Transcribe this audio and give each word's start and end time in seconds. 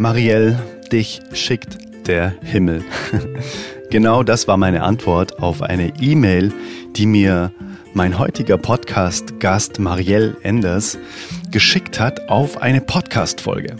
Marielle, 0.00 0.56
dich 0.92 1.20
schickt 1.32 1.76
der 2.06 2.32
Himmel. 2.40 2.84
genau 3.90 4.22
das 4.22 4.46
war 4.46 4.56
meine 4.56 4.84
Antwort 4.84 5.42
auf 5.42 5.60
eine 5.60 5.92
E-Mail, 6.00 6.52
die 6.94 7.04
mir 7.04 7.50
mein 7.94 8.16
heutiger 8.16 8.58
Podcast-Gast 8.58 9.80
Marielle 9.80 10.36
Enders 10.42 10.98
geschickt 11.50 11.98
hat 11.98 12.28
auf 12.28 12.62
eine 12.62 12.80
Podcast-Folge. 12.80 13.74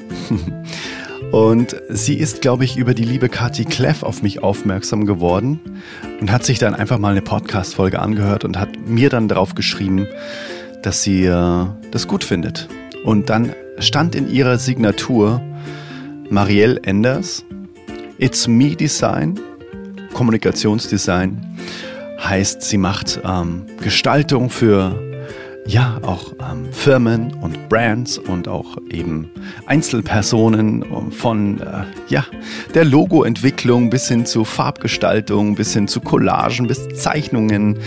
Und 1.31 1.77
sie 1.89 2.15
ist, 2.15 2.41
glaube 2.41 2.65
ich, 2.65 2.77
über 2.77 2.95
die 2.95 3.05
liebe 3.05 3.29
Kathi 3.29 3.65
Kleff 3.65 4.03
auf 4.03 4.21
mich 4.21 4.43
aufmerksam 4.43 5.07
geworden 5.07 5.61
und 6.21 6.33
hat 6.33 6.43
sich 6.43 6.59
dann 6.59 6.75
einfach 6.75 6.99
mal 6.99 7.11
eine 7.11 7.21
Podcast-Folge 7.21 8.01
angehört 8.01 8.47
und 8.47 8.59
hat 8.59 8.71
mir 8.87 9.11
dann 9.11 9.29
darauf 9.29 9.55
geschrieben, 9.55 10.07
dass 10.83 11.03
sie 11.03 11.27
äh, 11.27 11.67
das 11.91 12.09
gut 12.09 12.25
findet. 12.25 12.69
Und 13.05 13.29
dann 13.29 13.53
stand 13.79 14.15
in 14.15 14.31
ihrer 14.31 14.57
Signatur 14.59 15.43
Marielle 16.31 16.81
Enders, 16.83 17.45
It's 18.19 18.47
Me 18.47 18.77
Design, 18.77 19.41
Kommunikationsdesign, 20.13 21.59
heißt, 22.21 22.63
sie 22.63 22.77
macht 22.79 23.21
ähm, 23.25 23.65
Gestaltung 23.81 24.51
für 24.51 25.08
ja 25.69 25.99
auch 26.03 26.33
ähm, 26.41 26.73
Firmen 26.73 27.35
und 27.35 27.69
Brands 27.69 28.17
und 28.17 28.49
auch 28.49 28.79
eben 28.91 29.31
Einzelpersonen 29.67 31.13
von 31.13 31.61
äh, 31.61 31.85
ja 32.09 32.25
der 32.75 32.87
Logoentwicklung 32.87 33.91
bis 33.91 34.09
hin 34.09 34.25
zu 34.25 34.45
Farbgestaltung, 34.45 35.57
bis 35.57 35.75
hin 35.75 35.87
zu 35.87 36.01
Collagen, 36.01 36.67
bis 36.67 36.89
Zeichnungen. 36.95 37.79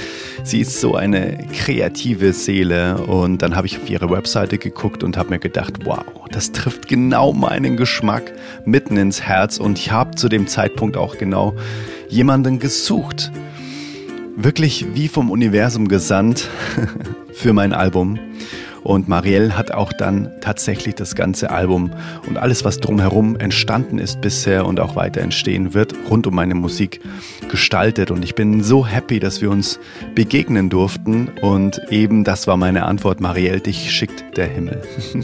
Sie 0.43 0.59
ist 0.59 0.79
so 0.79 0.95
eine 0.95 1.47
kreative 1.53 2.33
Seele 2.33 2.97
und 2.97 3.41
dann 3.41 3.55
habe 3.55 3.65
ich 3.65 3.77
auf 3.77 3.89
ihre 3.89 4.11
Webseite 4.11 4.59
geguckt 4.59 5.03
und 5.03 5.17
habe 5.17 5.31
mir 5.31 5.39
gedacht, 5.39 5.83
wow, 5.83 6.05
das 6.31 6.51
trifft 6.51 6.87
genau 6.87 7.33
meinen 7.33 7.77
Geschmack 7.77 8.31
mitten 8.63 8.95
ins 8.95 9.21
Herz 9.21 9.57
und 9.57 9.79
ich 9.79 9.91
habe 9.91 10.15
zu 10.15 10.29
dem 10.29 10.45
Zeitpunkt 10.47 10.97
auch 10.97 11.17
genau 11.17 11.55
jemanden 12.09 12.59
gesucht 12.59 13.31
wirklich 14.35 14.85
wie 14.93 15.07
vom 15.07 15.29
Universum 15.29 15.87
gesandt 15.87 16.49
für 17.33 17.53
mein 17.53 17.73
Album. 17.73 18.19
Und 18.83 19.07
Marielle 19.07 19.55
hat 19.55 19.71
auch 19.71 19.93
dann 19.93 20.31
tatsächlich 20.41 20.95
das 20.95 21.13
ganze 21.13 21.51
Album 21.51 21.91
und 22.27 22.37
alles, 22.37 22.65
was 22.65 22.79
drumherum 22.79 23.35
entstanden 23.35 23.99
ist 23.99 24.21
bisher 24.21 24.65
und 24.65 24.79
auch 24.79 24.95
weiter 24.95 25.21
entstehen 25.21 25.75
wird, 25.75 25.93
rund 26.09 26.25
um 26.25 26.33
meine 26.33 26.55
Musik 26.55 26.99
gestaltet. 27.49 28.09
Und 28.09 28.23
ich 28.23 28.33
bin 28.33 28.63
so 28.63 28.85
happy, 28.85 29.19
dass 29.19 29.39
wir 29.39 29.51
uns 29.51 29.79
begegnen 30.15 30.69
durften. 30.69 31.29
Und 31.41 31.79
eben 31.91 32.23
das 32.23 32.47
war 32.47 32.57
meine 32.57 32.85
Antwort, 32.85 33.21
Marielle, 33.21 33.59
dich 33.59 33.91
schickt 33.91 34.35
der 34.35 34.47
Himmel. 34.47 34.81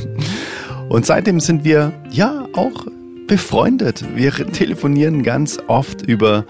und 0.89 1.07
seitdem 1.07 1.39
sind 1.39 1.63
wir 1.63 1.93
ja 2.11 2.47
auch 2.53 2.85
befreundet. 3.27 4.05
Wir 4.15 4.31
telefonieren 4.31 5.23
ganz 5.23 5.57
oft 5.67 6.03
über 6.03 6.45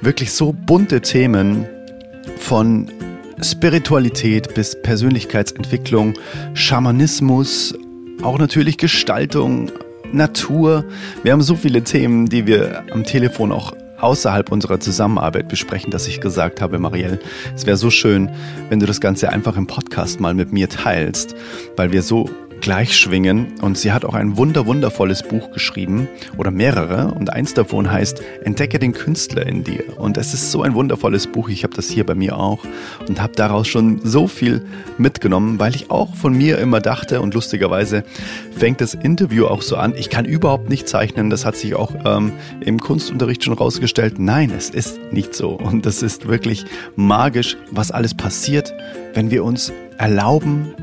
wirklich 0.00 0.32
so 0.32 0.52
bunte 0.52 1.00
Themen 1.00 1.66
von 2.38 2.90
Spiritualität 3.40 4.54
bis 4.54 4.80
Persönlichkeitsentwicklung, 4.82 6.14
Schamanismus, 6.54 7.74
auch 8.22 8.38
natürlich 8.38 8.78
Gestaltung, 8.78 9.70
Natur. 10.12 10.84
Wir 11.22 11.32
haben 11.32 11.42
so 11.42 11.56
viele 11.56 11.82
Themen, 11.82 12.28
die 12.28 12.46
wir 12.46 12.84
am 12.92 13.04
Telefon 13.04 13.50
auch 13.52 13.72
außerhalb 14.02 14.50
unserer 14.50 14.80
Zusammenarbeit 14.80 15.48
besprechen, 15.48 15.90
dass 15.90 16.08
ich 16.08 16.20
gesagt 16.20 16.60
habe, 16.60 16.78
Marielle, 16.78 17.20
es 17.54 17.66
wäre 17.66 17.76
so 17.76 17.90
schön, 17.90 18.30
wenn 18.68 18.80
du 18.80 18.86
das 18.86 19.00
Ganze 19.00 19.30
einfach 19.30 19.56
im 19.56 19.66
Podcast 19.66 20.20
mal 20.20 20.34
mit 20.34 20.52
mir 20.52 20.68
teilst, 20.68 21.34
weil 21.76 21.92
wir 21.92 22.02
so 22.02 22.28
gleich 22.62 22.96
schwingen. 22.96 23.60
Und 23.60 23.76
sie 23.76 23.92
hat 23.92 24.06
auch 24.06 24.14
ein 24.14 24.38
wunder, 24.38 24.64
wundervolles 24.64 25.22
Buch 25.22 25.50
geschrieben 25.50 26.08
oder 26.38 26.50
mehrere. 26.50 27.12
Und 27.12 27.30
eins 27.30 27.52
davon 27.52 27.92
heißt 27.92 28.22
Entdecke 28.44 28.78
den 28.78 28.92
Künstler 28.92 29.46
in 29.46 29.64
dir. 29.64 29.98
Und 29.98 30.16
es 30.16 30.32
ist 30.32 30.50
so 30.50 30.62
ein 30.62 30.74
wundervolles 30.74 31.26
Buch. 31.26 31.50
Ich 31.50 31.64
habe 31.64 31.74
das 31.74 31.90
hier 31.90 32.06
bei 32.06 32.14
mir 32.14 32.38
auch 32.38 32.64
und 33.06 33.20
habe 33.20 33.34
daraus 33.34 33.68
schon 33.68 34.00
so 34.04 34.26
viel 34.28 34.64
mitgenommen, 34.96 35.58
weil 35.58 35.74
ich 35.74 35.90
auch 35.90 36.14
von 36.14 36.34
mir 36.34 36.58
immer 36.58 36.80
dachte 36.80 37.20
und 37.20 37.34
lustigerweise 37.34 38.04
fängt 38.56 38.80
das 38.80 38.94
Interview 38.94 39.46
auch 39.46 39.60
so 39.60 39.76
an. 39.76 39.94
Ich 39.96 40.08
kann 40.08 40.24
überhaupt 40.24 40.70
nicht 40.70 40.88
zeichnen. 40.88 41.28
Das 41.28 41.44
hat 41.44 41.56
sich 41.56 41.74
auch 41.74 41.92
ähm, 42.04 42.32
im 42.60 42.78
Kunstunterricht 42.78 43.44
schon 43.44 43.54
rausgestellt. 43.54 44.18
Nein, 44.18 44.52
es 44.56 44.70
ist 44.70 45.00
nicht 45.12 45.34
so. 45.34 45.50
Und 45.50 45.84
das 45.84 46.02
ist 46.02 46.28
wirklich 46.28 46.64
magisch, 46.94 47.56
was 47.70 47.90
alles 47.90 48.14
passiert, 48.14 48.72
wenn 49.14 49.32
wir 49.32 49.42
uns 49.42 49.72
erlauben, 49.98 50.74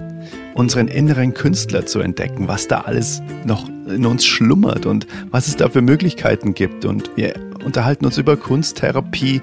unseren 0.53 0.87
inneren 0.87 1.33
Künstler 1.33 1.85
zu 1.85 1.99
entdecken, 1.99 2.47
was 2.47 2.67
da 2.67 2.81
alles 2.81 3.21
noch 3.45 3.67
in 3.87 4.05
uns 4.05 4.25
schlummert 4.25 4.85
und 4.85 5.07
was 5.31 5.47
es 5.47 5.55
da 5.55 5.69
für 5.69 5.81
Möglichkeiten 5.81 6.53
gibt. 6.53 6.85
Und 6.85 7.11
wir 7.15 7.33
unterhalten 7.63 8.05
uns 8.05 8.17
über 8.17 8.37
Kunsttherapie, 8.37 9.41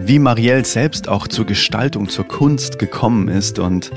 wie 0.00 0.18
Marielle 0.18 0.64
selbst 0.64 1.08
auch 1.08 1.26
zur 1.26 1.44
Gestaltung, 1.44 2.08
zur 2.08 2.26
Kunst 2.26 2.78
gekommen 2.78 3.28
ist 3.28 3.58
und 3.58 3.90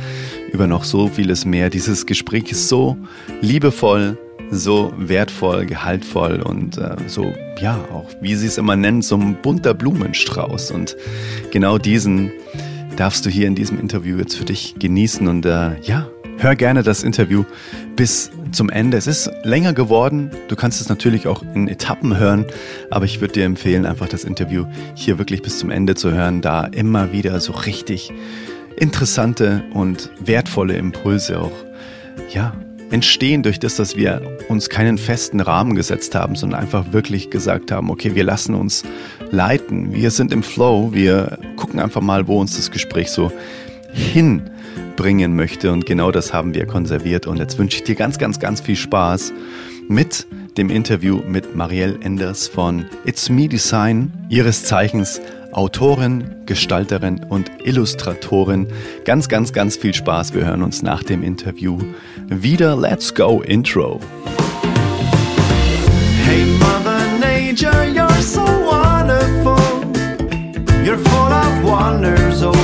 über 0.52 0.68
noch 0.68 0.84
so 0.84 1.08
vieles 1.08 1.46
mehr. 1.46 1.70
Dieses 1.70 2.06
Gespräch 2.06 2.52
ist 2.52 2.70
so 2.70 2.98
liebevoll, 3.42 4.18
so 4.50 4.92
wertvoll, 4.98 5.66
gehaltvoll 5.66 6.42
und 6.42 6.78
äh, 6.78 6.96
so, 7.08 7.34
ja, 7.62 7.80
auch 7.94 8.10
wie 8.20 8.36
sie 8.36 8.48
es 8.48 8.58
immer 8.58 8.76
nennen, 8.76 9.02
so 9.02 9.16
ein 9.16 9.38
bunter 9.42 9.74
Blumenstrauß. 9.74 10.72
Und 10.72 10.98
genau 11.52 11.78
diesen 11.78 12.32
darfst 12.98 13.26
du 13.26 13.30
hier 13.30 13.48
in 13.48 13.56
diesem 13.56 13.80
Interview 13.80 14.18
jetzt 14.18 14.36
für 14.36 14.46
dich 14.46 14.76
genießen 14.78 15.28
und 15.28 15.46
äh, 15.46 15.80
ja, 15.82 16.08
Hör 16.42 16.56
gerne 16.56 16.82
das 16.82 17.04
Interview 17.04 17.44
bis 17.96 18.32
zum 18.52 18.72
Ende. 18.72 18.98
Es 18.98 19.06
ist 19.06 19.30
länger 19.44 19.74
geworden. 19.74 20.32
Du 20.48 20.56
kannst 20.56 20.82
es 20.82 20.90
natürlich 20.90 21.28
auch 21.28 21.44
in 21.54 21.68
Etappen 21.68 22.18
hören, 22.18 22.48
aber 22.90 23.06
ich 23.06 23.22
würde 23.22 23.34
dir 23.34 23.46
empfehlen, 23.46 23.86
einfach 23.86 24.10
das 24.10 24.24
Interview 24.24 24.66
hier 24.96 25.20
wirklich 25.20 25.44
bis 25.44 25.60
zum 25.60 25.70
Ende 25.70 25.94
zu 25.94 26.12
hören, 26.12 26.42
da 26.42 26.66
immer 26.66 27.12
wieder 27.12 27.40
so 27.42 27.54
richtig 27.54 28.12
interessante 28.76 29.62
und 29.76 30.10
wertvolle 30.20 30.74
Impulse 30.78 31.40
auch, 31.40 31.52
ja, 32.34 32.56
entstehen 32.90 33.44
durch 33.44 33.60
das, 33.60 33.76
dass 33.76 33.96
wir 33.96 34.40
uns 34.50 34.68
keinen 34.68 34.98
festen 34.98 35.42
Rahmen 35.42 35.76
gesetzt 35.76 36.16
haben, 36.16 36.36
sondern 36.36 36.60
einfach 36.60 36.92
wirklich 36.92 37.30
gesagt 37.30 37.72
haben, 37.72 37.92
okay, 37.92 38.16
wir 38.16 38.24
lassen 38.24 38.56
uns 38.56 38.84
leiten, 39.30 39.94
wir 39.94 40.10
sind 40.10 40.34
im 40.34 40.42
Flow, 40.42 40.92
wir 40.92 41.38
gucken 41.56 41.80
einfach 41.80 42.02
mal, 42.02 42.28
wo 42.28 42.42
uns 42.42 42.58
das 42.58 42.72
Gespräch 42.72 43.12
so 43.12 43.32
hin 43.94 44.50
bringen 45.02 45.36
möchte. 45.36 45.72
Und 45.72 45.88
genau 45.88 46.12
das 46.12 46.32
haben 46.32 46.54
wir 46.54 46.68
konserviert. 46.68 47.26
Und 47.26 47.38
jetzt 47.38 47.58
wünsche 47.58 47.78
ich 47.78 47.84
dir 47.84 47.96
ganz, 47.96 48.20
ganz, 48.20 48.40
ganz 48.40 48.62
viel 48.62 48.76
Spaß 48.76 49.34
mit 49.88 50.28
dem 50.58 50.70
Interview 50.70 51.24
mit 51.28 51.56
Marielle 51.56 51.98
Enders 52.02 52.48
von 52.48 52.86
It's 53.04 53.28
Me 53.28 53.48
Design, 53.48 54.14
ihres 54.30 54.64
Zeichens 54.64 55.20
Autorin, 55.54 56.26
Gestalterin 56.46 57.24
und 57.28 57.50
Illustratorin. 57.64 58.68
Ganz, 59.04 59.28
ganz, 59.28 59.54
ganz 59.54 59.76
viel 59.76 59.96
Spaß. 59.96 60.36
Wir 60.36 60.46
hören 60.46 60.62
uns 60.62 60.84
nach 60.84 61.02
dem 61.02 61.24
Interview 61.24 61.80
wieder. 62.30 62.76
Let's 62.76 63.12
go 63.16 63.42
Intro. 63.42 64.00
Hey 66.26 66.46
Mother 66.60 67.02
Nature, 67.20 67.88
you're 67.92 68.22
so 68.22 68.42
wonderful. 68.44 69.58
You're 70.86 71.00
full 71.00 71.32
of 71.32 71.64
wonders 71.64 72.44
overall. 72.44 72.61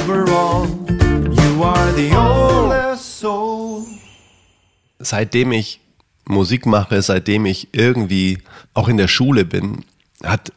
Seitdem 5.00 5.52
ich 5.52 5.80
Musik 6.26 6.68
mache, 6.68 7.02
seitdem 7.02 7.48
ich 7.48 7.70
irgendwie 7.72 8.38
auch 8.76 8.88
in 8.88 8.98
der 8.98 9.08
Schule 9.08 9.46
bin, 9.46 9.84
hat 10.24 10.52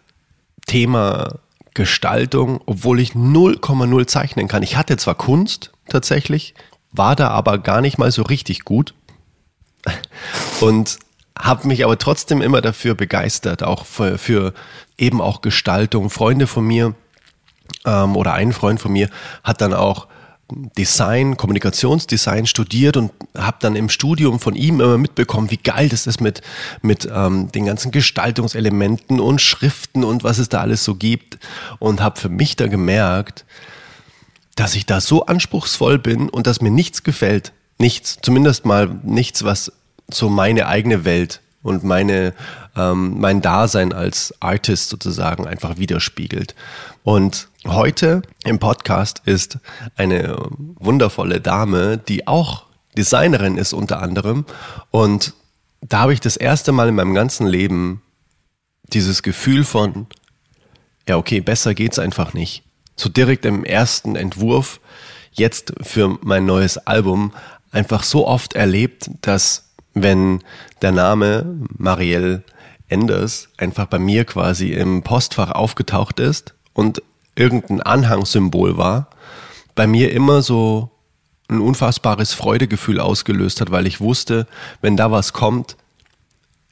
Thema 0.67 1.39
Gestaltung, 1.73 2.61
obwohl 2.67 3.01
ich 3.01 3.13
0,0 3.13 4.07
zeichnen 4.07 4.49
kann. 4.49 4.63
Ich 4.63 4.77
hatte 4.77 4.99
zwar 4.99 5.15
Kunst 5.15 5.73
tatsächlich, 5.89 6.55
war 6.93 7.17
da 7.17 7.29
aber 7.29 7.57
gar 7.57 7.81
nicht 7.81 7.97
mal 7.97 8.11
so 8.13 8.21
richtig 8.21 8.65
gut 8.67 8.93
und 10.61 10.99
habe 11.39 11.69
mich 11.69 11.85
aber 11.85 11.97
trotzdem 11.97 12.43
immer 12.43 12.61
dafür 12.61 12.95
begeistert, 12.95 13.63
auch 13.63 13.87
für, 13.87 14.19
für 14.19 14.53
eben 14.99 15.23
auch 15.23 15.41
Gestaltung. 15.41 16.11
Freunde 16.11 16.47
von 16.47 16.67
mir 16.67 16.95
ähm, 17.87 18.15
oder 18.17 18.35
ein 18.35 18.53
Freund 18.53 18.79
von 18.79 18.93
mir 18.93 19.09
hat 19.43 19.63
dann 19.63 19.73
auch 19.73 20.07
Design, 20.77 21.37
Kommunikationsdesign 21.37 22.47
studiert 22.47 22.97
und 22.97 23.13
habe 23.37 23.57
dann 23.61 23.77
im 23.77 23.89
Studium 23.89 24.41
von 24.41 24.55
ihm 24.55 24.81
immer 24.81 24.99
mitbekommen, 24.99 25.51
wie 25.51 25.57
geil 25.57 25.89
das 25.89 26.07
ist 26.07 26.21
mit, 26.21 26.43
mit 26.83 27.09
ähm, 27.13 27.51
den 27.53 27.65
ganzen 27.65 27.91
Gestaltungselementen 27.91 29.21
und 29.21 29.41
Schriften 29.41 30.05
und 30.05 30.25
was 30.25 30.39
es 30.39 30.49
da 30.49 30.61
alles 30.61 30.85
so 30.85 30.95
gibt. 30.95 31.39
Und 31.79 32.01
habe 32.01 32.21
für 32.21 32.29
mich 32.29 32.57
da 32.57 32.67
gemerkt, 32.69 33.45
dass 34.57 34.75
ich 34.75 34.87
da 34.87 35.01
so 35.01 35.27
anspruchsvoll 35.27 35.99
bin 35.99 36.29
und 36.29 36.47
dass 36.47 36.61
mir 36.61 36.71
nichts 36.71 37.03
gefällt. 37.03 37.53
Nichts, 37.79 38.19
zumindest 38.21 38.67
mal 38.67 39.01
nichts, 39.03 39.43
was 39.45 39.73
so 40.11 40.29
meine 40.29 40.67
eigene 40.67 41.05
Welt 41.05 41.41
und 41.63 41.85
meine, 41.85 42.35
ähm, 42.77 43.21
mein 43.21 43.43
Dasein 43.43 43.93
als 43.93 44.35
Artist 44.41 44.91
sozusagen 44.91 45.47
einfach 45.47 45.79
widerspiegelt. 45.79 46.55
Und 47.05 47.49
heute 47.67 48.23
im 48.45 48.59
Podcast 48.59 49.23
ist 49.25 49.59
eine 49.97 50.37
wundervolle 50.51 51.41
Dame, 51.41 51.99
die 51.99 52.27
auch 52.27 52.67
Designerin 52.97 53.57
ist 53.57 53.73
unter 53.73 54.01
anderem 54.01 54.45
und 54.91 55.35
da 55.81 56.01
habe 56.01 56.13
ich 56.13 56.21
das 56.21 56.37
erste 56.37 56.73
Mal 56.73 56.89
in 56.89 56.95
meinem 56.95 57.15
ganzen 57.15 57.47
Leben 57.47 58.03
dieses 58.93 59.23
Gefühl 59.23 59.65
von, 59.65 60.07
ja, 61.09 61.17
okay, 61.17 61.41
besser 61.41 61.75
geht's 61.75 61.99
einfach 61.99 62.35
nicht. 62.35 62.65
So 62.97 63.09
direkt 63.09 63.45
im 63.45 63.65
ersten 63.65 64.17
Entwurf 64.17 64.81
jetzt 65.33 65.73
für 65.81 66.19
mein 66.23 66.45
neues 66.45 66.79
Album 66.79 67.33
einfach 67.71 68.03
so 68.03 68.27
oft 68.27 68.55
erlebt, 68.55 69.11
dass 69.23 69.71
wenn 69.95 70.43
der 70.83 70.93
Name 70.93 71.61
Marielle 71.77 72.43
Enders 72.89 73.49
einfach 73.57 73.87
bei 73.87 73.99
mir 73.99 74.25
quasi 74.25 74.73
im 74.73 75.03
Postfach 75.03 75.53
aufgetaucht 75.53 76.21
ist 76.21 76.55
und 76.73 77.03
irgendein 77.35 77.81
Anhangssymbol 77.81 78.77
war, 78.77 79.09
bei 79.75 79.87
mir 79.87 80.13
immer 80.13 80.43
so 80.43 80.91
ein 81.49 81.61
unfassbares 81.61 82.33
Freudegefühl 82.33 83.01
ausgelöst 83.01 83.61
hat, 83.61 83.71
weil 83.71 83.87
ich 83.87 84.01
wusste, 84.01 84.47
wenn 84.81 84.97
da 84.97 85.11
was 85.11 85.33
kommt, 85.33 85.77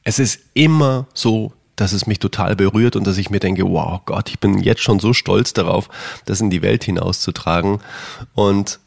es 0.03 0.19
ist 0.19 0.39
immer 0.53 1.07
so, 1.13 1.53
dass 1.75 1.93
es 1.93 2.07
mich 2.07 2.19
total 2.19 2.55
berührt 2.55 2.95
und 2.95 3.05
dass 3.05 3.17
ich 3.17 3.29
mir 3.29 3.39
denke, 3.39 3.63
wow 3.63 4.01
Gott, 4.05 4.29
ich 4.29 4.39
bin 4.39 4.59
jetzt 4.59 4.81
schon 4.81 4.99
so 4.99 5.13
stolz 5.13 5.53
darauf, 5.53 5.89
das 6.25 6.41
in 6.41 6.49
die 6.49 6.61
Welt 6.61 6.83
hinauszutragen. 6.83 7.79
Und 8.33 8.79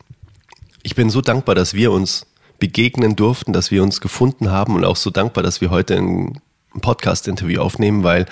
ich 0.82 0.94
bin 0.94 1.10
so 1.10 1.20
dankbar, 1.20 1.54
dass 1.54 1.74
wir 1.74 1.92
uns 1.92 2.26
begegnen 2.58 3.16
durften, 3.16 3.52
dass 3.52 3.70
wir 3.70 3.82
uns 3.82 4.00
gefunden 4.00 4.50
haben 4.50 4.76
und 4.76 4.84
auch 4.84 4.96
so 4.96 5.10
dankbar, 5.10 5.42
dass 5.42 5.60
wir 5.60 5.70
heute 5.70 5.96
ein 5.96 6.40
Podcast-Interview 6.80 7.60
aufnehmen, 7.60 8.02
weil 8.04 8.26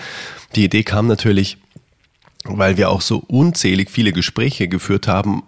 die 0.54 0.64
Idee 0.64 0.82
kam 0.82 1.06
natürlich, 1.06 1.58
weil 2.44 2.76
wir 2.76 2.90
auch 2.90 3.00
so 3.00 3.22
unzählig 3.26 3.90
viele 3.90 4.12
Gespräche 4.12 4.68
geführt 4.68 5.08
haben 5.08 5.42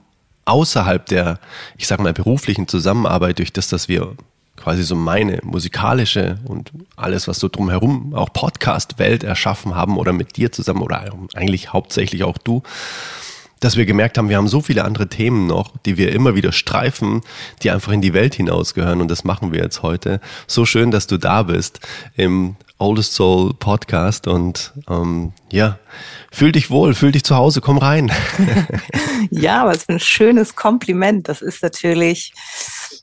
außerhalb 0.44 1.06
der, 1.06 1.38
ich 1.76 1.86
sag 1.86 2.00
mal, 2.00 2.12
beruflichen 2.12 2.68
Zusammenarbeit, 2.68 3.38
durch 3.38 3.52
das, 3.52 3.68
dass 3.68 3.88
wir 3.88 4.16
quasi 4.56 4.82
so 4.82 4.94
meine 4.94 5.40
musikalische 5.42 6.38
und 6.44 6.72
alles, 6.96 7.26
was 7.26 7.38
so 7.38 7.48
drumherum 7.48 8.14
auch 8.14 8.32
Podcast-Welt 8.32 9.24
erschaffen 9.24 9.74
haben 9.74 9.96
oder 9.96 10.12
mit 10.12 10.36
dir 10.36 10.52
zusammen 10.52 10.82
oder 10.82 11.12
eigentlich 11.34 11.72
hauptsächlich 11.72 12.24
auch 12.24 12.38
du, 12.38 12.62
dass 13.60 13.76
wir 13.76 13.86
gemerkt 13.86 14.18
haben, 14.18 14.28
wir 14.28 14.36
haben 14.36 14.48
so 14.48 14.60
viele 14.60 14.84
andere 14.84 15.08
Themen 15.08 15.46
noch, 15.46 15.76
die 15.86 15.96
wir 15.96 16.12
immer 16.12 16.34
wieder 16.34 16.52
streifen, 16.52 17.22
die 17.62 17.70
einfach 17.70 17.92
in 17.92 18.02
die 18.02 18.12
Welt 18.12 18.34
hinausgehören 18.34 19.00
und 19.00 19.08
das 19.08 19.24
machen 19.24 19.52
wir 19.52 19.62
jetzt 19.62 19.82
heute. 19.82 20.20
So 20.48 20.66
schön, 20.66 20.90
dass 20.90 21.06
du 21.06 21.16
da 21.16 21.44
bist 21.44 21.80
im 22.16 22.56
Oldest 22.82 23.14
Soul 23.14 23.54
Podcast 23.54 24.26
und 24.26 24.72
ähm, 24.90 25.32
ja, 25.52 25.78
fühl 26.32 26.50
dich 26.50 26.68
wohl, 26.68 26.94
fühl 26.94 27.12
dich 27.12 27.22
zu 27.22 27.36
Hause, 27.36 27.60
komm 27.60 27.78
rein. 27.78 28.10
ja, 29.30 29.64
was 29.66 29.84
für 29.84 29.92
ein 29.92 30.00
schönes 30.00 30.56
Kompliment. 30.56 31.28
Das 31.28 31.42
ist 31.42 31.62
natürlich, 31.62 32.34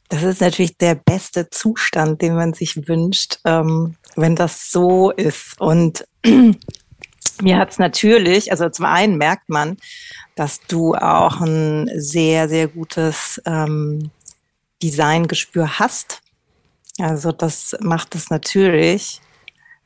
das 0.09 0.23
ist 0.23 0.41
natürlich 0.41 0.77
der 0.77 0.95
beste 0.95 1.49
Zustand, 1.49 2.21
den 2.21 2.35
man 2.35 2.53
sich 2.53 2.89
wünscht, 2.89 3.39
ähm, 3.45 3.95
wenn 4.17 4.35
das 4.35 4.69
so 4.69 5.11
ist. 5.11 5.59
Und 5.61 6.05
mir 7.41 7.57
hat 7.57 7.71
es 7.71 7.79
natürlich, 7.79 8.51
also 8.51 8.67
zum 8.67 8.83
einen 8.83 9.17
merkt 9.17 9.47
man, 9.47 9.77
dass 10.35 10.59
du 10.67 10.93
auch 10.93 11.39
ein 11.39 11.89
sehr, 11.95 12.49
sehr 12.49 12.67
gutes 12.67 13.41
ähm, 13.45 14.11
Designgespür 14.83 15.79
hast. 15.79 16.21
Also 16.97 17.31
das 17.31 17.77
macht 17.79 18.13
es 18.15 18.29
natürlich 18.29 19.21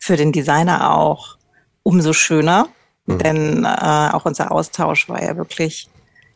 für 0.04 0.18
den 0.18 0.34
Designer 0.34 0.98
auch 0.98 1.38
umso 1.82 2.12
schöner, 2.12 2.68
mhm. 3.06 3.18
denn 3.20 3.64
äh, 3.64 4.10
auch 4.12 4.26
unser 4.26 4.52
Austausch 4.52 5.08
war 5.08 5.24
ja 5.24 5.38
wirklich 5.38 5.88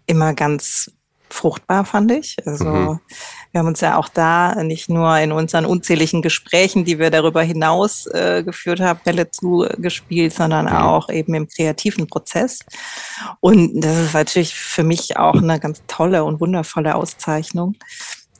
immer 0.05 0.33
ganz 0.33 0.89
fruchtbar, 1.29 1.83
fand 1.83 2.13
ich. 2.13 2.37
Also 2.45 2.63
mhm. 2.63 2.99
wir 3.51 3.59
haben 3.59 3.67
uns 3.67 3.81
ja 3.81 3.97
auch 3.97 4.07
da 4.07 4.63
nicht 4.63 4.87
nur 4.87 5.17
in 5.17 5.33
unseren 5.33 5.65
unzähligen 5.65 6.21
Gesprächen, 6.21 6.85
die 6.85 6.97
wir 6.97 7.09
darüber 7.09 7.41
hinaus 7.41 8.05
äh, 8.07 8.41
geführt 8.41 8.79
haben, 8.79 9.01
Bälle 9.03 9.31
zugespielt, 9.31 10.33
sondern 10.33 10.67
mhm. 10.67 10.71
auch 10.71 11.09
eben 11.09 11.33
im 11.33 11.49
kreativen 11.49 12.07
Prozess. 12.07 12.59
Und 13.41 13.81
das 13.81 13.97
ist 13.97 14.13
natürlich 14.13 14.55
für 14.55 14.83
mich 14.83 15.17
auch 15.17 15.35
eine 15.35 15.59
ganz 15.59 15.83
tolle 15.87 16.23
und 16.23 16.39
wundervolle 16.39 16.95
Auszeichnung, 16.95 17.75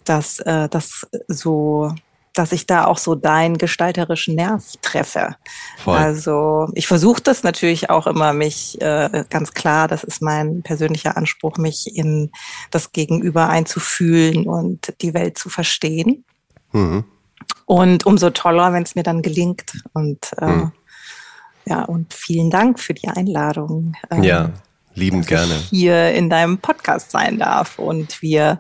dass 0.06 0.39
äh, 0.39 0.69
das 0.69 1.06
so 1.27 1.91
dass 2.38 2.51
ich 2.51 2.68
da 2.68 2.86
auch 2.86 2.98
so 2.98 3.16
deinen 3.16 3.57
gestalterischen 3.57 4.36
Nerv 4.36 4.63
treffe. 4.81 5.36
Voll. 5.78 5.98
Also 5.98 6.69
ich 6.74 6.88
versuche 6.88 7.22
das 7.22 7.44
natürlich 7.44 7.89
auch 7.89 8.07
immer, 8.07 8.34
mich 8.34 8.80
äh, 8.81 9.24
ganz 9.30 9.54
klar, 9.54 9.88
das 9.88 10.04
ist 10.04 10.22
mein 10.22 10.62
persönlicher 10.62 11.18
Anspruch, 11.18 11.57
mich 11.57 11.95
in 11.95 12.31
das 12.72 12.92
Gegenüber 12.92 13.50
einzufühlen 13.50 14.45
und 14.45 14.94
die 15.01 15.13
Welt 15.13 15.38
zu 15.38 15.50
verstehen. 15.50 16.25
Mhm. 16.72 17.06
Und 17.66 18.06
umso 18.06 18.30
toller, 18.30 18.72
wenn 18.74 18.84
es 18.84 18.95
mir 18.95 19.04
dann 19.04 19.22
gelingt. 19.22 19.74
Und 19.94 20.31
äh, 20.39 20.45
mhm. 20.45 20.72
ja, 21.66 21.84
und 21.84 22.13
vielen 22.13 22.50
Dank 22.50 22.80
für 22.80 22.94
die 22.94 23.07
Einladung. 23.07 23.94
Ähm, 24.12 24.24
ja, 24.24 24.51
liebend 24.98 25.28
gerne. 25.28 25.54
hier 25.69 26.13
in 26.13 26.30
deinem 26.30 26.57
Podcast 26.57 27.12
sein 27.12 27.38
darf 27.39 27.80
und 27.80 28.22
wir 28.22 28.60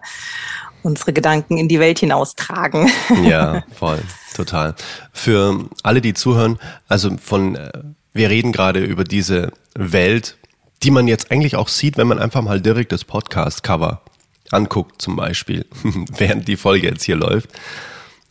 unsere 0.87 1.13
Gedanken 1.13 1.57
in 1.57 1.67
die 1.67 1.79
Welt 1.79 1.99
hinaustragen. 1.99 2.89
Ja, 3.23 3.63
voll, 3.73 4.01
total. 4.33 4.73
Für 5.11 5.69
alle, 5.83 6.01
die 6.01 6.13
zuhören, 6.13 6.57
also 6.87 7.15
von, 7.17 7.55
äh, 7.55 7.71
wir 8.13 8.29
reden 8.29 8.53
gerade 8.53 8.79
über 8.79 9.03
diese 9.03 9.51
Welt, 9.75 10.37
die 10.81 10.91
man 10.91 11.07
jetzt 11.07 11.29
eigentlich 11.29 11.57
auch 11.57 11.67
sieht, 11.67 11.97
wenn 11.97 12.07
man 12.07 12.19
einfach 12.19 12.41
mal 12.41 12.61
direkt 12.61 12.93
das 12.93 13.03
Podcast-Cover 13.03 14.01
anguckt, 14.49 15.01
zum 15.01 15.17
Beispiel, 15.17 15.65
während 16.17 16.47
die 16.47 16.57
Folge 16.57 16.87
jetzt 16.87 17.03
hier 17.03 17.17
läuft. 17.17 17.49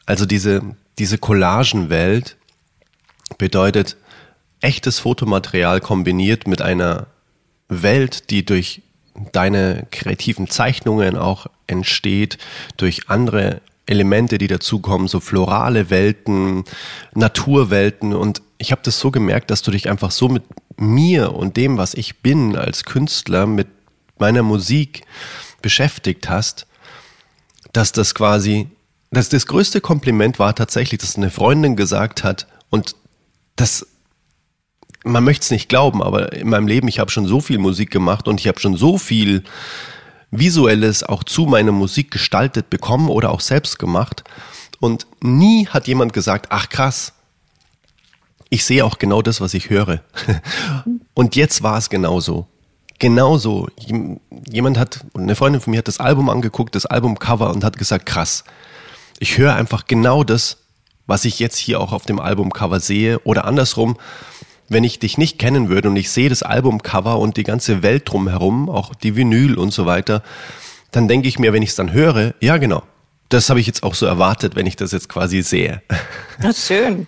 Also 0.07 0.25
diese, 0.25 0.63
diese 0.99 1.19
Collagenwelt 1.19 2.37
bedeutet 3.37 3.99
echtes 4.61 4.99
Fotomaterial 4.99 5.81
kombiniert 5.81 6.49
mit 6.49 6.63
einer 6.63 7.09
Welt, 7.69 8.31
die 8.31 8.47
durch 8.47 8.83
deine 9.33 9.87
kreativen 9.91 10.49
Zeichnungen 10.49 11.17
auch 11.17 11.49
entsteht, 11.67 12.39
durch 12.77 13.09
andere 13.09 13.61
Elemente, 13.87 14.39
die 14.39 14.49
dazukommen, 14.49 15.09
so 15.09 15.21
florale 15.21 15.91
Welten, 15.91 16.65
Naturwelten. 17.15 18.13
Und 18.15 18.43
ich 18.59 18.73
habe 18.73 18.83
das 18.85 18.99
so 18.99 19.11
gemerkt, 19.11 19.51
dass 19.51 19.63
du 19.63 19.71
dich 19.71 19.89
einfach 19.89 20.11
so 20.11 20.29
mit 20.29 20.43
mir 20.77 21.35
und 21.35 21.57
dem, 21.57 21.79
was 21.79 21.95
ich 21.95 22.19
bin 22.19 22.57
als 22.57 22.85
Künstler, 22.85 23.47
mit 23.47 23.69
meiner 24.19 24.43
Musik 24.43 25.03
beschäftigt 25.63 26.29
hast, 26.29 26.67
dass 27.73 27.93
das 27.93 28.15
quasi, 28.15 28.69
dass 29.11 29.29
das 29.29 29.47
größte 29.47 29.81
Kompliment 29.81 30.39
war 30.39 30.55
tatsächlich, 30.55 31.01
dass 31.01 31.17
eine 31.17 31.31
Freundin 31.31 31.77
gesagt 31.77 32.25
hat, 32.25 32.47
und 32.71 32.97
das 33.55 33.87
man 35.07 35.23
möchte 35.23 35.45
es 35.45 35.51
nicht 35.53 35.69
glauben, 35.69 36.03
aber 36.03 36.33
in 36.33 36.49
meinem 36.49 36.67
Leben, 36.67 36.89
ich 36.89 36.99
habe 36.99 37.13
schon 37.13 37.27
so 37.27 37.41
viel 37.41 37.59
Musik 37.59 37.93
gemacht 37.93 38.27
und 38.27 38.41
ich 38.41 38.49
habe 38.49 38.59
schon 38.59 38.77
so 38.77 38.99
viel 38.99 39.45
Visuelles 40.31 41.03
auch 41.03 41.25
zu 41.25 41.47
meiner 41.47 41.73
Musik 41.73 42.11
gestaltet 42.11 42.71
bekommen 42.71 43.09
oder 43.09 43.31
auch 43.31 43.41
selbst 43.41 43.79
gemacht. 43.79 44.25
Und 44.81 45.07
nie 45.21 45.67
hat 45.67 45.87
jemand 45.87 46.13
gesagt, 46.13 46.47
ach 46.51 46.69
krass, 46.69 47.13
ich 48.51 48.65
sehe 48.65 48.85
auch 48.85 48.99
genau 48.99 49.23
das, 49.23 49.41
was 49.41 49.55
ich 49.55 49.71
höre. 49.71 50.03
Und 51.15 51.37
jetzt 51.37 51.63
war 51.63 51.79
es 51.79 51.91
genauso. 51.91 52.47
Genauso. 52.99 53.69
Jemand 54.51 54.79
hat, 54.79 55.05
eine 55.15 55.37
Freundin 55.37 55.61
von 55.61 55.73
mir 55.73 55.79
hat 55.79 55.89
das 55.89 56.01
Album 56.01 56.31
angeguckt, 56.31 56.75
das 56.75 56.87
Albumcover 56.87 57.51
und 57.51 57.63
hat 57.63 57.77
gesagt, 57.77 58.07
krass, 58.07 58.45
ich 59.19 59.37
höre 59.37 59.55
einfach 59.55 59.87
genau 59.87 60.25
das, 60.25 60.59
was 61.07 61.25
ich 61.25 61.39
jetzt 61.39 61.59
hier 61.59 61.81
auch 61.81 61.93
auf 61.93 62.07
dem 62.07 62.19
Albumcover 62.19 62.81
sehe. 62.81 63.19
Oder 63.21 63.45
andersrum, 63.45 63.97
wenn 64.69 64.85
ich 64.85 64.99
dich 64.99 65.19
nicht 65.19 65.39
kennen 65.39 65.69
würde 65.69 65.89
und 65.89 65.97
ich 65.97 66.11
sehe 66.11 66.29
das 66.29 66.43
Albumcover 66.43 67.19
und 67.19 67.37
die 67.37 67.45
ganze 67.45 67.83
Welt 67.83 68.11
drumherum, 68.11 68.69
auch 68.69 68.95
die 68.95 69.17
Vinyl 69.17 69.57
und 69.57 69.73
so 69.73 69.87
weiter, 69.87 70.23
dann 70.91 71.09
denke 71.09 71.29
ich 71.29 71.39
mir, 71.39 71.53
wenn 71.53 71.63
ich 71.63 71.71
es 71.71 71.77
dann 71.77 71.93
höre, 71.93 72.35
ja 72.41 72.57
genau, 72.57 72.83
das 73.29 73.51
habe 73.51 73.61
ich 73.61 73.67
jetzt 73.67 73.83
auch 73.83 73.95
so 73.95 74.07
erwartet, 74.07 74.55
wenn 74.57 74.67
ich 74.67 74.77
das 74.77 74.93
jetzt 74.93 75.09
quasi 75.09 75.43
sehe. 75.43 75.83
Ja, 76.43 76.53
schön. 76.55 77.07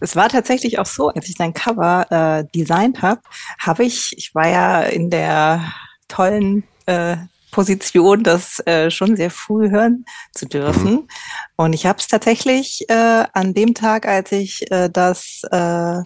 Es 0.00 0.16
war 0.16 0.28
tatsächlich 0.28 0.78
auch 0.78 0.86
so, 0.86 1.08
als 1.08 1.28
ich 1.28 1.36
dein 1.36 1.54
Cover 1.54 2.06
äh, 2.10 2.44
designt 2.54 3.02
habe, 3.02 3.20
habe 3.58 3.84
ich, 3.84 4.12
ich 4.16 4.34
war 4.34 4.48
ja 4.48 4.82
in 4.82 5.10
der 5.10 5.72
tollen 6.08 6.64
äh, 6.86 7.16
Position, 7.52 8.24
das 8.24 8.58
äh, 8.66 8.90
schon 8.90 9.14
sehr 9.14 9.30
früh 9.30 9.70
hören 9.70 10.04
zu 10.32 10.46
dürfen. 10.46 10.92
Mhm. 10.92 11.08
Und 11.56 11.72
ich 11.74 11.86
habe 11.86 11.98
es 12.00 12.08
tatsächlich 12.08 12.88
äh, 12.88 13.24
an 13.32 13.54
dem 13.54 13.74
Tag, 13.74 14.06
als 14.06 14.32
ich 14.32 14.70
äh, 14.72 14.88
das 14.90 15.42
äh, 15.52 16.00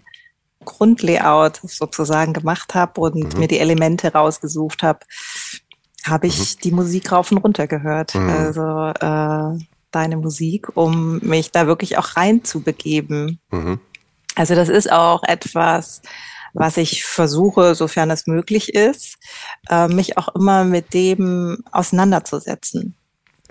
Grundlayout 0.66 1.60
sozusagen 1.64 2.34
gemacht 2.34 2.74
habe 2.74 3.00
und 3.00 3.32
mhm. 3.32 3.40
mir 3.40 3.48
die 3.48 3.58
Elemente 3.58 4.12
rausgesucht 4.12 4.82
habe, 4.82 5.00
habe 6.04 6.26
ich 6.26 6.38
mhm. 6.38 6.60
die 6.62 6.72
Musik 6.72 7.10
rauf 7.10 7.32
und 7.32 7.38
runter 7.38 7.66
gehört. 7.66 8.14
Mhm. 8.14 8.28
Also 8.28 8.92
äh, 9.00 9.64
deine 9.90 10.16
Musik, 10.18 10.76
um 10.76 11.18
mich 11.20 11.52
da 11.52 11.66
wirklich 11.66 11.96
auch 11.96 12.16
rein 12.16 12.44
zu 12.44 12.60
begeben. 12.60 13.40
Mhm. 13.50 13.80
Also 14.34 14.54
das 14.54 14.68
ist 14.68 14.92
auch 14.92 15.22
etwas, 15.22 16.02
was 16.52 16.76
ich 16.76 17.04
versuche, 17.04 17.74
sofern 17.74 18.10
es 18.10 18.26
möglich 18.26 18.74
ist, 18.74 19.16
äh, 19.68 19.88
mich 19.88 20.18
auch 20.18 20.28
immer 20.34 20.64
mit 20.64 20.94
dem 20.94 21.64
auseinanderzusetzen. 21.72 22.96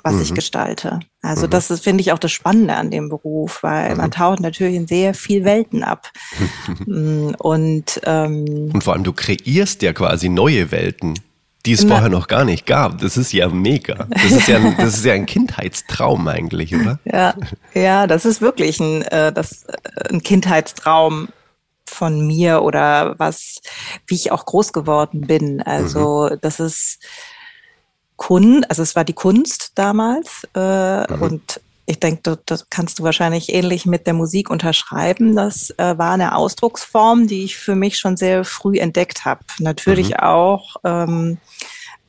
Was 0.05 0.13
mhm. 0.13 0.21
ich 0.21 0.33
gestalte. 0.35 0.99
Also 1.23 1.47
mhm. 1.47 1.49
das 1.49 1.71
ist, 1.71 1.83
finde 1.83 2.01
ich, 2.01 2.11
auch 2.11 2.19
das 2.19 2.31
Spannende 2.31 2.75
an 2.75 2.91
dem 2.91 3.09
Beruf, 3.09 3.63
weil 3.63 3.91
mhm. 3.91 3.97
man 3.97 4.11
taucht 4.11 4.39
natürlich 4.39 4.75
in 4.75 4.87
sehr 4.87 5.13
viel 5.13 5.43
Welten 5.43 5.83
ab. 5.83 6.11
Mm, 6.85 7.33
und, 7.37 8.01
ähm, 8.05 8.69
und 8.73 8.83
vor 8.83 8.93
allem, 8.93 9.03
du 9.03 9.13
kreierst 9.13 9.81
ja 9.81 9.93
quasi 9.93 10.29
neue 10.29 10.71
Welten 10.71 11.15
die 11.65 11.73
es 11.73 11.83
vorher 11.83 12.09
noch 12.09 12.27
gar 12.27 12.45
nicht 12.45 12.67
gab. 12.67 12.99
Das 12.99 13.17
ist 13.17 13.33
ja 13.33 13.47
mega. 13.47 14.07
Das 14.09 14.31
ist 14.31 14.47
ja, 14.47 14.57
ein, 14.57 14.77
das 14.77 14.97
ist 14.97 15.05
ja 15.05 15.13
ein 15.13 15.25
Kindheitstraum 15.25 16.27
eigentlich, 16.27 16.75
oder? 16.75 16.99
Ja, 17.05 17.33
ja, 17.73 18.07
das 18.07 18.25
ist 18.25 18.41
wirklich 18.41 18.79
ein, 18.79 19.01
äh, 19.03 19.33
das, 19.33 19.63
äh, 19.63 20.13
ein 20.13 20.21
Kindheitstraum 20.21 21.29
von 21.87 22.25
mir 22.27 22.61
oder 22.61 23.15
was, 23.17 23.61
wie 24.05 24.15
ich 24.15 24.31
auch 24.31 24.45
groß 24.45 24.73
geworden 24.73 25.21
bin. 25.21 25.61
Also 25.61 26.29
mhm. 26.31 26.37
das 26.41 26.59
ist 26.59 26.99
Kunst, 28.17 28.69
also 28.69 28.81
es 28.81 28.95
war 28.95 29.03
die 29.03 29.13
Kunst 29.13 29.71
damals 29.75 30.47
äh, 30.55 31.11
mhm. 31.11 31.21
und 31.21 31.61
ich 31.85 31.99
denke, 31.99 32.21
das, 32.23 32.37
das 32.45 32.69
kannst 32.69 32.99
du 32.99 33.03
wahrscheinlich 33.03 33.53
ähnlich 33.53 33.85
mit 33.85 34.07
der 34.07 34.13
Musik 34.13 34.49
unterschreiben. 34.49 35.35
Das 35.35 35.69
äh, 35.77 35.97
war 35.97 36.13
eine 36.13 36.35
Ausdrucksform, 36.35 37.27
die 37.27 37.43
ich 37.43 37.57
für 37.57 37.75
mich 37.75 37.97
schon 37.97 38.17
sehr 38.17 38.43
früh 38.43 38.79
entdeckt 38.79 39.25
habe. 39.25 39.41
Natürlich 39.59 40.09
mhm. 40.09 40.19
auch 40.19 40.77
ähm, 40.83 41.37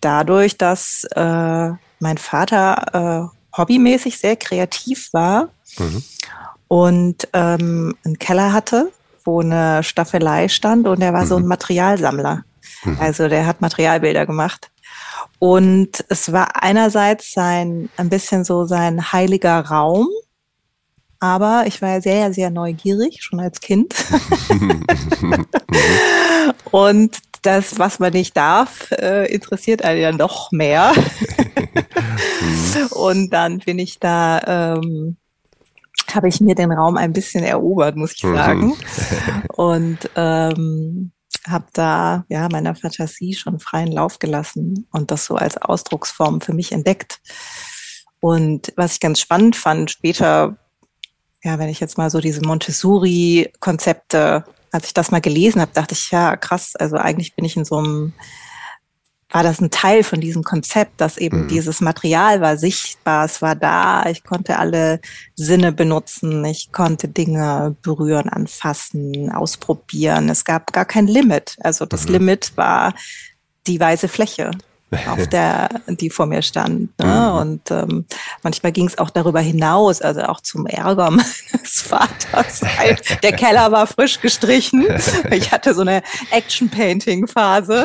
dadurch, 0.01 0.57
dass 0.57 1.05
äh, 1.15 1.71
mein 1.99 2.19
Vater 2.19 3.31
äh, 3.33 3.59
hobbymäßig 3.59 4.19
sehr 4.19 4.37
kreativ 4.37 5.13
war 5.13 5.49
mhm. 5.79 6.03
und 6.69 7.29
ähm, 7.33 7.95
einen 8.05 8.19
Keller 8.19 8.53
hatte, 8.53 8.91
wo 9.25 9.41
eine 9.41 9.83
Staffelei 9.83 10.49
stand 10.49 10.87
und 10.87 11.03
er 11.03 11.13
war 11.13 11.25
mhm. 11.25 11.29
so 11.29 11.37
ein 11.37 11.43
mhm. 11.43 11.49
Materialsammler. 11.49 12.45
Mhm. 12.85 12.97
Also 13.01 13.29
der 13.29 13.47
hat 13.47 13.61
Materialbilder 13.61 14.27
gemacht. 14.27 14.71
Und 15.39 16.05
es 16.09 16.33
war 16.33 16.63
einerseits 16.63 17.33
sein, 17.33 17.91
ein 17.97 18.09
bisschen 18.09 18.45
so 18.45 18.65
sein 18.65 19.13
heiliger 19.13 19.61
Raum, 19.61 20.09
aber 21.19 21.65
ich 21.67 21.83
war 21.83 22.01
sehr, 22.01 22.33
sehr 22.33 22.51
neugierig, 22.51 23.23
schon 23.23 23.41
als 23.41 23.61
Kind. 23.61 23.95
und 26.71 27.17
das, 27.43 27.79
was 27.79 27.99
man 27.99 28.13
nicht 28.13 28.37
darf, 28.37 28.91
äh, 28.93 29.33
interessiert 29.33 29.85
einen 29.85 30.01
ja 30.01 30.13
noch 30.13 30.53
mehr. 30.53 30.93
und 32.91 33.31
dann 33.31 33.59
bin 33.59 33.79
ich 33.79 33.99
da, 33.99 34.77
ähm, 34.77 35.17
habe 36.13 36.29
ich 36.29 36.41
mir 36.41 36.55
den 36.55 36.73
Raum 36.73 36.97
ein 36.97 37.13
bisschen 37.13 37.45
erobert, 37.45 37.97
muss 37.97 38.15
ich 38.15 38.21
sagen. 38.21 38.75
und 39.57 39.99
ähm, 40.17 41.13
habe 41.47 41.67
da 41.73 42.25
ja 42.29 42.49
meiner 42.51 42.75
Fantasie 42.75 43.35
schon 43.35 43.61
freien 43.61 43.93
Lauf 43.93 44.19
gelassen 44.19 44.87
und 44.93 45.11
das 45.11 45.27
so 45.27 45.37
als 45.37 45.57
Ausdrucksform 45.57 46.41
für 46.41 46.53
mich 46.53 46.73
entdeckt. 46.73 47.21
Und 48.21 48.73
was 48.77 48.95
ich 48.95 49.01
ganz 49.01 49.21
spannend 49.21 49.57
fand, 49.57 49.91
später, 49.91 50.57
ja, 51.43 51.59
wenn 51.59 51.69
ich 51.69 51.81
jetzt 51.81 51.99
mal 51.99 52.11
so 52.11 52.21
diese 52.21 52.43
Montessori-Konzepte, 52.43 54.45
als 54.73 54.87
ich 54.87 54.95
das 54.95 55.11
mal 55.11 55.21
gelesen 55.21 55.61
habe, 55.61 55.73
dachte 55.73 55.95
ich, 55.95 56.11
ja, 56.11 56.37
krass, 56.37 56.75
also 56.77 56.97
eigentlich 56.97 57.37
bin 57.37 57.45
ich 57.45 57.57
in 57.57 57.65
so 57.65 57.77
einem 57.77 58.13
war 59.31 59.43
das 59.43 59.61
ein 59.61 59.71
Teil 59.71 60.05
von 60.05 60.21
diesem 60.21 60.45
Konzept, 60.45 61.01
dass 61.01 61.17
eben 61.17 61.43
mhm. 61.43 61.49
dieses 61.49 61.81
Material 61.81 62.41
war 62.41 62.57
sichtbar, 62.57 63.25
es 63.25 63.43
war 63.43 63.57
da, 63.57 64.07
ich 64.07 64.23
konnte 64.23 64.59
alle 64.59 65.01
Sinne 65.35 65.73
benutzen, 65.73 66.45
ich 66.45 66.71
konnte 66.71 67.09
Dinge 67.09 67.75
berühren, 67.83 68.29
anfassen, 68.29 69.33
ausprobieren. 69.33 70.29
Es 70.29 70.45
gab 70.45 70.73
gar 70.73 70.85
kein 70.85 71.09
Limit. 71.09 71.57
Also 71.61 71.87
das 71.87 72.07
mhm. 72.07 72.13
Limit 72.13 72.53
war 72.57 72.95
die 73.67 73.81
weiße 73.81 74.07
Fläche 74.07 74.53
auf 75.09 75.27
der, 75.27 75.69
die 75.89 76.11
vor 76.11 76.27
mir 76.27 76.43
stand. 76.43 76.97
Ne? 76.99 77.31
Mhm. 77.33 77.39
Und 77.39 77.71
ähm, 77.73 78.05
manchmal 78.43 78.71
ging 78.71 78.87
es 78.87 78.99
auch 78.99 79.11
darüber 79.11 79.41
hinaus, 79.41 80.03
also 80.03 80.23
auch 80.23 80.41
zum 80.41 80.67
Ärger 80.67 81.11
Vaters. 81.89 82.61
Der 83.23 83.33
Keller 83.33 83.73
war 83.73 83.87
frisch 83.87 84.21
gestrichen. 84.21 84.87
Ich 85.31 85.53
hatte 85.53 85.75
so 85.75 85.83
eine 85.83 86.03
Action-Painting-Phase 86.31 87.85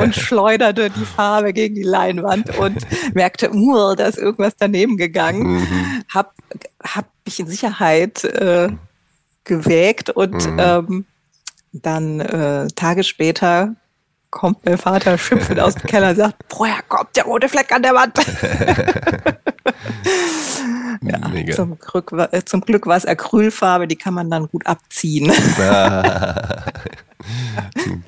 und 0.00 0.14
schleuderte 0.14 0.90
die 0.90 1.04
Farbe 1.04 1.52
gegen 1.52 1.74
die 1.74 1.82
Leinwand 1.82 2.56
und 2.58 2.78
merkte, 3.14 3.52
uh, 3.52 3.94
da 3.94 4.06
ist 4.06 4.18
irgendwas 4.18 4.54
daneben 4.58 4.96
gegangen. 4.96 5.60
Mhm. 5.60 6.04
Hab, 6.12 6.34
hab 6.82 7.06
mich 7.24 7.40
in 7.40 7.46
Sicherheit 7.46 8.24
äh, 8.24 8.68
gewägt 9.44 10.10
und 10.10 10.46
mhm. 10.46 10.58
ähm, 10.58 11.04
dann 11.72 12.20
äh, 12.20 12.68
Tage 12.74 13.04
später 13.04 13.74
kommt 14.30 14.64
mein 14.64 14.78
Vater 14.78 15.18
schimpfend 15.18 15.60
aus 15.60 15.74
dem 15.74 15.88
Keller 15.88 16.10
und 16.10 16.16
sagt, 16.16 16.44
woher 16.50 16.82
kommt 16.88 17.16
der 17.16 17.24
rote 17.24 17.48
Fleck 17.48 17.72
an 17.72 17.82
der 17.82 17.94
Wand? 17.94 18.18
ja, 21.02 21.54
zum, 21.54 21.78
Glück, 21.78 22.12
äh, 22.32 22.44
zum 22.44 22.60
Glück 22.62 22.86
war 22.86 22.96
es 22.96 23.06
Acrylfarbe, 23.06 23.86
die 23.88 23.96
kann 23.96 24.14
man 24.14 24.30
dann 24.30 24.48
gut 24.48 24.66
abziehen. 24.66 25.26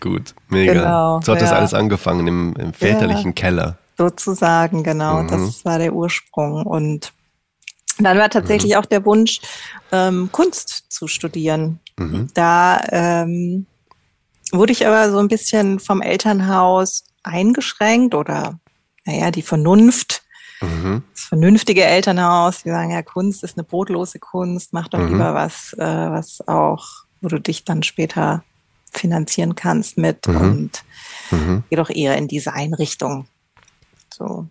gut, 0.00 0.34
mega. 0.48 0.72
Genau, 0.72 1.20
so 1.20 1.32
hat 1.32 1.40
ja. 1.40 1.46
das 1.46 1.52
alles 1.52 1.74
angefangen 1.74 2.26
im, 2.26 2.54
im 2.56 2.72
väterlichen 2.72 3.30
ja, 3.30 3.32
Keller. 3.32 3.78
Sozusagen, 3.98 4.82
genau. 4.82 5.22
Mhm. 5.22 5.28
Das 5.28 5.64
war 5.64 5.78
der 5.78 5.92
Ursprung. 5.92 6.64
Und 6.64 7.12
dann 7.98 8.18
war 8.18 8.30
tatsächlich 8.30 8.72
mhm. 8.72 8.78
auch 8.78 8.86
der 8.86 9.04
Wunsch, 9.04 9.40
ähm, 9.92 10.30
Kunst 10.32 10.84
zu 10.88 11.06
studieren. 11.06 11.80
Mhm. 11.98 12.28
Da 12.34 12.80
ähm, 12.90 13.66
wurde 14.52 14.72
ich 14.72 14.86
aber 14.86 15.10
so 15.10 15.18
ein 15.18 15.28
bisschen 15.28 15.80
vom 15.80 16.00
Elternhaus 16.00 17.04
eingeschränkt 17.22 18.14
oder, 18.14 18.58
naja, 19.04 19.30
die 19.30 19.42
Vernunft, 19.42 20.22
mhm. 20.60 21.02
das 21.12 21.24
vernünftige 21.24 21.84
Elternhaus, 21.84 22.62
die 22.62 22.70
sagen, 22.70 22.90
ja, 22.90 23.02
Kunst 23.02 23.44
ist 23.44 23.56
eine 23.56 23.64
brotlose 23.64 24.18
Kunst, 24.18 24.72
mach 24.72 24.88
doch 24.88 24.98
mhm. 24.98 25.08
lieber 25.08 25.34
was, 25.34 25.74
äh, 25.74 26.10
was 26.10 26.46
auch, 26.46 26.86
wo 27.20 27.28
du 27.28 27.40
dich 27.40 27.64
dann 27.64 27.82
später 27.82 28.44
finanzieren 28.92 29.54
kannst 29.54 29.98
mit 29.98 30.26
mhm. 30.26 30.36
und 30.36 30.84
mhm. 31.30 31.64
geh 31.70 31.76
doch 31.76 31.90
eher 31.90 32.16
in 32.16 32.28
diese 32.28 32.52
Einrichtung. 32.52 33.26
So. 34.12 34.48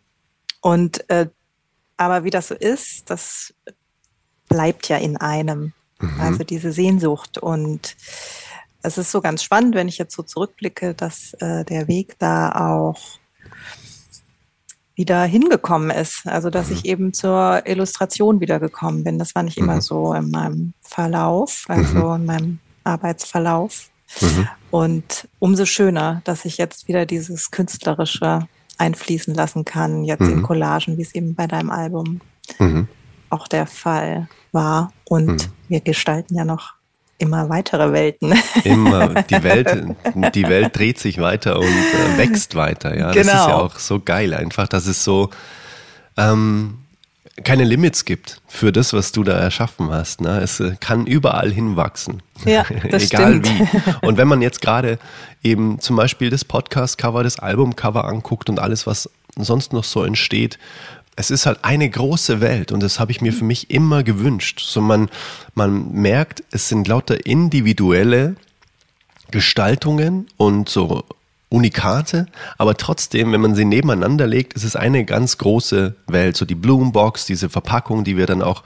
Und, 0.61 1.09
äh, 1.09 1.27
aber 1.97 2.23
wie 2.23 2.29
das 2.29 2.47
so 2.47 2.55
ist, 2.55 3.09
das 3.09 3.53
bleibt 4.47 4.87
ja 4.89 4.97
in 4.97 5.17
einem. 5.17 5.73
Mhm. 5.99 6.21
Also 6.21 6.43
diese 6.43 6.71
Sehnsucht 6.71 7.37
und 7.37 7.95
es 8.81 8.97
ist 8.97 9.11
so 9.11 9.21
ganz 9.21 9.43
spannend, 9.43 9.75
wenn 9.75 9.89
ich 9.89 9.97
jetzt 9.97 10.15
so 10.15 10.23
zurückblicke, 10.23 10.93
dass 10.93 11.33
äh, 11.39 11.65
der 11.65 11.87
Weg 11.87 12.17
da 12.19 12.51
auch 12.51 13.18
wieder 14.99 15.23
hingekommen 15.23 15.91
ist. 15.91 16.27
Also 16.27 16.49
dass 16.49 16.69
ich 16.69 16.83
eben 16.83 17.13
zur 17.13 17.65
Illustration 17.65 18.41
wiedergekommen 18.41 19.05
bin. 19.05 19.17
Das 19.17 19.33
war 19.33 19.43
nicht 19.43 19.57
immer 19.57 19.75
mhm. 19.75 19.81
so 19.81 20.13
in 20.13 20.29
meinem 20.29 20.73
Verlauf, 20.81 21.63
also 21.69 22.09
mhm. 22.09 22.15
in 22.15 22.25
meinem 22.25 22.59
Arbeitsverlauf. 22.83 23.89
Mhm. 24.19 24.49
Und 24.71 25.29
umso 25.39 25.65
schöner, 25.65 26.21
dass 26.25 26.43
ich 26.43 26.57
jetzt 26.57 26.89
wieder 26.89 27.05
dieses 27.05 27.49
Künstlerische 27.49 28.47
einfließen 28.77 29.33
lassen 29.33 29.63
kann, 29.63 30.03
jetzt 30.03 30.21
in 30.21 30.43
Collagen, 30.43 30.97
wie 30.97 31.01
es 31.01 31.15
eben 31.15 31.33
bei 31.33 31.47
deinem 31.47 31.69
Album 31.69 32.19
auch 33.29 33.47
der 33.47 33.67
Fall 33.67 34.27
war. 34.51 34.91
Und 35.05 35.49
wir 35.69 35.79
gestalten 35.79 36.35
ja 36.35 36.43
noch 36.43 36.73
immer 37.19 37.49
weitere 37.49 37.91
Welten. 37.91 38.33
Immer. 38.63 39.23
Die 39.23 39.43
Welt, 39.43 39.69
die 40.33 40.43
Welt 40.43 40.75
dreht 40.75 40.97
sich 40.97 41.19
weiter 41.19 41.59
und 41.59 41.65
äh, 41.65 42.17
wächst 42.17 42.55
weiter. 42.55 42.97
Ja, 42.97 43.11
genau. 43.11 43.13
das 43.13 43.27
ist 43.27 43.33
ja 43.33 43.45
genau. 43.45 43.57
auch 43.57 43.79
so 43.79 43.99
geil 43.99 44.33
einfach, 44.33 44.67
dass 44.67 44.87
es 44.87 45.03
so 45.03 45.29
ähm, 46.17 46.79
keine 47.43 47.63
Limits 47.63 48.05
gibt 48.05 48.41
für 48.47 48.71
das, 48.71 48.93
was 48.93 49.11
du 49.11 49.23
da 49.23 49.33
erschaffen 49.33 49.91
hast. 49.91 50.21
Ne? 50.21 50.39
Es 50.41 50.59
äh, 50.59 50.75
kann 50.79 51.05
überall 51.05 51.51
hinwachsen. 51.51 52.21
Ja, 52.45 52.65
das 52.89 53.03
Egal 53.03 53.43
stimmt. 53.43 53.47
wie. 53.47 54.07
Und 54.07 54.17
wenn 54.17 54.27
man 54.27 54.41
jetzt 54.41 54.61
gerade 54.61 54.99
eben 55.43 55.79
zum 55.79 55.95
Beispiel 55.95 56.29
das 56.29 56.45
Podcast-Cover, 56.45 57.23
das 57.23 57.39
Album-Cover 57.39 58.05
anguckt 58.05 58.49
und 58.49 58.59
alles, 58.59 58.87
was 58.87 59.09
sonst 59.37 59.73
noch 59.73 59.83
so 59.83 60.03
entsteht, 60.03 60.59
es 61.19 61.31
ist 61.31 61.45
halt 61.45 61.59
eine 61.63 61.89
große 61.89 62.39
Welt 62.39 62.71
und 62.71 62.81
das 62.81 62.97
habe 62.97 63.11
ich 63.11 63.19
mir 63.19 63.33
für 63.33 63.43
mich 63.43 63.69
immer 63.69 64.03
gewünscht. 64.03 64.61
So 64.61 64.79
man, 64.79 65.09
man 65.53 65.91
merkt, 65.91 66.45
es 66.51 66.69
sind 66.69 66.87
lauter 66.87 67.25
individuelle 67.25 68.37
Gestaltungen 69.29 70.27
und 70.37 70.69
so 70.69 71.03
Unikate, 71.49 72.27
aber 72.57 72.77
trotzdem, 72.77 73.33
wenn 73.33 73.41
man 73.41 73.53
sie 73.53 73.65
nebeneinander 73.65 74.27
legt, 74.27 74.53
ist 74.53 74.63
es 74.63 74.77
eine 74.77 75.03
ganz 75.03 75.37
große 75.37 75.93
Welt. 76.07 76.37
So 76.37 76.45
die 76.45 76.55
Bloombox, 76.55 77.25
diese 77.25 77.49
Verpackung, 77.49 78.05
die 78.05 78.15
wir 78.15 78.25
dann 78.25 78.41
auch 78.41 78.63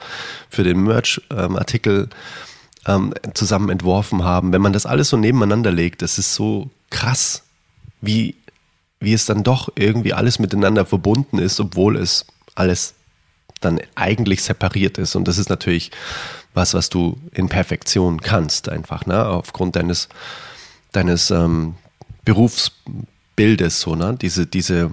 für 0.48 0.62
den 0.62 0.84
Merch-Artikel 0.84 2.08
ähm, 2.86 3.14
zusammen 3.34 3.68
entworfen 3.68 4.22
haben. 4.22 4.52
Wenn 4.52 4.62
man 4.62 4.72
das 4.72 4.86
alles 4.86 5.08
so 5.08 5.16
nebeneinander 5.16 5.72
legt, 5.72 6.02
das 6.02 6.18
ist 6.18 6.34
so 6.34 6.70
krass, 6.90 7.42
wie, 8.00 8.36
wie 9.00 9.12
es 9.12 9.26
dann 9.26 9.42
doch 9.42 9.70
irgendwie 9.74 10.12
alles 10.12 10.38
miteinander 10.38 10.86
verbunden 10.86 11.38
ist, 11.38 11.58
obwohl 11.58 11.96
es 11.96 12.26
alles 12.54 12.94
dann 13.60 13.80
eigentlich 13.94 14.42
separiert 14.42 14.98
ist. 14.98 15.14
Und 15.16 15.26
das 15.26 15.38
ist 15.38 15.48
natürlich 15.48 15.90
was, 16.52 16.74
was 16.74 16.90
du 16.90 17.18
in 17.32 17.48
Perfektion 17.48 18.20
kannst, 18.20 18.68
einfach, 18.68 19.06
ne? 19.06 19.26
Aufgrund 19.26 19.76
deines, 19.76 20.08
deines 20.92 21.30
ähm, 21.30 21.74
Berufsbildes, 22.24 23.80
so, 23.80 23.96
ne? 23.96 24.16
Diese, 24.20 24.46
diese, 24.46 24.92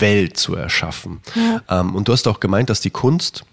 Welt 0.00 0.36
zu 0.36 0.54
erschaffen. 0.54 1.20
Ja. 1.34 1.62
Ähm, 1.80 1.94
und 1.94 2.08
du 2.08 2.12
hast 2.12 2.26
auch 2.26 2.40
gemeint, 2.40 2.70
dass 2.70 2.80
die 2.80 2.90
Kunst 2.90 3.44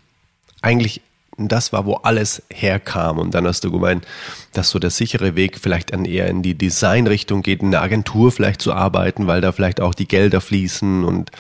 eigentlich 0.62 1.02
das 1.38 1.74
war, 1.74 1.86
wo 1.86 1.96
alles 1.96 2.44
herkam. 2.52 3.18
Und 3.18 3.34
dann 3.34 3.48
hast 3.48 3.64
du 3.64 3.72
gemeint, 3.72 4.06
dass 4.54 4.70
so 4.70 4.80
der 4.80 4.90
sichere 4.90 5.36
Weg 5.36 5.58
vielleicht 5.60 5.94
dann 5.94 6.06
eher 6.06 6.28
in 6.28 6.44
die 6.44 6.56
Designrichtung 6.56 7.42
geht, 7.42 7.62
in 7.62 7.72
der 7.72 7.82
Agentur 7.82 8.32
vielleicht 8.32 8.62
zu 8.62 8.74
arbeiten, 8.74 9.28
weil 9.28 9.42
da 9.42 9.52
vielleicht 9.52 9.82
auch 9.82 9.96
die 9.96 10.08
Gelder 10.08 10.42
fließen 10.42 11.04
und 11.04 11.32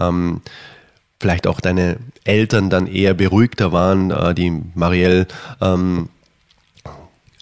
ähm, 0.00 0.42
vielleicht 1.18 1.46
auch 1.46 1.60
deine 1.60 1.98
Eltern 2.24 2.70
dann 2.70 2.86
eher 2.86 3.14
beruhigter 3.14 3.72
waren. 3.72 4.10
Äh, 4.10 4.34
die 4.34 4.62
Marielle 4.74 5.26
ähm, 5.60 6.08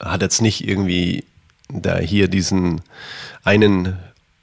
hat 0.01 0.23
jetzt 0.23 0.43
nicht 0.43 0.67
irgendwie 0.67 1.25
da 1.69 1.99
hier 1.99 2.29
diesen 2.29 2.83
einen 3.43 3.99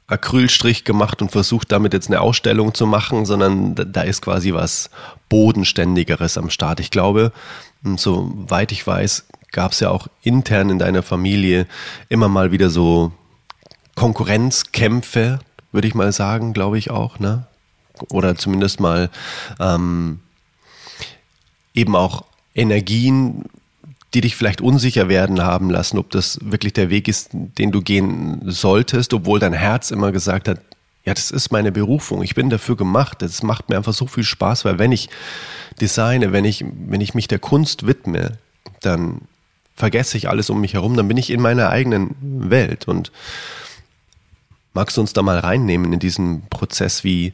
Acrylstrich 0.07 0.83
gemacht 0.83 1.21
und 1.21 1.31
versucht 1.31 1.71
damit 1.71 1.93
jetzt 1.93 2.07
eine 2.07 2.19
Ausstellung 2.19 2.73
zu 2.73 2.85
machen, 2.85 3.25
sondern 3.25 3.75
da 3.75 4.01
ist 4.01 4.21
quasi 4.21 4.53
was 4.53 4.89
Bodenständigeres 5.29 6.37
am 6.37 6.49
Start. 6.49 6.81
Ich 6.81 6.91
glaube, 6.91 7.31
soweit 7.95 8.73
ich 8.73 8.85
weiß, 8.85 9.25
gab 9.51 9.71
es 9.71 9.79
ja 9.79 9.89
auch 9.89 10.07
intern 10.21 10.69
in 10.69 10.79
deiner 10.79 11.03
Familie 11.03 11.65
immer 12.09 12.27
mal 12.27 12.51
wieder 12.51 12.69
so 12.69 13.13
Konkurrenzkämpfe, 13.95 15.39
würde 15.71 15.87
ich 15.87 15.95
mal 15.95 16.11
sagen, 16.11 16.53
glaube 16.53 16.77
ich 16.77 16.91
auch, 16.91 17.19
ne? 17.19 17.47
Oder 18.09 18.35
zumindest 18.35 18.79
mal 18.79 19.09
ähm, 19.59 20.19
eben 21.73 21.95
auch 21.95 22.25
Energien, 22.55 23.45
die 24.13 24.21
dich 24.21 24.35
vielleicht 24.35 24.61
unsicher 24.61 25.07
werden 25.07 25.41
haben 25.41 25.69
lassen, 25.69 25.97
ob 25.97 26.09
das 26.09 26.39
wirklich 26.43 26.73
der 26.73 26.89
Weg 26.89 27.07
ist, 27.07 27.29
den 27.31 27.71
du 27.71 27.81
gehen 27.81 28.41
solltest, 28.45 29.13
obwohl 29.13 29.39
dein 29.39 29.53
Herz 29.53 29.91
immer 29.91 30.11
gesagt 30.11 30.47
hat, 30.47 30.59
ja, 31.05 31.13
das 31.13 31.31
ist 31.31 31.51
meine 31.51 31.71
Berufung, 31.71 32.21
ich 32.21 32.35
bin 32.35 32.49
dafür 32.49 32.75
gemacht, 32.75 33.21
das 33.21 33.41
macht 33.41 33.69
mir 33.69 33.77
einfach 33.77 33.93
so 33.93 34.05
viel 34.05 34.23
Spaß, 34.23 34.65
weil 34.65 34.77
wenn 34.77 34.91
ich 34.91 35.09
designe, 35.79 36.31
wenn 36.31 36.45
ich, 36.45 36.63
wenn 36.87 37.01
ich 37.01 37.15
mich 37.15 37.27
der 37.27 37.39
Kunst 37.39 37.87
widme, 37.87 38.37
dann 38.81 39.21
vergesse 39.75 40.17
ich 40.17 40.29
alles 40.29 40.49
um 40.49 40.61
mich 40.61 40.73
herum, 40.73 40.95
dann 40.95 41.07
bin 41.07 41.17
ich 41.17 41.31
in 41.31 41.41
meiner 41.41 41.69
eigenen 41.69 42.15
Welt. 42.21 42.87
Und 42.87 43.11
magst 44.73 44.97
du 44.97 45.01
uns 45.01 45.13
da 45.13 45.23
mal 45.23 45.39
reinnehmen 45.39 45.91
in 45.91 45.99
diesen 45.99 46.43
Prozess, 46.49 47.03
wie, 47.03 47.33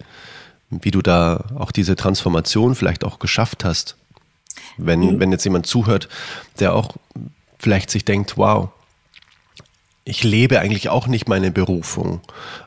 wie 0.69 0.91
du 0.91 1.01
da 1.01 1.45
auch 1.55 1.71
diese 1.71 1.95
Transformation 1.95 2.75
vielleicht 2.75 3.03
auch 3.03 3.19
geschafft 3.19 3.63
hast? 3.63 3.95
Wenn, 4.77 4.99
mhm. 4.99 5.19
wenn 5.19 5.31
jetzt 5.31 5.43
jemand 5.43 5.65
zuhört, 5.65 6.09
der 6.59 6.73
auch 6.73 6.95
vielleicht 7.59 7.89
sich 7.89 8.05
denkt, 8.05 8.37
wow, 8.37 8.69
ich 10.03 10.23
lebe 10.23 10.59
eigentlich 10.59 10.89
auch 10.89 11.07
nicht 11.07 11.27
meine 11.27 11.51
Berufung, 11.51 12.21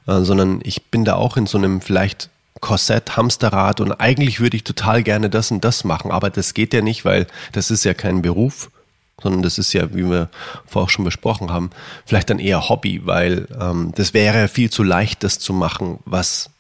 äh, 0.06 0.20
sondern 0.20 0.60
ich 0.62 0.84
bin 0.86 1.04
da 1.04 1.14
auch 1.14 1.36
in 1.36 1.46
so 1.46 1.58
einem 1.58 1.80
vielleicht 1.80 2.28
Korsett, 2.60 3.16
Hamsterrad 3.16 3.80
und 3.80 3.92
eigentlich 3.92 4.40
würde 4.40 4.56
ich 4.56 4.64
total 4.64 5.02
gerne 5.02 5.30
das 5.30 5.50
und 5.50 5.64
das 5.64 5.84
machen, 5.84 6.10
aber 6.10 6.28
das 6.28 6.52
geht 6.52 6.74
ja 6.74 6.82
nicht, 6.82 7.04
weil 7.04 7.26
das 7.52 7.70
ist 7.70 7.84
ja 7.84 7.94
kein 7.94 8.20
Beruf, 8.20 8.70
sondern 9.22 9.42
das 9.42 9.56
ist 9.56 9.72
ja, 9.72 9.94
wie 9.94 10.04
wir 10.04 10.28
vorher 10.66 10.86
auch 10.86 10.90
schon 10.90 11.04
besprochen 11.04 11.50
haben, 11.50 11.70
vielleicht 12.04 12.28
dann 12.28 12.38
eher 12.38 12.68
Hobby, 12.68 13.06
weil 13.06 13.46
ähm, 13.58 13.92
das 13.94 14.12
wäre 14.12 14.48
viel 14.48 14.70
zu 14.70 14.82
leicht, 14.82 15.24
das 15.24 15.38
zu 15.38 15.54
machen, 15.54 15.98
was 16.04 16.50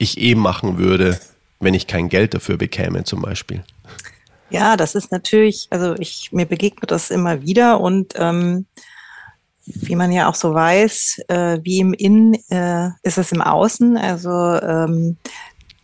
ich 0.00 0.20
eh 0.20 0.34
machen 0.34 0.78
würde, 0.78 1.20
wenn 1.60 1.74
ich 1.74 1.86
kein 1.86 2.08
Geld 2.08 2.34
dafür 2.34 2.56
bekäme, 2.56 3.04
zum 3.04 3.22
Beispiel. 3.22 3.62
Ja, 4.48 4.76
das 4.76 4.94
ist 4.94 5.12
natürlich, 5.12 5.68
also 5.70 5.94
ich 5.98 6.32
mir 6.32 6.46
begegnet 6.46 6.90
das 6.90 7.10
immer 7.10 7.42
wieder 7.42 7.80
und 7.80 8.14
ähm, 8.16 8.66
wie 9.64 9.94
man 9.94 10.10
ja 10.10 10.28
auch 10.28 10.34
so 10.34 10.54
weiß, 10.54 11.20
äh, 11.28 11.58
wie 11.62 11.78
im 11.78 11.92
Innen 11.92 12.34
äh, 12.48 12.88
ist 13.02 13.18
es 13.18 13.30
im 13.30 13.42
Außen. 13.42 13.96
Also 13.96 14.30
ähm, 14.30 15.18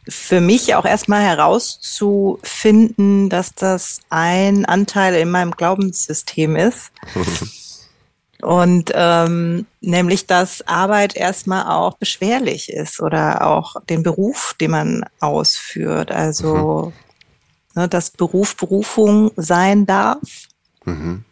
für 0.09 0.41
mich 0.41 0.75
auch 0.75 0.85
erstmal 0.85 1.23
herauszufinden, 1.23 3.29
dass 3.29 3.55
das 3.55 4.01
ein 4.09 4.65
Anteil 4.65 5.15
in 5.15 5.31
meinem 5.31 5.53
Glaubenssystem 5.53 6.57
ist. 6.57 6.91
Und 8.43 8.93
ähm, 8.95 9.67
nämlich, 9.81 10.27
dass 10.27 10.67
Arbeit 10.67 11.17
erstmal 11.17 11.67
auch 11.75 11.97
beschwerlich 11.97 12.71
ist 12.71 13.01
oder 13.01 13.47
auch 13.47 13.77
den 13.89 14.03
Beruf, 14.03 14.55
den 14.61 14.73
man 14.73 15.05
ausführt. 15.21 16.11
Also 16.11 16.93
mhm 16.95 17.07
ne, 17.77 17.89
dass 17.89 18.11
Beruf 18.11 18.57
Berufung 18.57 19.31
sein 19.37 19.87
darf 19.87 20.49
mhm. 20.85 21.25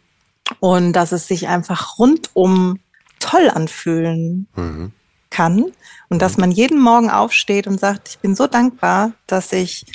und 0.61 0.93
dass 0.93 1.11
es 1.11 1.27
sich 1.27 1.49
einfach 1.49 1.99
rundum 1.99 2.79
toll 3.19 3.49
anfühlen 3.49 4.47
mhm. 4.55 4.93
kann 5.29 5.65
und 6.07 6.21
dass 6.21 6.37
man 6.37 6.51
jeden 6.51 6.79
Morgen 6.79 7.09
aufsteht 7.09 7.67
und 7.67 7.79
sagt, 7.79 8.07
ich 8.09 8.19
bin 8.19 8.35
so 8.35 8.47
dankbar, 8.47 9.11
dass 9.27 9.51
ich 9.51 9.85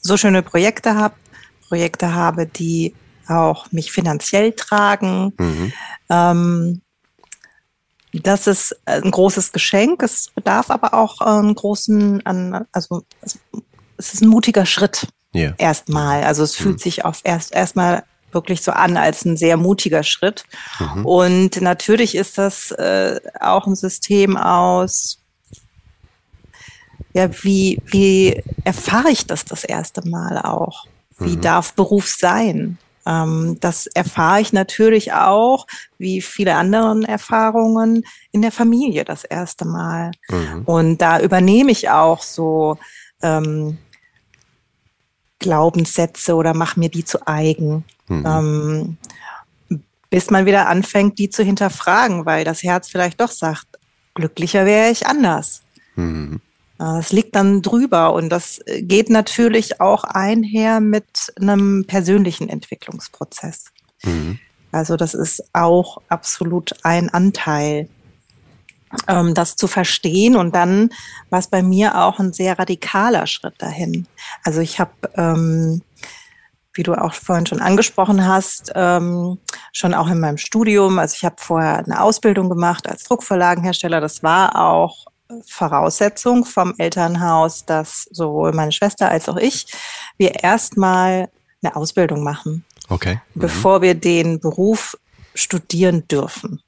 so 0.00 0.16
schöne 0.16 0.42
Projekte 0.42 0.94
habe, 0.94 1.14
Projekte 1.66 2.14
habe, 2.14 2.46
die 2.46 2.94
auch 3.28 3.70
mich 3.72 3.92
finanziell 3.92 4.52
tragen. 4.52 5.32
Mhm. 5.38 5.72
Ähm, 6.10 6.82
das 8.12 8.46
ist 8.46 8.76
ein 8.86 9.10
großes 9.10 9.52
Geschenk. 9.52 10.02
Es 10.02 10.30
bedarf 10.34 10.70
aber 10.70 10.94
auch 10.94 11.20
einen 11.20 11.54
großen, 11.54 12.22
also 12.72 13.02
es 13.20 14.14
ist 14.14 14.22
ein 14.22 14.28
mutiger 14.28 14.66
Schritt. 14.66 15.06
Yeah. 15.34 15.54
Erstmal. 15.58 16.24
Also 16.24 16.42
es 16.42 16.56
fühlt 16.56 16.76
mhm. 16.76 16.82
sich 16.82 17.04
auf 17.04 17.20
erst 17.24 17.52
erstmal 17.52 18.04
wirklich 18.32 18.62
so 18.62 18.72
an 18.72 18.96
als 18.96 19.24
ein 19.24 19.36
sehr 19.36 19.56
mutiger 19.56 20.02
Schritt. 20.02 20.44
Mhm. 20.78 21.06
Und 21.06 21.60
natürlich 21.60 22.14
ist 22.14 22.38
das 22.38 22.70
äh, 22.72 23.20
auch 23.40 23.66
ein 23.66 23.76
System 23.76 24.36
aus, 24.36 25.18
ja, 27.14 27.30
wie, 27.42 27.80
wie 27.86 28.42
erfahre 28.64 29.10
ich 29.10 29.26
das 29.26 29.44
das 29.44 29.64
erste 29.64 30.06
Mal 30.06 30.38
auch? 30.38 30.86
Wie 31.18 31.36
mhm. 31.36 31.40
darf 31.40 31.74
Beruf 31.74 32.08
sein? 32.08 32.78
Ähm, 33.08 33.56
das 33.60 33.86
erfahre 33.86 34.42
ich 34.42 34.52
natürlich 34.52 35.14
auch, 35.14 35.66
wie 35.96 36.20
viele 36.20 36.56
anderen 36.56 37.04
Erfahrungen, 37.04 38.04
in 38.32 38.42
der 38.42 38.52
Familie 38.52 39.04
das 39.04 39.24
erste 39.24 39.64
Mal. 39.64 40.10
Mhm. 40.28 40.62
Und 40.66 40.98
da 40.98 41.18
übernehme 41.18 41.70
ich 41.70 41.88
auch 41.88 42.20
so 42.20 42.78
ähm, 43.22 43.78
Glaubenssätze 45.38 46.34
oder 46.34 46.52
mach 46.52 46.76
mir 46.76 46.90
die 46.90 47.04
zu 47.04 47.26
eigen. 47.26 47.84
Mhm. 48.08 48.26
Ähm, 48.26 48.96
bis 50.10 50.30
man 50.30 50.46
wieder 50.46 50.68
anfängt, 50.68 51.18
die 51.18 51.30
zu 51.30 51.42
hinterfragen, 51.42 52.26
weil 52.26 52.44
das 52.44 52.62
Herz 52.62 52.88
vielleicht 52.88 53.20
doch 53.20 53.30
sagt, 53.30 53.66
glücklicher 54.14 54.66
wäre 54.66 54.90
ich 54.90 55.06
anders. 55.06 55.62
Mhm. 55.96 56.40
Es 56.78 57.12
liegt 57.12 57.34
dann 57.34 57.60
drüber 57.60 58.12
und 58.12 58.28
das 58.28 58.60
geht 58.66 59.10
natürlich 59.10 59.80
auch 59.80 60.04
einher 60.04 60.78
mit 60.78 61.32
einem 61.40 61.84
persönlichen 61.86 62.48
Entwicklungsprozess. 62.48 63.66
Mhm. 64.04 64.38
Also 64.70 64.96
das 64.96 65.14
ist 65.14 65.42
auch 65.54 65.98
absolut 66.08 66.74
ein 66.84 67.08
Anteil 67.08 67.88
ähm, 69.06 69.34
das 69.34 69.56
zu 69.56 69.66
verstehen. 69.66 70.36
Und 70.36 70.54
dann 70.54 70.90
war 71.30 71.38
es 71.38 71.48
bei 71.48 71.62
mir 71.62 71.98
auch 71.98 72.18
ein 72.18 72.32
sehr 72.32 72.58
radikaler 72.58 73.26
Schritt 73.26 73.54
dahin. 73.58 74.06
Also 74.44 74.60
ich 74.60 74.80
habe, 74.80 74.92
ähm, 75.14 75.82
wie 76.72 76.82
du 76.82 76.94
auch 76.94 77.14
vorhin 77.14 77.46
schon 77.46 77.60
angesprochen 77.60 78.26
hast, 78.26 78.72
ähm, 78.74 79.38
schon 79.72 79.94
auch 79.94 80.08
in 80.08 80.20
meinem 80.20 80.38
Studium, 80.38 80.98
also 80.98 81.14
ich 81.16 81.24
habe 81.24 81.36
vorher 81.38 81.78
eine 81.78 82.00
Ausbildung 82.00 82.48
gemacht 82.48 82.88
als 82.88 83.04
Druckverlagenhersteller. 83.04 84.00
Das 84.00 84.22
war 84.22 84.56
auch 84.56 85.06
Voraussetzung 85.46 86.44
vom 86.44 86.74
Elternhaus, 86.78 87.64
dass 87.64 88.08
sowohl 88.10 88.52
meine 88.52 88.72
Schwester 88.72 89.10
als 89.10 89.28
auch 89.28 89.36
ich 89.36 89.66
wir 90.16 90.42
erstmal 90.42 91.28
eine 91.62 91.76
Ausbildung 91.76 92.22
machen. 92.22 92.64
Okay. 92.88 93.20
Mhm. 93.34 93.40
Bevor 93.40 93.82
wir 93.82 93.94
den 93.94 94.40
Beruf 94.40 94.96
studieren 95.34 96.06
dürfen. 96.08 96.62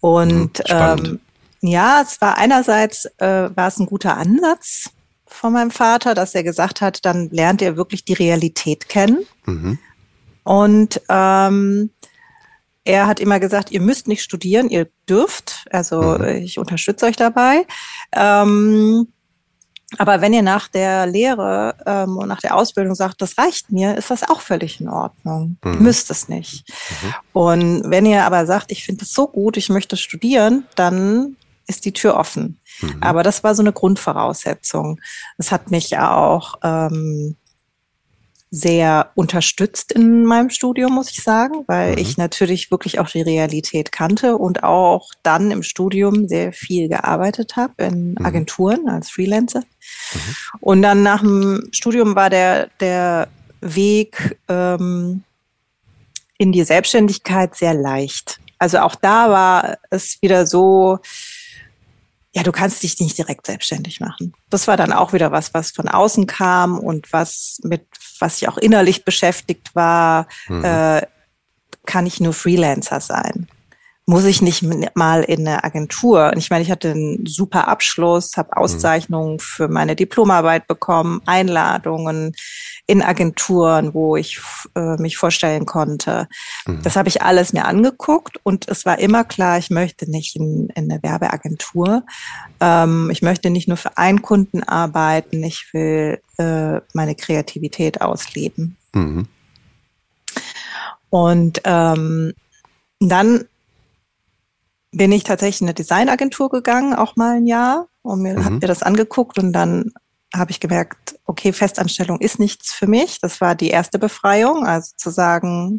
Und 0.00 0.58
mhm, 0.58 0.64
ähm, 0.68 1.20
ja, 1.60 2.02
es 2.02 2.20
war 2.20 2.38
einerseits 2.38 3.06
äh, 3.18 3.50
war 3.54 3.68
es 3.68 3.78
ein 3.78 3.86
guter 3.86 4.16
Ansatz 4.16 4.90
von 5.26 5.52
meinem 5.52 5.70
Vater, 5.70 6.14
dass 6.14 6.34
er 6.34 6.42
gesagt 6.42 6.80
hat, 6.80 7.04
dann 7.04 7.28
lernt 7.30 7.60
er 7.60 7.76
wirklich 7.76 8.04
die 8.04 8.14
Realität 8.14 8.88
kennen. 8.88 9.26
Mhm. 9.44 9.78
Und 10.44 11.00
ähm, 11.08 11.90
er 12.86 13.06
hat 13.06 13.20
immer 13.20 13.40
gesagt, 13.40 13.70
ihr 13.72 13.80
müsst 13.80 14.08
nicht 14.08 14.22
studieren, 14.22 14.70
ihr 14.70 14.88
dürft. 15.08 15.66
Also 15.70 16.00
mhm. 16.00 16.24
ich 16.24 16.58
unterstütze 16.58 17.06
euch 17.06 17.16
dabei. 17.16 17.66
Ähm, 18.12 19.08
aber 19.98 20.20
wenn 20.20 20.32
ihr 20.32 20.42
nach 20.42 20.68
der 20.68 21.06
Lehre 21.06 21.76
ähm, 21.86 22.16
und 22.16 22.28
nach 22.28 22.40
der 22.40 22.56
Ausbildung 22.56 22.94
sagt, 22.94 23.22
das 23.22 23.38
reicht 23.38 23.70
mir, 23.70 23.96
ist 23.96 24.10
das 24.10 24.28
auch 24.28 24.40
völlig 24.40 24.80
in 24.80 24.88
Ordnung. 24.88 25.58
Mhm. 25.64 25.82
Müsst 25.82 26.10
es 26.10 26.28
nicht. 26.28 26.68
Mhm. 26.68 27.14
Und 27.32 27.90
wenn 27.90 28.06
ihr 28.06 28.24
aber 28.24 28.46
sagt, 28.46 28.72
ich 28.72 28.84
finde 28.84 29.04
es 29.04 29.12
so 29.12 29.26
gut, 29.26 29.56
ich 29.56 29.68
möchte 29.68 29.96
studieren, 29.96 30.66
dann 30.74 31.36
ist 31.66 31.84
die 31.84 31.92
Tür 31.92 32.16
offen. 32.16 32.60
Mhm. 32.80 32.98
Aber 33.00 33.22
das 33.22 33.42
war 33.42 33.54
so 33.54 33.62
eine 33.62 33.72
Grundvoraussetzung. 33.72 35.00
Es 35.38 35.50
hat 35.50 35.70
mich 35.70 35.98
auch 35.98 36.54
ähm, 36.62 37.36
sehr 38.50 39.10
unterstützt 39.14 39.92
in 39.92 40.24
meinem 40.24 40.50
Studium, 40.50 40.94
muss 40.94 41.10
ich 41.10 41.22
sagen, 41.22 41.64
weil 41.66 41.92
mhm. 41.92 41.98
ich 41.98 42.16
natürlich 42.16 42.70
wirklich 42.70 42.98
auch 42.98 43.08
die 43.08 43.22
Realität 43.22 43.92
kannte 43.92 44.36
und 44.36 44.62
auch 44.62 45.10
dann 45.22 45.50
im 45.50 45.62
Studium 45.62 46.28
sehr 46.28 46.52
viel 46.52 46.88
gearbeitet 46.88 47.56
habe 47.56 47.84
in 47.84 48.10
mhm. 48.10 48.24
Agenturen 48.24 48.88
als 48.88 49.10
Freelancer. 49.10 49.60
Mhm. 49.60 50.36
Und 50.60 50.82
dann 50.82 51.02
nach 51.02 51.20
dem 51.20 51.68
Studium 51.72 52.14
war 52.14 52.30
der, 52.30 52.68
der 52.80 53.28
Weg 53.60 54.38
ähm, 54.48 55.24
in 56.38 56.52
die 56.52 56.64
Selbstständigkeit 56.64 57.54
sehr 57.56 57.74
leicht. 57.74 58.38
Also 58.58 58.78
auch 58.78 58.94
da 58.94 59.30
war 59.30 59.78
es 59.90 60.18
wieder 60.22 60.46
so, 60.46 60.98
ja, 62.36 62.42
du 62.42 62.52
kannst 62.52 62.82
dich 62.82 63.00
nicht 63.00 63.16
direkt 63.16 63.46
selbstständig 63.46 63.98
machen. 63.98 64.34
Das 64.50 64.68
war 64.68 64.76
dann 64.76 64.92
auch 64.92 65.14
wieder 65.14 65.32
was, 65.32 65.54
was 65.54 65.70
von 65.70 65.88
außen 65.88 66.26
kam 66.26 66.78
und 66.78 67.10
was 67.10 67.60
mit, 67.62 67.86
was 68.18 68.42
ich 68.42 68.48
auch 68.50 68.58
innerlich 68.58 69.06
beschäftigt 69.06 69.74
war, 69.74 70.28
mhm. 70.46 70.62
äh, 70.62 71.06
kann 71.86 72.04
ich 72.04 72.20
nur 72.20 72.34
Freelancer 72.34 73.00
sein 73.00 73.48
muss 74.08 74.24
ich 74.24 74.40
nicht 74.40 74.62
mal 74.94 75.24
in 75.24 75.40
eine 75.40 75.64
Agentur. 75.64 76.30
Und 76.32 76.38
ich 76.38 76.48
meine, 76.48 76.62
ich 76.62 76.70
hatte 76.70 76.92
einen 76.92 77.26
super 77.26 77.66
Abschluss, 77.66 78.36
habe 78.36 78.50
mhm. 78.54 78.62
Auszeichnungen 78.62 79.40
für 79.40 79.66
meine 79.66 79.96
Diplomarbeit 79.96 80.68
bekommen, 80.68 81.20
Einladungen 81.26 82.32
in 82.86 83.02
Agenturen, 83.02 83.94
wo 83.94 84.16
ich 84.16 84.38
äh, 84.76 84.96
mich 84.98 85.16
vorstellen 85.16 85.66
konnte. 85.66 86.28
Mhm. 86.66 86.82
Das 86.82 86.94
habe 86.94 87.08
ich 87.08 87.22
alles 87.22 87.52
mir 87.52 87.64
angeguckt 87.64 88.38
und 88.44 88.68
es 88.68 88.86
war 88.86 89.00
immer 89.00 89.24
klar, 89.24 89.58
ich 89.58 89.70
möchte 89.70 90.08
nicht 90.08 90.36
in, 90.36 90.68
in 90.76 90.90
eine 90.90 91.02
Werbeagentur. 91.02 92.04
Ähm, 92.60 93.10
ich 93.10 93.22
möchte 93.22 93.50
nicht 93.50 93.66
nur 93.66 93.76
für 93.76 93.98
einen 93.98 94.22
Kunden 94.22 94.62
arbeiten, 94.62 95.42
ich 95.42 95.66
will 95.72 96.20
äh, 96.38 96.80
meine 96.94 97.16
Kreativität 97.16 98.00
ausleben. 98.00 98.76
Mhm. 98.94 99.26
Und 101.10 101.60
ähm, 101.64 102.34
dann 103.00 103.46
bin 104.92 105.12
ich 105.12 105.24
tatsächlich 105.24 105.60
in 105.60 105.66
eine 105.66 105.74
Designagentur 105.74 106.50
gegangen, 106.50 106.94
auch 106.94 107.16
mal 107.16 107.36
ein 107.36 107.46
Jahr, 107.46 107.88
und 108.02 108.22
mir 108.22 108.38
mhm. 108.38 108.44
habe 108.44 108.54
mir 108.56 108.68
das 108.68 108.82
angeguckt 108.82 109.38
und 109.38 109.52
dann 109.52 109.92
habe 110.34 110.50
ich 110.50 110.60
gemerkt, 110.60 111.18
okay, 111.24 111.52
Festanstellung 111.52 112.20
ist 112.20 112.38
nichts 112.38 112.72
für 112.72 112.86
mich. 112.86 113.20
Das 113.20 113.40
war 113.40 113.54
die 113.54 113.70
erste 113.70 113.98
Befreiung, 113.98 114.66
also 114.66 114.92
zu 114.96 115.10
sagen, 115.10 115.78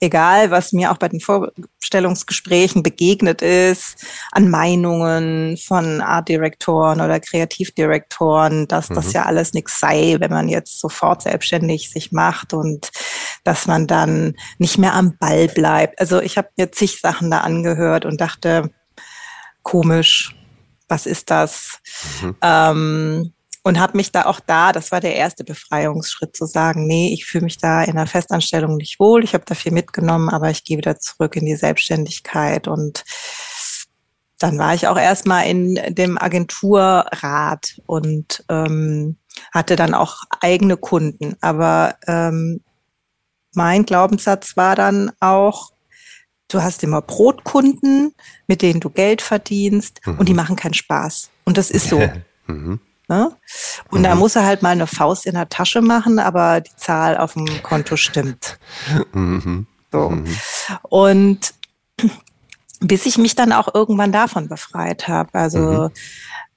egal 0.00 0.50
was 0.50 0.72
mir 0.72 0.90
auch 0.90 0.96
bei 0.96 1.08
den 1.08 1.20
Vorstellungsgesprächen 1.20 2.82
begegnet 2.82 3.42
ist, 3.42 4.04
an 4.32 4.48
Meinungen 4.48 5.58
von 5.58 6.00
Artdirektoren 6.00 7.00
oder 7.00 7.20
Kreativdirektoren, 7.20 8.66
dass 8.66 8.88
mhm. 8.88 8.94
das 8.94 9.12
ja 9.12 9.26
alles 9.26 9.52
nichts 9.52 9.78
sei, 9.78 10.16
wenn 10.18 10.30
man 10.30 10.48
jetzt 10.48 10.80
sofort 10.80 11.22
selbstständig 11.22 11.90
sich 11.90 12.12
macht 12.12 12.54
und 12.54 12.90
dass 13.44 13.66
man 13.66 13.86
dann 13.86 14.34
nicht 14.58 14.78
mehr 14.78 14.94
am 14.94 15.16
Ball 15.18 15.48
bleibt. 15.48 16.00
Also 16.00 16.20
ich 16.20 16.36
habe 16.38 16.48
mir 16.56 16.72
zig 16.72 17.00
Sachen 17.00 17.30
da 17.30 17.38
angehört 17.38 18.04
und 18.04 18.20
dachte, 18.20 18.70
komisch, 19.62 20.34
was 20.88 21.06
ist 21.06 21.30
das? 21.30 21.78
Mhm. 22.22 22.36
Ähm, 22.42 23.32
und 23.62 23.78
habe 23.78 23.96
mich 23.96 24.10
da 24.10 24.24
auch 24.24 24.40
da, 24.40 24.72
das 24.72 24.90
war 24.90 25.00
der 25.00 25.16
erste 25.16 25.44
Befreiungsschritt, 25.44 26.34
zu 26.34 26.46
sagen, 26.46 26.86
nee, 26.86 27.12
ich 27.12 27.26
fühle 27.26 27.44
mich 27.44 27.58
da 27.58 27.82
in 27.82 27.92
einer 27.92 28.06
Festanstellung 28.06 28.76
nicht 28.76 28.98
wohl, 28.98 29.22
ich 29.22 29.34
habe 29.34 29.44
da 29.46 29.54
viel 29.54 29.72
mitgenommen, 29.72 30.30
aber 30.30 30.50
ich 30.50 30.64
gehe 30.64 30.78
wieder 30.78 30.98
zurück 30.98 31.36
in 31.36 31.44
die 31.44 31.56
Selbstständigkeit 31.56 32.68
und 32.68 33.04
dann 34.38 34.58
war 34.58 34.74
ich 34.74 34.88
auch 34.88 34.96
erstmal 34.96 35.46
in 35.46 35.74
dem 35.94 36.16
Agenturrat 36.16 37.78
und 37.86 38.42
ähm, 38.48 39.18
hatte 39.52 39.76
dann 39.76 39.92
auch 39.92 40.22
eigene 40.40 40.78
Kunden. 40.78 41.36
Aber 41.42 41.96
ähm, 42.06 42.62
mein 43.54 43.84
Glaubenssatz 43.84 44.56
war 44.56 44.76
dann 44.76 45.10
auch, 45.20 45.72
du 46.48 46.62
hast 46.62 46.82
immer 46.82 47.02
Brotkunden, 47.02 48.14
mit 48.46 48.62
denen 48.62 48.80
du 48.80 48.90
Geld 48.90 49.22
verdienst 49.22 50.00
mhm. 50.04 50.18
und 50.18 50.28
die 50.28 50.32
mhm. 50.32 50.36
machen 50.36 50.56
keinen 50.56 50.74
Spaß. 50.74 51.30
Und 51.44 51.58
das 51.58 51.70
ist 51.70 51.88
so. 51.88 51.98
mhm. 52.46 52.80
Ne? 53.08 53.36
Und 53.90 54.00
mhm. 54.00 54.04
da 54.04 54.14
muss 54.14 54.36
er 54.36 54.46
halt 54.46 54.62
mal 54.62 54.70
eine 54.70 54.86
Faust 54.86 55.26
in 55.26 55.34
der 55.34 55.48
Tasche 55.48 55.82
machen, 55.82 56.20
aber 56.20 56.60
die 56.60 56.76
Zahl 56.76 57.16
auf 57.16 57.32
dem 57.32 57.62
Konto 57.62 57.96
stimmt. 57.96 58.58
Mhm. 59.12 59.66
So. 59.90 60.10
Mhm. 60.10 60.36
Und 60.82 61.54
bis 62.78 63.06
ich 63.06 63.18
mich 63.18 63.34
dann 63.34 63.52
auch 63.52 63.74
irgendwann 63.74 64.12
davon 64.12 64.48
befreit 64.48 65.08
habe. 65.08 65.30
Also. 65.34 65.90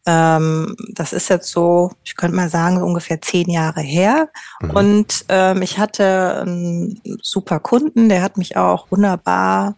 Ähm, 0.06 0.76
das 0.90 1.14
ist 1.14 1.30
jetzt 1.30 1.50
so, 1.50 1.92
ich 2.04 2.16
könnte 2.16 2.36
mal 2.36 2.50
sagen, 2.50 2.80
so 2.80 2.86
ungefähr 2.86 3.22
zehn 3.22 3.50
Jahre 3.50 3.82
her. 3.82 4.30
Mhm. 4.62 4.70
Und 4.72 5.26
ähm, 5.30 5.62
ich 5.62 5.78
hatte 5.78 6.42
einen 6.42 7.02
super 7.22 7.60
Kunden, 7.60 8.10
der 8.10 8.22
hat 8.22 8.38
mich 8.38 8.58
auch 8.58 8.88
wunderbar 8.92 9.76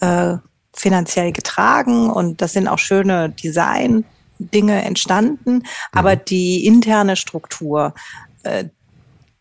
äh, 0.00 0.36
finanziell 0.72 1.32
getragen 1.32 2.10
und 2.10 2.40
das 2.42 2.52
sind 2.52 2.68
auch 2.68 2.78
schöne 2.78 3.30
Design 3.30 4.04
Dinge 4.38 4.84
entstanden, 4.84 5.54
mhm. 5.54 5.62
aber 5.92 6.16
die 6.16 6.66
interne 6.66 7.16
Struktur 7.16 7.94
äh, 8.42 8.64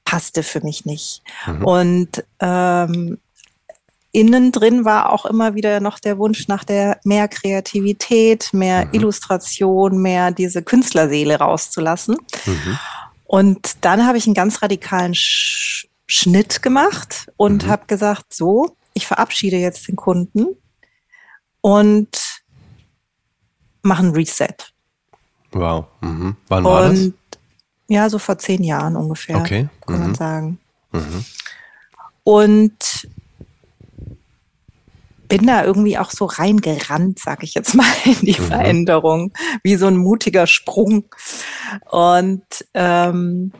passte 0.05 0.43
für 0.43 0.61
mich 0.61 0.85
nicht. 0.85 1.23
Mhm. 1.45 1.65
Und 1.65 2.23
ähm, 2.39 3.17
innen 4.13 4.51
drin 4.51 4.85
war 4.85 5.11
auch 5.11 5.25
immer 5.25 5.55
wieder 5.55 5.79
noch 5.81 5.99
der 5.99 6.17
Wunsch 6.17 6.47
nach 6.47 6.63
der 6.63 6.99
mehr 7.03 7.27
Kreativität, 7.27 8.53
mehr 8.53 8.85
mhm. 8.85 8.93
Illustration, 8.93 10.01
mehr 10.01 10.31
diese 10.31 10.61
Künstlerseele 10.63 11.39
rauszulassen. 11.39 12.17
Mhm. 12.45 12.79
Und 13.25 13.77
dann 13.81 14.05
habe 14.05 14.17
ich 14.17 14.25
einen 14.25 14.35
ganz 14.35 14.61
radikalen 14.61 15.13
Sch 15.13 15.89
Schnitt 16.05 16.61
gemacht 16.61 17.31
und 17.37 17.65
mhm. 17.65 17.69
habe 17.69 17.87
gesagt, 17.87 18.33
so, 18.33 18.75
ich 18.93 19.07
verabschiede 19.07 19.55
jetzt 19.55 19.87
den 19.87 19.95
Kunden 19.95 20.47
und 21.61 22.43
mache 23.81 24.03
ein 24.03 24.11
Reset. 24.11 24.53
Wow. 25.53 25.85
Mhm. 26.01 26.35
Wann 26.49 26.63
war 26.65 26.89
und, 26.89 27.15
das? 27.31 27.39
Ja, 27.87 28.09
so 28.09 28.19
vor 28.19 28.37
zehn 28.37 28.63
Jahren 28.63 28.95
ungefähr, 28.95 29.37
okay. 29.37 29.69
kann 29.87 29.95
mhm. 29.95 30.01
man 30.01 30.15
sagen. 30.15 30.59
Mhm. 30.91 31.25
Und 32.23 33.07
bin 35.37 35.47
da 35.47 35.65
irgendwie 35.65 35.97
auch 35.97 36.11
so 36.11 36.25
reingerannt, 36.25 37.17
sag 37.17 37.41
ich 37.43 37.55
jetzt 37.55 37.73
mal, 37.73 37.85
in 38.05 38.19
die 38.21 38.39
mhm. 38.39 38.45
Veränderung, 38.45 39.33
wie 39.63 39.75
so 39.77 39.87
ein 39.87 39.97
mutiger 39.97 40.45
Sprung. 40.45 41.05
Und 41.89 42.43
ähm, 42.75 43.51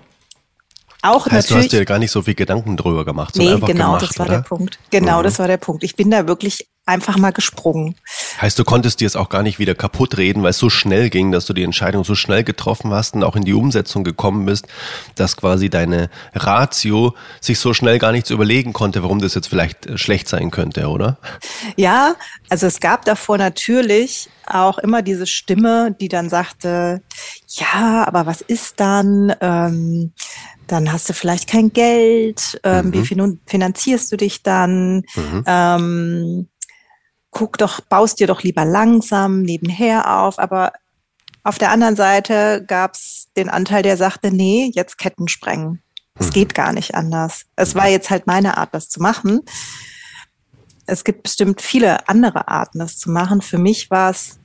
auch 1.02 1.26
heißt, 1.26 1.50
natürlich, 1.50 1.50
du 1.50 1.56
hast 1.56 1.72
dir 1.82 1.86
gar 1.86 1.98
nicht 1.98 2.12
so 2.12 2.22
viel 2.22 2.36
Gedanken 2.36 2.78
drüber 2.78 3.04
gemacht. 3.06 3.36
Nee, 3.36 3.56
genau, 3.60 3.64
gemacht, 3.66 4.02
das 4.04 4.20
war 4.20 4.28
oder? 4.28 4.36
der 4.36 4.44
Punkt. 4.44 4.80
Genau, 4.92 5.20
mhm. 5.20 5.24
das 5.24 5.40
war 5.40 5.48
der 5.48 5.58
Punkt. 5.58 5.84
Ich 5.84 5.96
bin 5.96 6.12
da 6.12 6.28
wirklich 6.28 6.70
einfach 6.86 7.18
mal 7.18 7.32
gesprungen. 7.32 7.96
Heißt, 8.42 8.60
du 8.60 8.64
konntest 8.64 9.00
dir 9.00 9.08
es 9.08 9.16
auch 9.16 9.30
gar 9.30 9.42
nicht 9.42 9.58
wieder 9.58 9.74
kaputt 9.74 10.18
reden, 10.18 10.44
weil 10.44 10.50
es 10.50 10.58
so 10.58 10.70
schnell 10.70 11.10
ging, 11.10 11.32
dass 11.32 11.46
du 11.46 11.54
die 11.54 11.64
Entscheidung 11.64 12.04
so 12.04 12.16
schnell 12.16 12.44
getroffen 12.44 12.92
hast 12.92 13.16
und 13.16 13.24
auch 13.24 13.36
in 13.36 13.46
die 13.46 13.54
Umsetzung 13.54 14.04
gekommen 14.04 14.46
bist, 14.46 14.68
dass 15.16 15.38
quasi 15.38 15.70
deine 15.70 16.10
Ratio 16.34 17.14
sich 17.40 17.60
so 17.60 17.74
schnell 17.74 18.00
gar 18.00 18.12
nichts 18.12 18.32
überlegen 18.32 18.74
konnte, 18.74 19.02
warum 19.02 19.20
das 19.20 19.34
jetzt 19.34 19.48
vielleicht 19.48 19.86
äh, 19.86 19.98
schlecht 19.98 20.28
sein 20.28 20.52
könnte, 20.52 20.88
oder? 20.88 21.18
Ja, 21.78 22.16
also 22.50 22.68
es 22.68 22.80
gab 22.80 23.06
davor 23.06 23.38
natürlich 23.38 24.30
auch 24.46 24.78
immer 24.78 25.02
diese 25.02 25.26
Stimme, 25.26 25.96
die 26.02 26.10
dann 26.10 26.30
sagte, 26.30 27.02
ja, 27.48 28.06
aber 28.06 28.26
was 28.26 28.42
ist 28.42 28.82
dann? 28.82 29.34
Ähm, 29.40 30.14
dann 30.68 30.92
hast 30.92 31.10
du 31.10 31.14
vielleicht 31.14 31.50
kein 31.50 31.72
Geld, 31.74 32.60
ähm, 32.64 32.88
mhm. 32.88 32.94
wie 32.94 33.38
finanzierst 33.46 34.12
du 34.12 34.18
dich 34.18 34.44
dann? 34.44 35.04
Mhm. 35.16 35.44
Ähm, 35.46 36.48
guck 37.34 37.58
doch, 37.58 37.82
baust 37.82 38.20
dir 38.20 38.28
doch 38.28 38.44
lieber 38.44 38.66
langsam 38.66 39.42
nebenher 39.42 40.20
auf. 40.20 40.40
Aber 40.40 40.72
auf 41.44 41.58
der 41.58 41.72
anderen 41.72 41.96
Seite 41.96 42.64
gab 42.66 42.94
es 42.94 43.28
den 43.36 43.50
Anteil, 43.50 43.84
der 43.84 43.98
sagte, 43.98 44.32
nee, 44.32 44.72
jetzt 44.74 44.98
Ketten 44.98 45.28
sprengen. 45.28 45.82
Es 46.18 46.28
mhm. 46.28 46.32
geht 46.32 46.54
gar 46.56 46.72
nicht 46.72 46.96
anders. 46.96 47.46
Es 47.56 47.76
war 47.76 47.90
jetzt 47.90 48.10
halt 48.10 48.28
meine 48.28 48.58
Art, 48.58 48.74
das 48.74 48.90
zu 48.90 49.02
machen. 49.02 49.42
Es 50.86 51.04
gibt 51.04 51.24
bestimmt 51.24 51.62
viele 51.62 52.08
andere 52.08 52.48
Arten, 52.48 52.80
das 52.80 52.98
zu 52.98 53.10
machen. 53.10 53.42
Für 53.42 53.58
mich 53.58 53.90
war 53.90 54.12
es 54.12 54.40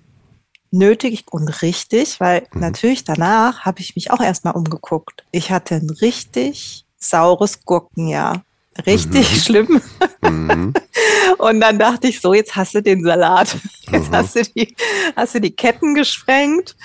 nötig 0.70 1.24
und 1.30 1.48
richtig, 1.62 2.20
weil 2.20 2.46
mhm. 2.52 2.60
natürlich 2.60 3.04
danach 3.04 3.64
habe 3.64 3.80
ich 3.80 3.94
mich 3.94 4.10
auch 4.10 4.20
erstmal 4.20 4.54
umgeguckt. 4.54 5.24
Ich 5.30 5.50
hatte 5.50 5.76
ein 5.76 5.90
richtig 5.90 6.84
saures 6.98 7.64
Gurkenjahr. 7.64 8.42
Richtig 8.86 9.30
mhm. 9.30 9.40
schlimm. 9.40 9.80
Mhm. 10.22 10.74
Und 11.38 11.60
dann 11.60 11.78
dachte 11.78 12.08
ich 12.08 12.20
so, 12.20 12.34
jetzt 12.34 12.56
hast 12.56 12.74
du 12.74 12.82
den 12.82 13.04
Salat. 13.04 13.56
Jetzt 13.90 14.10
mhm. 14.10 14.16
hast, 14.16 14.36
du 14.36 14.42
die, 14.42 14.74
hast 15.16 15.34
du 15.34 15.40
die 15.40 15.50
Ketten 15.50 15.94
gesprengt. 15.94 16.76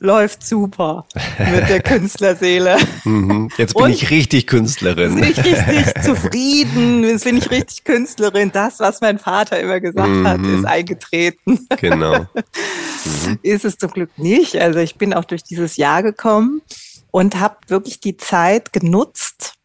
Läuft 0.00 0.46
super 0.46 1.06
mit 1.38 1.68
der 1.68 1.80
Künstlerseele. 1.82 2.76
Mhm. 3.04 3.48
Jetzt 3.56 3.74
bin 3.74 3.84
Und 3.84 3.90
ich 3.90 4.10
richtig 4.10 4.46
Künstlerin. 4.46 5.14
Bin 5.14 5.30
ich 5.30 5.38
richtig 5.38 6.02
zufrieden. 6.02 7.04
Jetzt 7.04 7.24
bin 7.24 7.38
ich 7.38 7.50
richtig 7.50 7.84
Künstlerin. 7.84 8.50
Das, 8.52 8.80
was 8.80 9.00
mein 9.00 9.18
Vater 9.18 9.58
immer 9.58 9.80
gesagt 9.80 10.08
mhm. 10.08 10.26
hat, 10.26 10.40
ist 10.40 10.66
eingetreten. 10.66 11.66
Genau. 11.80 12.26
Mhm. 13.04 13.38
Ist 13.42 13.64
es 13.64 13.78
zum 13.78 13.90
Glück 13.90 14.10
nicht. 14.18 14.56
Also 14.56 14.78
ich 14.78 14.96
bin 14.96 15.14
auch 15.14 15.24
durch 15.24 15.42
dieses 15.42 15.76
Jahr 15.76 16.02
gekommen 16.02 16.60
und 17.10 17.40
habe 17.40 17.56
wirklich 17.68 18.00
die 18.00 18.16
Zeit 18.16 18.72
genutzt, 18.72 19.57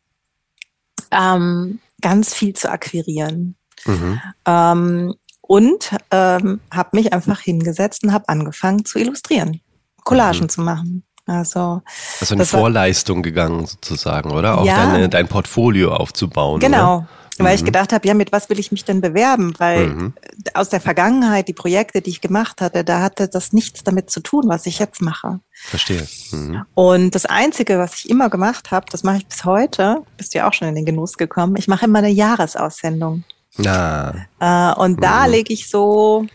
ähm, 1.16 1.80
ganz 2.02 2.34
viel 2.34 2.54
zu 2.54 2.72
akquirieren. 2.72 3.56
Mhm. 3.86 4.22
Ähm, 4.46 5.14
und 5.42 5.92
ähm, 6.12 6.62
habe 6.72 6.90
mich 6.94 7.14
einfach 7.14 7.40
hingesetzt 7.42 8.04
und 8.04 8.14
habe 8.14 8.30
angefangen 8.30 8.86
zu 8.86 8.98
illustrieren, 8.98 9.62
Collagen 10.04 10.44
mhm. 10.44 10.50
zu 10.50 10.62
machen. 10.62 11.04
Also, 11.26 11.82
also 12.20 12.36
in 12.36 12.46
Vorleistung 12.46 13.18
war, 13.18 13.24
gegangen 13.24 13.66
sozusagen, 13.66 14.32
oder? 14.32 14.58
Auch 14.58 14.66
ja, 14.66 14.92
deine, 14.92 15.10
dein 15.10 15.28
Portfolio 15.28 15.94
aufzubauen. 15.94 16.60
Genau. 16.60 16.98
Oder? 16.98 17.08
Weil 17.40 17.54
mhm. 17.54 17.56
ich 17.56 17.66
gedacht 17.66 17.94
habe, 17.94 18.08
ja, 18.08 18.14
mit 18.14 18.32
was 18.32 18.50
will 18.50 18.60
ich 18.60 18.72
mich 18.72 18.86
denn 18.86 19.02
bewerben? 19.02 19.54
Weil 19.58 19.88
mhm. 19.88 20.14
aus 20.54 20.70
der 20.70 20.80
Vergangenheit, 20.80 21.48
die 21.48 21.54
Projekte, 21.54 22.02
die 22.02 22.12
ich 22.12 22.22
gemacht 22.22 22.62
hatte, 22.62 22.84
da 22.84 23.02
hatte 23.02 23.28
das 23.28 23.54
nichts 23.54 23.84
damit 23.84 24.12
zu 24.12 24.20
tun, 24.20 24.44
was 24.48 24.66
ich 24.66 24.80
jetzt 24.80 25.02
mache. 25.02 25.40
Verstehe. 25.52 26.08
Mhm. 26.32 26.64
Und 26.76 27.16
das 27.16 27.26
Einzige, 27.26 27.80
was 27.80 27.96
ich 27.96 28.10
immer 28.10 28.30
gemacht 28.30 28.72
habe, 28.72 28.86
das 28.92 29.04
mache 29.04 29.18
ich 29.18 29.28
bis 29.28 29.46
heute, 29.46 30.04
bist 30.18 30.34
du 30.34 30.40
ja 30.40 30.48
auch 30.48 30.54
schon 30.54 30.68
in 30.68 30.76
den 30.76 30.86
Genuss 30.86 31.18
gekommen, 31.18 31.56
ich 31.58 31.68
mache 31.68 31.86
immer 31.86 32.00
eine 32.00 32.10
Jahresaussendung. 32.10 33.24
Ah. 33.66 34.14
Äh, 34.40 34.80
und 34.80 35.04
da 35.04 35.26
mhm. 35.26 35.32
lege 35.32 35.54
ich 35.54 35.70
so 35.70 36.26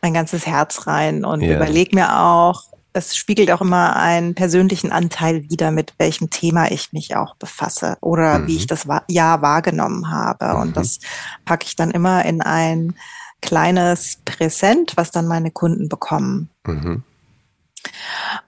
mein 0.00 0.14
ganzes 0.14 0.46
Herz 0.46 0.86
rein 0.86 1.24
und 1.24 1.42
yeah. 1.42 1.56
überlege 1.56 1.94
mir 1.94 2.20
auch, 2.20 2.64
es 2.92 3.16
spiegelt 3.16 3.50
auch 3.50 3.60
immer 3.60 3.96
einen 3.96 4.34
persönlichen 4.34 4.92
Anteil 4.92 5.48
wider, 5.48 5.70
mit 5.70 5.94
welchem 5.98 6.30
Thema 6.30 6.70
ich 6.70 6.92
mich 6.92 7.16
auch 7.16 7.36
befasse 7.36 7.96
oder 8.00 8.40
mhm. 8.40 8.46
wie 8.46 8.56
ich 8.56 8.66
das 8.66 8.86
Jahr 9.08 9.42
wahrgenommen 9.42 10.10
habe. 10.10 10.54
Mhm. 10.54 10.60
Und 10.60 10.76
das 10.76 10.98
packe 11.44 11.66
ich 11.66 11.76
dann 11.76 11.90
immer 11.90 12.24
in 12.24 12.42
ein 12.42 12.94
kleines 13.40 14.18
Präsent, 14.24 14.92
was 14.96 15.10
dann 15.10 15.26
meine 15.26 15.50
Kunden 15.50 15.88
bekommen. 15.88 16.50
Mhm. 16.66 17.02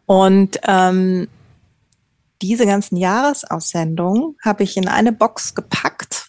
Und 0.06 0.60
ähm, 0.66 1.28
diese 2.42 2.66
ganzen 2.66 2.96
Jahresaussendungen 2.96 4.36
habe 4.44 4.62
ich 4.62 4.76
in 4.76 4.88
eine 4.88 5.12
Box 5.12 5.54
gepackt 5.54 6.28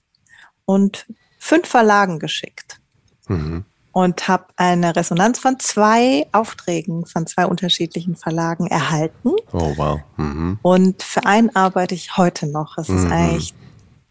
und 0.63 1.06
fünf 1.38 1.67
Verlagen 1.67 2.19
geschickt. 2.19 2.80
Mhm 3.28 3.65
und 3.95 4.27
habe 4.27 4.47
eine 4.58 4.93
Resonanz 4.93 5.39
von 5.39 5.58
zwei 5.58 6.27
Aufträgen 6.34 7.05
von 7.05 7.25
zwei 7.27 7.45
unterschiedlichen 7.45 8.17
Verlagen 8.17 8.67
erhalten. 8.67 9.31
Oh 9.53 9.71
wow. 9.77 10.01
Mhm. 10.17 10.60
Und 10.62 11.01
für 11.01 11.25
einen 11.25 11.55
arbeite 11.55 11.95
ich 11.95 12.17
heute 12.17 12.45
noch. 12.45 12.77
Es 12.77 12.89
ist 12.89 13.05
mhm. 13.05 13.12
eigentlich 13.13 13.53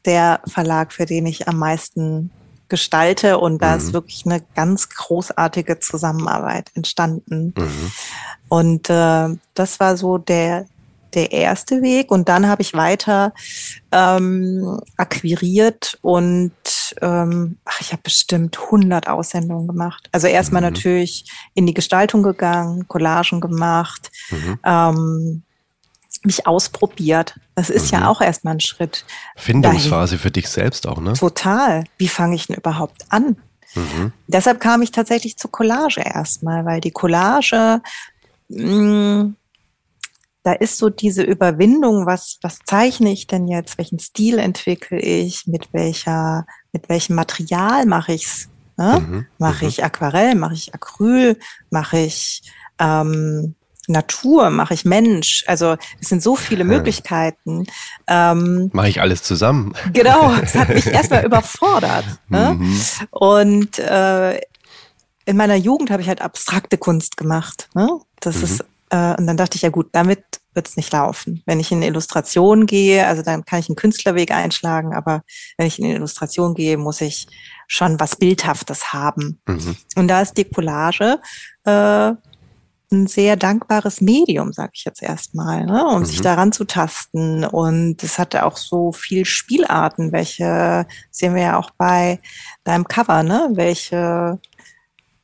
der 0.06 0.40
Verlag, 0.46 0.94
für 0.94 1.04
den 1.04 1.26
ich 1.26 1.48
am 1.48 1.58
meisten 1.58 2.30
gestalte 2.70 3.36
und 3.36 3.60
da 3.60 3.72
mhm. 3.72 3.76
ist 3.76 3.92
wirklich 3.92 4.24
eine 4.24 4.40
ganz 4.54 4.88
großartige 4.88 5.80
Zusammenarbeit 5.80 6.70
entstanden. 6.72 7.52
Mhm. 7.54 7.92
Und 8.48 8.88
äh, 8.88 9.36
das 9.52 9.80
war 9.80 9.98
so 9.98 10.16
der 10.16 10.64
der 11.14 11.32
erste 11.32 11.82
Weg 11.82 12.10
und 12.10 12.28
dann 12.28 12.46
habe 12.48 12.62
ich 12.62 12.74
weiter 12.74 13.32
ähm, 13.92 14.80
akquiriert 14.96 15.98
und 16.02 16.52
ähm, 17.00 17.58
ach, 17.64 17.80
ich 17.80 17.92
habe 17.92 18.02
bestimmt 18.02 18.58
100 18.58 19.08
Aussendungen 19.08 19.66
gemacht. 19.66 20.08
Also 20.12 20.26
erstmal 20.26 20.62
mhm. 20.62 20.68
natürlich 20.68 21.30
in 21.54 21.66
die 21.66 21.74
Gestaltung 21.74 22.22
gegangen, 22.22 22.86
Collagen 22.88 23.40
gemacht, 23.40 24.10
mhm. 24.30 24.58
ähm, 24.64 25.42
mich 26.22 26.46
ausprobiert. 26.46 27.38
Das 27.54 27.70
ist 27.70 27.92
mhm. 27.92 27.98
ja 27.98 28.08
auch 28.08 28.20
erstmal 28.20 28.54
ein 28.54 28.60
Schritt. 28.60 29.04
Findungsphase 29.36 30.16
dahin. 30.16 30.22
für 30.22 30.30
dich 30.30 30.48
selbst 30.48 30.86
auch, 30.86 31.00
ne? 31.00 31.12
Total. 31.12 31.84
Wie 31.98 32.08
fange 32.08 32.36
ich 32.36 32.46
denn 32.46 32.56
überhaupt 32.56 33.04
an? 33.10 33.36
Mhm. 33.74 34.12
Deshalb 34.26 34.60
kam 34.60 34.82
ich 34.82 34.90
tatsächlich 34.90 35.36
zur 35.36 35.50
Collage 35.50 36.00
erstmal, 36.00 36.64
weil 36.64 36.80
die 36.80 36.92
Collage 36.92 37.80
mh, 38.48 39.22
mm, 39.22 39.36
da 40.44 40.52
ist 40.52 40.76
so 40.76 40.90
diese 40.90 41.22
Überwindung, 41.22 42.06
was, 42.06 42.38
was 42.42 42.58
zeichne 42.64 43.10
ich 43.10 43.26
denn 43.26 43.48
jetzt, 43.48 43.78
welchen 43.78 43.98
Stil 43.98 44.38
entwickle 44.38 45.00
ich, 45.00 45.46
mit 45.46 45.72
welcher, 45.72 46.46
mit 46.72 46.88
welchem 46.90 47.16
Material 47.16 47.86
mache 47.86 48.12
ich's? 48.12 48.48
Ne? 48.76 49.00
Mhm, 49.00 49.26
mache 49.38 49.64
mhm. 49.64 49.68
ich 49.70 49.84
Aquarell, 49.84 50.34
mache 50.34 50.54
ich 50.54 50.74
Acryl, 50.74 51.38
mache 51.70 51.98
ich 51.98 52.42
ähm, 52.78 53.54
Natur, 53.88 54.50
mache 54.50 54.74
ich 54.74 54.84
Mensch. 54.84 55.44
Also 55.46 55.76
es 56.00 56.10
sind 56.10 56.22
so 56.22 56.36
viele 56.36 56.64
Möglichkeiten. 56.64 57.66
Ähm, 58.06 58.70
mache 58.74 58.88
ich 58.88 59.00
alles 59.00 59.22
zusammen. 59.22 59.74
Genau, 59.94 60.34
es 60.42 60.54
hat 60.54 60.68
mich 60.68 60.86
erstmal 60.86 61.24
überfordert. 61.24 62.04
Ne? 62.28 62.56
Mhm. 62.58 62.80
Und 63.10 63.78
äh, 63.78 64.40
in 65.24 65.36
meiner 65.38 65.56
Jugend 65.56 65.90
habe 65.90 66.02
ich 66.02 66.08
halt 66.08 66.20
abstrakte 66.20 66.76
Kunst 66.76 67.16
gemacht. 67.16 67.70
Ne? 67.74 67.88
Das 68.20 68.36
mhm. 68.36 68.44
ist 68.44 68.64
äh, 68.94 69.16
und 69.18 69.26
dann 69.26 69.36
dachte 69.36 69.56
ich, 69.56 69.62
ja 69.62 69.70
gut, 69.70 69.88
damit 69.92 70.22
wird 70.54 70.68
es 70.68 70.76
nicht 70.76 70.92
laufen. 70.92 71.42
Wenn 71.46 71.58
ich 71.58 71.72
in 71.72 71.78
eine 71.78 71.88
Illustration 71.88 72.66
gehe, 72.66 73.06
also 73.06 73.22
dann 73.22 73.44
kann 73.44 73.58
ich 73.58 73.68
einen 73.68 73.76
Künstlerweg 73.76 74.30
einschlagen, 74.30 74.94
aber 74.94 75.22
wenn 75.58 75.66
ich 75.66 75.80
in 75.80 75.86
eine 75.86 75.96
Illustration 75.96 76.54
gehe, 76.54 76.76
muss 76.76 77.00
ich 77.00 77.26
schon 77.66 77.98
was 77.98 78.14
Bildhaftes 78.14 78.92
haben. 78.92 79.40
Mhm. 79.46 79.76
Und 79.96 80.08
da 80.08 80.20
ist 80.20 80.36
die 80.36 80.44
Collage 80.44 81.18
äh, 81.64 82.12
ein 82.92 83.06
sehr 83.08 83.34
dankbares 83.34 84.00
Medium, 84.00 84.52
sage 84.52 84.72
ich 84.74 84.84
jetzt 84.84 85.02
erstmal, 85.02 85.66
ne, 85.66 85.84
um 85.88 86.00
mhm. 86.00 86.04
sich 86.04 86.20
daran 86.20 86.52
zu 86.52 86.64
tasten. 86.64 87.44
Und 87.44 88.00
es 88.04 88.20
hatte 88.20 88.46
auch 88.46 88.56
so 88.56 88.92
viel 88.92 89.24
Spielarten, 89.24 90.12
welche 90.12 90.86
sehen 91.10 91.34
wir 91.34 91.42
ja 91.42 91.58
auch 91.58 91.72
bei 91.72 92.20
deinem 92.62 92.86
Cover, 92.86 93.24
ne? 93.24 93.48
Welche 93.54 94.38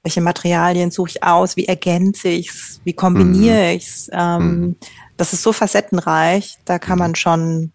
welche 0.02 0.20
Materialien 0.20 0.90
suche 0.90 1.10
ich 1.10 1.22
aus, 1.22 1.56
wie 1.56 1.66
ergänze 1.66 2.28
ich 2.28 2.50
es, 2.50 2.80
wie 2.84 2.92
kombiniere 2.92 3.70
mhm. 3.70 3.76
ich 3.76 3.86
es. 3.86 4.10
Ähm, 4.12 4.60
mhm. 4.60 4.76
Das 5.16 5.32
ist 5.32 5.42
so 5.42 5.52
facettenreich, 5.52 6.56
da 6.64 6.78
kann 6.78 6.96
mhm. 6.96 6.98
man 6.98 7.14
schon 7.14 7.72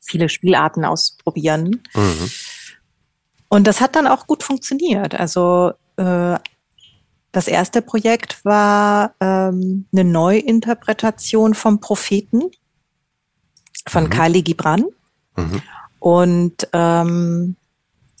viele 0.00 0.28
Spielarten 0.28 0.84
ausprobieren. 0.84 1.82
Mhm. 1.94 2.30
Und 3.48 3.66
das 3.66 3.80
hat 3.80 3.96
dann 3.96 4.06
auch 4.06 4.26
gut 4.26 4.42
funktioniert. 4.42 5.14
Also 5.14 5.72
äh, 5.96 6.38
das 7.32 7.48
erste 7.48 7.82
Projekt 7.82 8.44
war 8.44 9.14
ähm, 9.20 9.86
eine 9.92 10.04
Neuinterpretation 10.04 11.54
vom 11.54 11.80
Propheten 11.80 12.44
von 13.86 14.04
mhm. 14.04 14.10
Kali 14.10 14.42
Gibran. 14.42 14.84
Mhm. 15.36 15.62
Und 15.98 16.68
ähm, 16.72 17.56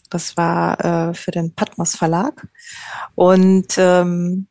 das 0.08 0.36
war 0.36 0.84
äh, 0.84 1.14
für 1.14 1.30
den 1.30 1.54
Patmos 1.54 1.96
Verlag. 1.96 2.46
Und 3.14 3.74
ähm, 3.78 4.46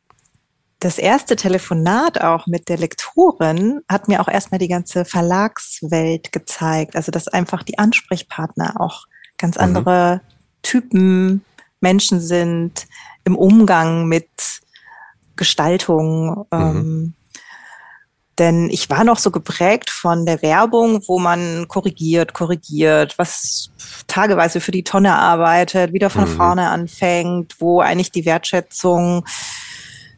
das 0.78 0.98
erste 0.98 1.36
Telefonat 1.36 2.20
auch 2.20 2.46
mit 2.46 2.68
der 2.68 2.78
Lektorin 2.78 3.80
hat 3.88 4.08
mir 4.08 4.20
auch 4.20 4.28
erstmal 4.28 4.58
die 4.58 4.68
ganze 4.68 5.04
Verlagswelt 5.04 6.32
gezeigt. 6.32 6.96
Also 6.96 7.10
dass 7.10 7.28
einfach 7.28 7.62
die 7.62 7.78
Ansprechpartner 7.78 8.80
auch 8.80 9.06
ganz 9.38 9.56
mhm. 9.56 9.62
andere 9.62 10.16
mhm. 10.16 10.30
Typen, 10.62 11.44
Menschen 11.80 12.20
sind 12.20 12.86
im 13.24 13.36
Umgang 13.36 14.06
mit 14.06 14.28
Gestaltung. 15.36 16.46
Mhm. 16.52 17.14
Denn 18.38 18.68
ich 18.70 18.90
war 18.90 19.04
noch 19.04 19.18
so 19.18 19.30
geprägt 19.30 19.88
von 19.88 20.26
der 20.26 20.42
Werbung, 20.42 21.02
wo 21.06 21.18
man 21.18 21.68
korrigiert, 21.68 22.34
korrigiert, 22.34 23.18
was 23.18 23.70
tageweise 24.06 24.60
für 24.60 24.72
die 24.72 24.84
Tonne 24.84 25.14
arbeitet, 25.14 25.94
wieder 25.94 26.10
von 26.10 26.28
mhm. 26.30 26.36
vorne 26.36 26.68
anfängt, 26.68 27.54
wo 27.60 27.80
eigentlich 27.80 28.12
die 28.12 28.26
Wertschätzung 28.26 29.24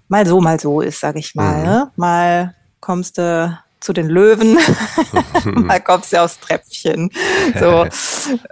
mal 0.08 0.26
so, 0.26 0.40
mal 0.40 0.58
so 0.58 0.80
ist, 0.80 1.00
sag 1.00 1.16
ich 1.16 1.34
mal. 1.34 1.58
Mhm. 1.58 1.64
Ne? 1.64 1.92
Mal 1.96 2.54
kommst 2.80 3.18
du 3.18 3.56
zu 3.80 3.92
den 3.92 4.08
Löwen, 4.08 4.58
mal 5.44 5.80
kommst 5.80 6.12
du 6.12 6.22
aufs 6.22 6.40
Treppchen. 6.40 7.10
So, 7.58 7.86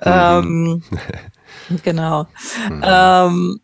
ähm, 0.02 0.82
genau. 1.82 2.26
Mhm. 2.70 2.82
Ähm, 2.84 3.60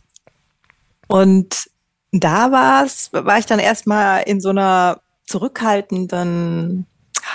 und 1.07 1.71
da 2.11 2.51
war's, 2.51 3.11
war 3.13 3.39
ich 3.39 3.47
dann 3.47 3.59
erstmal 3.59 4.23
in 4.25 4.41
so 4.41 4.51
einer 4.51 5.01
zurückhaltenden 5.33 6.87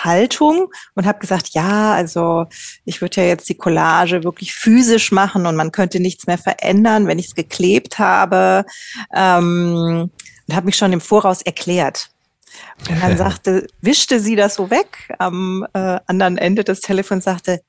Haltung 0.03 0.69
und 0.95 1.05
habe 1.05 1.19
gesagt, 1.19 1.49
ja, 1.49 1.93
also 1.93 2.45
ich 2.85 3.01
würde 3.01 3.21
ja 3.21 3.27
jetzt 3.27 3.49
die 3.49 3.57
Collage 3.57 4.23
wirklich 4.23 4.53
physisch 4.53 5.11
machen 5.11 5.45
und 5.45 5.55
man 5.55 5.71
könnte 5.71 5.99
nichts 5.99 6.27
mehr 6.27 6.37
verändern, 6.37 7.07
wenn 7.07 7.19
ich 7.19 7.27
es 7.27 7.35
geklebt 7.35 7.99
habe. 7.99 8.65
Ähm, 9.15 10.11
und 10.47 10.55
habe 10.55 10.67
mich 10.67 10.77
schon 10.77 10.93
im 10.93 11.01
Voraus 11.01 11.41
erklärt. 11.41 12.09
Und 12.89 13.01
dann 13.01 13.17
sagte, 13.25 13.67
wischte 13.81 14.19
sie 14.19 14.35
das 14.35 14.55
so 14.55 14.69
weg 14.69 15.13
am 15.17 15.65
äh, 15.73 15.99
anderen 16.05 16.37
Ende 16.37 16.63
des 16.63 16.79
Telefons, 16.81 17.25
sagte, 17.25 17.61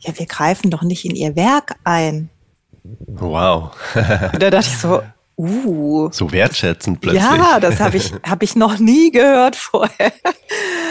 ja, 0.00 0.16
wir 0.18 0.26
greifen 0.26 0.70
doch 0.70 0.82
nicht 0.82 1.04
in 1.04 1.14
ihr 1.14 1.34
Werk 1.36 1.76
ein. 1.84 2.28
Wow. 2.84 3.72
und 4.32 4.42
da 4.42 4.50
dachte 4.50 4.68
ich 4.68 4.78
so, 4.78 5.02
Uh, 5.42 6.08
so 6.12 6.30
wertschätzend 6.30 7.00
plötzlich. 7.00 7.22
Ja, 7.22 7.58
das 7.58 7.80
habe 7.80 7.96
ich, 7.96 8.12
hab 8.22 8.42
ich 8.44 8.54
noch 8.54 8.78
nie 8.78 9.10
gehört 9.10 9.56
vorher. 9.56 10.12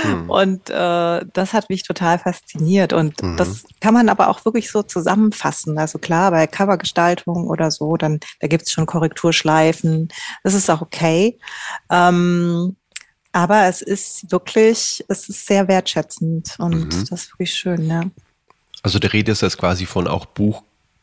Hm. 0.01 0.29
Und 0.29 0.69
äh, 0.69 1.25
das 1.31 1.53
hat 1.53 1.69
mich 1.69 1.83
total 1.83 2.19
fasziniert. 2.19 2.91
Und 2.91 3.21
mhm. 3.23 3.37
das 3.37 3.63
kann 3.79 3.93
man 3.93 4.09
aber 4.09 4.27
auch 4.27 4.43
wirklich 4.43 4.69
so 4.69 4.83
zusammenfassen. 4.83 5.77
Also 5.77 5.99
klar, 5.99 6.31
bei 6.31 6.47
Covergestaltung 6.47 7.47
oder 7.47 7.71
so, 7.71 7.95
dann 7.95 8.19
da 8.41 8.47
gibt's 8.47 8.71
schon 8.71 8.85
Korrekturschleifen. 8.85 10.09
Das 10.43 10.53
ist 10.53 10.69
auch 10.69 10.81
okay. 10.81 11.39
Ähm, 11.89 12.75
aber 13.31 13.67
es 13.67 13.81
ist 13.81 14.31
wirklich, 14.31 15.05
es 15.07 15.29
ist 15.29 15.45
sehr 15.45 15.69
wertschätzend 15.69 16.55
und 16.59 16.93
mhm. 16.93 17.05
das 17.09 17.23
ist 17.23 17.33
wirklich 17.33 17.53
schön, 17.53 17.87
ja. 17.87 18.01
Also 18.83 18.99
der 18.99 19.13
Rede 19.13 19.31
ist 19.31 19.41
jetzt 19.41 19.57
quasi 19.57 19.85
von 19.85 20.07
auch 20.07 20.25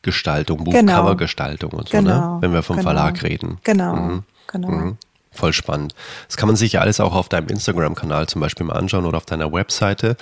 Buchgestaltung, 0.01 0.63
genau. 0.63 0.93
Buchcovergestaltung 0.93 1.71
und 1.71 1.89
so, 1.89 1.97
ne? 1.97 2.03
genau. 2.03 2.35
ne? 2.35 2.41
wenn 2.41 2.53
wir 2.53 2.63
vom 2.63 2.77
genau. 2.77 2.89
Verlag 2.89 3.21
reden. 3.23 3.57
Genau, 3.63 3.95
mhm. 3.95 4.23
genau. 4.47 4.67
Mhm. 4.69 4.97
Voll 5.31 5.53
spannend. 5.53 5.93
Das 6.27 6.37
kann 6.37 6.47
man 6.47 6.55
sich 6.55 6.73
ja 6.73 6.81
alles 6.81 6.99
auch 6.99 7.13
auf 7.13 7.29
deinem 7.29 7.49
Instagram-Kanal 7.49 8.27
zum 8.27 8.41
Beispiel 8.41 8.65
mal 8.65 8.73
anschauen 8.73 9.05
oder 9.05 9.17
auf 9.17 9.25
deiner 9.25 9.51
Webseite. 9.51 10.17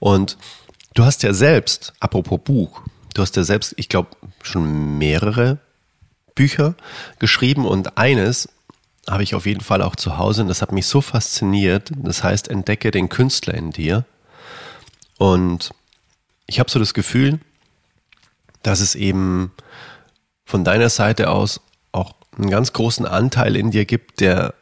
Und 0.00 0.36
du 0.94 1.04
hast 1.04 1.22
ja 1.22 1.32
selbst, 1.32 1.92
apropos 2.00 2.40
Buch, 2.44 2.82
du 3.14 3.22
hast 3.22 3.36
ja 3.36 3.44
selbst, 3.44 3.74
ich 3.76 3.88
glaube, 3.88 4.10
schon 4.42 4.98
mehrere 4.98 5.58
Bücher 6.34 6.74
geschrieben 7.18 7.64
und 7.64 7.96
eines 7.96 8.48
habe 9.08 9.22
ich 9.22 9.34
auf 9.34 9.46
jeden 9.46 9.60
Fall 9.60 9.82
auch 9.82 9.96
zu 9.96 10.18
Hause 10.18 10.42
und 10.42 10.48
das 10.48 10.62
hat 10.62 10.72
mich 10.72 10.86
so 10.86 11.00
fasziniert. 11.00 11.90
Das 11.96 12.24
heißt, 12.24 12.48
entdecke 12.48 12.90
den 12.90 13.08
Künstler 13.08 13.54
in 13.54 13.70
dir. 13.70 14.04
Und 15.18 15.70
ich 16.46 16.58
habe 16.58 16.70
so 16.70 16.78
das 16.78 16.94
Gefühl, 16.94 17.38
dass 18.64 18.80
es 18.80 18.96
eben 18.96 19.52
von 20.44 20.64
deiner 20.64 20.88
Seite 20.88 21.30
aus 21.30 21.60
auch 21.92 22.14
einen 22.36 22.50
ganz 22.50 22.72
großen 22.72 23.06
Anteil 23.06 23.54
in 23.54 23.70
dir 23.70 23.84
gibt, 23.84 24.20
der, 24.20 24.54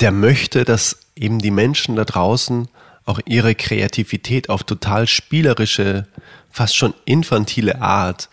der 0.00 0.10
möchte, 0.10 0.64
dass 0.64 0.98
eben 1.14 1.38
die 1.38 1.52
Menschen 1.52 1.94
da 1.94 2.04
draußen 2.04 2.68
auch 3.04 3.20
ihre 3.24 3.54
Kreativität 3.54 4.50
auf 4.50 4.64
total 4.64 5.06
spielerische, 5.06 6.08
fast 6.50 6.74
schon 6.74 6.94
infantile 7.04 7.80
Art 7.80 8.28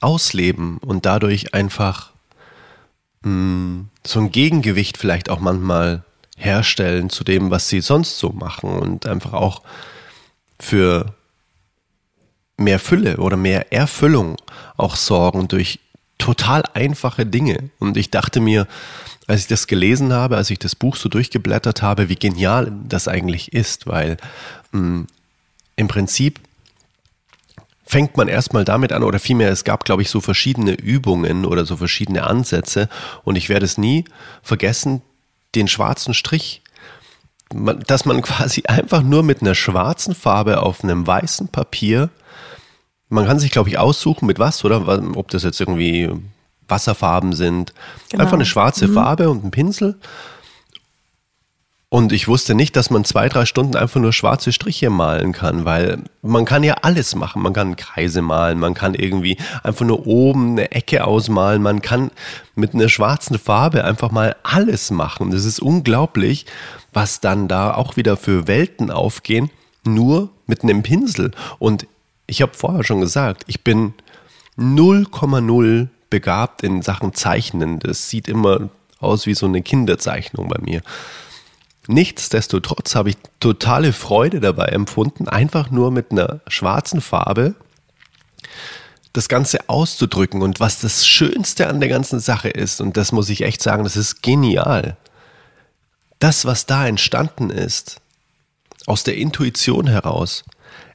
ausleben 0.00 0.78
und 0.78 1.06
dadurch 1.06 1.54
einfach 1.54 2.12
mh, 3.22 3.30
hm, 3.30 3.88
so 4.06 4.20
ein 4.20 4.30
Gegengewicht 4.30 4.98
vielleicht 4.98 5.30
auch 5.30 5.40
manchmal 5.40 6.04
herstellen 6.36 7.10
zu 7.10 7.24
dem, 7.24 7.50
was 7.50 7.68
sie 7.68 7.80
sonst 7.80 8.18
so 8.18 8.30
machen 8.30 8.70
und 8.70 9.06
einfach 9.06 9.32
auch 9.32 9.62
für 10.60 11.14
mehr 12.56 12.78
Fülle 12.78 13.18
oder 13.18 13.36
mehr 13.36 13.72
Erfüllung 13.72 14.36
auch 14.76 14.96
sorgen 14.96 15.48
durch 15.48 15.80
total 16.18 16.62
einfache 16.74 17.26
Dinge. 17.26 17.70
Und 17.78 17.96
ich 17.96 18.10
dachte 18.10 18.40
mir, 18.40 18.66
als 19.26 19.40
ich 19.40 19.46
das 19.46 19.66
gelesen 19.66 20.12
habe, 20.12 20.36
als 20.36 20.50
ich 20.50 20.58
das 20.58 20.74
Buch 20.74 20.96
so 20.96 21.08
durchgeblättert 21.08 21.82
habe, 21.82 22.08
wie 22.08 22.16
genial 22.16 22.72
das 22.88 23.08
eigentlich 23.08 23.52
ist, 23.52 23.86
weil 23.86 24.16
mh, 24.72 24.80
hm, 24.80 25.06
im 25.76 25.88
Prinzip 25.88 26.40
fängt 27.86 28.16
man 28.16 28.28
erstmal 28.28 28.64
damit 28.64 28.92
an, 28.92 29.02
oder 29.02 29.18
vielmehr, 29.18 29.50
es 29.50 29.64
gab, 29.64 29.84
glaube 29.84 30.02
ich, 30.02 30.10
so 30.10 30.20
verschiedene 30.20 30.72
Übungen 30.72 31.44
oder 31.44 31.64
so 31.64 31.76
verschiedene 31.76 32.24
Ansätze 32.24 32.88
und 33.24 33.36
ich 33.36 33.48
werde 33.48 33.66
es 33.66 33.76
nie 33.78 34.04
vergessen, 34.42 35.02
den 35.54 35.68
schwarzen 35.68 36.14
Strich, 36.14 36.62
dass 37.50 38.04
man 38.04 38.22
quasi 38.22 38.64
einfach 38.66 39.02
nur 39.02 39.22
mit 39.22 39.42
einer 39.42 39.54
schwarzen 39.54 40.14
Farbe 40.14 40.62
auf 40.62 40.82
einem 40.82 41.06
weißen 41.06 41.48
Papier, 41.48 42.10
man 43.14 43.26
kann 43.26 43.38
sich, 43.38 43.50
glaube 43.50 43.68
ich, 43.68 43.78
aussuchen, 43.78 44.26
mit 44.26 44.38
was, 44.38 44.64
oder 44.64 44.86
ob 45.16 45.28
das 45.30 45.42
jetzt 45.42 45.60
irgendwie 45.60 46.10
Wasserfarben 46.68 47.32
sind, 47.32 47.72
genau. 48.10 48.22
einfach 48.22 48.34
eine 48.34 48.46
schwarze 48.46 48.88
mhm. 48.88 48.94
Farbe 48.94 49.30
und 49.30 49.44
ein 49.44 49.50
Pinsel 49.50 49.96
und 51.94 52.10
ich 52.10 52.26
wusste 52.26 52.56
nicht, 52.56 52.74
dass 52.74 52.90
man 52.90 53.04
zwei, 53.04 53.28
drei 53.28 53.44
Stunden 53.44 53.76
einfach 53.76 54.00
nur 54.00 54.12
schwarze 54.12 54.50
Striche 54.50 54.90
malen 54.90 55.30
kann, 55.30 55.64
weil 55.64 56.02
man 56.22 56.44
kann 56.44 56.64
ja 56.64 56.74
alles 56.82 57.14
machen. 57.14 57.40
Man 57.40 57.52
kann 57.52 57.76
Kreise 57.76 58.20
malen, 58.20 58.58
man 58.58 58.74
kann 58.74 58.94
irgendwie 58.94 59.36
einfach 59.62 59.86
nur 59.86 60.04
oben 60.04 60.50
eine 60.50 60.72
Ecke 60.72 61.06
ausmalen, 61.06 61.62
man 61.62 61.82
kann 61.82 62.10
mit 62.56 62.74
einer 62.74 62.88
schwarzen 62.88 63.38
Farbe 63.38 63.84
einfach 63.84 64.10
mal 64.10 64.34
alles 64.42 64.90
machen. 64.90 65.30
Das 65.30 65.44
ist 65.44 65.60
unglaublich, 65.60 66.46
was 66.92 67.20
dann 67.20 67.46
da 67.46 67.72
auch 67.72 67.96
wieder 67.96 68.16
für 68.16 68.48
Welten 68.48 68.90
aufgehen, 68.90 69.50
nur 69.84 70.30
mit 70.48 70.64
einem 70.64 70.82
Pinsel. 70.82 71.30
Und 71.60 71.86
ich 72.26 72.42
habe 72.42 72.54
vorher 72.54 72.84
schon 72.84 73.00
gesagt, 73.00 73.44
ich 73.46 73.62
bin 73.62 73.94
0,0 74.58 75.88
begabt 76.10 76.62
in 76.62 76.82
Sachen 76.82 77.14
Zeichnen. 77.14 77.80
Das 77.80 78.08
sieht 78.08 78.28
immer 78.28 78.70
aus 78.98 79.26
wie 79.26 79.34
so 79.34 79.46
eine 79.46 79.62
Kinderzeichnung 79.62 80.48
bei 80.48 80.60
mir. 80.60 80.82
Nichtsdestotrotz 81.86 82.94
habe 82.94 83.10
ich 83.10 83.16
totale 83.40 83.92
Freude 83.92 84.40
dabei 84.40 84.66
empfunden, 84.66 85.28
einfach 85.28 85.70
nur 85.70 85.90
mit 85.90 86.12
einer 86.12 86.40
schwarzen 86.48 87.00
Farbe 87.00 87.54
das 89.12 89.28
Ganze 89.28 89.68
auszudrücken. 89.68 90.42
Und 90.42 90.60
was 90.60 90.80
das 90.80 91.06
Schönste 91.06 91.68
an 91.68 91.80
der 91.80 91.88
ganzen 91.88 92.20
Sache 92.20 92.48
ist, 92.48 92.80
und 92.80 92.96
das 92.96 93.12
muss 93.12 93.28
ich 93.28 93.42
echt 93.42 93.62
sagen, 93.62 93.84
das 93.84 93.96
ist 93.96 94.22
genial. 94.22 94.96
Das, 96.18 96.44
was 96.44 96.66
da 96.66 96.86
entstanden 96.86 97.50
ist, 97.50 98.00
aus 98.86 99.04
der 99.04 99.16
Intuition 99.16 99.86
heraus, 99.86 100.44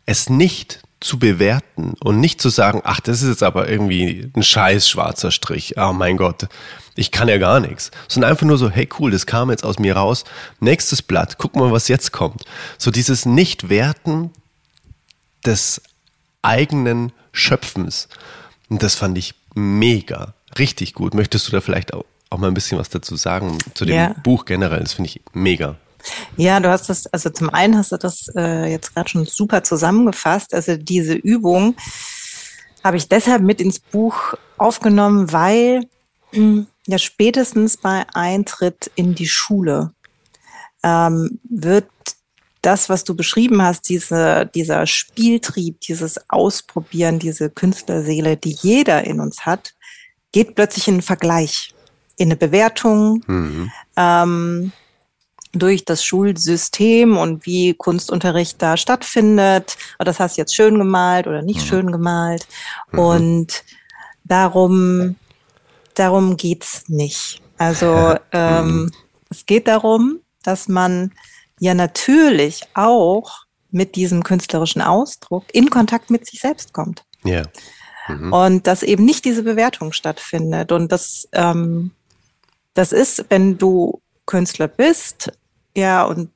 es 0.06 0.30
nicht 0.30 0.82
zu 1.00 1.18
bewerten 1.18 1.94
und 2.04 2.20
nicht 2.20 2.42
zu 2.42 2.50
sagen, 2.50 2.82
ach, 2.84 3.00
das 3.00 3.22
ist 3.22 3.30
jetzt 3.30 3.44
aber 3.44 3.70
irgendwie 3.70 4.30
ein 4.36 4.44
scheiß 4.44 4.90
schwarzer 4.90 5.32
Strich. 5.32 5.76
Oh 5.78 5.94
mein 5.94 6.18
Gott, 6.18 6.48
ich 6.96 7.12
kann 7.12 7.30
ja 7.30 7.38
gar 7.38 7.60
nichts. 7.62 7.92
Sondern 8.08 8.32
einfach 8.32 8.46
nur 8.46 8.58
so, 8.58 8.70
hey 8.70 8.88
cool, 9.00 9.12
das 9.12 9.26
kam 9.26 9.50
jetzt 9.50 9.64
aus 9.64 9.80
mir 9.80 9.96
raus. 9.96 10.26
Nächstes 10.60 11.02
Blatt, 11.02 11.38
guck 11.38 11.56
mal, 11.56 11.72
was 11.72 11.88
jetzt 11.88 12.12
kommt. 12.12 12.44
So 12.78 12.92
dieses 12.92 13.26
Nicht-Werten 13.26 14.32
des 15.46 15.82
eigenen 16.42 17.14
Schöpfens. 17.32 18.10
Und 18.70 18.84
das 18.84 18.96
fand 18.96 19.18
ich 19.18 19.36
mega, 19.56 20.34
richtig 20.58 20.94
gut. 20.94 21.14
Möchtest 21.14 21.48
du 21.48 21.52
da 21.52 21.62
vielleicht 21.62 21.94
auch, 21.94 22.04
auch 22.30 22.38
mal 22.38 22.48
ein 22.48 22.54
bisschen 22.54 22.78
was 22.78 22.90
dazu 22.90 23.16
sagen 23.16 23.58
zu 23.74 23.86
dem 23.86 23.96
ja. 23.96 24.14
Buch 24.24 24.44
generell? 24.44 24.82
Das 24.82 24.94
finde 24.94 25.10
ich 25.10 25.22
mega. 25.34 25.78
Ja, 26.38 26.60
du 26.60 26.70
hast 26.70 26.90
das, 26.90 27.08
also 27.08 27.30
zum 27.30 27.50
einen 27.50 27.78
hast 27.78 27.92
du 27.92 27.98
das 27.98 28.28
äh, 28.36 28.72
jetzt 28.72 28.94
gerade 28.94 29.10
schon 29.10 29.26
super 29.26 29.64
zusammengefasst. 29.64 30.54
Also 30.54 30.78
diese 30.78 31.14
Übung 31.14 31.76
habe 32.84 32.98
ich 32.98 33.08
deshalb 33.08 33.42
mit 33.42 33.60
ins 33.62 33.80
Buch 33.80 34.36
aufgenommen, 34.58 35.32
weil 35.32 35.88
hm, 36.32 36.68
ja 36.88 36.98
spätestens 36.98 37.78
bei 37.78 38.06
Eintritt 38.14 38.92
in 38.96 39.16
die 39.16 39.28
Schule 39.28 39.92
ähm, 40.84 41.40
wird 41.44 41.88
das, 42.62 42.90
was 42.90 43.04
du 43.04 43.16
beschrieben 43.16 43.62
hast, 43.62 43.88
diese, 43.90 44.50
dieser 44.54 44.86
Spieltrieb, 44.86 45.80
dieses 45.82 46.30
Ausprobieren, 46.30 47.20
diese 47.20 47.50
Künstlerseele, 47.50 48.38
die 48.38 48.58
jeder 48.62 49.06
in 49.06 49.20
uns 49.20 49.46
hat, 49.46 49.74
geht 50.32 50.56
plötzlich 50.56 50.88
in 50.88 50.96
einen 50.96 51.02
Vergleich, 51.02 51.74
in 52.18 52.28
eine 52.28 52.36
Bewertung. 52.36 53.24
Mhm. 53.28 53.72
Ähm, 53.96 54.72
durch 55.52 55.84
das 55.86 56.04
Schulsystem 56.04 57.18
und 57.18 57.46
wie 57.46 57.74
Kunstunterricht 57.74 58.62
da 58.62 58.78
stattfindet. 58.78 59.78
Das 59.98 60.20
hast 60.20 60.38
du 60.38 60.42
jetzt 60.42 60.56
schön 60.56 60.78
gemalt 60.78 61.28
oder 61.28 61.42
nicht 61.42 61.62
mhm. 61.62 61.66
schön 61.66 61.92
gemalt. 61.92 62.48
Mhm. 62.92 63.00
Und 63.00 63.64
darum, 64.24 65.16
darum 65.96 66.38
geht's 66.38 66.84
nicht. 66.88 67.42
Also 67.58 68.16
ähm, 68.32 68.84
mhm. 68.84 68.92
es 69.30 69.46
geht 69.46 69.68
darum, 69.68 70.20
dass 70.44 70.68
man 70.68 71.14
ja 71.60 71.74
natürlich 71.74 72.64
auch 72.76 73.46
mit 73.72 73.96
diesem 73.96 74.24
künstlerischen 74.24 74.82
Ausdruck 74.82 75.46
in 75.54 75.70
Kontakt 75.70 76.10
mit 76.10 76.26
sich 76.26 76.40
selbst 76.40 76.74
kommt. 76.74 77.04
Ja. 77.24 77.44
Mhm. 78.08 78.34
Und 78.34 78.68
dass 78.68 78.84
eben 78.84 79.06
nicht 79.06 79.26
diese 79.26 79.44
Bewertung 79.44 79.94
stattfindet. 79.94 80.72
Und 80.72 80.92
das, 80.92 81.28
ähm, 81.34 81.92
das 82.74 82.92
ist, 82.92 83.26
wenn 83.30 83.58
du 83.58 84.02
Künstler 84.30 84.68
bist, 84.68 85.32
ja, 85.76 86.04
und 86.04 86.30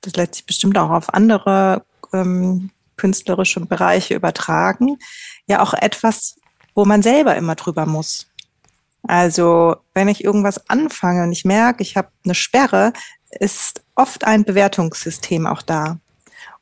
das 0.00 0.16
lässt 0.16 0.36
sich 0.36 0.46
bestimmt 0.46 0.78
auch 0.78 0.88
auf 0.88 1.12
andere 1.12 1.84
ähm, 2.14 2.70
künstlerische 2.96 3.60
Bereiche 3.60 4.14
übertragen, 4.14 4.96
ja 5.46 5.62
auch 5.62 5.74
etwas, 5.74 6.36
wo 6.74 6.86
man 6.86 7.02
selber 7.02 7.36
immer 7.36 7.54
drüber 7.54 7.84
muss. 7.84 8.26
Also 9.06 9.76
wenn 9.92 10.08
ich 10.08 10.24
irgendwas 10.24 10.70
anfange 10.70 11.24
und 11.24 11.32
ich 11.32 11.44
merke, 11.44 11.82
ich 11.82 11.98
habe 11.98 12.08
eine 12.24 12.34
Sperre, 12.34 12.94
ist 13.28 13.82
oft 13.94 14.24
ein 14.24 14.44
Bewertungssystem 14.44 15.46
auch 15.46 15.60
da. 15.60 15.98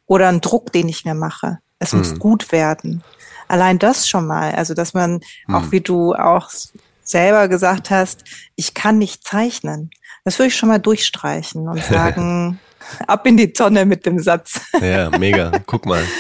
Oder 0.06 0.28
ein 0.28 0.40
Druck, 0.40 0.72
den 0.72 0.88
ich 0.88 1.04
mir 1.04 1.14
mache. 1.14 1.60
Es 1.78 1.92
hm. 1.92 2.00
muss 2.00 2.18
gut 2.18 2.50
werden. 2.50 3.04
Allein 3.46 3.78
das 3.78 4.08
schon 4.08 4.26
mal. 4.26 4.52
Also 4.56 4.74
dass 4.74 4.92
man, 4.92 5.20
hm. 5.46 5.54
auch 5.54 5.70
wie 5.70 5.80
du 5.80 6.14
auch 6.14 6.50
selber 7.04 7.48
gesagt 7.48 7.90
hast, 7.90 8.24
ich 8.56 8.74
kann 8.74 8.98
nicht 8.98 9.24
zeichnen. 9.26 9.90
Das 10.24 10.38
würde 10.38 10.48
ich 10.48 10.56
schon 10.56 10.68
mal 10.68 10.78
durchstreichen 10.78 11.68
und 11.68 11.82
sagen, 11.84 12.58
ab 13.06 13.26
in 13.26 13.36
die 13.36 13.52
Tonne 13.52 13.84
mit 13.84 14.06
dem 14.06 14.18
Satz. 14.18 14.60
Ja, 14.80 15.10
mega. 15.18 15.52
Guck 15.66 15.86
mal. 15.86 16.02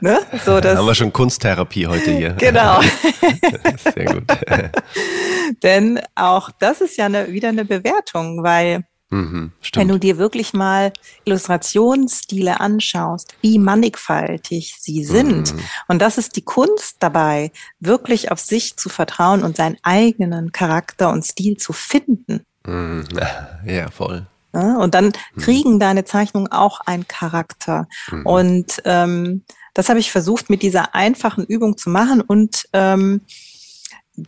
Ne? 0.00 0.20
So, 0.44 0.60
das 0.60 0.78
haben 0.78 0.86
wir 0.86 0.94
schon 0.94 1.12
Kunsttherapie 1.12 1.88
heute 1.88 2.12
hier. 2.12 2.30
Genau. 2.34 2.80
Sehr 3.94 4.04
gut. 4.04 4.22
Denn 5.64 6.00
auch 6.14 6.50
das 6.60 6.80
ist 6.80 6.96
ja 6.96 7.06
eine, 7.06 7.32
wieder 7.32 7.48
eine 7.48 7.64
Bewertung, 7.64 8.44
weil 8.44 8.84
Mhm, 9.12 9.50
Wenn 9.74 9.88
du 9.88 9.98
dir 9.98 10.18
wirklich 10.18 10.54
mal 10.54 10.92
Illustrationsstile 11.24 12.60
anschaust, 12.60 13.34
wie 13.40 13.58
mannigfaltig 13.58 14.76
sie 14.78 15.04
sind. 15.04 15.52
Mhm. 15.52 15.60
Und 15.88 16.00
das 16.00 16.16
ist 16.16 16.36
die 16.36 16.44
Kunst 16.44 16.96
dabei, 17.00 17.50
wirklich 17.80 18.30
auf 18.30 18.38
sich 18.38 18.76
zu 18.76 18.88
vertrauen 18.88 19.42
und 19.42 19.56
seinen 19.56 19.78
eigenen 19.82 20.52
Charakter 20.52 21.10
und 21.10 21.24
Stil 21.24 21.56
zu 21.56 21.72
finden. 21.72 22.44
Mhm. 22.66 23.04
Ja, 23.66 23.90
voll. 23.90 24.26
Und 24.52 24.94
dann 24.94 25.12
mhm. 25.34 25.40
kriegen 25.40 25.80
deine 25.80 26.04
Zeichnungen 26.04 26.50
auch 26.50 26.80
einen 26.80 27.06
Charakter. 27.06 27.88
Mhm. 28.10 28.26
Und 28.26 28.82
ähm, 28.84 29.44
das 29.74 29.88
habe 29.88 29.98
ich 29.98 30.10
versucht 30.10 30.50
mit 30.50 30.62
dieser 30.62 30.94
einfachen 30.94 31.44
Übung 31.44 31.76
zu 31.76 31.90
machen 31.90 32.20
und 32.20 32.68
ähm, 32.72 33.22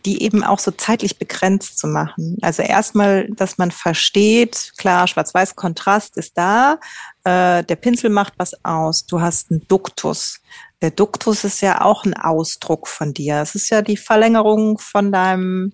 die 0.05 0.23
eben 0.23 0.43
auch 0.43 0.59
so 0.59 0.71
zeitlich 0.71 1.17
begrenzt 1.17 1.77
zu 1.77 1.87
machen. 1.87 2.37
Also 2.41 2.63
erstmal, 2.63 3.27
dass 3.29 3.57
man 3.57 3.71
versteht, 3.71 4.73
klar, 4.77 5.07
Schwarz-Weiß-Kontrast 5.07 6.17
ist 6.17 6.37
da, 6.37 6.79
äh, 7.23 7.63
der 7.63 7.75
Pinsel 7.75 8.09
macht 8.09 8.33
was 8.37 8.63
aus, 8.65 9.05
du 9.05 9.21
hast 9.21 9.51
einen 9.51 9.67
Duktus. 9.67 10.39
Der 10.81 10.91
Duktus 10.91 11.43
ist 11.43 11.61
ja 11.61 11.81
auch 11.81 12.03
ein 12.05 12.13
Ausdruck 12.13 12.87
von 12.87 13.13
dir. 13.13 13.41
Es 13.41 13.55
ist 13.55 13.69
ja 13.69 13.81
die 13.81 13.97
Verlängerung 13.97 14.77
von 14.79 15.11
deinem 15.11 15.73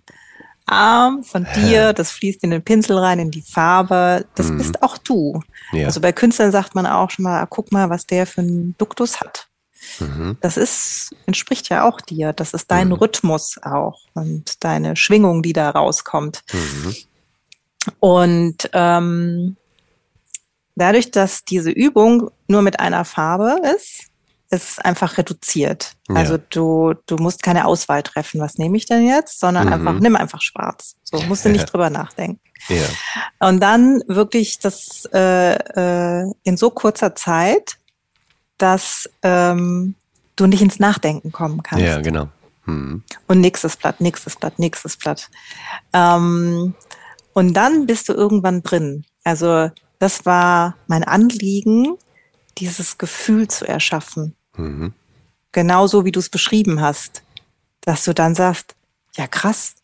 Arm, 0.68 1.24
von 1.24 1.48
dir, 1.56 1.94
das 1.94 2.12
fließt 2.12 2.44
in 2.44 2.52
den 2.52 2.64
Pinsel 2.64 2.98
rein, 2.98 3.20
in 3.20 3.32
die 3.32 3.42
Farbe. 3.42 4.26
Das 4.36 4.50
mhm. 4.50 4.60
bist 4.60 4.84
auch 4.84 4.98
du. 5.00 5.42
Ja. 5.72 5.88
Also 5.88 6.00
bei 6.00 6.12
Künstlern 6.12 6.52
sagt 6.52 6.76
man 6.76 6.86
auch 6.86 7.10
schon 7.10 7.24
mal, 7.24 7.46
guck 7.48 7.72
mal, 7.72 7.90
was 7.90 8.06
der 8.06 8.28
für 8.28 8.42
einen 8.42 8.76
Duktus 8.78 9.20
hat. 9.20 9.49
Mhm. 10.00 10.38
Das 10.42 10.58
ist, 10.58 11.16
entspricht 11.26 11.70
ja 11.70 11.88
auch 11.88 12.02
dir. 12.02 12.34
Das 12.34 12.54
ist 12.54 12.70
dein 12.72 12.90
mhm. 12.90 12.94
Rhythmus 12.94 13.58
auch 13.62 14.02
und 14.14 14.64
deine 14.64 14.96
Schwingung, 14.96 15.42
die 15.42 15.54
da 15.54 15.70
rauskommt. 15.70 16.44
Mhm. 16.54 16.96
Und 18.00 18.70
ähm, 18.74 19.58
dadurch, 20.76 21.12
dass 21.12 21.46
diese 21.46 21.72
Übung 21.72 22.30
nur 22.48 22.62
mit 22.62 22.80
einer 22.80 23.06
Farbe 23.06 23.58
ist, 23.76 24.06
ist 24.52 24.84
einfach 24.84 25.18
reduziert. 25.18 25.94
Ja. 26.10 26.16
Also 26.16 26.38
du, 26.38 26.96
du 27.06 27.18
musst 27.18 27.44
keine 27.44 27.66
Auswahl 27.66 28.02
treffen, 28.02 28.42
was 28.42 28.58
nehme 28.58 28.78
ich 28.78 28.86
denn 28.86 29.06
jetzt, 29.06 29.40
sondern 29.40 29.68
mhm. 29.68 29.74
einfach, 29.74 30.00
nimm 30.00 30.16
einfach 30.16 30.42
schwarz. 30.42 30.96
So 31.04 31.22
musst 31.22 31.46
du 31.46 31.50
nicht 31.50 31.62
ja. 31.62 31.68
drüber 31.68 31.90
nachdenken. 31.90 32.42
Ja. 32.68 33.48
Und 33.48 33.62
dann 33.62 34.02
wirklich 34.08 34.60
das 34.60 35.08
äh, 35.14 35.54
äh, 35.54 36.32
in 36.44 36.58
so 36.58 36.72
kurzer 36.72 37.16
Zeit 37.16 37.79
dass 38.62 39.10
ähm, 39.24 39.96
du 40.36 40.48
nicht 40.48 40.62
ins 40.62 40.80
Nachdenken 40.80 41.32
kommen 41.32 41.64
kannst. 41.64 41.86
Ja, 41.86 42.02
genau. 42.02 42.30
Hm. 42.66 43.04
Und 43.28 43.42
nächstes 43.42 43.78
Blatt, 43.78 44.00
nächstes 44.00 44.36
Blatt, 44.36 44.60
nächstes 44.60 44.98
Blatt. 44.98 45.30
Ähm, 45.94 46.76
und 47.34 47.54
dann 47.54 47.86
bist 47.86 48.10
du 48.10 48.14
irgendwann 48.14 48.62
drin. 48.62 49.06
Also 49.24 49.70
das 49.98 50.26
war 50.26 50.76
mein 50.88 51.04
Anliegen, 51.04 51.98
dieses 52.58 52.98
Gefühl 52.98 53.48
zu 53.48 53.68
erschaffen. 53.68 54.36
Mhm. 54.56 54.94
Genauso 55.52 56.06
wie 56.06 56.12
du 56.12 56.20
es 56.20 56.30
beschrieben 56.30 56.82
hast. 56.82 57.24
Dass 57.82 58.04
du 58.04 58.14
dann 58.14 58.36
sagst, 58.36 58.76
ja 59.16 59.28
krass. 59.28 59.76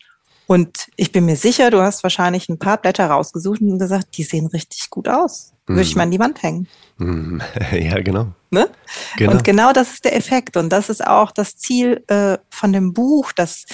Und 0.46 0.86
ich 0.96 1.12
bin 1.12 1.24
mir 1.24 1.36
sicher, 1.36 1.70
du 1.70 1.80
hast 1.80 2.02
wahrscheinlich 2.02 2.48
ein 2.48 2.58
paar 2.58 2.76
Blätter 2.76 3.08
rausgesucht 3.08 3.60
und 3.60 3.78
gesagt, 3.78 4.16
die 4.16 4.22
sehen 4.22 4.46
richtig 4.46 4.90
gut 4.90 5.08
aus. 5.08 5.52
Würde 5.66 5.82
ich 5.82 5.94
mhm. 5.94 5.98
mal 5.98 6.02
an 6.04 6.10
die 6.10 6.18
Wand 6.20 6.42
hängen. 6.42 6.68
Mhm. 6.98 7.42
Ja, 7.72 8.00
genau. 8.00 8.28
Ne? 8.50 8.68
genau. 9.16 9.32
Und 9.32 9.44
genau 9.44 9.72
das 9.72 9.92
ist 9.92 10.04
der 10.04 10.16
Effekt. 10.16 10.56
Und 10.56 10.70
das 10.70 10.88
ist 10.88 11.04
auch 11.04 11.32
das 11.32 11.56
Ziel 11.56 12.04
äh, 12.06 12.38
von 12.50 12.72
dem 12.72 12.92
Buch, 12.92 13.32
dass 13.32 13.66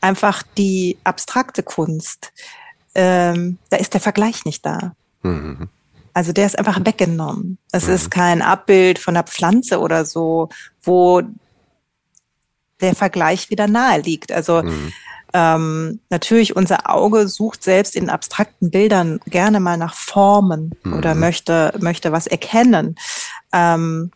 einfach 0.00 0.42
die 0.56 0.98
abstrakte 1.04 1.62
Kunst, 1.62 2.32
ähm, 2.94 3.58
da 3.70 3.78
ist 3.78 3.94
der 3.94 4.00
Vergleich 4.00 4.44
nicht 4.44 4.64
da. 4.64 4.94
Mhm. 5.22 5.68
Also 6.12 6.32
der 6.32 6.46
ist 6.46 6.58
einfach 6.58 6.84
weggenommen. 6.84 7.58
Es 7.72 7.86
mhm. 7.86 7.94
ist 7.94 8.10
kein 8.10 8.42
Abbild 8.42 8.98
von 8.98 9.16
einer 9.16 9.26
Pflanze 9.26 9.80
oder 9.80 10.04
so, 10.04 10.48
wo 10.82 11.22
der 12.80 12.94
Vergleich 12.94 13.50
wieder 13.50 13.66
nahe 13.66 14.00
liegt. 14.00 14.32
Also 14.32 14.62
mhm 14.62 14.92
ähm, 15.32 16.00
natürlich 16.08 16.56
unser 16.56 16.90
Auge 16.90 17.28
sucht 17.28 17.62
selbst 17.62 17.94
in 17.94 18.10
abstrakten 18.10 18.70
Bildern 18.70 19.20
gerne 19.26 19.60
mal 19.60 19.76
nach 19.76 19.94
Formen 19.94 20.72
mhm. 20.82 20.94
oder 20.94 21.14
möchte, 21.14 21.74
möchte 21.80 22.12
was 22.12 22.26
erkennen. 22.26 22.96
Ähm, 23.52 24.10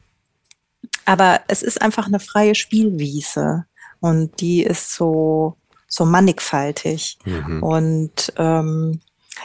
aber 1.04 1.40
es 1.48 1.62
ist 1.62 1.82
einfach 1.82 2.06
eine 2.06 2.20
freie 2.20 2.54
Spielwiese 2.54 3.66
und 4.00 4.40
die 4.40 4.62
ist 4.62 4.94
so, 4.94 5.56
so 5.86 6.04
mannigfaltig. 6.04 7.18
Mhm. 7.24 7.62
Und 7.62 8.32
ähm, 8.36 9.00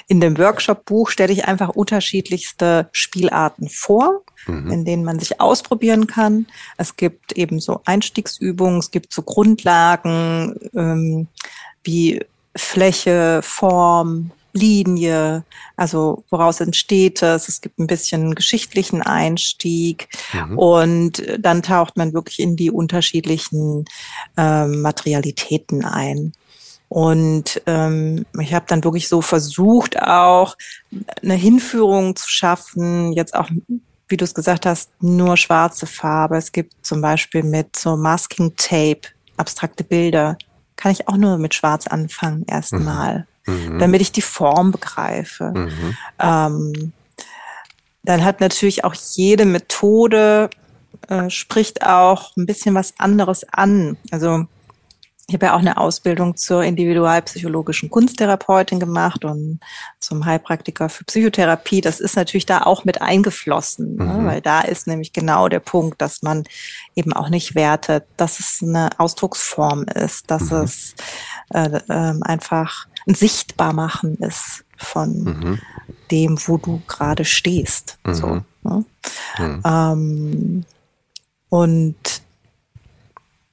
in 0.08 0.20
dem 0.20 0.38
Workshop-Buch 0.38 1.10
stelle 1.10 1.34
ich 1.34 1.46
einfach 1.46 1.70
unterschiedlichste 1.70 2.90
Spielarten 2.92 3.70
vor, 3.70 4.22
mhm. 4.46 4.72
in 4.72 4.86
denen 4.86 5.04
man 5.04 5.20
sich 5.20 5.40
ausprobieren 5.42 6.08
kann. 6.08 6.48
Es 6.78 6.96
gibt 6.96 7.34
eben 7.34 7.60
so 7.60 7.82
Einstiegsübungen, 7.86 8.80
es 8.80 8.92
gibt 8.92 9.14
so 9.14 9.22
Grundlagen 9.22 10.56
ähm, 10.76 11.28
wie 11.84 12.26
Fläche, 12.56 13.42
Form, 13.44 14.32
Linie, 14.54 15.44
also 15.76 16.24
woraus 16.30 16.60
entsteht 16.60 17.22
es. 17.22 17.48
Es 17.48 17.62
gibt 17.62 17.80
ein 17.80 17.88
bisschen 17.88 18.36
geschichtlichen 18.36 19.02
Einstieg 19.02 20.10
mhm. 20.34 20.58
und 20.58 21.24
dann 21.40 21.62
taucht 21.62 21.98
man 21.98 22.14
wirklich 22.14 22.40
in 22.40 22.56
die 22.56 22.72
unterschiedlichen 22.72 23.86
ähm, 24.36 24.82
Materialitäten 24.82 25.86
ein. 25.86 26.34
Und 26.90 27.62
ähm, 27.66 28.26
ich 28.40 28.54
habe 28.54 28.66
dann 28.68 28.84
wirklich 28.84 29.10
so 29.10 29.22
versucht, 29.22 30.02
auch 30.02 30.56
eine 31.22 31.34
Hinführung 31.34 32.16
zu 32.16 32.30
schaffen, 32.30 33.12
jetzt 33.12 33.36
auch, 33.36 33.50
wie 34.08 34.18
du 34.18 34.24
es 34.24 34.34
gesagt 34.34 34.66
hast, 34.66 34.92
nur 35.02 35.36
schwarze 35.36 35.86
Farbe. 35.86 36.38
Es 36.38 36.52
gibt 36.52 36.74
zum 36.86 37.02
Beispiel 37.02 37.44
mit 37.44 37.76
so 37.76 37.98
Masking 37.98 38.56
Tape 38.56 39.02
abstrakte 39.36 39.84
Bilder. 39.84 40.38
Kann 40.78 40.92
ich 40.92 41.08
auch 41.08 41.18
nur 41.18 41.38
mit 41.38 41.54
Schwarz 41.54 41.88
anfangen 41.88 42.46
erstmal, 42.48 43.28
mhm. 43.46 43.74
mhm. 43.74 43.80
damit 43.80 44.02
ich 44.02 44.12
die 44.12 44.22
Form 44.22 44.72
begreife. 44.72 45.52
Mhm. 45.54 45.98
Ähm, 46.20 46.94
dann 48.04 48.24
hat 48.24 48.40
natürlich 48.40 48.86
auch 48.86 48.94
jede 48.94 49.46
Methode 49.46 50.50
äh, 51.10 51.30
spricht 51.30 51.84
auch 51.84 52.36
ein 52.38 52.46
bisschen 52.46 52.76
was 52.76 52.94
anderes 52.98 53.46
an. 53.52 53.98
Also 54.12 54.46
ich 55.30 55.34
habe 55.34 55.48
ja 55.48 55.56
auch 55.56 55.60
eine 55.60 55.76
Ausbildung 55.76 56.38
zur 56.38 56.64
individualpsychologischen 56.64 57.90
Kunsttherapeutin 57.90 58.80
gemacht 58.80 59.26
und 59.26 59.60
zum 60.00 60.26
Heilpraktiker 60.26 60.88
für 60.88 61.04
Psychotherapie. 61.04 61.82
Das 61.82 62.00
ist 62.00 62.16
natürlich 62.16 62.46
da 62.46 62.62
auch 62.62 62.86
mit 62.86 63.02
eingeflossen, 63.02 63.96
ne? 63.96 64.06
mhm. 64.06 64.24
ne? 64.24 64.26
weil 64.26 64.42
da 64.42 64.62
ist 64.62 64.88
nämlich 64.88 65.12
genau 65.12 65.50
der 65.50 65.60
Punkt, 65.60 66.02
dass 66.02 66.22
man 66.22 66.46
eben 66.96 67.12
auch 67.12 67.28
nicht 67.28 67.56
wertet, 67.56 68.06
dass 68.16 68.40
es 68.40 68.60
eine 68.64 68.90
Ausdrucksform 69.00 69.84
ist, 69.84 70.32
dass 70.32 70.50
mhm. 70.50 70.58
es 70.60 70.96
äh, 71.54 71.78
äh, 71.90 72.14
einfach 72.22 72.88
ein 73.06 73.14
Sichtbarmachen 73.14 74.16
ist 74.20 74.64
von 74.78 75.24
mhm. 75.24 75.60
dem, 76.10 76.38
wo 76.46 76.56
du 76.58 76.82
gerade 76.88 77.26
stehst. 77.26 77.98
So, 78.06 78.28
mhm. 78.28 78.46
ne? 78.64 78.86
Mhm. 79.40 79.62
ähm, 79.66 80.66
und 81.50 82.22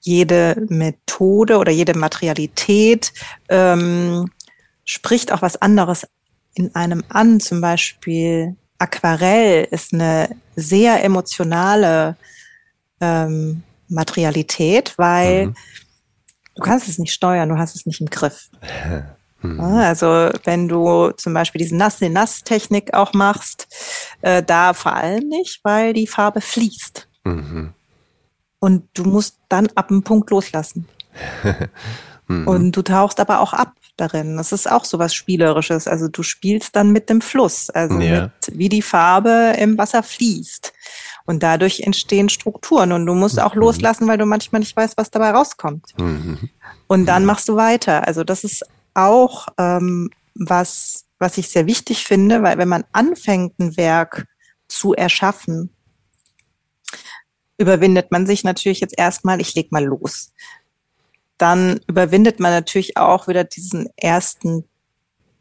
jede 0.05 0.65
Methode 0.69 1.57
oder 1.59 1.73
jede 1.73 1.95
Materialität 1.95 3.13
ähm, 3.49 4.31
spricht 4.85 5.33
auch 5.33 5.43
was 5.43 5.61
anderes 5.61 6.07
in 6.55 6.75
einem 6.75 7.03
an. 7.09 7.41
Zum 7.41 7.61
Beispiel 7.61 8.57
Aquarell 8.79 9.67
ist 9.71 9.95
eine 9.95 10.29
sehr 10.57 11.03
emotionale 11.03 12.17
ähm, 13.01 13.63
Materialität, 13.89 14.93
weil 14.99 15.47
mhm. 15.47 15.57
du 16.55 16.63
kannst 16.63 16.89
es 16.89 16.99
nicht 16.99 17.13
steuern, 17.13 17.49
du 17.49 17.57
hast 17.57 17.75
es 17.75 17.87
nicht 17.87 18.01
im 18.01 18.11
Griff. 18.11 18.51
Mhm. 19.45 19.61
Also 19.61 20.31
wenn 20.45 20.69
du 20.69 21.11
zum 21.11 21.35
Beispiel 21.35 21.59
diese 21.59 21.77
Nass-in-Nass-Technik 21.77 22.95
auch 22.95 23.13
machst, 23.13 23.69
äh, 24.23 24.43
da 24.43 24.73
vor 24.73 24.95
allem 24.95 25.29
nicht, 25.29 25.61
weil 25.63 25.93
die 25.93 26.07
Farbe 26.07 26.41
fließt. 26.41 27.07
Mhm. 27.25 27.75
Und 28.65 28.89
du 28.95 29.05
musst 29.05 29.41
dann 29.51 29.69
ab 29.75 29.91
einem 29.91 30.03
Punkt 30.05 30.31
loslassen. 30.31 30.89
mhm. 32.29 32.49
Und 32.49 32.73
du 32.73 32.81
tauchst 32.81 33.21
aber 33.21 33.41
auch 33.41 33.53
ab 33.53 33.75
darin. 33.99 34.39
Das 34.39 34.53
ist 34.53 34.71
auch 34.71 34.87
so 34.87 34.99
was 34.99 35.15
Spielerisches. 35.15 35.87
Also 35.87 36.09
du 36.09 36.23
spielst 36.23 36.75
dann 36.75 36.91
mit 36.91 37.11
dem 37.11 37.21
Fluss, 37.21 37.69
also 37.69 38.01
ja. 38.01 38.23
mit, 38.23 38.59
wie 38.59 38.71
die 38.71 38.81
Farbe 38.81 39.55
im 39.59 39.77
Wasser 39.77 40.03
fließt. 40.03 40.73
Und 41.27 41.43
dadurch 41.43 41.81
entstehen 41.81 42.31
Strukturen 42.31 42.93
und 42.93 43.05
du 43.05 43.13
musst 43.13 43.39
auch 43.39 43.55
mhm. 43.55 43.61
loslassen, 43.61 44.09
weil 44.09 44.17
du 44.17 44.25
manchmal 44.25 44.61
nicht 44.61 44.75
weißt, 44.75 44.97
was 44.97 45.11
dabei 45.11 45.33
rauskommt. 45.33 45.93
Mhm. 45.99 46.49
Und 46.87 47.05
dann 47.05 47.27
machst 47.27 47.51
du 47.51 47.57
weiter. 47.57 48.07
Also 48.07 48.25
das 48.25 48.45
ist 48.45 48.65
auch 48.95 49.47
ähm, 49.59 50.09
was, 50.35 51.05
was 51.19 51.37
ich 51.37 51.51
sehr 51.51 51.67
wichtig 51.67 52.05
finde, 52.05 52.43
weil 52.43 52.57
wenn 52.57 52.69
man 52.69 52.85
anfängt, 52.93 53.59
ein 53.59 53.77
Werk 53.77 54.27
zu 54.69 54.95
erschaffen, 54.95 55.74
überwindet 57.59 58.11
man 58.11 58.27
sich 58.27 58.45
natürlich 58.45 58.81
jetzt 58.81 58.99
erstmal, 58.99 59.41
ich 59.41 59.55
leg 59.55 59.73
mal 59.73 59.85
los. 59.85 60.33
Dann 61.39 61.81
überwindet 61.87 62.41
man 62.41 62.53
natürlich 62.53 62.97
auch 62.97 63.29
wieder 63.29 63.45
diesen 63.45 63.89
ersten, 63.97 64.65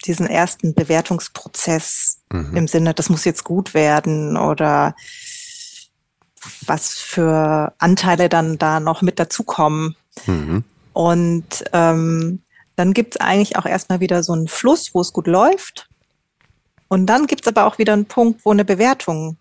diesen 0.05 0.27
ersten 0.27 0.73
Bewertungsprozess 0.73 2.21
mhm. 2.31 2.57
im 2.57 2.67
Sinne, 2.67 2.93
das 2.93 3.09
muss 3.09 3.25
jetzt 3.25 3.43
gut 3.43 3.73
werden 3.73 4.37
oder 4.37 4.95
was 6.65 6.93
für 6.93 7.73
Anteile 7.77 8.29
dann 8.29 8.57
da 8.57 8.79
noch 8.79 9.01
mit 9.01 9.19
dazukommen. 9.19 9.95
Mhm. 10.25 10.63
Und 10.93 11.63
ähm, 11.73 12.41
dann 12.75 12.93
gibt 12.93 13.15
es 13.15 13.21
eigentlich 13.21 13.55
auch 13.57 13.65
erstmal 13.65 13.99
wieder 13.99 14.23
so 14.23 14.33
einen 14.33 14.47
Fluss, 14.47 14.93
wo 14.93 15.01
es 15.01 15.13
gut 15.13 15.27
läuft. 15.27 15.89
Und 16.87 17.07
dann 17.07 17.27
gibt 17.27 17.41
es 17.41 17.47
aber 17.47 17.65
auch 17.65 17.77
wieder 17.77 17.93
einen 17.93 18.05
Punkt, 18.05 18.45
wo 18.45 18.51
eine 18.51 18.65
Bewertung 18.65 19.37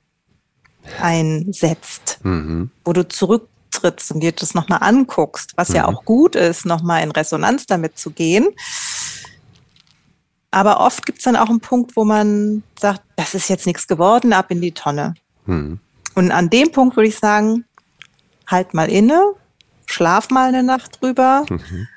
einsetzt, 1.00 2.18
mhm. 2.22 2.70
wo 2.84 2.92
du 2.92 3.06
zurücktrittst 3.06 4.12
und 4.12 4.20
dir 4.20 4.32
das 4.32 4.54
nochmal 4.54 4.80
anguckst, 4.82 5.52
was 5.56 5.70
mhm. 5.70 5.76
ja 5.76 5.86
auch 5.86 6.04
gut 6.04 6.36
ist, 6.36 6.66
nochmal 6.66 7.02
in 7.02 7.10
Resonanz 7.10 7.66
damit 7.66 7.98
zu 7.98 8.10
gehen. 8.10 8.48
Aber 10.50 10.80
oft 10.80 11.06
gibt 11.06 11.18
es 11.18 11.24
dann 11.24 11.36
auch 11.36 11.48
einen 11.48 11.60
Punkt, 11.60 11.96
wo 11.96 12.04
man 12.04 12.62
sagt, 12.78 13.02
das 13.16 13.34
ist 13.34 13.48
jetzt 13.48 13.66
nichts 13.66 13.88
geworden, 13.88 14.32
ab 14.32 14.50
in 14.50 14.60
die 14.60 14.72
Tonne. 14.72 15.14
Mhm. 15.46 15.80
Und 16.14 16.30
an 16.30 16.50
dem 16.50 16.70
Punkt 16.72 16.96
würde 16.96 17.08
ich 17.08 17.18
sagen, 17.18 17.64
halt 18.46 18.74
mal 18.74 18.90
inne, 18.90 19.32
schlaf 19.86 20.28
mal 20.30 20.48
eine 20.48 20.62
Nacht 20.62 21.00
drüber 21.00 21.46
mhm. 21.48 21.88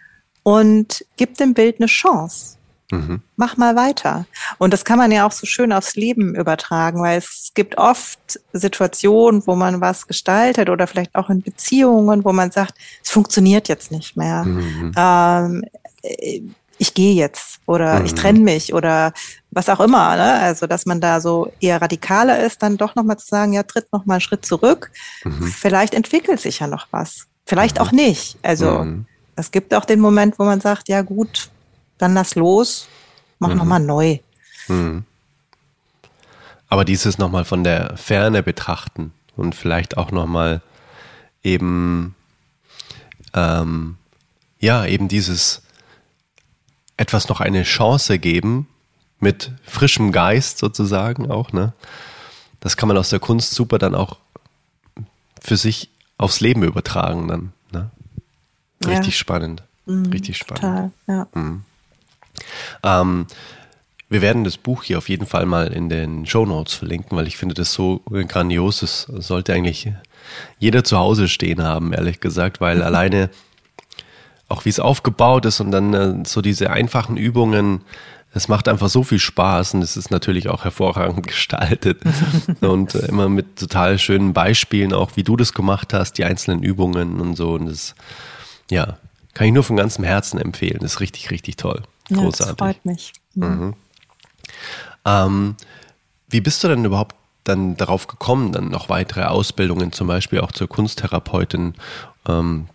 und 0.44 1.06
gib 1.18 1.36
dem 1.38 1.54
Bild 1.54 1.80
eine 1.80 1.88
Chance. 1.88 2.58
Mhm. 2.92 3.22
Mach 3.36 3.58
mal 3.58 3.76
weiter. 3.76 4.26
Und 4.58 4.72
das 4.72 4.86
kann 4.86 4.98
man 4.98 5.12
ja 5.12 5.26
auch 5.26 5.32
so 5.32 5.46
schön 5.46 5.74
aufs 5.74 5.96
Leben 5.96 6.36
übertragen, 6.36 7.02
weil 7.02 7.18
es 7.18 7.52
gibt 7.56 7.78
oft 7.78 8.40
Situationen, 8.54 9.46
wo 9.48 9.56
man 9.56 9.82
was 9.82 10.08
gestaltet 10.08 10.70
oder 10.70 10.86
vielleicht 10.86 11.16
auch 11.16 11.30
in 11.30 11.42
Beziehungen, 11.42 12.24
wo 12.24 12.32
man 12.32 12.52
sagt, 12.52 12.76
es 13.04 13.10
funktioniert 13.10 13.68
jetzt 13.68 13.92
nicht 13.92 14.16
mehr. 14.16 14.44
Mhm. 14.44 14.92
Ähm, 14.96 15.66
ich 16.78 16.94
gehe 16.94 17.14
jetzt 17.14 17.60
oder 17.66 18.00
mhm. 18.00 18.06
ich 18.06 18.16
trenne 18.16 18.40
mich 18.40 18.74
oder 18.74 19.14
was 19.52 19.70
auch 19.70 19.80
immer. 19.80 20.16
Ne? 20.16 20.34
Also, 20.40 20.68
dass 20.68 20.86
man 20.86 21.02
da 21.02 21.22
so 21.22 21.52
eher 21.60 21.82
radikaler 21.82 22.44
ist, 22.44 22.62
dann 22.62 22.78
doch 22.78 22.96
nochmal 22.96 23.18
zu 23.18 23.28
sagen, 23.28 23.54
ja, 23.54 23.64
tritt 23.64 23.92
nochmal 23.92 24.16
einen 24.16 24.22
Schritt 24.22 24.46
zurück. 24.46 24.92
Mhm. 25.24 25.48
Vielleicht 25.48 25.94
entwickelt 25.94 26.40
sich 26.40 26.60
ja 26.60 26.68
noch 26.68 26.88
was. 26.92 27.28
Vielleicht 27.46 27.78
mhm. 27.78 27.82
auch 27.82 27.92
nicht. 27.92 28.38
Also, 28.44 28.84
mhm. 28.84 29.06
es 29.36 29.52
gibt 29.52 29.74
auch 29.74 29.86
den 29.86 30.00
Moment, 30.00 30.38
wo 30.38 30.44
man 30.44 30.62
sagt, 30.62 30.90
ja 30.90 31.02
gut, 31.02 31.50
dann 31.98 32.14
lass 32.14 32.36
los, 32.36 32.88
mach 33.40 33.50
mhm. 33.50 33.58
nochmal 33.58 33.80
neu. 33.80 34.20
Mhm. 34.68 35.06
Aber 36.68 36.86
dieses 36.86 37.18
nochmal 37.18 37.46
von 37.46 37.64
der 37.64 37.96
Ferne 37.98 38.44
betrachten 38.44 39.14
und 39.36 39.56
vielleicht 39.56 39.98
auch 39.98 40.12
nochmal 40.12 40.62
eben, 41.44 42.16
ähm, 43.34 43.98
ja, 44.60 44.86
eben 44.86 45.08
dieses 45.08 45.62
etwas 46.98 47.30
noch 47.30 47.42
eine 47.42 47.64
Chance 47.64 48.20
geben, 48.20 48.68
mit 49.20 49.52
frischem 49.64 50.12
Geist 50.12 50.58
sozusagen 50.58 51.30
auch, 51.32 51.52
ne? 51.52 51.74
Das 52.60 52.78
kann 52.78 52.88
man 52.88 52.98
aus 52.98 53.10
der 53.10 53.20
Kunst 53.20 53.54
super 53.54 53.78
dann 53.78 53.96
auch 53.96 54.18
für 55.42 55.58
sich 55.58 55.90
aufs 56.18 56.40
Leben 56.40 56.64
übertragen 56.64 57.28
dann, 57.28 57.54
ne? 57.72 57.92
Richtig 58.86 59.14
ja. 59.14 59.20
spannend. 59.20 59.64
Mhm, 59.86 60.08
richtig 60.08 60.38
spannend. 60.38 60.62
Total, 60.62 60.92
ja. 61.08 61.28
Mhm. 61.34 61.64
Ähm, 62.84 63.28
wir 64.10 64.22
werden 64.22 64.44
das 64.44 64.58
Buch 64.58 64.84
hier 64.84 64.98
auf 64.98 65.10
jeden 65.10 65.26
Fall 65.26 65.46
mal 65.46 65.68
in 65.68 65.90
den 65.90 66.26
Show 66.26 66.46
Notes 66.46 66.74
verlinken, 66.74 67.18
weil 67.18 67.28
ich 67.28 67.38
finde 67.38 67.56
das 67.56 67.74
so 67.74 68.02
grandios. 68.06 68.80
Das 68.80 69.02
sollte 69.02 69.54
eigentlich 69.54 69.92
jeder 70.60 70.84
zu 70.84 70.98
Hause 70.98 71.28
stehen 71.28 71.64
haben, 71.64 71.94
ehrlich 71.94 72.20
gesagt, 72.20 72.62
weil 72.62 72.82
alleine 72.84 73.30
auch 74.48 74.66
wie 74.66 74.70
es 74.70 74.80
aufgebaut 74.80 75.46
ist 75.46 75.60
und 75.60 75.72
dann 75.72 75.94
äh, 75.94 76.26
so 76.26 76.42
diese 76.42 76.70
einfachen 76.70 77.18
Übungen, 77.18 77.82
es 78.34 78.48
macht 78.48 78.68
einfach 78.68 78.90
so 78.90 79.02
viel 79.02 79.20
Spaß 79.20 79.76
und 79.76 79.82
es 79.82 79.98
ist 79.98 80.12
natürlich 80.12 80.50
auch 80.50 80.66
hervorragend 80.66 81.26
gestaltet 81.28 82.02
und 82.62 82.94
äh, 82.94 83.08
immer 83.08 83.30
mit 83.30 83.58
total 83.58 83.98
schönen 83.98 84.34
Beispielen, 84.34 84.94
auch 84.94 85.12
wie 85.16 85.24
du 85.24 85.36
das 85.36 85.54
gemacht 85.54 85.94
hast, 85.94 86.18
die 86.18 86.26
einzelnen 86.26 86.62
Übungen 86.62 87.20
und 87.20 87.36
so. 87.36 87.54
Und 87.54 87.68
das, 87.68 87.96
ja, 88.70 88.98
kann 89.34 89.48
ich 89.48 89.54
nur 89.54 89.64
von 89.64 89.78
ganzem 89.78 90.04
Herzen 90.04 90.40
empfehlen. 90.40 90.80
Das 90.82 90.94
ist 90.94 91.00
richtig, 91.00 91.32
richtig 91.32 91.56
toll. 91.56 91.82
Großartig. 92.08 92.40
Ja, 92.40 92.46
das 92.46 92.58
freut 92.58 92.86
mich. 92.86 93.14
Mhm. 93.34 93.74
Ähm, 95.06 95.56
wie 96.30 96.42
bist 96.42 96.64
du 96.64 96.68
denn 96.68 96.86
überhaupt 96.86 97.16
dann 97.44 97.78
darauf 97.78 98.08
gekommen, 98.08 98.52
dann 98.52 98.70
noch 98.70 98.90
weitere 98.90 99.24
Ausbildungen, 99.24 99.92
zum 99.92 100.08
Beispiel 100.08 100.42
auch 100.42 100.52
zur 100.52 100.68
Kunsttherapeutin 100.68 101.76
ähm, 102.28 102.68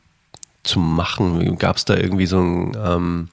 zu 0.62 0.78
machen? 0.78 1.58
Gab 1.58 1.76
es 1.76 1.84
da 1.84 1.96
irgendwie 1.96 2.26
so 2.26 2.40
ein, 2.40 2.76
ähm, 2.82 3.28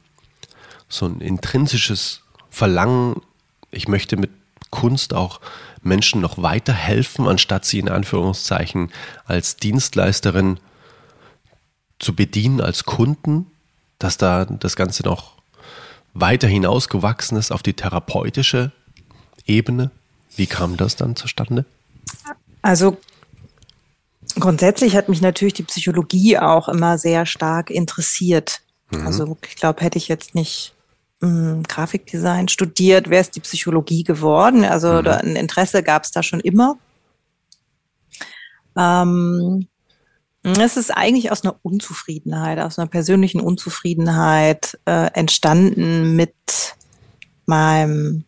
so 0.89 1.06
ein 1.06 1.22
intrinsisches 1.22 2.22
Verlangen, 2.50 3.22
ich 3.72 3.88
möchte 3.88 4.18
mit 4.18 4.32
Kunst 4.72 5.14
auch 5.14 5.39
Menschen 5.82 6.22
noch 6.22 6.41
weiterhelfen, 6.41 7.28
anstatt 7.28 7.66
sie 7.66 7.80
in 7.80 7.89
Anführungszeichen 7.89 8.91
als 9.26 9.58
Dienstleisterin 9.58 10.60
zu 12.00 12.16
bedienen, 12.16 12.62
als 12.62 12.84
Kunden, 12.84 13.48
dass 14.00 14.18
da 14.18 14.45
das 14.45 14.76
Ganze 14.76 15.04
noch 15.04 15.37
weiter 16.20 16.47
hinausgewachsen 16.47 17.38
ist 17.38 17.51
auf 17.51 17.63
die 17.63 17.74
therapeutische 17.74 18.72
Ebene? 19.45 19.91
Wie 20.36 20.47
kam 20.47 20.78
das 20.78 20.95
dann 20.95 21.15
zustande? 21.15 21.65
Also 22.61 22.97
grundsätzlich 24.39 24.95
hat 24.95 25.09
mich 25.09 25.22
natürlich 25.22 25.53
die 25.53 25.63
Psychologie 25.63 26.38
auch 26.38 26.70
immer 26.70 26.97
sehr 26.97 27.26
stark 27.26 27.70
interessiert. 27.70 28.61
Mhm. 28.91 29.07
Also 29.07 29.38
ich 29.47 29.55
glaube, 29.55 29.82
hätte 29.82 29.97
ich 29.97 30.07
jetzt 30.07 30.36
nicht 30.36 30.74
mh, 31.22 31.30
hm, 31.30 31.63
Grafikdesign 31.63 32.47
studiert, 32.47 33.09
wäre 33.09 33.22
es 33.22 33.32
die 33.32 33.39
Psychologie 33.39 34.03
geworden. 34.03 34.63
Also 34.65 35.01
mhm. 35.01 35.07
ein 35.07 35.36
Interesse 35.36 35.84
gab 35.84 36.03
es 36.03 36.11
da 36.11 36.24
schon 36.24 36.39
immer. 36.39 36.78
Ähm, 38.76 39.68
es 40.54 40.78
ist 40.78 40.91
eigentlich 40.91 41.32
aus 41.32 41.43
einer 41.43 41.56
Unzufriedenheit, 41.62 42.60
aus 42.60 42.80
einer 42.80 42.88
persönlichen 42.88 43.41
Unzufriedenheit 43.41 44.78
äh, 44.86 45.12
entstanden 45.14 46.16
mit 46.16 46.34
meinem 47.45 48.26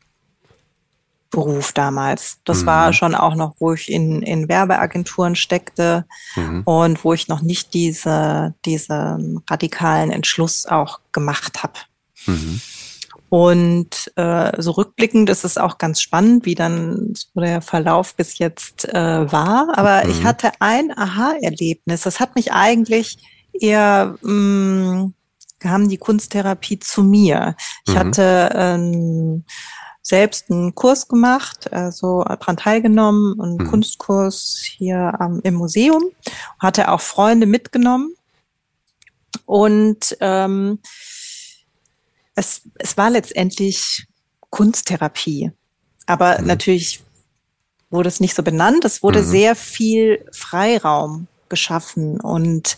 Beruf 1.31 1.73
damals. 1.73 2.39
Das 2.43 2.63
mhm. 2.63 2.65
war 2.65 2.93
schon 2.93 3.15
auch 3.15 3.35
noch, 3.35 3.55
wo 3.59 3.73
ich 3.73 3.91
in, 3.91 4.23
in 4.23 4.49
Werbeagenturen 4.49 5.35
steckte 5.35 6.05
mhm. 6.35 6.63
und 6.65 7.03
wo 7.03 7.13
ich 7.13 7.27
noch 7.27 7.41
nicht 7.41 7.73
diese, 7.73 8.55
diesen 8.65 9.43
radikalen 9.49 10.11
Entschluss 10.11 10.65
auch 10.65 10.99
gemacht 11.11 11.61
habe. 11.61 11.73
Mhm. 12.25 12.61
Und 13.29 14.11
äh, 14.15 14.51
so 14.61 14.71
rückblickend 14.71 15.29
ist 15.29 15.45
es 15.45 15.57
auch 15.57 15.77
ganz 15.77 16.01
spannend, 16.01 16.45
wie 16.45 16.55
dann 16.55 17.13
so 17.15 17.39
der 17.39 17.61
Verlauf 17.61 18.15
bis 18.15 18.39
jetzt 18.39 18.89
äh, 18.89 19.31
war. 19.31 19.67
Aber 19.77 20.07
ich 20.07 20.21
mhm. 20.21 20.23
hatte 20.23 20.51
ein 20.59 20.91
Aha-Erlebnis. 20.97 22.01
Das 22.01 22.19
hat 22.19 22.35
mich 22.35 22.51
eigentlich 22.51 23.17
eher 23.53 24.15
mh, 24.21 25.03
mm, 25.03 25.13
kam 25.59 25.89
die 25.89 25.97
Kunsttherapie 25.97 26.79
zu 26.79 27.03
mir. 27.03 27.55
Ich 27.85 27.93
mhm. 27.93 27.99
hatte 27.99 28.49
ähm, 28.53 29.43
selbst 30.01 30.49
einen 30.49 30.73
Kurs 30.73 31.07
gemacht, 31.07 31.71
also 31.71 32.23
daran 32.23 32.57
teilgenommen, 32.57 33.39
einen 33.39 33.57
mhm. 33.57 33.69
Kunstkurs 33.69 34.59
hier 34.63 35.17
ähm, 35.21 35.41
im 35.43 35.55
Museum, 35.55 36.03
hatte 36.59 36.91
auch 36.91 37.01
Freunde 37.01 37.45
mitgenommen 37.45 38.15
und 39.45 40.17
ähm, 40.19 40.79
es, 42.39 42.61
es 42.75 42.97
war 42.97 43.09
letztendlich 43.09 44.07
Kunsttherapie, 44.49 45.51
aber 46.07 46.39
mhm. 46.39 46.47
natürlich 46.47 47.03
wurde 47.89 48.09
es 48.09 48.19
nicht 48.19 48.35
so 48.35 48.43
benannt. 48.43 48.85
Es 48.85 49.03
wurde 49.03 49.21
mhm. 49.21 49.25
sehr 49.25 49.55
viel 49.55 50.25
Freiraum 50.31 51.27
geschaffen 51.49 52.19
und 52.21 52.77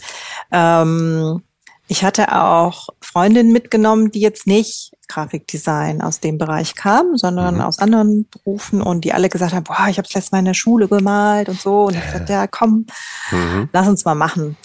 ähm, 0.51 1.43
ich 1.87 2.05
hatte 2.05 2.33
auch 2.33 2.87
Freundinnen 3.01 3.51
mitgenommen, 3.51 4.11
die 4.11 4.21
jetzt 4.21 4.47
nicht 4.47 4.93
Grafikdesign 5.09 6.01
aus 6.01 6.21
dem 6.21 6.37
Bereich 6.37 6.75
kamen, 6.75 7.17
sondern 7.17 7.55
mhm. 7.55 7.61
aus 7.61 7.79
anderen 7.79 8.29
Berufen 8.29 8.81
und 8.81 9.03
die 9.03 9.11
alle 9.11 9.27
gesagt 9.27 9.53
haben, 9.53 9.65
boah, 9.65 9.87
ich 9.89 9.97
habe 9.97 10.07
es 10.07 10.13
letztes 10.13 10.31
Mal 10.31 10.39
in 10.39 10.45
der 10.45 10.53
Schule 10.53 10.87
gemalt 10.87 11.49
und 11.49 11.59
so. 11.59 11.87
Und 11.87 11.97
ich 11.97 12.03
sagte, 12.09 12.31
ja, 12.31 12.47
komm, 12.47 12.85
mhm. 13.29 13.67
lass 13.73 13.89
uns 13.89 14.05
mal 14.05 14.15
machen. 14.15 14.55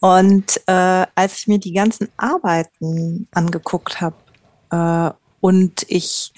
Und 0.00 0.60
äh, 0.66 1.06
als 1.14 1.38
ich 1.38 1.46
mir 1.46 1.58
die 1.58 1.72
ganzen 1.72 2.10
Arbeiten 2.18 3.28
angeguckt 3.32 4.02
habe 4.02 4.16
äh, 4.74 5.10
und 5.40 5.84
ich 5.88 6.32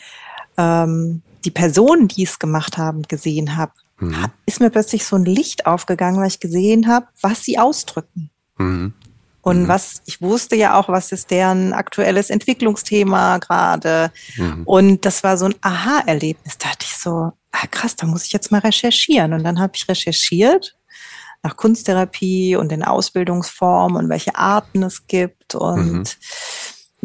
ähm, 0.57 1.23
die 1.45 1.51
Personen, 1.51 2.09
die 2.09 2.25
es 2.25 2.39
gemacht 2.39 2.77
haben, 2.77 3.03
gesehen 3.03 3.57
habe, 3.57 3.73
mhm. 3.99 4.27
ist 4.47 4.61
mir 4.61 4.71
plötzlich 4.71 5.05
so 5.07 5.17
ein 5.17 5.25
Licht 5.25 5.67
aufgegangen, 5.67 6.21
weil 6.21 6.29
ich 6.29 6.41
gesehen 6.41 6.89
habe, 6.89 7.07
was 7.23 7.45
sie 7.45 7.59
ausdrücken. 7.59 8.31
Mhm. 8.59 8.93
Und 9.43 9.63
mhm. 9.63 9.69
was, 9.69 10.03
ich 10.07 10.21
wusste 10.21 10.57
ja 10.57 10.77
auch, 10.77 10.89
was 10.89 11.13
ist 11.13 11.31
deren 11.31 11.73
aktuelles 11.73 12.31
Entwicklungsthema 12.31 13.39
gerade. 13.39 14.11
Mhm. 14.37 14.65
Und 14.65 15.05
das 15.05 15.23
war 15.23 15.39
so 15.39 15.47
ein 15.47 15.55
Aha-Erlebnis. 15.61 16.59
Da 16.59 16.71
dachte 16.71 16.87
ich 16.89 16.97
so, 16.97 17.31
ah, 17.53 17.67
krass, 17.71 17.95
da 17.95 18.07
muss 18.07 18.25
ich 18.25 18.33
jetzt 18.33 18.51
mal 18.51 18.59
recherchieren. 18.59 19.33
Und 19.33 19.45
dann 19.45 19.61
habe 19.61 19.75
ich 19.77 19.89
recherchiert 19.89 20.77
nach 21.45 21.57
Kunsttherapie 21.57 22.57
und 22.57 22.73
den 22.73 22.83
Ausbildungsformen 22.83 24.03
und 24.03 24.11
welche 24.11 24.35
Arten 24.35 24.83
es 24.83 25.07
gibt. 25.07 25.55
Und 25.55 25.93
mhm. 25.93 26.05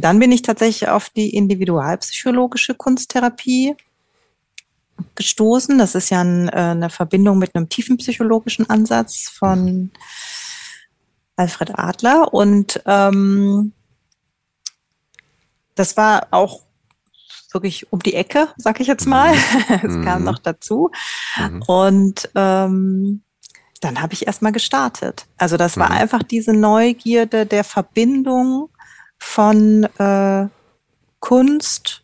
Dann 0.02 0.20
bin 0.20 0.32
ich 0.32 0.42
tatsächlich 0.42 0.90
auf 0.90 1.10
die 1.10 1.36
individualpsychologische 1.36 2.76
Kunsttherapie 2.76 3.76
gestoßen. 5.16 5.78
Das 5.78 5.96
ist 5.96 6.10
ja 6.10 6.22
ein, 6.22 6.50
äh, 6.50 6.52
eine 6.52 6.90
Verbindung 6.90 7.38
mit 7.40 7.56
einem 7.56 7.70
tiefenpsychologischen 7.70 8.70
Ansatz 8.70 9.30
von 9.30 9.92
Alfred 11.36 11.78
Adler. 11.78 12.34
Und 12.34 12.82
ähm, 12.86 13.74
das 15.76 15.98
war 15.98 16.28
auch 16.32 16.62
wirklich 17.52 17.92
um 17.92 18.00
die 18.00 18.14
Ecke, 18.14 18.50
sag 18.58 18.80
ich 18.80 18.88
jetzt 18.88 19.08
mal. 19.08 19.34
Es 19.84 19.94
mhm. 19.94 20.06
kam 20.06 20.24
noch 20.24 20.40
dazu. 20.40 20.92
Mhm. 21.38 21.62
Und 21.64 22.30
ähm, 22.36 23.24
dann 23.82 24.02
habe 24.02 24.14
ich 24.14 24.28
erstmal 24.28 24.52
gestartet. 24.52 25.26
Also 25.38 25.58
das 25.58 25.78
war 25.78 25.90
mhm. 25.90 25.98
einfach 25.98 26.24
diese 26.24 26.54
Neugierde 26.54 27.46
der 27.46 27.64
Verbindung 27.64 28.70
von 29.22 29.84
äh, 30.00 30.48
Kunst 31.20 32.02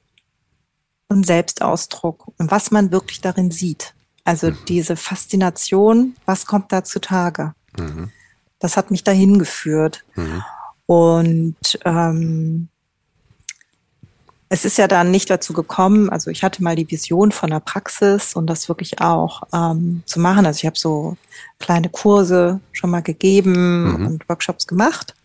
und 1.10 1.26
Selbstausdruck 1.26 2.28
und 2.38 2.52
was 2.52 2.70
man 2.70 2.92
wirklich 2.92 3.22
darin 3.22 3.50
sieht. 3.50 3.96
Also 4.24 4.52
mhm. 4.52 4.58
diese 4.68 4.96
Faszination, 4.96 6.16
was 6.26 6.46
kommt 6.46 6.72
da 6.72 6.84
zutage? 6.84 7.54
Mhm. 7.78 8.12
Das 8.60 8.78
hat 8.78 8.92
mich 8.92 9.04
dahin 9.04 9.40
geführt. 9.40 10.06
Mhm. 10.16 10.44
Und 10.86 11.80
ähm, 11.86 12.70
es 14.50 14.64
ist 14.64 14.78
ja 14.78 14.88
dann 14.88 15.10
nicht 15.10 15.30
dazu 15.30 15.54
gekommen, 15.54 16.10
also 16.10 16.30
ich 16.30 16.44
hatte 16.44 16.64
mal 16.64 16.76
die 16.76 16.90
Vision 16.90 17.32
von 17.32 17.50
der 17.50 17.60
Praxis 17.60 18.36
und 18.36 18.48
das 18.48 18.70
wirklich 18.70 19.02
auch 19.02 19.42
ähm, 19.54 20.04
zu 20.06 20.20
machen. 20.20 20.46
Also 20.46 20.60
ich 20.60 20.66
habe 20.68 20.78
so 20.78 21.18
kleine 21.60 21.90
Kurse 21.90 22.62
schon 22.72 22.92
mal 22.92 23.02
gegeben 23.02 23.90
mhm. 23.90 24.08
und 24.08 24.30
Workshops 24.30 24.68
gemacht. 24.68 25.17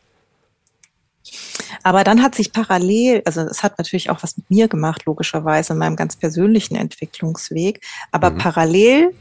Aber 1.82 2.04
dann 2.04 2.22
hat 2.22 2.34
sich 2.34 2.52
parallel, 2.52 3.22
also 3.24 3.42
es 3.42 3.62
hat 3.62 3.78
natürlich 3.78 4.10
auch 4.10 4.22
was 4.22 4.36
mit 4.36 4.50
mir 4.50 4.68
gemacht, 4.68 5.04
logischerweise 5.04 5.72
in 5.72 5.78
meinem 5.78 5.96
ganz 5.96 6.16
persönlichen 6.16 6.76
Entwicklungsweg, 6.76 7.80
aber 8.10 8.30
mhm. 8.30 8.38
parallel 8.38 9.14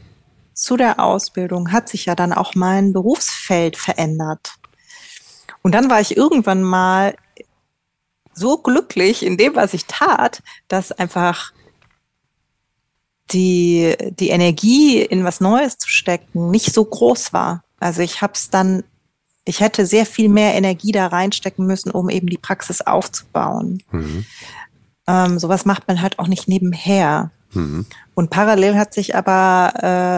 zu 0.54 0.76
der 0.76 1.00
Ausbildung 1.00 1.72
hat 1.72 1.88
sich 1.88 2.06
ja 2.06 2.14
dann 2.14 2.32
auch 2.32 2.54
mein 2.54 2.92
Berufsfeld 2.92 3.76
verändert. 3.76 4.54
Und 5.62 5.72
dann 5.74 5.90
war 5.90 6.00
ich 6.00 6.16
irgendwann 6.16 6.62
mal 6.62 7.14
so 8.34 8.58
glücklich 8.58 9.24
in 9.24 9.36
dem, 9.36 9.56
was 9.56 9.74
ich 9.74 9.86
tat, 9.86 10.42
dass 10.68 10.92
einfach 10.92 11.52
die, 13.32 13.94
die 14.18 14.30
Energie 14.30 15.00
in 15.00 15.24
was 15.24 15.40
Neues 15.40 15.78
zu 15.78 15.88
stecken 15.88 16.50
nicht 16.50 16.72
so 16.72 16.84
groß 16.84 17.32
war. 17.32 17.64
Also 17.78 18.02
ich 18.02 18.22
habe 18.22 18.34
es 18.34 18.50
dann, 18.50 18.84
ich 19.44 19.60
hätte 19.60 19.86
sehr 19.86 20.06
viel 20.06 20.28
mehr 20.28 20.54
Energie 20.54 20.92
da 20.92 21.08
reinstecken 21.08 21.66
müssen, 21.66 21.90
um 21.90 22.08
eben 22.08 22.28
die 22.28 22.38
Praxis 22.38 22.80
aufzubauen. 22.80 23.82
Mhm. 23.90 24.24
Ähm, 25.06 25.38
sowas 25.38 25.64
macht 25.64 25.88
man 25.88 26.00
halt 26.00 26.18
auch 26.18 26.28
nicht 26.28 26.48
nebenher. 26.48 27.30
Mhm. 27.52 27.86
Und 28.14 28.30
parallel 28.30 28.76
hat 28.76 28.94
sich 28.94 29.16
aber 29.16 29.72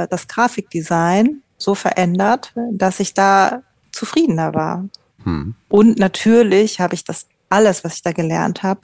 äh, 0.05 0.09
das 0.11 0.29
Grafikdesign 0.29 1.43
so 1.57 1.75
verändert, 1.75 2.53
dass 2.73 3.01
ich 3.01 3.15
da 3.15 3.63
zufriedener 3.93 4.55
war. 4.55 4.85
Mhm. 5.25 5.55
Und 5.69 5.99
natürlich 5.99 6.81
habe 6.81 6.95
ich 6.95 7.05
das 7.05 7.27
alles, 7.49 7.85
was 7.85 7.97
ich 7.97 8.03
da 8.03 8.13
gelernt 8.13 8.63
habe, 8.63 8.81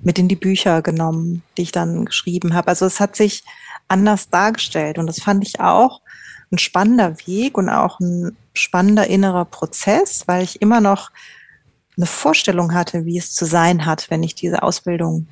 mit 0.00 0.18
in 0.18 0.28
die 0.28 0.36
Bücher 0.36 0.82
genommen, 0.82 1.42
die 1.56 1.62
ich 1.62 1.72
dann 1.72 2.06
geschrieben 2.06 2.54
habe. 2.54 2.68
Also 2.68 2.86
es 2.86 2.98
hat 2.98 3.14
sich 3.14 3.44
anders 3.88 4.30
dargestellt 4.30 4.98
und 4.98 5.06
das 5.06 5.20
fand 5.20 5.46
ich 5.46 5.60
auch 5.60 6.00
ein 6.50 6.58
spannender 6.58 7.16
Weg 7.26 7.58
und 7.58 7.68
auch 7.68 8.00
ein 8.00 8.36
spannender 8.58 9.06
innerer 9.06 9.44
Prozess, 9.44 10.24
weil 10.26 10.42
ich 10.42 10.62
immer 10.62 10.80
noch 10.80 11.10
eine 11.96 12.06
Vorstellung 12.06 12.74
hatte, 12.74 13.04
wie 13.04 13.18
es 13.18 13.32
zu 13.32 13.46
sein 13.46 13.86
hat, 13.86 14.10
wenn 14.10 14.22
ich 14.22 14.34
diese 14.34 14.62
Ausbildung 14.62 15.26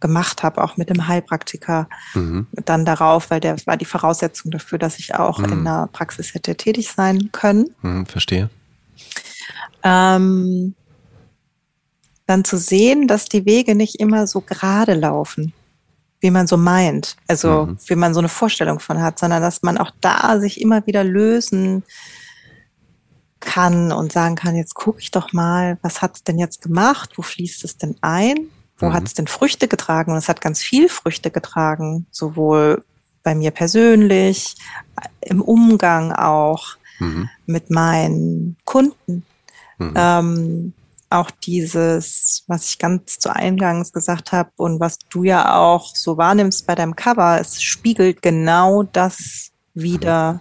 gemacht 0.00 0.42
habe, 0.42 0.62
auch 0.62 0.76
mit 0.76 0.90
dem 0.90 1.08
Heilpraktiker 1.08 1.88
mhm. 2.14 2.46
dann 2.52 2.84
darauf, 2.84 3.30
weil 3.30 3.40
der 3.40 3.56
war 3.66 3.76
die 3.76 3.86
Voraussetzung 3.86 4.50
dafür, 4.50 4.78
dass 4.78 4.98
ich 4.98 5.14
auch 5.14 5.38
mhm. 5.38 5.52
in 5.52 5.64
der 5.64 5.88
Praxis 5.92 6.34
hätte 6.34 6.54
tätig 6.54 6.92
sein 6.92 7.30
können. 7.32 7.74
Mhm, 7.82 8.06
verstehe. 8.06 8.50
Ähm, 9.82 10.74
dann 12.26 12.44
zu 12.44 12.58
sehen, 12.58 13.08
dass 13.08 13.26
die 13.26 13.46
Wege 13.46 13.74
nicht 13.74 13.96
immer 13.96 14.26
so 14.26 14.40
gerade 14.40 14.94
laufen, 14.94 15.52
wie 16.20 16.30
man 16.30 16.46
so 16.46 16.56
meint, 16.56 17.16
also 17.26 17.66
mhm. 17.66 17.78
wie 17.86 17.94
man 17.94 18.12
so 18.12 18.20
eine 18.20 18.28
Vorstellung 18.28 18.80
von 18.80 19.00
hat, 19.00 19.18
sondern 19.18 19.42
dass 19.42 19.62
man 19.62 19.78
auch 19.78 19.92
da 20.00 20.38
sich 20.40 20.60
immer 20.60 20.86
wieder 20.86 21.04
lösen 21.04 21.84
kann 23.46 23.92
und 23.92 24.12
sagen 24.12 24.34
kann, 24.34 24.56
jetzt 24.56 24.74
gucke 24.74 25.00
ich 25.00 25.10
doch 25.10 25.32
mal, 25.32 25.78
was 25.80 26.02
hat's 26.02 26.24
denn 26.24 26.38
jetzt 26.38 26.60
gemacht, 26.60 27.12
wo 27.16 27.22
fließt 27.22 27.64
es 27.64 27.78
denn 27.78 27.96
ein, 28.02 28.36
wo 28.76 28.86
mhm. 28.86 28.92
hat's 28.92 29.14
denn 29.14 29.28
Früchte 29.28 29.68
getragen 29.68 30.12
und 30.12 30.18
es 30.18 30.28
hat 30.28 30.42
ganz 30.42 30.60
viel 30.60 30.90
Früchte 30.90 31.30
getragen, 31.30 32.06
sowohl 32.10 32.84
bei 33.22 33.34
mir 33.34 33.52
persönlich, 33.52 34.56
im 35.20 35.40
Umgang 35.40 36.12
auch 36.12 36.76
mhm. 36.98 37.30
mit 37.46 37.70
meinen 37.70 38.56
Kunden. 38.64 39.24
Mhm. 39.78 39.94
Ähm, 39.94 40.72
auch 41.08 41.30
dieses, 41.30 42.44
was 42.48 42.68
ich 42.68 42.78
ganz 42.78 43.18
zu 43.18 43.34
Eingangs 43.34 43.92
gesagt 43.92 44.32
habe 44.32 44.50
und 44.56 44.80
was 44.80 44.98
du 45.08 45.22
ja 45.22 45.56
auch 45.56 45.94
so 45.94 46.18
wahrnimmst 46.18 46.66
bei 46.66 46.74
deinem 46.74 46.96
Cover, 46.96 47.40
es 47.40 47.62
spiegelt 47.62 48.22
genau 48.22 48.82
das 48.82 49.52
wieder, 49.72 50.40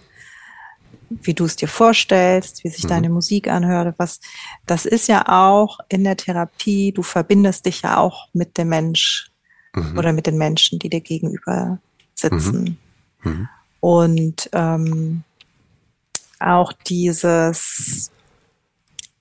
wie 1.09 1.33
du 1.33 1.45
es 1.45 1.55
dir 1.55 1.67
vorstellst, 1.67 2.63
wie 2.63 2.69
sich 2.69 2.83
mhm. 2.83 2.89
deine 2.89 3.09
Musik 3.09 3.47
anhört. 3.47 3.95
Was, 3.97 4.19
das 4.65 4.85
ist 4.85 5.07
ja 5.07 5.27
auch 5.27 5.79
in 5.89 6.03
der 6.03 6.17
Therapie, 6.17 6.91
du 6.91 7.03
verbindest 7.03 7.65
dich 7.65 7.81
ja 7.81 7.97
auch 7.97 8.27
mit 8.33 8.57
dem 8.57 8.69
Mensch 8.69 9.31
mhm. 9.75 9.97
oder 9.97 10.13
mit 10.13 10.27
den 10.27 10.37
Menschen, 10.37 10.79
die 10.79 10.89
dir 10.89 11.01
gegenüber 11.01 11.79
sitzen. 12.13 12.77
Mhm. 13.23 13.31
mhm. 13.31 13.49
Und 13.79 14.49
ähm, 14.53 15.23
auch 16.39 16.73
dieses 16.73 18.09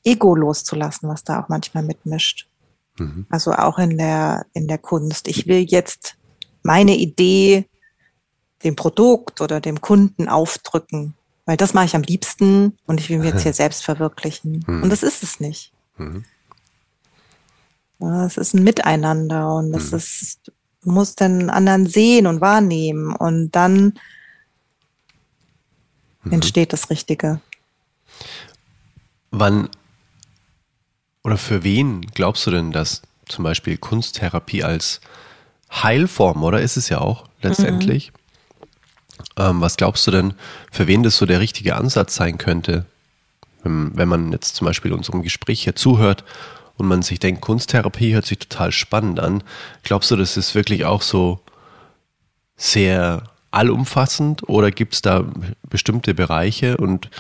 Ego 0.05 0.35
loszulassen, 0.35 1.09
was 1.09 1.23
da 1.23 1.43
auch 1.43 1.49
manchmal 1.49 1.83
mitmischt. 1.83 2.49
Mhm. 2.99 3.27
Also 3.29 3.53
auch 3.53 3.79
in 3.79 3.99
der, 3.99 4.47
in 4.53 4.69
der 4.69 4.79
Kunst. 4.79 5.29
Ich 5.29 5.47
will 5.47 5.67
jetzt 5.69 6.17
meine 6.63 6.97
Idee 6.97 7.67
dem 8.63 8.77
Produkt 8.77 9.41
oder 9.41 9.61
dem 9.61 9.81
Kunden 9.81 10.29
aufdrücken, 10.29 11.15
weil 11.47 11.57
das 11.57 11.75
mache 11.75 11.87
ich 11.87 11.95
am 11.95 12.03
liebsten 12.03 12.77
und 12.87 13.01
ich 13.01 13.11
will 13.11 13.19
mir 13.19 13.31
jetzt 13.31 13.43
hier 13.43 13.53
selbst 13.55 13.85
verwirklichen. 13.85 14.65
Mhm. 14.67 14.83
Und 14.83 14.91
das 14.91 15.03
ist 15.03 15.23
es 15.23 15.41
nicht. 15.41 15.73
Mhm. 15.97 16.25
Es 18.27 18.37
ist 18.37 18.55
ein 18.55 18.65
Miteinander 18.65 19.55
und 19.55 19.75
es 19.75 19.91
mhm. 19.91 19.99
ist, 19.99 20.53
du 20.83 20.91
musst 20.91 21.21
den 21.21 21.49
anderen 21.49 21.87
sehen 21.87 22.27
und 22.27 22.41
wahrnehmen 22.41 23.15
und 23.15 23.53
dann 23.53 23.99
mhm. 26.23 26.33
entsteht 26.33 26.73
das 26.73 26.91
Richtige. 26.91 27.41
Wann 29.31 29.69
oder 31.25 31.39
für 31.39 31.65
wen 31.65 32.03
glaubst 32.03 32.47
du 32.47 32.51
denn, 32.51 32.71
dass 32.71 33.03
zum 33.27 33.45
Beispiel 33.45 33.79
Kunsttherapie 33.79 34.63
als 34.63 35.01
Heilform, 35.73 36.45
oder 36.45 36.61
ist 36.61 36.77
es 36.77 36.91
ja 36.91 37.01
auch 37.01 37.25
letztendlich? 37.41 38.13
Ähm, 39.37 39.61
was 39.61 39.77
glaubst 39.77 40.07
du 40.07 40.11
denn, 40.11 40.35
für 40.71 40.87
wen 40.87 41.03
das 41.03 41.17
so 41.17 41.27
der 41.27 41.41
richtige 41.41 41.77
Ansatz 41.77 42.15
sein 42.15 42.39
könnte, 42.39 42.87
wenn, 43.63 43.97
wenn 43.97 44.09
man 44.09 44.33
jetzt 44.33 44.57
zum 44.57 44.67
Beispiel 44.67 44.93
unserem 44.93 45.23
Gespräch 45.23 45.65
hier 45.65 45.77
zuhört 45.77 46.25
und 46.77 46.87
man 46.87 47.03
sich 47.03 47.19
denkt, 47.19 47.41
Kunsttherapie 47.41 48.15
hört 48.15 48.27
sich 48.27 48.39
total 48.39 48.73
spannend 48.73 49.21
an. 49.21 49.43
Glaubst 49.83 50.11
du, 50.11 50.17
das 50.17 50.37
ist 50.37 50.55
wirklich 50.55 50.85
auch 50.85 51.03
so 51.03 51.41
sehr 52.57 53.25
allumfassend 53.51 54.49
oder 54.49 54.71
gibt 54.71 54.95
es 54.95 55.03
da 55.03 55.25
bestimmte 55.69 56.15
Bereiche 56.15 56.77
und 56.77 57.11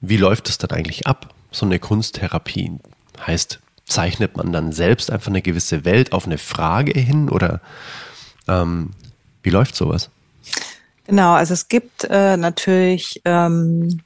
wie 0.00 0.16
läuft 0.16 0.48
es 0.48 0.58
dann 0.58 0.70
eigentlich 0.70 1.06
ab, 1.06 1.34
so 1.50 1.66
eine 1.66 1.78
Kunsttherapie? 1.78 2.78
Heißt, 3.26 3.60
zeichnet 3.84 4.36
man 4.36 4.52
dann 4.52 4.72
selbst 4.72 5.10
einfach 5.10 5.28
eine 5.28 5.42
gewisse 5.42 5.84
Welt 5.84 6.12
auf 6.12 6.26
eine 6.26 6.38
Frage 6.38 6.98
hin 6.98 7.28
oder 7.28 7.60
ähm, 8.46 8.90
wie 9.42 9.50
läuft 9.50 9.76
sowas? 9.76 10.10
Genau, 11.08 11.32
also 11.32 11.54
es 11.54 11.68
gibt 11.68 12.04
äh, 12.04 12.36
natürlich 12.36 13.22
ähm, 13.24 14.02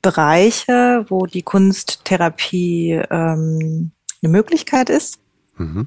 Bereiche, 0.00 1.04
wo 1.08 1.26
die 1.26 1.42
Kunsttherapie 1.42 2.92
ähm, 3.10 3.90
eine 4.22 4.32
Möglichkeit 4.32 4.88
ist. 4.88 5.18
Mhm. 5.58 5.86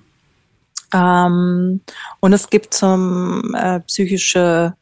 Ähm, 0.94 1.82
und 2.20 2.34
es 2.34 2.52
gibt 2.52 2.76
zum 2.76 3.56
äh, 3.56 3.80
psychische 3.82 4.76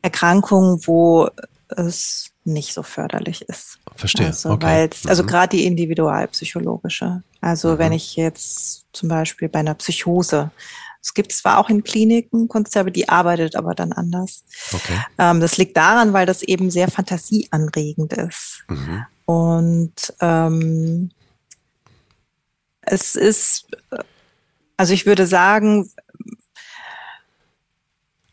Erkrankungen, 0.00 0.86
wo 0.86 1.28
es 1.68 2.30
nicht 2.44 2.72
so 2.72 2.84
förderlich 2.84 3.42
ist. 3.48 3.80
Verstehe. 3.96 4.26
Also, 4.26 4.50
okay. 4.50 4.90
also 5.06 5.24
mhm. 5.24 5.26
gerade 5.26 5.56
die 5.56 5.64
individualpsychologische. 5.64 7.24
Also 7.40 7.72
mhm. 7.72 7.78
wenn 7.78 7.92
ich 7.92 8.14
jetzt 8.14 8.86
zum 8.92 9.08
Beispiel 9.08 9.48
bei 9.48 9.58
einer 9.58 9.74
Psychose, 9.74 10.52
es 11.04 11.12
gibt 11.12 11.32
zwar 11.32 11.58
auch 11.58 11.68
in 11.68 11.84
Kliniken 11.84 12.48
Kunsttherapie, 12.48 12.90
die 12.90 13.08
arbeitet 13.10 13.56
aber 13.56 13.74
dann 13.74 13.92
anders. 13.92 14.42
Okay. 14.72 14.98
Ähm, 15.18 15.38
das 15.38 15.58
liegt 15.58 15.76
daran, 15.76 16.14
weil 16.14 16.24
das 16.24 16.42
eben 16.42 16.70
sehr 16.70 16.90
fantasieanregend 16.90 18.14
ist. 18.14 18.64
Mhm. 18.68 19.04
Und 19.26 20.14
ähm, 20.20 21.10
es 22.80 23.16
ist, 23.16 23.66
also 24.78 24.94
ich 24.94 25.04
würde 25.04 25.26
sagen, 25.26 25.90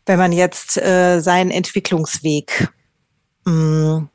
wenn 0.06 0.18
man 0.18 0.32
jetzt 0.32 0.78
äh, 0.78 1.20
seinen 1.20 1.50
Entwicklungsweg 1.50 2.72
mh, 3.44 3.52
mm, 3.52 4.08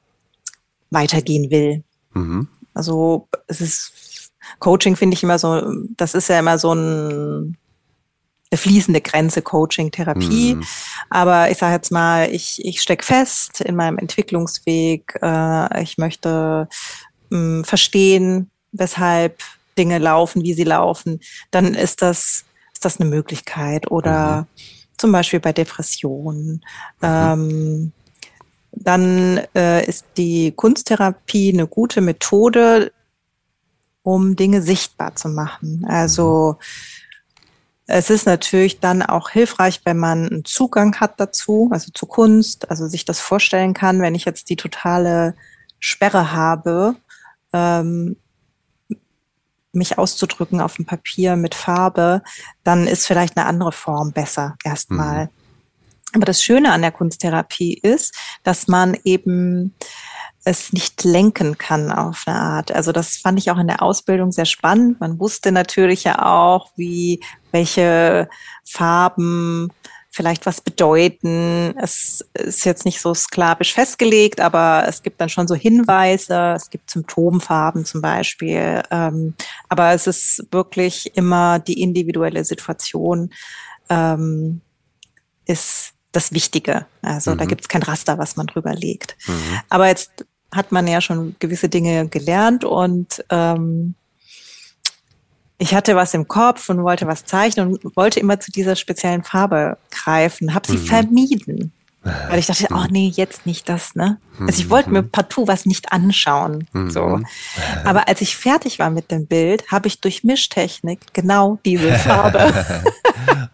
weitergehen 0.89 1.51
will. 1.51 1.83
Mhm. 2.13 2.47
Also 2.73 3.27
es 3.45 3.61
ist 3.61 4.31
Coaching 4.57 4.95
finde 4.95 5.13
ich 5.13 5.21
immer 5.21 5.37
so, 5.37 5.61
das 5.95 6.15
ist 6.15 6.29
ja 6.29 6.39
immer 6.39 6.57
so 6.57 6.73
ein 6.73 7.55
eine 8.49 8.57
fließende 8.57 9.01
Grenze 9.01 9.41
Coaching, 9.41 9.91
Therapie. 9.91 10.55
Mhm. 10.55 10.63
Aber 11.09 11.51
ich 11.51 11.57
sage 11.57 11.75
jetzt 11.75 11.91
mal, 11.91 12.29
ich, 12.31 12.63
ich 12.63 12.81
stecke 12.81 13.05
fest 13.05 13.61
in 13.61 13.75
meinem 13.75 13.97
Entwicklungsweg. 13.97 15.17
Äh, 15.21 15.83
ich 15.83 15.97
möchte 15.97 16.69
mh, 17.29 17.65
verstehen, 17.65 18.49
weshalb 18.71 19.41
Dinge 19.77 19.97
laufen, 19.97 20.43
wie 20.43 20.53
sie 20.53 20.63
laufen. 20.63 21.19
Dann 21.51 21.73
ist 21.73 22.01
das, 22.01 22.45
ist 22.73 22.85
das 22.85 22.99
eine 22.99 23.09
Möglichkeit. 23.09 23.91
Oder 23.91 24.41
mhm. 24.41 24.45
zum 24.97 25.11
Beispiel 25.11 25.39
bei 25.39 25.53
Depressionen. 25.53 26.63
Mhm. 27.01 27.03
Ähm, 27.03 27.91
dann 28.71 29.41
äh, 29.55 29.85
ist 29.85 30.05
die 30.17 30.51
Kunsttherapie 30.51 31.51
eine 31.51 31.67
gute 31.67 32.01
Methode, 32.01 32.91
um 34.03 34.35
Dinge 34.35 34.61
sichtbar 34.61 35.15
zu 35.15 35.29
machen. 35.29 35.85
Also 35.87 36.57
es 37.87 38.09
ist 38.09 38.25
natürlich 38.25 38.81
dann 38.81 39.01
auch 39.01 39.29
hilfreich, 39.29 39.81
wenn 39.85 39.97
man 39.97 40.27
einen 40.27 40.45
Zugang 40.45 40.99
hat 40.99 41.19
dazu, 41.19 41.69
also 41.71 41.89
zu 41.93 42.05
Kunst, 42.05 42.69
also 42.69 42.87
sich 42.87 43.05
das 43.05 43.21
vorstellen 43.21 43.73
kann, 43.73 44.01
wenn 44.01 44.13
ich 44.13 44.25
jetzt 44.25 44.49
die 44.49 44.57
totale 44.57 45.35
Sperre 45.79 46.33
habe, 46.33 46.95
ähm, 47.53 48.17
mich 49.71 49.97
auszudrücken 49.97 50.59
auf 50.59 50.75
dem 50.75 50.85
Papier 50.85 51.37
mit 51.37 51.55
Farbe, 51.55 52.23
dann 52.63 52.87
ist 52.87 53.07
vielleicht 53.07 53.37
eine 53.37 53.45
andere 53.45 53.71
Form 53.71 54.11
besser 54.11 54.57
erstmal. 54.65 55.25
Mhm. 55.25 55.29
Aber 56.13 56.25
das 56.25 56.43
Schöne 56.43 56.73
an 56.73 56.81
der 56.81 56.91
Kunsttherapie 56.91 57.73
ist, 57.73 58.15
dass 58.43 58.67
man 58.67 58.97
eben 59.03 59.75
es 60.47 60.71
nicht 60.71 61.03
lenken 61.03 61.57
kann 61.57 61.91
auf 61.91 62.23
eine 62.25 62.39
Art. 62.39 62.71
Also 62.71 62.93
das 62.93 63.17
fand 63.17 63.37
ich 63.37 63.51
auch 63.51 63.57
in 63.57 63.67
der 63.67 63.81
Ausbildung 63.81 64.31
sehr 64.31 64.45
spannend. 64.45 64.99
Man 65.01 65.19
wusste 65.19 65.51
natürlich 65.51 66.05
ja 66.05 66.25
auch, 66.25 66.71
wie 66.77 67.21
welche 67.51 68.29
Farben 68.65 69.69
vielleicht 70.17 70.47
was 70.47 70.61
bedeuten. 70.61 71.75
Es 71.77 72.25
ist 72.33 72.65
jetzt 72.65 72.85
nicht 72.85 72.99
so 72.99 73.13
sklavisch 73.13 73.73
festgelegt, 73.73 74.41
aber 74.41 74.85
es 74.87 75.03
gibt 75.03 75.21
dann 75.21 75.29
schon 75.29 75.47
so 75.47 75.53
Hinweise. 75.53 76.53
Es 76.55 76.71
gibt 76.71 76.89
Symptomfarben 76.89 77.85
zum 77.85 78.01
Beispiel. 78.01 78.81
Ähm, 78.89 79.35
aber 79.69 79.93
es 79.93 80.07
ist 80.07 80.47
wirklich 80.51 81.15
immer 81.15 81.59
die 81.59 81.81
individuelle 81.81 82.43
Situation 82.45 83.31
ähm, 83.89 84.61
ist 85.45 85.93
das 86.11 86.33
Wichtige. 86.33 86.87
Also 87.03 87.31
mhm. 87.31 87.37
da 87.37 87.45
gibt 87.45 87.61
es 87.61 87.67
kein 87.67 87.83
Raster, 87.83 88.17
was 88.17 88.35
man 88.35 88.47
drüber 88.47 88.73
legt. 88.73 89.15
Mhm. 89.27 89.59
Aber 89.69 89.87
jetzt 89.87 90.25
hat 90.51 90.71
man 90.71 90.87
ja 90.87 90.99
schon 90.99 91.35
gewisse 91.37 91.69
Dinge 91.69 92.07
gelernt 92.07 92.63
und 92.63 93.23
ähm, 93.29 93.93
ich 95.57 95.73
hatte 95.73 95.95
was 95.95 96.13
im 96.13 96.27
Kopf 96.27 96.69
und 96.69 96.83
wollte 96.83 97.07
was 97.07 97.25
zeichnen 97.25 97.75
und 97.75 97.95
wollte 97.95 98.19
immer 98.19 98.39
zu 98.39 98.51
dieser 98.51 98.75
speziellen 98.75 99.23
Farbe 99.23 99.77
greifen, 99.91 100.53
habe 100.53 100.67
sie 100.67 100.77
mhm. 100.77 100.85
vermieden. 100.85 101.73
Weil 102.29 102.39
ich 102.39 102.45
dachte, 102.45 102.67
oh 102.71 102.85
nee, 102.89 103.11
jetzt 103.13 103.45
nicht 103.45 103.67
das, 103.67 103.95
ne? 103.95 104.17
Also 104.39 104.61
ich 104.61 104.69
wollte 104.69 104.91
mir 104.91 105.01
mhm. 105.01 105.09
partout 105.09 105.47
was 105.47 105.65
nicht 105.65 105.91
anschauen. 105.91 106.67
Mhm. 106.71 106.89
So. 106.89 107.19
Aber 107.83 108.07
als 108.07 108.21
ich 108.21 108.37
fertig 108.37 108.79
war 108.79 108.89
mit 108.89 109.11
dem 109.11 109.27
Bild, 109.27 109.69
habe 109.71 109.87
ich 109.87 109.99
durch 109.99 110.23
Mischtechnik 110.23 110.99
genau 111.13 111.59
diese 111.65 111.93
Farbe 111.97 112.53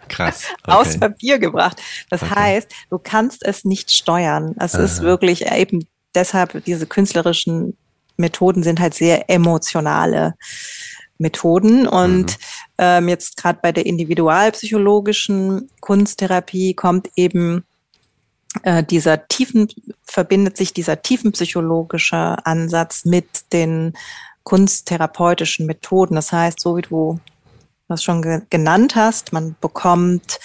Krass. 0.08 0.44
Okay. 0.64 0.72
aus 0.72 1.00
Papier 1.00 1.40
gebracht. 1.40 1.82
Das 2.10 2.22
okay. 2.22 2.36
heißt, 2.36 2.72
du 2.90 3.00
kannst 3.00 3.46
es 3.46 3.66
nicht 3.66 3.92
steuern. 3.92 4.56
Es 4.60 4.76
Aha. 4.76 4.84
ist 4.84 5.02
wirklich 5.02 5.52
eben 5.52 5.88
deshalb 6.14 6.64
diese 6.66 6.86
künstlerischen 6.86 7.76
Methoden 8.18 8.62
sind 8.62 8.80
halt 8.80 8.94
sehr 8.94 9.30
emotionale 9.30 10.36
Methoden. 11.18 11.88
Und 11.88 12.26
mhm. 12.26 12.38
ähm, 12.78 13.10
jetzt 13.10 13.38
gerade 13.38 13.60
bei 13.62 13.72
der 13.72 13.86
individualpsychologischen 13.86 15.70
Kunsttherapie 15.80 16.74
kommt 16.74 17.10
eben 17.16 17.64
äh, 18.64 18.84
dieser 18.84 19.28
tiefen, 19.28 19.68
verbindet 20.04 20.58
sich 20.58 20.74
dieser 20.74 21.02
tiefenpsychologische 21.02 22.38
Ansatz 22.46 23.06
mit 23.06 23.52
den 23.52 23.94
kunsttherapeutischen 24.44 25.66
Methoden. 25.66 26.16
Das 26.16 26.32
heißt, 26.32 26.60
so 26.60 26.78
wie 26.78 26.82
du 26.82 27.20
das 27.88 28.04
schon 28.04 28.22
ge 28.22 28.42
genannt 28.50 28.96
hast, 28.96 29.34
man 29.34 29.56
bekommt 29.60 30.40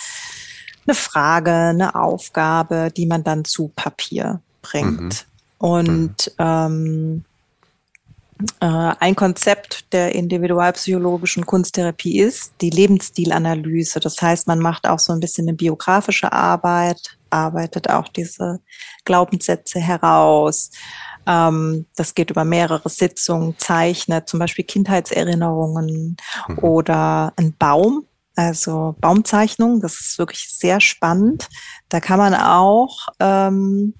eine 0.87 0.95
Frage, 0.95 1.53
eine 1.53 1.95
Aufgabe, 1.95 2.91
die 2.97 3.07
man 3.07 3.25
dann 3.25 3.45
zu 3.45 3.71
Papier 3.75 4.41
bringt. 4.63 4.99
Mhm. 5.01 5.35
Und 5.59 6.33
ähm, 6.39 7.25
äh, 7.25 7.38
ein 8.61 9.17
Konzept 9.17 9.93
der 9.93 10.15
individualpsychologischen 10.15 11.45
Kunsttherapie 11.45 12.21
ist 12.21 12.55
die 12.61 12.71
Lebensstilanalyse. 12.71 13.99
Das 13.99 14.23
heißt, 14.23 14.47
man 14.47 14.61
macht 14.61 14.87
auch 14.87 15.01
so 15.01 15.13
ein 15.13 15.21
bisschen 15.21 15.49
eine 15.49 15.57
biografische 15.57 16.33
Arbeit, 16.33 17.19
arbeitet 17.31 17.91
auch 17.91 18.07
diese 18.09 18.61
Glaubenssätze 19.05 19.81
heraus. 19.81 20.71
Ähm, 21.27 21.87
das 21.97 22.15
geht 22.15 22.31
über 22.31 22.45
mehrere 22.45 22.89
Sitzungen, 22.89 23.57
zeichnet 23.59 24.29
zum 24.29 24.39
Beispiel 24.39 24.65
Kindheitserinnerungen 24.65 26.17
mhm. 26.49 26.59
oder 26.61 27.33
ein 27.37 27.55
Baum. 27.59 28.07
Also 28.37 28.95
Baumzeichnung, 29.01 29.81
das 29.81 30.01
ist 30.01 30.19
wirklich 30.19 30.49
sehr 30.49 30.81
spannend. 30.81 31.49
Da 31.89 31.99
kann 31.99 32.19
man 32.19 32.35
auch 32.35 33.09
ähm, 33.19 33.95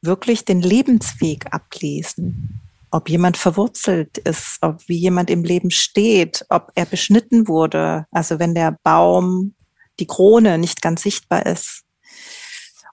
wirklich 0.00 0.46
den 0.46 0.62
Lebensweg 0.62 1.52
ablesen. 1.52 2.57
Ob 2.90 3.08
jemand 3.08 3.36
verwurzelt 3.36 4.18
ist, 4.18 4.58
ob 4.62 4.88
wie 4.88 4.96
jemand 4.96 5.30
im 5.30 5.44
Leben 5.44 5.70
steht, 5.70 6.44
ob 6.48 6.72
er 6.74 6.86
beschnitten 6.86 7.48
wurde. 7.48 8.06
Also 8.10 8.38
wenn 8.38 8.54
der 8.54 8.78
Baum, 8.82 9.54
die 10.00 10.06
Krone 10.06 10.58
nicht 10.58 10.80
ganz 10.80 11.02
sichtbar 11.02 11.46
ist. 11.46 11.82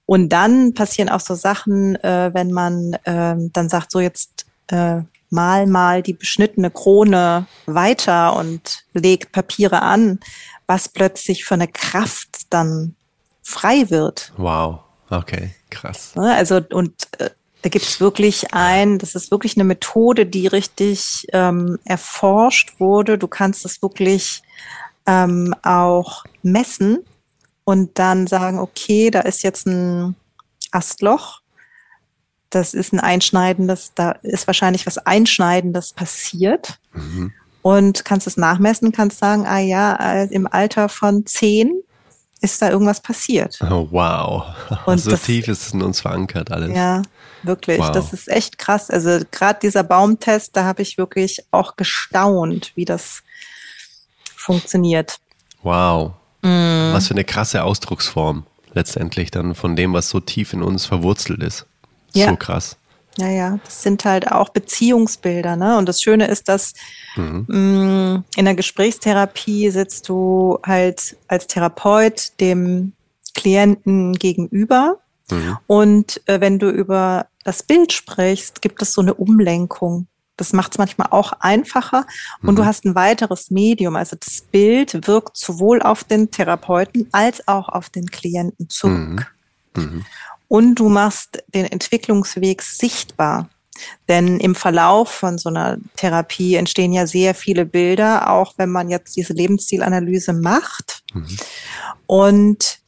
Und 0.06 0.30
dann 0.30 0.74
passieren 0.74 1.10
auch 1.10 1.20
so 1.20 1.36
Sachen, 1.36 1.96
äh, 2.04 2.32
wenn 2.34 2.52
man 2.52 2.93
äh, 3.06 3.36
dann 3.38 3.70
sagt, 3.70 3.91
so 3.91 4.00
jetzt 4.00 4.46
äh, 4.68 5.02
mal 5.30 5.68
mal 5.68 6.04
die 6.04 6.14
beschnittene 6.14 6.72
Krone 6.72 7.48
weiter 7.66 8.36
und 8.36 8.86
legt 8.93 9.32
Papiere 9.32 9.82
an, 9.82 10.20
was 10.68 10.89
plötzlich 10.89 11.46
für 11.46 11.56
eine 11.56 11.68
Kraft 11.68 12.54
dann 12.54 12.96
frei 13.41 13.89
wird. 13.89 14.32
Wow, 14.38 14.80
okay. 15.10 15.56
Krass. 15.70 16.16
Ne, 16.16 16.34
also 16.34 16.62
und 16.72 16.93
äh, 17.20 17.30
da 17.66 17.70
gibt 17.70 17.86
es 17.86 17.99
wirklich 17.99 18.53
ein, 18.53 18.99
das 18.99 19.16
ist 19.16 19.32
wirklich 19.32 19.57
eine 19.57 19.63
Methode, 19.63 20.28
die 20.28 20.45
richtig 20.45 21.26
ähm, 21.34 21.80
erforscht 21.84 22.80
wurde. 22.80 23.18
Du 23.18 23.28
kannst 23.28 23.66
das 23.66 23.82
wirklich 23.82 24.43
ähm, 25.07 25.55
auch 25.63 26.26
messen 26.43 26.99
und 27.63 27.97
dann 27.97 28.28
sagen, 28.28 28.59
okay, 28.59 29.09
da 29.09 29.22
ist 29.22 29.41
jetzt 29.41 29.66
ein 29.66 30.16
Astloch. 30.70 31.41
Das 32.51 32.76
ist 32.76 32.93
ein 32.93 32.99
einschneidendes, 32.99 33.93
da 33.95 34.11
ist 34.11 34.45
wahrscheinlich 34.45 34.86
was 34.86 34.99
Einschneidendes 34.99 35.93
passiert. 35.93 36.78
Mhm. 36.93 37.34
Und 37.63 38.05
kannst 38.05 38.28
es 38.28 38.38
nachmessen, 38.38 38.91
kannst 38.91 39.18
sagen, 39.18 39.47
ah 39.47 39.57
ja, 39.57 39.95
äh, 39.95 40.28
im 40.28 40.45
Alter 40.45 40.88
von 40.88 41.26
zehn 41.26 41.82
ist 42.41 42.61
da 42.61 42.70
irgendwas 42.70 43.01
passiert. 43.01 43.57
Oh, 43.63 43.88
wow. 43.89 44.45
Und 44.86 44.99
so 44.99 45.09
das, 45.09 45.24
tief 45.24 45.47
ist 45.47 45.66
es 45.66 45.74
in 45.74 45.82
uns 45.82 46.01
verankert 46.01 46.51
alles. 46.51 46.76
Ja, 46.76 47.01
wirklich. 47.46 47.80
Wow. 47.80 47.91
Das 47.91 48.14
ist 48.14 48.28
echt 48.28 48.58
krass. 48.58 48.89
Also 48.89 49.20
gerade 49.32 49.60
dieser 49.62 49.84
Baumtest, 49.84 50.56
da 50.56 50.66
habe 50.66 50.82
ich 50.82 50.98
wirklich 50.98 51.46
auch 51.52 51.76
gestaunt, 51.76 52.72
wie 52.76 52.86
das 52.86 53.24
funktioniert. 54.36 55.20
Wow. 55.64 56.14
Mm. 56.41 56.93
Was 56.93 57.08
für 57.08 57.14
eine 57.14 57.24
krasse 57.24 57.64
Ausdrucksform 57.64 58.46
letztendlich 58.74 59.32
dann 59.32 59.56
von 59.56 59.76
dem, 59.76 59.93
was 59.93 60.10
so 60.10 60.20
tief 60.20 60.54
in 60.54 60.62
uns 60.62 60.86
verwurzelt 60.86 61.41
ist. 61.41 61.66
Ja. 62.14 62.30
So 62.30 62.36
krass. 62.36 62.78
Ja, 63.18 63.30
ja, 63.30 63.60
das 63.64 63.82
sind 63.82 64.04
halt 64.04 64.30
auch 64.30 64.50
Beziehungsbilder, 64.50 65.56
ne? 65.56 65.78
Und 65.78 65.88
das 65.88 66.02
Schöne 66.02 66.28
ist, 66.28 66.50
dass 66.50 66.74
mhm. 67.16 67.46
mh, 67.48 67.58
mm, 68.18 68.24
in 68.36 68.46
der 68.46 68.56
Gesprächstherapie 68.56 69.70
sitzt 69.70 70.10
du 70.10 70.60
halt 70.66 71.16
als 71.30 71.48
Therapeut 71.48 72.39
dem 72.41 72.91
Klienten 73.34 74.14
gegenüber. 74.14 75.00
Mhm. 75.32 75.58
Und 75.66 76.22
äh, 76.26 76.41
wenn 76.41 76.60
du 76.60 76.70
über 76.70 77.28
das 77.46 77.64
Bild 77.64 77.93
sprichst, 77.93 78.62
gibt 78.62 78.82
es 78.82 78.91
so 78.91 79.00
eine 79.00 79.14
Umlenkung. 79.14 80.08
Das 80.36 80.52
macht 80.52 80.74
es 80.74 80.78
manchmal 80.78 81.08
auch 81.12 81.32
einfacher. 81.39 82.06
Und 82.41 82.52
mhm. 82.52 82.56
du 82.58 82.66
hast 82.66 82.84
ein 82.84 82.96
weiteres 82.96 83.52
Medium. 83.52 83.96
Also 83.96 84.18
das 84.20 84.41
Bild 84.41 85.08
wirkt 85.08 85.38
sowohl 85.38 85.82
auf 85.82 86.04
den 86.04 86.30
Therapeuten 86.30 87.08
als 87.14 87.48
auch 87.48 87.70
auf 87.70 87.89
den 87.89 88.08
Klienten 88.12 88.70
zurück. 88.70 89.32
Mhm. 89.76 89.84
mhm 89.84 90.06
und 90.48 90.76
du 90.76 90.89
machst 90.89 91.43
den 91.54 91.66
Entwicklungsweg 91.66 92.62
sichtbar. 92.62 93.50
Denn 94.08 94.39
im 94.39 94.56
Verlauf 94.56 95.10
von 95.10 95.38
so 95.38 95.50
einer 95.50 95.78
Therapie 95.98 96.56
entstehen 96.56 96.93
ja 96.93 97.08
sehr 97.08 97.36
viele 97.36 97.66
Bilder, 97.66 98.30
auch 98.32 98.54
wenn 98.58 98.70
man 98.70 98.89
jetzt 98.89 99.18
diese 99.18 99.34
Lebenszielanalyse 99.34 100.32
macht. 100.32 101.04
Mhm. 101.14 101.38
Und 102.08 102.80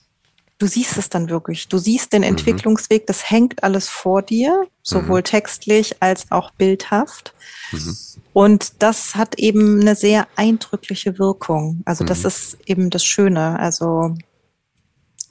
du 0.57 0.67
siehst 0.67 0.97
es 0.97 1.09
dann 1.09 1.29
wirklich. 1.29 1.67
Du 1.67 1.77
siehst 1.77 2.13
den 2.13 2.21
mhm. 2.21 2.29
Entwicklungsweg, 2.29 3.07
das 3.07 3.29
hängt 3.29 3.63
alles 3.63 3.89
vor 3.89 4.21
dir, 4.21 4.67
sowohl 4.83 5.19
mhm. 5.19 5.25
textlich 5.25 6.01
als 6.01 6.31
auch 6.31 6.51
bildhaft. 6.51 7.33
Mhm. 7.71 7.97
Und 8.33 8.81
das 8.83 9.15
hat 9.15 9.39
eben 9.39 9.81
eine 9.81 9.95
sehr 9.95 10.27
eindrückliche 10.35 11.17
Wirkung. 11.17 11.81
Also 11.85 12.03
das 12.03 12.23
ist 12.23 12.57
eben 12.65 12.89
das 12.89 13.03
Schöne. 13.03 13.57
Also, 13.59 14.15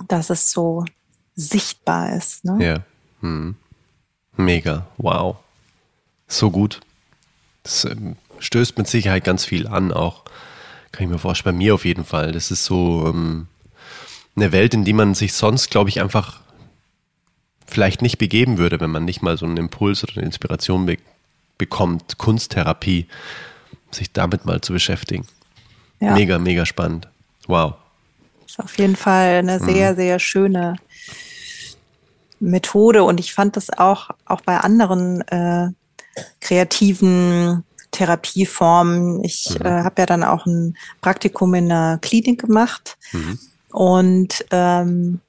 dass 0.08 0.30
es 0.30 0.50
so 0.50 0.84
sichtbar 1.34 2.16
ist. 2.16 2.44
Ne? 2.44 2.64
Ja. 2.64 2.84
Mega. 4.36 4.86
Wow. 4.96 5.36
So 6.28 6.50
gut. 6.50 6.80
Das 7.62 7.84
ähm, 7.84 8.16
stößt 8.38 8.76
mit 8.78 8.88
Sicherheit 8.88 9.24
ganz 9.24 9.44
viel 9.44 9.66
an, 9.66 9.92
auch 9.92 10.24
kann 10.92 11.04
ich 11.04 11.10
mir 11.10 11.18
vorstellen, 11.18 11.56
bei 11.56 11.58
mir 11.64 11.74
auf 11.74 11.84
jeden 11.84 12.04
Fall. 12.04 12.32
Das 12.32 12.50
ist 12.50 12.64
so 12.64 13.06
ähm, 13.08 13.48
eine 14.36 14.52
Welt, 14.52 14.74
in 14.74 14.84
die 14.84 14.92
man 14.92 15.14
sich 15.14 15.32
sonst, 15.32 15.70
glaube 15.70 15.88
ich, 15.90 16.00
einfach 16.00 16.40
vielleicht 17.66 18.02
nicht 18.02 18.18
begeben 18.18 18.58
würde, 18.58 18.80
wenn 18.80 18.90
man 18.90 19.04
nicht 19.04 19.22
mal 19.22 19.36
so 19.36 19.46
einen 19.46 19.56
Impuls 19.56 20.02
oder 20.04 20.16
eine 20.16 20.26
Inspiration 20.26 20.86
be 20.86 20.98
bekommt, 21.58 22.18
Kunsttherapie, 22.18 23.06
sich 23.90 24.12
damit 24.12 24.44
mal 24.44 24.60
zu 24.60 24.74
beschäftigen. 24.74 25.26
Ja. 26.00 26.12
Mega, 26.12 26.38
mega 26.38 26.66
spannend. 26.66 27.08
Wow. 27.46 27.76
Das 28.42 28.52
ist 28.52 28.60
auf 28.60 28.76
jeden 28.76 28.94
Fall 28.94 29.36
eine 29.36 29.58
sehr, 29.58 29.92
mhm. 29.92 29.96
sehr 29.96 30.18
schöne 30.18 30.76
Methode 32.40 33.04
und 33.04 33.20
ich 33.20 33.32
fand 33.32 33.56
das 33.56 33.70
auch, 33.70 34.10
auch 34.26 34.42
bei 34.42 34.58
anderen 34.58 35.22
äh, 35.28 35.70
kreativen 36.40 37.64
Therapieformen. 37.90 39.24
Ich 39.24 39.56
mhm. 39.58 39.64
äh, 39.64 39.82
habe 39.82 40.02
ja 40.02 40.06
dann 40.06 40.24
auch 40.24 40.44
ein 40.44 40.76
Praktikum 41.00 41.54
in 41.54 41.72
einer 41.72 41.96
Klinik 41.98 42.42
gemacht 42.42 42.98
mhm. 43.12 43.38
Und 43.76 44.42
ähm, 44.52 45.20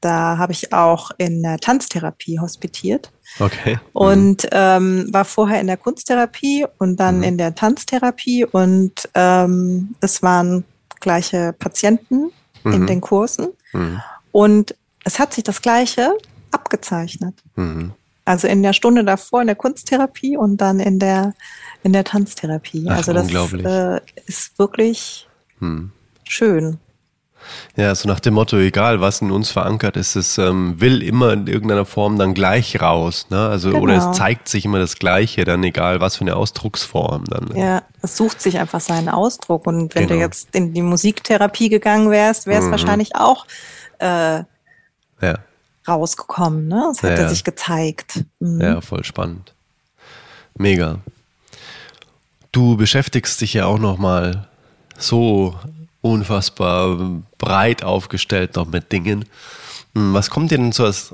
da 0.00 0.38
habe 0.38 0.52
ich 0.52 0.72
auch 0.72 1.10
in 1.18 1.42
der 1.42 1.58
Tanztherapie 1.58 2.38
hospitiert. 2.38 3.10
Okay. 3.40 3.74
Mhm. 3.74 3.80
Und 3.92 4.48
ähm, 4.52 5.08
war 5.12 5.24
vorher 5.24 5.60
in 5.60 5.66
der 5.66 5.76
Kunsttherapie 5.76 6.64
und 6.78 7.00
dann 7.00 7.16
mhm. 7.16 7.22
in 7.24 7.38
der 7.38 7.56
Tanztherapie 7.56 8.44
und 8.44 9.08
ähm, 9.14 9.96
es 10.00 10.22
waren 10.22 10.62
gleiche 11.00 11.52
Patienten 11.58 12.30
in 12.62 12.82
mhm. 12.82 12.86
den 12.86 13.00
Kursen. 13.00 13.48
Mhm. 13.72 14.00
Und 14.30 14.76
es 15.02 15.18
hat 15.18 15.34
sich 15.34 15.42
das 15.42 15.60
Gleiche 15.60 16.16
abgezeichnet. 16.52 17.34
Mhm. 17.56 17.94
Also 18.24 18.46
in 18.46 18.62
der 18.62 18.74
Stunde 18.74 19.02
davor 19.02 19.40
in 19.40 19.48
der 19.48 19.56
Kunsttherapie 19.56 20.36
und 20.36 20.58
dann 20.58 20.78
in 20.78 21.00
der, 21.00 21.34
in 21.82 21.92
der 21.92 22.04
Tanztherapie. 22.04 22.86
Ach, 22.88 22.98
also 22.98 23.12
das 23.12 23.32
äh, 23.54 24.00
ist 24.26 24.56
wirklich 24.56 25.26
hm. 25.58 25.90
schön. 26.22 26.78
Ja, 27.76 27.94
so 27.94 28.08
nach 28.08 28.20
dem 28.20 28.34
Motto, 28.34 28.56
egal 28.56 29.00
was 29.00 29.20
in 29.20 29.30
uns 29.30 29.50
verankert 29.50 29.96
ist, 29.96 30.16
es 30.16 30.38
ähm, 30.38 30.80
will 30.80 31.02
immer 31.02 31.32
in 31.32 31.46
irgendeiner 31.46 31.84
Form 31.84 32.18
dann 32.18 32.34
gleich 32.34 32.80
raus. 32.80 33.26
Ne? 33.30 33.48
Also, 33.48 33.70
genau. 33.70 33.82
oder 33.82 33.94
es 33.94 34.04
genau. 34.04 34.14
zeigt 34.14 34.48
sich 34.48 34.64
immer 34.64 34.78
das 34.78 34.96
Gleiche, 34.96 35.44
dann 35.44 35.62
egal 35.64 36.00
was 36.00 36.16
für 36.16 36.22
eine 36.22 36.36
Ausdrucksform 36.36 37.24
dann. 37.24 37.44
Ne? 37.46 37.60
Ja, 37.60 37.82
es 38.02 38.16
sucht 38.16 38.40
sich 38.40 38.58
einfach 38.58 38.80
seinen 38.80 39.08
Ausdruck. 39.08 39.66
Und 39.66 39.94
wenn 39.94 40.06
genau. 40.06 40.18
du 40.18 40.20
jetzt 40.20 40.54
in 40.54 40.74
die 40.74 40.82
Musiktherapie 40.82 41.68
gegangen 41.68 42.10
wärst, 42.10 42.46
wäre 42.46 42.60
es 42.60 42.66
mhm. 42.66 42.70
wahrscheinlich 42.72 43.16
auch 43.16 43.46
äh, 43.98 44.42
ja. 45.22 45.38
rausgekommen. 45.86 46.68
Ne? 46.68 46.84
Das 46.88 47.02
hat 47.02 47.18
ja, 47.18 47.28
sich 47.28 47.44
gezeigt. 47.44 48.24
Mhm. 48.40 48.60
Ja, 48.60 48.80
voll 48.80 49.04
spannend. 49.04 49.54
Mega. 50.56 50.98
Du 52.52 52.76
beschäftigst 52.76 53.40
dich 53.40 53.54
ja 53.54 53.66
auch 53.66 53.78
noch 53.78 53.96
mal 53.96 54.48
so 54.98 55.54
unfassbar 56.02 56.98
breit 57.38 57.82
aufgestellt 57.82 58.56
noch 58.56 58.66
mit 58.66 58.92
Dingen. 58.92 59.24
Hm, 59.94 60.14
was 60.14 60.30
kommt 60.30 60.50
dir 60.50 60.58
denn 60.58 60.72
so 60.72 60.84
als, 60.84 61.12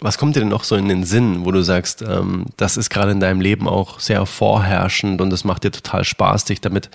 was 0.00 0.18
kommt 0.18 0.36
dir 0.36 0.40
denn 0.40 0.48
noch 0.48 0.64
so 0.64 0.76
in 0.76 0.88
den 0.88 1.04
Sinn, 1.04 1.44
wo 1.44 1.50
du 1.50 1.62
sagst, 1.62 2.02
ähm, 2.02 2.46
das 2.56 2.76
ist 2.76 2.90
gerade 2.90 3.12
in 3.12 3.20
deinem 3.20 3.40
Leben 3.40 3.68
auch 3.68 4.00
sehr 4.00 4.24
vorherrschend 4.26 5.20
und 5.20 5.32
es 5.32 5.44
macht 5.44 5.64
dir 5.64 5.70
total 5.70 6.04
Spaß, 6.04 6.44
dich 6.46 6.60
damit 6.60 6.90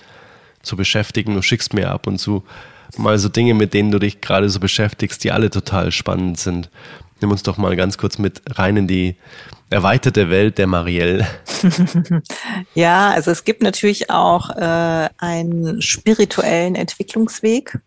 zu 0.62 0.76
beschäftigen. 0.76 1.34
Du 1.34 1.42
schickst 1.42 1.74
mir 1.74 1.90
ab 1.90 2.06
und 2.06 2.18
zu 2.18 2.44
mal 2.96 3.18
so 3.18 3.28
Dinge, 3.28 3.54
mit 3.54 3.74
denen 3.74 3.90
du 3.90 3.98
dich 3.98 4.20
gerade 4.20 4.48
so 4.48 4.60
beschäftigst, 4.60 5.22
die 5.24 5.32
alle 5.32 5.50
total 5.50 5.92
spannend 5.92 6.38
sind. 6.38 6.70
Nimm 7.20 7.30
uns 7.30 7.42
doch 7.42 7.56
mal 7.56 7.76
ganz 7.76 7.98
kurz 7.98 8.18
mit 8.18 8.42
rein 8.58 8.76
in 8.76 8.86
die 8.86 9.16
erweiterte 9.70 10.30
Welt 10.30 10.58
der 10.58 10.66
Marielle. 10.66 11.26
ja, 12.74 13.10
also 13.10 13.30
es 13.30 13.44
gibt 13.44 13.62
natürlich 13.62 14.10
auch 14.10 14.50
äh, 14.50 15.08
einen 15.18 15.82
spirituellen 15.82 16.74
Entwicklungsweg. 16.74 17.78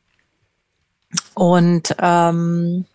Und 1.34 1.96
ähm, 2.00 2.86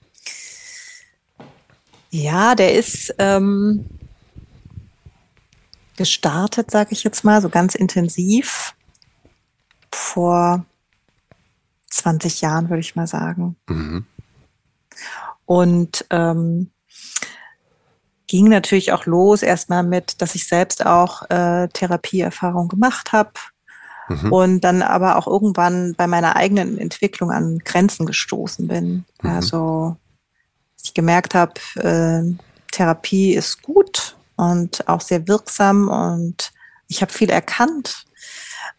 ja, 2.11 2.55
der 2.55 2.74
ist 2.74 3.14
ähm, 3.18 3.87
gestartet, 5.97 6.70
sage 6.70 6.93
ich 6.93 7.05
jetzt 7.05 7.24
mal, 7.24 7.41
so 7.41 7.49
ganz 7.49 7.74
intensiv 7.74 8.74
vor 9.91 10.64
20 11.91 12.41
Jahren, 12.41 12.68
würde 12.68 12.80
ich 12.80 12.97
mal 12.97 13.07
sagen. 13.07 13.57
Mhm. 13.68 14.07
Und 15.47 16.05
ähm, 16.11 16.70
ging 18.35 18.49
natürlich 18.49 18.91
auch 18.91 19.07
los 19.07 19.45
erstmal 19.45 19.85
mit, 19.85 20.20
dass 20.20 20.35
ich 20.35 20.49
selbst 20.49 20.85
auch 20.85 21.22
äh, 21.30 21.68
Therapieerfahrung 21.68 22.66
gemacht 22.66 23.12
habe 23.12 23.30
mhm. 24.09 24.32
und 24.32 24.61
dann 24.62 24.82
aber 24.82 25.14
auch 25.14 25.28
irgendwann 25.28 25.95
bei 25.95 26.09
meiner 26.09 26.35
eigenen 26.35 26.76
Entwicklung 26.76 27.30
an 27.30 27.61
Grenzen 27.61 28.07
gestoßen 28.07 28.66
bin. 28.66 29.05
Mhm. 29.22 29.30
Also 29.30 29.97
ich 30.82 30.95
gemerkt 30.95 31.37
habe, 31.37 31.61
äh, 31.76 32.24
Therapie 32.72 33.35
ist 33.35 33.62
gut 33.62 34.16
und 34.35 34.89
auch 34.89 35.01
sehr 35.01 35.28
wirksam 35.28 35.89
und 35.89 36.51
ich 36.89 37.03
habe 37.03 37.12
viel 37.12 37.30
erkannt, 37.30 38.05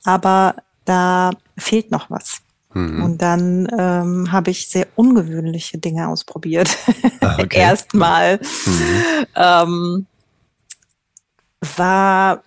aber 0.04 0.56
da 0.84 1.32
fehlt 1.58 1.92
noch 1.92 2.10
was. 2.10 2.42
Mhm. 2.76 3.04
Und 3.04 3.22
dann 3.22 3.68
ähm, 3.80 4.32
habe 4.34 4.52
ich 4.52 4.68
sehr 4.68 4.88
ungewöhnliche 4.96 5.78
Dinge 5.78 6.10
ausprobiert. 6.10 6.70
Ah, 7.22 7.38
okay. 7.42 7.60
Erstmal 7.60 8.38
mhm. 8.38 9.26
ähm, 9.36 10.06
war 11.78 12.44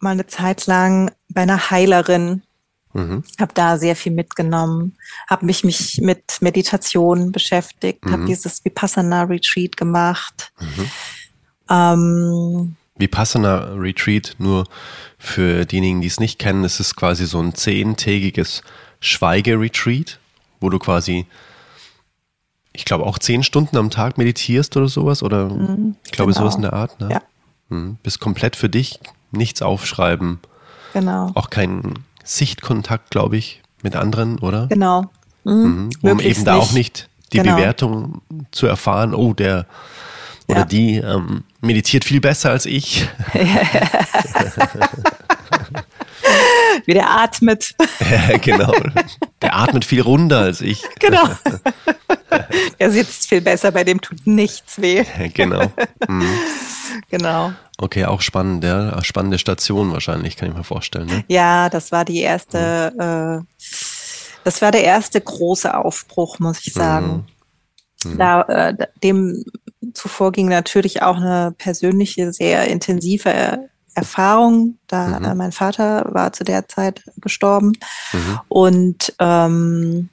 mal 0.00 0.12
eine 0.12 0.26
Zeit 0.26 0.66
lang 0.66 1.12
bei 1.28 1.42
einer 1.42 1.70
Heilerin. 1.70 2.42
Mhm. 2.94 3.22
Habe 3.38 3.52
da 3.54 3.76
sehr 3.76 3.96
viel 3.96 4.12
mitgenommen, 4.12 4.96
habe 5.28 5.44
mich, 5.44 5.62
mich 5.64 6.00
mit 6.00 6.40
Meditation 6.40 7.32
beschäftigt, 7.32 8.04
mhm. 8.04 8.12
habe 8.12 8.24
dieses 8.24 8.64
Vipassana 8.64 9.24
Retreat 9.24 9.76
gemacht. 9.76 10.52
Mhm. 10.60 10.90
Ähm, 11.68 12.76
Vipassana 12.96 13.74
Retreat, 13.74 14.36
nur 14.38 14.64
für 15.18 15.66
diejenigen, 15.66 16.00
die 16.00 16.06
es 16.06 16.20
nicht 16.20 16.38
kennen, 16.38 16.64
es 16.64 16.80
ist 16.80 16.94
quasi 16.94 17.26
so 17.26 17.40
ein 17.40 17.54
zehntägiges 17.54 18.62
Schweigeretreat, 19.04 20.18
wo 20.60 20.70
du 20.70 20.78
quasi, 20.78 21.26
ich 22.72 22.86
glaube, 22.86 23.04
auch 23.04 23.18
zehn 23.18 23.42
Stunden 23.42 23.76
am 23.76 23.90
Tag 23.90 24.16
meditierst 24.16 24.76
oder 24.78 24.88
sowas. 24.88 25.22
Oder 25.22 25.50
mhm, 25.50 25.96
ich 26.06 26.12
glaube, 26.12 26.32
genau. 26.32 26.44
sowas 26.44 26.56
in 26.56 26.62
der 26.62 26.72
Art. 26.72 26.98
Ne? 27.00 27.08
Ja. 27.10 27.22
Mhm. 27.68 27.98
Bist 28.02 28.18
komplett 28.18 28.56
für 28.56 28.70
dich, 28.70 28.98
nichts 29.30 29.60
aufschreiben. 29.60 30.40
Genau. 30.94 31.32
Auch 31.34 31.50
kein 31.50 31.98
Sichtkontakt, 32.24 33.10
glaube 33.10 33.36
ich, 33.36 33.60
mit 33.82 33.94
anderen, 33.94 34.38
oder? 34.38 34.68
Genau. 34.68 35.10
Mhm. 35.44 35.90
mhm. 36.00 36.10
Um 36.10 36.20
eben 36.20 36.44
da 36.44 36.56
auch 36.56 36.72
nicht 36.72 37.10
die 37.34 37.38
genau. 37.38 37.56
Bewertung 37.56 38.22
zu 38.52 38.66
erfahren, 38.66 39.14
oh, 39.14 39.34
der 39.34 39.66
oder 40.46 40.60
ja. 40.60 40.64
die 40.64 40.96
ähm, 40.96 41.44
meditiert 41.60 42.04
viel 42.04 42.20
besser 42.20 42.50
als 42.50 42.64
ich. 42.64 43.06
Wie 46.86 46.94
der 46.94 47.10
atmet. 47.10 47.74
Ja, 48.00 48.36
genau. 48.38 48.72
Der 49.42 49.56
atmet 49.56 49.84
viel 49.84 50.00
runder 50.00 50.40
als 50.40 50.60
ich. 50.60 50.82
Genau. 50.98 51.28
Er 52.78 52.90
sitzt 52.90 53.28
viel 53.28 53.40
besser, 53.40 53.70
bei 53.70 53.84
dem 53.84 54.00
tut 54.00 54.26
nichts 54.26 54.80
weh. 54.80 55.04
Genau. 55.34 55.72
Mhm. 56.08 56.28
Genau. 57.10 57.52
Okay, 57.78 58.04
auch 58.04 58.20
spannend, 58.20 58.62
ja. 58.62 59.02
Spannende 59.02 59.38
Station 59.38 59.92
wahrscheinlich, 59.92 60.36
kann 60.36 60.48
ich 60.48 60.54
mir 60.54 60.64
vorstellen. 60.64 61.06
Ne? 61.06 61.24
Ja, 61.28 61.68
das 61.68 61.90
war 61.90 62.04
die 62.04 62.20
erste, 62.20 62.92
mhm. 62.94 63.00
äh, 63.00 63.64
das 64.44 64.62
war 64.62 64.70
der 64.70 64.84
erste 64.84 65.20
große 65.20 65.76
Aufbruch, 65.76 66.38
muss 66.38 66.64
ich 66.64 66.72
sagen. 66.72 67.26
Mhm. 68.04 68.12
mhm. 68.12 68.18
Da, 68.18 68.42
äh, 68.42 68.86
dem 69.02 69.44
zuvor 69.92 70.32
ging 70.32 70.48
natürlich 70.48 71.02
auch 71.02 71.16
eine 71.16 71.52
persönliche, 71.56 72.32
sehr 72.32 72.68
intensive 72.68 73.68
Erfahrung. 73.94 74.78
Da 74.86 75.18
mhm. 75.18 75.24
äh, 75.24 75.34
mein 75.34 75.52
Vater 75.52 76.06
war 76.12 76.32
zu 76.32 76.44
der 76.44 76.68
Zeit 76.68 77.04
gestorben 77.16 77.72
mhm. 78.12 78.40
und 78.48 79.14
ähm, 79.18 80.08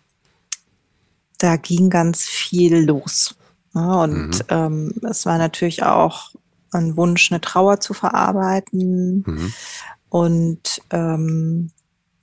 da 1.38 1.56
ging 1.56 1.90
ganz 1.90 2.24
viel 2.24 2.86
los. 2.86 3.36
Ja, 3.74 4.04
und 4.04 4.40
mhm. 4.40 4.42
ähm, 4.50 4.94
es 5.10 5.26
war 5.26 5.38
natürlich 5.38 5.84
auch 5.84 6.32
ein 6.72 6.96
Wunsch, 6.98 7.32
eine 7.32 7.42
Trauer 7.42 7.80
zu 7.80 7.94
verarbeiten 7.94 9.24
mhm. 9.26 9.54
und 10.10 10.82
ähm, 10.92 11.72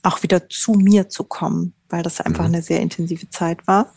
auch 0.02 0.22
wieder 0.22 0.48
zu 0.48 0.72
mir 0.72 1.08
zu 1.08 1.24
kommen, 1.24 1.74
weil 1.88 2.02
das 2.02 2.20
einfach 2.20 2.44
mhm. 2.44 2.54
eine 2.54 2.62
sehr 2.62 2.80
intensive 2.80 3.28
Zeit 3.30 3.66
war. 3.66 3.92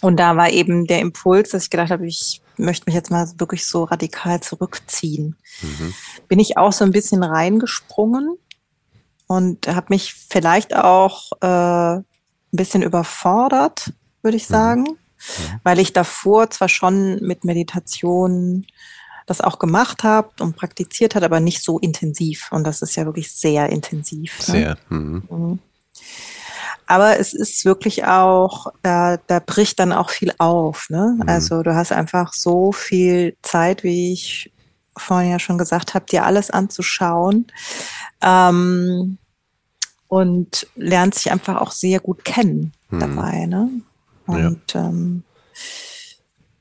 Und 0.00 0.16
da 0.16 0.36
war 0.36 0.50
eben 0.50 0.86
der 0.86 1.00
Impuls, 1.00 1.50
dass 1.50 1.64
ich 1.64 1.70
gedacht 1.70 1.90
habe, 1.90 2.06
ich 2.06 2.40
möchte 2.56 2.84
mich 2.86 2.94
jetzt 2.94 3.10
mal 3.10 3.28
wirklich 3.38 3.66
so 3.66 3.84
radikal 3.84 4.40
zurückziehen. 4.40 5.36
Mhm. 5.62 5.94
Bin 6.28 6.38
ich 6.38 6.56
auch 6.56 6.72
so 6.72 6.84
ein 6.84 6.92
bisschen 6.92 7.22
reingesprungen 7.22 8.36
und 9.26 9.68
habe 9.68 9.86
mich 9.90 10.14
vielleicht 10.14 10.74
auch 10.74 11.32
äh, 11.40 11.96
ein 11.96 12.04
bisschen 12.50 12.82
überfordert, 12.82 13.92
würde 14.22 14.36
ich 14.36 14.48
mhm. 14.48 14.52
sagen, 14.52 14.82
mhm. 14.82 15.60
weil 15.62 15.78
ich 15.78 15.92
davor 15.92 16.50
zwar 16.50 16.68
schon 16.68 17.16
mit 17.22 17.44
Meditation 17.44 18.66
das 19.26 19.40
auch 19.40 19.58
gemacht 19.58 20.02
habe 20.02 20.30
und 20.40 20.56
praktiziert 20.56 21.14
hat, 21.14 21.22
aber 21.22 21.40
nicht 21.40 21.62
so 21.62 21.78
intensiv. 21.78 22.50
Und 22.50 22.64
das 22.64 22.82
ist 22.82 22.96
ja 22.96 23.04
wirklich 23.06 23.32
sehr 23.32 23.68
intensiv. 23.68 24.38
Ne? 24.40 24.44
Sehr. 24.44 24.78
Mhm. 24.88 25.22
Mhm. 25.30 25.58
Aber 26.86 27.18
es 27.18 27.32
ist 27.32 27.64
wirklich 27.64 28.04
auch, 28.04 28.66
da, 28.82 29.18
da 29.26 29.38
bricht 29.38 29.78
dann 29.78 29.92
auch 29.92 30.10
viel 30.10 30.32
auf. 30.38 30.88
Ne? 30.90 31.16
Mhm. 31.16 31.28
Also 31.28 31.62
du 31.62 31.74
hast 31.74 31.92
einfach 31.92 32.32
so 32.32 32.72
viel 32.72 33.36
Zeit, 33.42 33.82
wie 33.82 34.12
ich 34.12 34.52
vorhin 34.96 35.30
ja 35.30 35.38
schon 35.38 35.58
gesagt 35.58 35.94
habe, 35.94 36.06
dir 36.06 36.24
alles 36.24 36.50
anzuschauen. 36.50 37.46
Ähm, 38.20 39.18
und 40.12 40.66
lernt 40.76 41.14
sich 41.14 41.32
einfach 41.32 41.58
auch 41.58 41.70
sehr 41.70 41.98
gut 41.98 42.22
kennen 42.26 42.74
mhm. 42.90 43.00
dabei. 43.00 43.46
Ne? 43.46 43.70
Und 44.26 44.74
ja. 44.74 44.88
ähm, 44.88 45.22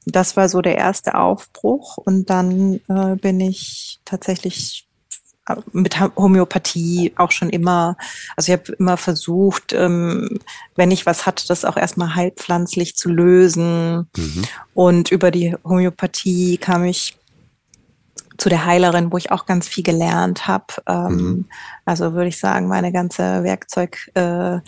das 0.05 0.38
war 0.38 0.47
so 0.47 0.61
der 0.61 0.78
erste 0.78 1.15
Aufbruch. 1.15 1.97
Und 1.97 2.30
dann 2.30 2.80
äh, 2.88 3.17
bin 3.17 3.41
ich 3.41 3.99
tatsächlich 4.05 4.88
mit 5.72 5.99
Homöopathie 5.99 7.14
auch 7.16 7.32
schon 7.32 7.49
immer, 7.49 7.97
also 8.36 8.52
ich 8.52 8.60
habe 8.60 8.72
immer 8.74 8.97
versucht, 8.97 9.74
ähm, 9.74 10.39
wenn 10.76 10.91
ich 10.91 11.06
was 11.06 11.26
hatte, 11.26 11.47
das 11.47 11.66
auch 11.66 11.78
erstmal 11.78 12.16
heilpflanzlich 12.16 12.95
zu 12.95 13.10
lösen. 13.10 14.10
Mhm. 14.16 14.43
Und 14.74 15.12
über 15.12 15.32
die 15.32 15.56
Homöopathie 15.64 16.58
kam 16.58 16.86
ich 16.86 17.18
zu 18.41 18.49
der 18.49 18.66
Heilerin, 18.66 19.12
wo 19.12 19.18
ich 19.18 19.32
auch 19.32 19.45
ganz 19.45 19.68
viel 19.68 19.84
gelernt 19.84 20.47
habe. 20.47 20.66
Ähm, 20.88 21.16
mhm. 21.16 21.45
Also 21.86 22.14
würde 22.14 22.30
ich 22.30 22.39
sagen, 22.39 22.68
meine 22.68 22.91
ganze 22.91 23.43
Werkzeugkiste 23.43 24.64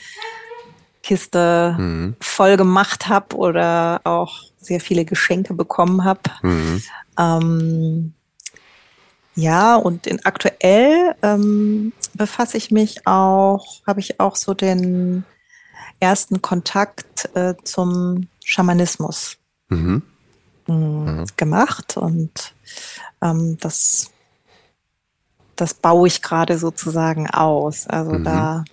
äh, 1.37 1.81
mhm. 1.81 2.15
voll 2.19 2.55
gemacht 2.55 3.07
habe 3.09 3.35
oder 3.35 4.01
auch 4.03 4.43
sehr 4.57 4.79
viele 4.79 5.05
Geschenke 5.05 5.55
bekommen 5.55 6.03
habe. 6.03 6.21
Mhm. 6.43 6.83
Ähm, 7.17 8.13
ja, 9.35 9.75
und 9.75 10.05
in 10.05 10.23
aktuell 10.25 11.15
ähm, 11.23 11.91
befasse 12.13 12.57
ich 12.57 12.69
mich 12.71 13.07
auch, 13.07 13.81
habe 13.87 13.99
ich 13.99 14.19
auch 14.19 14.35
so 14.35 14.53
den 14.53 15.25
ersten 15.99 16.41
Kontakt 16.41 17.29
äh, 17.33 17.55
zum 17.63 18.27
Schamanismus 18.43 19.37
mhm. 19.69 20.03
mh, 20.67 20.75
mhm. 20.75 21.25
gemacht 21.37 21.97
und 21.97 22.53
ähm, 23.21 23.57
das, 23.59 24.11
das 25.55 25.73
baue 25.73 26.07
ich 26.07 26.21
gerade 26.21 26.59
sozusagen 26.59 27.29
aus. 27.29 27.87
Also 27.87 28.11
mhm. 28.13 28.23
da 28.23 28.63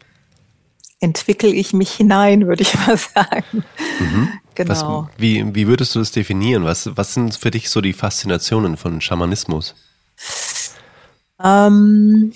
entwickle 1.00 1.48
ich 1.48 1.72
mich 1.72 1.92
hinein, 1.92 2.46
würde 2.46 2.62
ich 2.62 2.74
mal 2.86 2.98
sagen. 2.98 3.64
Mhm. 3.98 4.28
Genau. 4.54 5.08
Was, 5.08 5.18
wie, 5.18 5.54
wie 5.54 5.66
würdest 5.66 5.94
du 5.94 6.00
das 6.00 6.10
definieren? 6.10 6.64
Was, 6.64 6.94
was 6.94 7.14
sind 7.14 7.34
für 7.34 7.50
dich 7.50 7.70
so 7.70 7.80
die 7.80 7.94
Faszinationen 7.94 8.76
von 8.76 9.00
Schamanismus? 9.00 9.74
Ähm, 11.42 12.32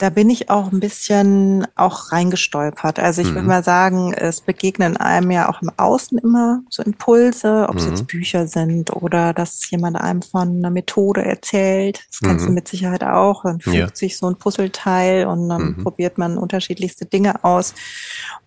da 0.00 0.08
bin 0.08 0.30
ich 0.30 0.48
auch 0.48 0.72
ein 0.72 0.80
bisschen 0.80 1.66
auch 1.76 2.10
reingestolpert. 2.10 2.98
Also 2.98 3.20
ich 3.20 3.28
mhm. 3.28 3.34
würde 3.34 3.48
mal 3.48 3.62
sagen, 3.62 4.14
es 4.14 4.40
begegnen 4.40 4.96
einem 4.96 5.30
ja 5.30 5.50
auch 5.50 5.60
im 5.60 5.70
Außen 5.76 6.16
immer 6.16 6.62
so 6.70 6.82
Impulse, 6.82 7.66
ob 7.68 7.76
es 7.76 7.84
jetzt 7.84 8.02
mhm. 8.02 8.06
Bücher 8.06 8.46
sind 8.46 8.90
oder 8.96 9.34
dass 9.34 9.68
jemand 9.70 10.00
einem 10.00 10.22
von 10.22 10.56
einer 10.56 10.70
Methode 10.70 11.22
erzählt. 11.22 12.06
Das 12.08 12.20
kennst 12.20 12.44
mhm. 12.44 12.48
du 12.48 12.54
mit 12.54 12.68
Sicherheit 12.68 13.04
auch. 13.04 13.42
Dann 13.42 13.60
fügt 13.60 13.76
ja. 13.76 13.88
sich 13.92 14.16
so 14.16 14.26
ein 14.26 14.36
Puzzleteil 14.36 15.26
und 15.26 15.50
dann 15.50 15.76
mhm. 15.76 15.82
probiert 15.82 16.16
man 16.16 16.38
unterschiedlichste 16.38 17.04
Dinge 17.04 17.44
aus. 17.44 17.74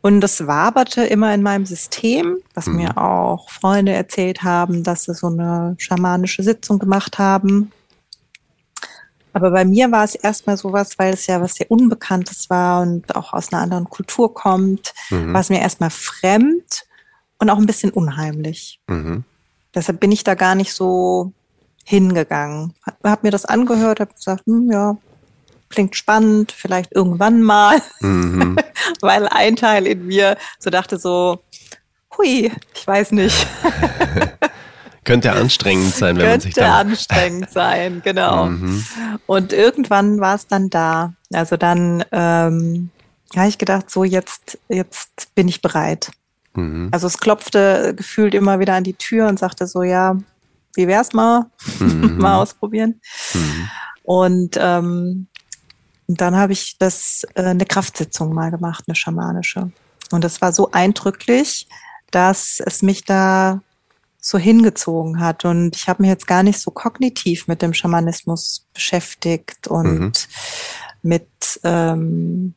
Und 0.02 0.22
das 0.22 0.48
waberte 0.48 1.04
immer 1.04 1.36
in 1.36 1.44
meinem 1.44 1.68
System, 1.68 2.38
was 2.56 2.66
mir 2.66 2.94
mhm. 2.94 2.98
auch 2.98 3.52
Freunde 3.52 3.92
erzählt 3.92 4.42
haben, 4.42 4.82
dass 4.82 5.04
sie 5.04 5.14
so 5.14 5.28
eine 5.28 5.76
schamanische 5.78 6.42
Sitzung 6.42 6.80
gemacht 6.80 7.20
haben 7.20 7.72
aber 9.34 9.52
bei 9.52 9.66
mir 9.66 9.92
war 9.92 10.04
es 10.04 10.16
erstmal 10.16 10.58
sowas, 10.58 10.98
weil 10.98 11.14
es 11.14 11.28
ja 11.28 11.42
was 11.42 11.56
sehr 11.56 11.70
Unbekanntes 11.70 12.50
war 12.50 12.82
und 12.82 13.16
auch 13.16 13.34
aus 13.34 13.52
einer 13.52 13.62
anderen 13.62 13.90
Kultur 13.90 14.34
kommt, 14.34 14.94
mhm. 15.10 15.34
war 15.34 15.42
es 15.42 15.50
mir 15.50 15.60
erstmal 15.60 15.90
fremd 15.90 16.86
und 17.40 17.50
auch 17.50 17.58
ein 17.58 17.66
bisschen 17.66 17.90
unheimlich. 17.90 18.80
Mhm. 18.88 19.24
Deshalb 19.74 20.00
bin 20.00 20.12
ich 20.12 20.24
da 20.24 20.36
gar 20.36 20.56
nicht 20.56 20.74
so 20.74 21.34
hingegangen. 21.84 22.74
Hab, 22.86 23.04
hab 23.04 23.24
mir 23.24 23.32
das 23.32 23.46
angehört, 23.46 24.00
habe 24.00 24.14
gesagt, 24.14 24.46
hm, 24.46 24.72
ja, 24.72 24.98
klingt 25.70 25.96
spannend, 25.96 26.52
vielleicht 26.52 26.94
irgendwann 26.94 27.42
mal. 27.42 27.82
Mhm. 28.02 28.58
weil 29.02 29.28
ein 29.28 29.56
Teil 29.56 29.88
in 29.88 30.06
mir 30.06 30.38
so 30.60 30.70
dachte 30.70 31.00
so, 31.00 31.40
hui, 32.18 32.52
ich 32.76 32.88
weiß 32.88 33.12
nicht. 33.14 33.48
Könnte 35.04 35.34
anstrengend 35.34 35.94
sein, 35.94 36.18
wenn 36.18 36.28
man 36.28 36.40
sich 36.40 36.54
da. 36.54 36.62
Könnte 36.62 36.92
anstrengend 36.92 37.50
sein, 37.52 38.02
genau. 38.04 38.46
Mhm. 38.54 38.84
Und 39.26 39.54
irgendwann 39.54 40.20
war 40.20 40.36
es 40.36 40.48
dann 40.48 40.70
da. 40.70 41.14
Also 41.34 41.58
dann 41.58 42.04
ähm, 42.12 42.90
habe 43.36 43.48
ich 43.48 43.58
gedacht, 43.58 43.90
so 43.90 44.04
jetzt, 44.04 44.60
jetzt 44.70 45.34
bin 45.36 45.48
ich 45.48 45.62
bereit. 45.62 46.12
Mhm. 46.54 46.90
Also 46.92 47.08
es 47.08 47.18
klopfte 47.18 47.94
gefühlt 47.96 48.34
immer 48.34 48.60
wieder 48.60 48.76
an 48.76 48.84
die 48.84 48.94
Tür 48.94 49.28
und 49.28 49.40
sagte 49.40 49.68
so, 49.68 49.84
ja, 49.84 50.18
wie 50.76 50.88
wär's 50.88 51.14
mal? 51.14 51.48
Mhm. 51.80 52.18
mal 52.20 52.38
ausprobieren. 52.42 53.02
Mhm. 53.34 53.70
Und 54.04 54.58
ähm, 54.60 55.28
dann 56.08 56.36
habe 56.36 56.54
ich 56.54 56.78
das 56.78 57.26
äh, 57.36 57.44
eine 57.44 57.66
Kraftsitzung 57.66 58.34
mal 58.34 58.52
gemacht, 58.52 58.84
eine 58.88 58.96
schamanische. 58.96 59.72
Und 60.12 60.24
das 60.24 60.42
war 60.42 60.52
so 60.54 60.72
eindrücklich, 60.72 61.68
dass 62.12 62.62
es 62.64 62.82
mich 62.82 63.04
da 63.06 63.62
so 64.26 64.38
hingezogen 64.38 65.20
hat. 65.20 65.44
Und 65.44 65.76
ich 65.76 65.90
habe 65.90 66.02
mich 66.02 66.10
jetzt 66.10 66.28
gar 66.28 66.44
nicht 66.44 66.60
so 66.60 66.72
kognitiv 66.72 67.48
mit 67.48 67.62
dem 67.62 67.74
Schamanismus 67.74 68.66
beschäftigt 68.74 69.68
und 69.68 70.00
mhm. 70.00 70.12
mit 71.02 71.28
ähm, 71.64 72.56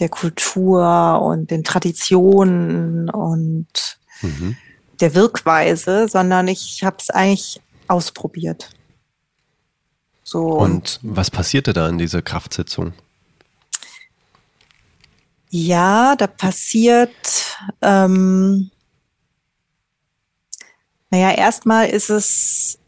der 0.00 0.08
Kultur 0.08 1.22
und 1.22 1.52
den 1.52 1.62
Traditionen 1.62 3.08
und 3.10 3.98
mhm. 4.22 4.56
der 5.00 5.14
Wirkweise, 5.14 6.08
sondern 6.08 6.48
ich 6.48 6.82
habe 6.82 6.96
es 6.98 7.10
eigentlich 7.10 7.60
ausprobiert. 7.86 8.70
So 10.24 10.46
und, 10.46 10.98
und 11.04 11.16
was 11.16 11.30
passierte 11.30 11.72
da 11.72 11.88
in 11.88 11.98
dieser 11.98 12.22
Kraftsitzung? 12.22 12.92
Ja, 15.48 16.16
da 16.16 16.26
passiert 16.26 17.56
ähm, 17.82 18.70
naja, 21.10 21.30
erstmal 21.32 21.88
ist 21.88 22.10
es, 22.10 22.78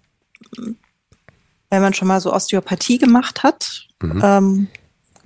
wenn 1.70 1.82
man 1.82 1.94
schon 1.94 2.08
mal 2.08 2.20
so 2.20 2.32
Osteopathie 2.32 2.98
gemacht 2.98 3.42
hat, 3.42 3.86
mhm. 4.02 4.20
ähm, 4.24 4.68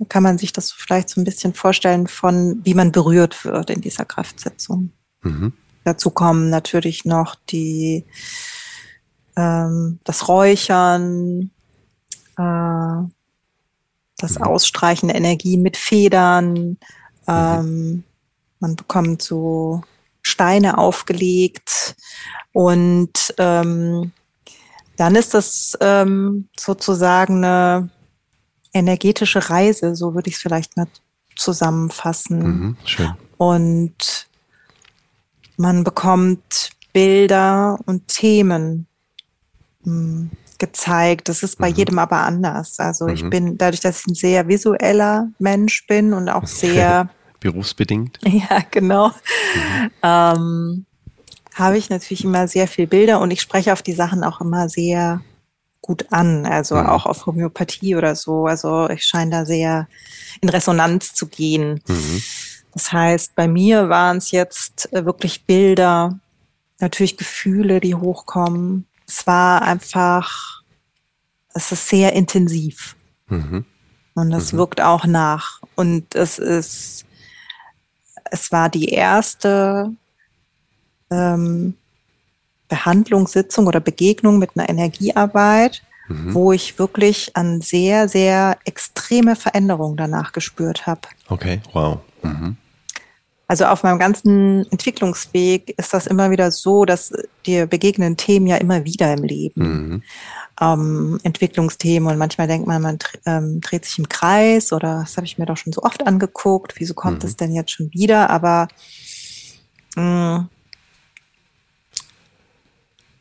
kann 0.09 0.23
man 0.23 0.37
sich 0.37 0.53
das 0.53 0.71
vielleicht 0.71 1.09
so 1.09 1.21
ein 1.21 1.23
bisschen 1.23 1.53
vorstellen 1.53 2.07
von, 2.07 2.61
wie 2.63 2.73
man 2.73 2.91
berührt 2.91 3.45
wird 3.45 3.69
in 3.69 3.81
dieser 3.81 4.05
Kraftsetzung. 4.05 4.91
Mhm. 5.21 5.53
Dazu 5.83 6.09
kommen 6.09 6.49
natürlich 6.49 7.05
noch 7.05 7.35
die, 7.49 8.05
ähm, 9.35 9.99
das 10.03 10.27
Räuchern, 10.27 11.51
äh, 12.37 13.07
das 14.17 14.39
mhm. 14.39 14.43
Ausstreichen 14.43 15.09
der 15.09 15.17
Energien 15.17 15.61
mit 15.61 15.77
Federn. 15.77 16.77
Ähm, 17.27 18.03
man 18.59 18.75
bekommt 18.75 19.21
so 19.21 19.83
Steine 20.35 20.77
aufgelegt 20.77 21.95
und 22.51 23.33
ähm, 23.37 24.11
dann 24.97 25.15
ist 25.15 25.33
das 25.33 25.77
ähm, 25.79 26.49
sozusagen 26.59 27.45
eine 27.45 27.89
energetische 28.73 29.49
Reise, 29.49 29.95
so 29.95 30.13
würde 30.13 30.29
ich 30.29 30.35
es 30.35 30.41
vielleicht 30.41 30.75
mal 30.75 30.87
zusammenfassen. 31.37 32.39
Mhm, 32.39 32.77
schön. 32.83 33.13
Und 33.37 34.27
man 35.55 35.85
bekommt 35.85 36.71
Bilder 36.91 37.79
und 37.85 38.09
Themen 38.09 38.87
mh, 39.85 39.93
hm, 39.93 40.31
gezeigt. 40.57 41.29
Das 41.29 41.43
ist 41.43 41.57
bei 41.59 41.69
mhm. 41.69 41.75
jedem 41.75 41.99
aber 41.99 42.23
anders. 42.23 42.77
Also 42.79 43.05
mhm. 43.05 43.13
ich 43.13 43.29
bin, 43.29 43.57
dadurch, 43.57 43.79
dass 43.79 44.01
ich 44.01 44.07
ein 44.07 44.15
sehr 44.15 44.49
visueller 44.49 45.29
Mensch 45.39 45.87
bin 45.87 46.13
und 46.13 46.27
auch 46.27 46.45
sehr 46.45 47.09
berufsbedingt. 47.45 48.19
Ja, 48.25 48.63
genau. 48.71 49.09
Mhm. 49.09 49.91
Ähm, 50.01 50.85
habe 51.53 51.77
ich 51.77 51.89
natürlich 51.89 52.25
immer 52.25 52.47
sehr 52.47 52.67
viel 52.67 52.87
Bilder 52.87 53.21
und 53.21 53.31
ich 53.31 53.41
spreche 53.41 53.71
auf 53.71 53.81
die 53.81 53.93
Sachen 53.93 54.23
auch 54.23 54.41
immer 54.41 54.67
sehr 54.67 55.21
gut 55.81 56.07
an, 56.11 56.45
also 56.45 56.75
mhm. 56.75 56.87
auch 56.87 57.05
auf 57.05 57.27
Homöopathie 57.27 57.95
oder 57.95 58.15
so. 58.15 58.47
Also 58.47 58.89
ich 58.89 59.03
scheine 59.03 59.31
da 59.31 59.45
sehr 59.45 59.87
in 60.41 60.49
Resonanz 60.49 61.13
zu 61.13 61.27
gehen. 61.27 61.81
Mhm. 61.87 62.23
Das 62.73 62.91
heißt, 62.91 63.35
bei 63.35 63.47
mir 63.47 63.89
waren 63.89 64.17
es 64.17 64.31
jetzt 64.31 64.91
äh, 64.91 65.05
wirklich 65.05 65.45
Bilder, 65.45 66.19
natürlich 66.79 67.15
Gefühle, 67.15 67.79
die 67.79 67.95
hochkommen. 67.95 68.87
Es 69.07 69.27
war 69.27 69.61
einfach, 69.61 70.61
es 71.53 71.71
ist 71.71 71.87
sehr 71.87 72.13
intensiv. 72.13 72.95
Mhm. 73.27 73.65
Und 74.15 74.31
das 74.31 74.51
mhm. 74.51 74.57
wirkt 74.57 74.81
auch 74.81 75.05
nach. 75.05 75.61
Und 75.75 76.15
es 76.15 76.39
ist, 76.39 77.04
es 78.31 78.51
war 78.51 78.69
die 78.69 78.89
erste 78.89 79.91
ähm, 81.11 81.75
Behandlungssitzung 82.67 83.67
oder 83.67 83.79
Begegnung 83.79 84.39
mit 84.39 84.51
einer 84.55 84.69
Energiearbeit, 84.69 85.83
mhm. 86.07 86.33
wo 86.33 86.51
ich 86.51 86.79
wirklich 86.79 87.35
an 87.35 87.61
sehr, 87.61 88.07
sehr 88.07 88.57
extreme 88.65 89.35
Veränderungen 89.35 89.97
danach 89.97 90.31
gespürt 90.31 90.87
habe. 90.87 91.01
Okay, 91.29 91.61
wow. 91.73 91.99
Mhm. 92.23 92.57
Also 93.47 93.65
auf 93.65 93.83
meinem 93.83 93.99
ganzen 93.99 94.69
Entwicklungsweg 94.71 95.75
ist 95.77 95.93
das 95.93 96.07
immer 96.07 96.31
wieder 96.31 96.51
so, 96.51 96.83
dass 96.85 97.13
dir 97.45 97.67
begegnen 97.67 98.17
Themen 98.17 98.47
ja 98.47 98.57
immer 98.57 98.85
wieder 98.85 99.13
im 99.13 99.23
Leben. 99.23 99.61
Mhm. 99.61 100.03
Ähm, 100.59 101.19
Entwicklungsthemen 101.21 102.09
und 102.09 102.17
manchmal 102.17 102.47
denkt 102.47 102.65
man, 102.65 102.81
man 102.81 102.97
ähm, 103.25 103.61
dreht 103.61 103.85
sich 103.85 103.99
im 103.99 104.09
Kreis 104.09 104.73
oder 104.73 105.01
das 105.01 105.17
habe 105.17 105.27
ich 105.27 105.37
mir 105.37 105.45
doch 105.45 105.57
schon 105.57 105.73
so 105.73 105.83
oft 105.83 106.07
angeguckt. 106.07 106.73
Wieso 106.77 106.95
kommt 106.95 107.23
es 107.23 107.33
mhm. 107.33 107.37
denn 107.37 107.51
jetzt 107.53 107.71
schon 107.71 107.93
wieder? 107.93 108.29
Aber 108.29 108.67
mh, 109.95 110.39
mm, 110.39 110.49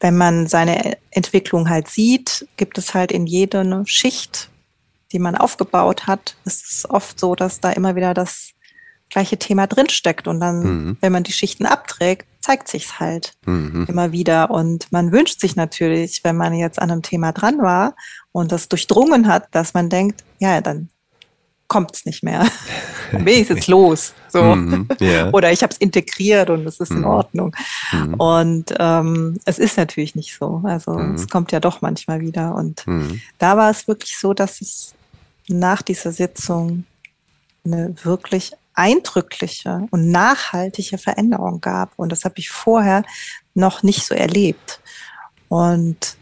wenn 0.01 0.17
man 0.17 0.47
seine 0.47 0.99
Entwicklung 1.11 1.69
halt 1.69 1.89
sieht, 1.89 2.47
gibt 2.57 2.79
es 2.79 2.95
halt 2.95 3.11
in 3.11 3.27
jeder 3.27 3.85
Schicht, 3.87 4.51
die 5.13 5.19
man 5.19 5.35
aufgebaut 5.35 6.07
hat, 6.07 6.37
ist 6.45 6.65
es 6.71 6.91
oft 6.91 7.19
so, 7.19 7.35
dass 7.35 7.61
da 7.61 7.71
immer 7.71 7.97
wieder 7.97 8.15
das 8.15 8.54
gleiche 9.15 9.39
Thema 9.39 9.67
drinsteckt. 9.67 10.29
Und 10.29 10.41
dann, 10.41 10.63
mhm. 10.63 10.97
wenn 11.01 11.13
man 11.13 11.23
die 11.23 11.33
Schichten 11.33 11.65
abträgt, 11.65 12.27
zeigt 12.41 12.69
sich's 12.69 13.01
halt 13.01 13.33
mhm. 13.47 13.87
immer 13.89 14.13
wieder. 14.13 14.51
Und 14.51 14.93
man 14.93 15.13
wünscht 15.13 15.41
sich 15.41 15.57
natürlich, 15.57 16.23
wenn 16.25 16.37
man 16.37 16.53
jetzt 16.53 16.83
an 16.83 16.91
einem 16.91 17.03
Thema 17.03 17.33
dran 17.33 17.59
war 17.59 17.95
und 18.33 18.53
das 18.53 18.69
durchdrungen 18.69 19.29
hat, 19.29 19.47
dass 19.53 19.73
man 19.73 19.89
denkt, 19.89 20.25
ja, 20.41 20.61
dann 20.61 20.91
kommt's 21.69 22.05
nicht 22.05 22.23
mehr. 22.23 22.45
dann 23.13 23.25
bin 23.25 23.41
ich 23.41 23.49
jetzt 23.49 23.69
los. 23.69 24.13
So. 24.29 24.43
Mhm, 24.43 24.89
yeah. 25.01 25.31
Oder 25.33 25.53
ich 25.53 25.63
habe 25.63 25.73
es 25.73 25.79
integriert 25.79 26.51
und 26.51 26.67
es 26.67 26.81
ist 26.81 26.91
in 26.91 26.99
mhm. 26.99 27.07
Ordnung. 27.07 27.57
Mhm. 27.93 28.15
Und 28.15 28.75
ähm, 28.79 29.39
es 29.45 29.59
ist 29.59 29.79
natürlich 29.79 30.15
nicht 30.17 30.37
so. 30.37 30.61
Also 30.65 30.93
mhm. 30.93 31.15
es 31.15 31.29
kommt 31.29 31.53
ja 31.53 31.61
doch 31.61 31.81
manchmal 31.81 32.21
wieder. 32.21 32.55
Und 32.57 32.85
da 33.39 33.57
war 33.57 33.71
es 33.71 33.87
wirklich 33.89 34.19
so, 34.19 34.35
dass 34.35 34.61
es 34.61 34.93
nach 35.47 35.83
dieser 35.83 36.11
Sitzung 36.11 36.85
eine 37.65 37.95
wirklich 38.03 38.53
eindrückliche 38.75 39.87
und 39.91 40.11
nachhaltige 40.11 40.99
Veränderung 40.99 41.61
gab. 41.61 41.93
Und 41.97 42.11
das 42.11 42.25
habe 42.25 42.35
ich 42.39 42.51
vorher 42.51 43.05
noch 43.55 43.83
nicht 43.83 44.05
so 44.05 44.15
erlebt. 44.15 44.81
Und 45.49 46.17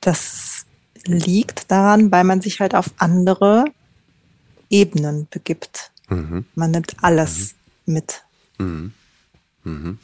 das 0.00 0.66
liegt 1.04 1.70
daran, 1.70 2.10
weil 2.10 2.24
man 2.24 2.40
sich 2.40 2.60
halt 2.60 2.74
auf 2.74 2.90
andere 2.98 3.64
Ebenen 4.70 5.28
begibt. 5.30 5.92
Mhm. 6.08 6.46
Man 6.54 6.70
nimmt 6.70 6.96
alles 7.02 7.54
mhm. 7.84 7.94
mit. 7.94 8.24
Mhm. 8.58 8.92
mhm. 9.64 9.98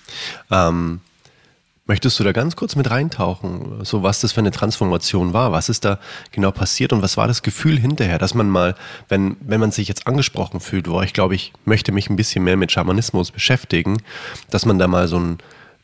Ähm, 0.50 1.00
möchtest 1.86 2.18
du 2.18 2.24
da 2.24 2.32
ganz 2.32 2.56
kurz 2.56 2.76
mit 2.76 2.90
reintauchen, 2.90 3.84
so 3.84 4.02
was 4.02 4.20
das 4.20 4.32
für 4.32 4.40
eine 4.40 4.50
Transformation 4.50 5.32
war? 5.32 5.52
Was 5.52 5.68
ist 5.68 5.84
da 5.84 5.98
genau 6.30 6.50
passiert 6.50 6.92
und 6.92 7.02
was 7.02 7.16
war 7.16 7.26
das 7.26 7.42
Gefühl 7.42 7.78
hinterher, 7.78 8.18
dass 8.18 8.34
man 8.34 8.48
mal, 8.48 8.74
wenn, 9.08 9.36
wenn 9.40 9.60
man 9.60 9.72
sich 9.72 9.88
jetzt 9.88 10.06
angesprochen 10.06 10.60
fühlt, 10.60 10.88
wo 10.88 11.02
ich 11.02 11.12
glaube, 11.12 11.34
ich 11.34 11.52
möchte 11.64 11.92
mich 11.92 12.08
ein 12.08 12.16
bisschen 12.16 12.44
mehr 12.44 12.56
mit 12.56 12.72
Schamanismus 12.72 13.30
beschäftigen, 13.30 13.98
dass 14.50 14.66
man 14.66 14.78
da 14.78 14.86
mal 14.86 15.08
so 15.08 15.18
ein, 15.18 15.38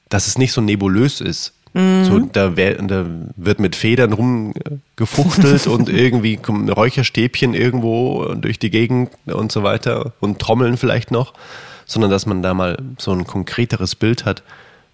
dass 0.09 0.26
es 0.26 0.38
nicht 0.38 0.53
so 0.53 0.61
nebulös 0.61 1.20
ist, 1.20 1.55
Mhm. 1.74 2.05
So, 2.05 2.18
da, 2.20 2.49
da, 2.49 3.07
wird 3.36 3.61
mit 3.61 3.76
Federn 3.76 4.12
rumgefuchtelt 4.12 5.66
und 5.66 5.88
irgendwie 5.88 6.36
kommen 6.36 6.68
Räucherstäbchen 6.68 7.55
irgendwo 7.55 8.34
durch 8.34 8.59
die 8.59 8.70
Gegend 8.70 9.11
und 9.26 9.53
so 9.53 9.62
weiter 9.62 10.12
und 10.20 10.38
Trommeln 10.38 10.76
vielleicht 10.76 11.11
noch, 11.11 11.34
sondern 11.84 12.11
dass 12.11 12.26
man 12.26 12.42
da 12.42 12.55
mal 12.55 12.78
so 12.99 13.12
ein 13.12 13.26
konkreteres 13.26 13.94
Bild 13.94 14.24
hat, 14.24 14.42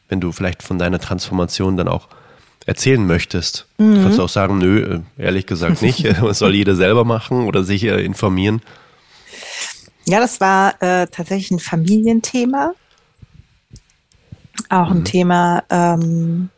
wenn 0.09 0.21
du 0.21 0.33
vielleicht 0.33 0.63
von 0.63 0.79
deiner 0.79 0.99
Transformation 0.99 1.77
dann 1.77 1.89
auch 1.89 2.09
erzählen 2.67 3.07
möchtest. 3.07 3.67
Mhm. 3.79 4.03
Kannst 4.03 4.19
du 4.19 4.23
auch 4.23 4.29
sagen, 4.29 4.59
nö, 4.59 5.01
ehrlich 5.19 5.47
gesagt 5.47 5.83
nicht. 5.83 6.05
Das 6.23 6.39
soll 6.39 6.55
jeder 6.55 6.77
selber 6.77 7.05
machen 7.05 7.47
oder 7.47 7.65
sich 7.65 7.85
äh, 7.85 8.03
informieren. 8.05 8.63
Ja, 10.07 10.21
das 10.21 10.41
war 10.41 10.83
äh, 10.83 11.07
tatsächlich 11.07 11.51
ein 11.51 11.59
Familienthema. 11.59 12.75
Auch 14.69 14.91
ein 14.91 15.01
mhm. 15.01 15.05
Thema, 15.05 15.65
ähm, 15.71 16.51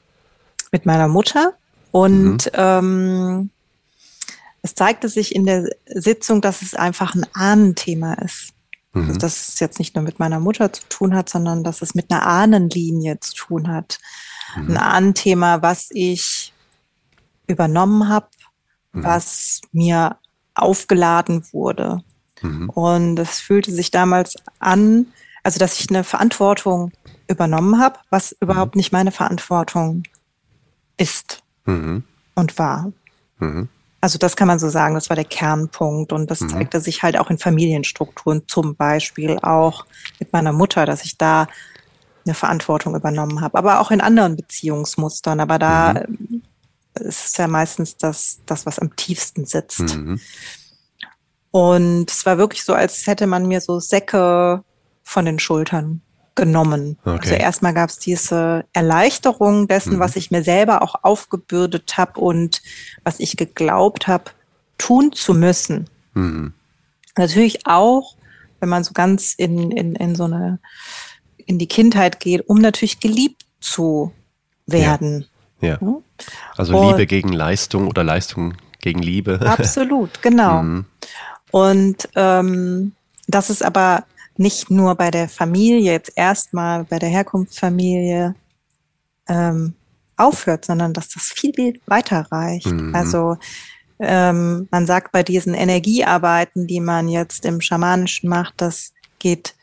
mit 0.72 0.86
meiner 0.86 1.08
Mutter 1.08 1.54
und 1.90 2.46
mhm. 2.46 2.50
ähm, 2.54 3.50
es 4.62 4.74
zeigte 4.74 5.08
sich 5.08 5.34
in 5.34 5.46
der 5.46 5.70
Sitzung, 5.86 6.40
dass 6.40 6.60
es 6.60 6.74
einfach 6.74 7.14
ein 7.14 7.24
Ahnenthema 7.32 8.14
ist. 8.14 8.52
Mhm. 8.96 9.08
Also, 9.08 9.20
dass 9.20 9.48
es 9.48 9.60
jetzt 9.60 9.78
nicht 9.78 9.94
nur 9.94 10.02
mit 10.02 10.18
meiner 10.18 10.40
Mutter 10.40 10.72
zu 10.72 10.82
tun 10.88 11.14
hat, 11.14 11.28
sondern 11.28 11.62
dass 11.62 11.82
es 11.82 11.94
mit 11.94 12.10
einer 12.10 12.26
Ahnenlinie 12.26 13.20
zu 13.20 13.34
tun 13.34 13.68
hat. 13.68 13.98
Mhm. 14.56 14.70
Ein 14.70 14.76
Ahnenthema, 14.78 15.62
was 15.62 15.88
ich 15.90 16.52
übernommen 17.46 18.08
habe, 18.08 18.28
mhm. 18.92 19.04
was 19.04 19.60
mir 19.72 20.16
aufgeladen 20.54 21.44
wurde. 21.52 22.02
Mhm. 22.40 22.70
Und 22.70 23.18
es 23.18 23.38
fühlte 23.38 23.70
sich 23.70 23.90
damals 23.90 24.36
an, 24.58 25.06
also 25.42 25.58
dass 25.58 25.78
ich 25.78 25.90
eine 25.90 26.02
Verantwortung 26.02 26.92
übernommen 27.28 27.78
habe, 27.78 27.98
was 28.08 28.32
mhm. 28.32 28.36
überhaupt 28.40 28.76
nicht 28.76 28.92
meine 28.92 29.12
Verantwortung 29.12 30.04
ist 30.96 31.42
mhm. 31.66 32.02
und 32.34 32.58
war. 32.58 32.92
Mhm. 33.38 33.68
Also 34.06 34.18
das 34.18 34.36
kann 34.36 34.46
man 34.46 34.60
so 34.60 34.68
sagen, 34.68 34.94
das 34.94 35.10
war 35.10 35.16
der 35.16 35.24
Kernpunkt 35.24 36.12
und 36.12 36.30
das 36.30 36.40
mhm. 36.40 36.48
zeigte 36.50 36.80
sich 36.80 37.02
halt 37.02 37.18
auch 37.18 37.28
in 37.28 37.38
Familienstrukturen, 37.38 38.46
zum 38.46 38.76
Beispiel 38.76 39.36
auch 39.42 39.84
mit 40.20 40.32
meiner 40.32 40.52
Mutter, 40.52 40.86
dass 40.86 41.04
ich 41.04 41.18
da 41.18 41.48
eine 42.24 42.34
Verantwortung 42.34 42.94
übernommen 42.94 43.40
habe, 43.40 43.58
aber 43.58 43.80
auch 43.80 43.90
in 43.90 44.00
anderen 44.00 44.36
Beziehungsmustern. 44.36 45.40
Aber 45.40 45.58
da 45.58 46.04
mhm. 46.06 46.42
ist 46.94 47.26
es 47.26 47.36
ja 47.36 47.48
meistens 47.48 47.96
das, 47.96 48.38
das, 48.46 48.64
was 48.64 48.78
am 48.78 48.94
tiefsten 48.94 49.44
sitzt. 49.44 49.96
Mhm. 49.96 50.20
Und 51.50 52.08
es 52.08 52.24
war 52.26 52.38
wirklich 52.38 52.62
so, 52.62 52.74
als 52.74 53.08
hätte 53.08 53.26
man 53.26 53.48
mir 53.48 53.60
so 53.60 53.80
Säcke 53.80 54.62
von 55.02 55.24
den 55.24 55.40
Schultern 55.40 56.00
genommen. 56.36 56.98
Okay. 57.04 57.18
Also 57.22 57.34
erstmal 57.34 57.74
gab 57.74 57.90
es 57.90 57.98
diese 57.98 58.64
Erleichterung 58.72 59.66
dessen, 59.66 59.94
mhm. 59.94 60.00
was 60.00 60.14
ich 60.14 60.30
mir 60.30 60.44
selber 60.44 60.82
auch 60.82 61.02
aufgebürdet 61.02 61.96
habe 61.96 62.20
und 62.20 62.62
was 63.02 63.18
ich 63.18 63.36
geglaubt 63.36 64.06
habe, 64.06 64.24
tun 64.78 65.12
zu 65.12 65.34
müssen. 65.34 65.88
Mhm. 66.14 66.52
Natürlich 67.16 67.66
auch, 67.66 68.14
wenn 68.60 68.68
man 68.68 68.84
so 68.84 68.92
ganz 68.92 69.34
in, 69.34 69.70
in, 69.70 69.96
in 69.96 70.14
so 70.14 70.24
eine, 70.24 70.58
in 71.46 71.58
die 71.58 71.66
Kindheit 71.66 72.20
geht, 72.20 72.48
um 72.48 72.58
natürlich 72.58 73.00
geliebt 73.00 73.46
zu 73.60 74.12
werden. 74.66 75.26
Ja. 75.60 75.78
ja. 75.80 75.96
Also 76.56 76.78
und, 76.78 76.90
Liebe 76.90 77.06
gegen 77.06 77.32
Leistung 77.32 77.88
oder 77.88 78.04
Leistung 78.04 78.54
gegen 78.80 79.00
Liebe. 79.00 79.40
Absolut, 79.40 80.22
genau. 80.22 80.62
Mhm. 80.62 80.84
Und 81.52 82.08
ähm, 82.16 82.92
das 83.28 83.48
ist 83.50 83.64
aber 83.64 84.04
nicht 84.38 84.70
nur 84.70 84.94
bei 84.94 85.10
der 85.10 85.28
Familie, 85.28 85.92
jetzt 85.92 86.12
erstmal 86.16 86.84
bei 86.84 86.98
der 86.98 87.08
Herkunftsfamilie 87.08 88.34
ähm, 89.28 89.74
aufhört, 90.16 90.64
sondern 90.64 90.92
dass 90.92 91.08
das 91.08 91.24
viel, 91.24 91.52
viel 91.54 91.80
weiter 91.86 92.26
reicht. 92.30 92.66
Mhm. 92.66 92.94
Also 92.94 93.36
ähm, 93.98 94.68
man 94.70 94.86
sagt 94.86 95.12
bei 95.12 95.22
diesen 95.22 95.54
Energiearbeiten, 95.54 96.66
die 96.66 96.80
man 96.80 97.08
jetzt 97.08 97.44
im 97.44 97.60
Schamanischen 97.60 98.28
macht, 98.28 98.54
das 98.58 98.92
geht 99.18 99.54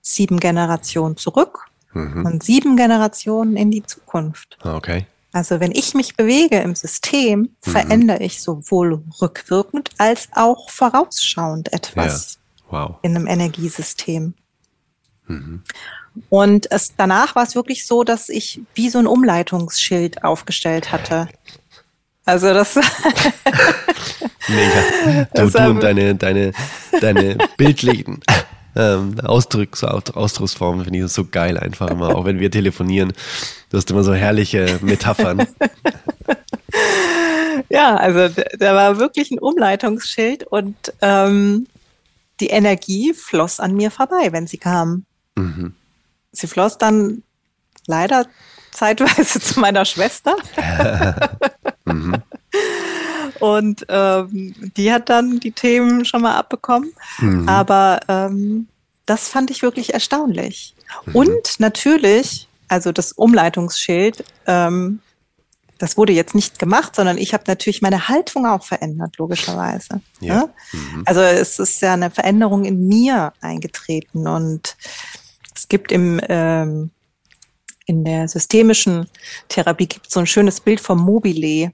sieben 0.00 0.38
Generationen 0.38 1.16
zurück 1.16 1.66
mhm. 1.92 2.24
und 2.24 2.42
sieben 2.42 2.76
Generationen 2.76 3.56
in 3.56 3.70
die 3.70 3.82
Zukunft. 3.82 4.58
Okay. 4.62 5.06
Also 5.32 5.58
wenn 5.58 5.72
ich 5.72 5.94
mich 5.94 6.16
bewege 6.16 6.60
im 6.60 6.76
System, 6.76 7.40
mhm. 7.40 7.48
verändere 7.60 8.22
ich 8.22 8.40
sowohl 8.40 9.02
rückwirkend 9.20 9.90
als 9.98 10.28
auch 10.32 10.70
vorausschauend 10.70 11.72
etwas. 11.72 12.34
Ja. 12.34 12.40
Wow. 12.70 12.96
In 13.02 13.16
einem 13.16 13.26
Energiesystem. 13.26 14.34
Mhm. 15.26 15.62
Und 16.28 16.70
es, 16.70 16.94
danach 16.96 17.34
war 17.34 17.42
es 17.42 17.54
wirklich 17.54 17.86
so, 17.86 18.04
dass 18.04 18.28
ich 18.28 18.60
wie 18.74 18.88
so 18.88 18.98
ein 18.98 19.06
Umleitungsschild 19.06 20.22
aufgestellt 20.24 20.92
hatte. 20.92 21.28
Also 22.24 22.54
das. 22.54 22.76
Mega. 24.48 25.28
Du, 25.34 25.50
du 25.50 25.70
und 25.70 25.82
deine, 25.82 26.14
deine, 26.14 26.52
deine 27.00 27.36
bildlichen 27.56 28.20
ähm, 28.76 29.20
Ausdrucks, 29.20 29.84
Ausdrucksformen 29.84 30.84
finde 30.84 31.00
ich 31.00 31.12
so 31.12 31.24
geil 31.24 31.58
einfach 31.58 31.90
immer, 31.90 32.16
auch 32.16 32.24
wenn 32.24 32.40
wir 32.40 32.50
telefonieren. 32.50 33.12
Du 33.70 33.76
hast 33.76 33.90
immer 33.90 34.04
so 34.04 34.14
herrliche 34.14 34.78
Metaphern. 34.82 35.46
ja, 37.68 37.96
also 37.96 38.28
da 38.58 38.74
war 38.74 38.98
wirklich 38.98 39.30
ein 39.30 39.38
Umleitungsschild 39.38 40.44
und 40.44 40.76
ähm, 41.02 41.66
die 42.40 42.48
Energie 42.48 43.14
floss 43.14 43.60
an 43.60 43.74
mir 43.74 43.90
vorbei, 43.90 44.32
wenn 44.32 44.46
sie 44.46 44.58
kam. 44.58 45.06
Mhm. 45.36 45.74
Sie 46.32 46.46
floss 46.46 46.78
dann 46.78 47.22
leider 47.86 48.26
zeitweise 48.72 49.40
zu 49.40 49.60
meiner 49.60 49.84
Schwester. 49.84 50.36
mhm. 51.84 52.16
Und 53.40 53.86
ähm, 53.88 54.54
die 54.76 54.92
hat 54.92 55.08
dann 55.08 55.40
die 55.40 55.52
Themen 55.52 56.04
schon 56.04 56.22
mal 56.22 56.36
abbekommen. 56.36 56.92
Mhm. 57.18 57.48
Aber 57.48 58.00
ähm, 58.08 58.68
das 59.06 59.28
fand 59.28 59.50
ich 59.50 59.62
wirklich 59.62 59.94
erstaunlich. 59.94 60.74
Mhm. 61.06 61.14
Und 61.14 61.60
natürlich, 61.60 62.48
also 62.68 62.92
das 62.92 63.12
Umleitungsschild, 63.12 64.24
ähm, 64.46 65.00
das 65.78 65.96
wurde 65.96 66.12
jetzt 66.12 66.34
nicht 66.34 66.58
gemacht, 66.58 66.94
sondern 66.96 67.18
ich 67.18 67.34
habe 67.34 67.44
natürlich 67.46 67.82
meine 67.82 68.08
Haltung 68.08 68.46
auch 68.46 68.64
verändert, 68.64 69.16
logischerweise. 69.18 70.00
Ja. 70.20 70.34
ja? 70.34 70.48
Mhm. 70.72 71.02
Also 71.04 71.20
es 71.20 71.58
ist 71.58 71.80
ja 71.80 71.94
eine 71.94 72.10
Veränderung 72.10 72.64
in 72.64 72.86
mir 72.86 73.32
eingetreten 73.40 74.26
und 74.26 74.76
es 75.54 75.68
gibt 75.68 75.92
im 75.92 76.20
ähm, 76.28 76.90
in 77.86 78.04
der 78.04 78.28
systemischen 78.28 79.08
Therapie 79.48 79.86
gibt 79.86 80.06
es 80.06 80.14
so 80.14 80.20
ein 80.20 80.26
schönes 80.26 80.60
Bild 80.60 80.80
vom 80.80 81.00
Mobile. 81.00 81.72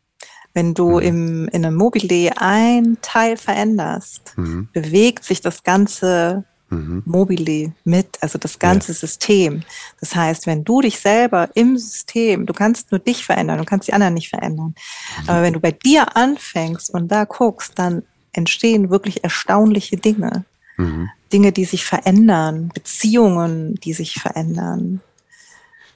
Wenn 0.53 0.75
du 0.75 0.99
mhm. 0.99 1.03
im, 1.03 1.49
in 1.49 1.65
einem 1.65 1.77
Mobile 1.77 2.33
ein 2.37 2.99
Teil 3.01 3.37
veränderst, 3.37 4.33
mhm. 4.37 4.69
bewegt 4.73 5.25
sich 5.25 5.41
das 5.41 5.63
ganze 5.63 6.45
mhm. 6.71 7.03
Mobile 7.05 7.73
mit, 7.85 8.19
also 8.21 8.39
das 8.39 8.59
ganze 8.59 8.93
ja. 8.93 8.99
System. 8.99 9.63
Das 10.01 10.15
heißt, 10.15 10.47
wenn 10.47 10.65
du 10.65 10.81
dich 10.81 10.99
selber 10.99 11.51
im 11.55 11.77
System, 11.77 12.47
du 12.47 12.53
kannst 12.53 12.91
nur 12.91 12.99
dich 12.99 13.25
verändern, 13.25 13.59
du 13.59 13.65
kannst 13.65 13.89
die 13.89 13.93
anderen 13.93 14.15
nicht 14.15 14.31
verändern. 14.31 14.75
Mhm. 15.23 15.29
Aber 15.29 15.43
wenn 15.43 15.53
du 15.53 15.61
bei 15.61 15.73
dir 15.73 16.17
anfängst 16.17 16.91
und 16.91 17.09
da 17.09 17.25
guckst, 17.25 17.79
dann 17.79 18.03
entstehen 18.33 18.91
wirklich 18.91 19.25
erstaunliche 19.25 19.97
Dinge. 19.97 20.45
Mhm. 20.77 21.11
Dinge, 21.33 21.53
die 21.53 21.65
sich 21.65 21.85
verändern, 21.85 22.71
Beziehungen, 22.75 23.75
die 23.77 23.93
sich 23.93 24.15
verändern. 24.15 25.01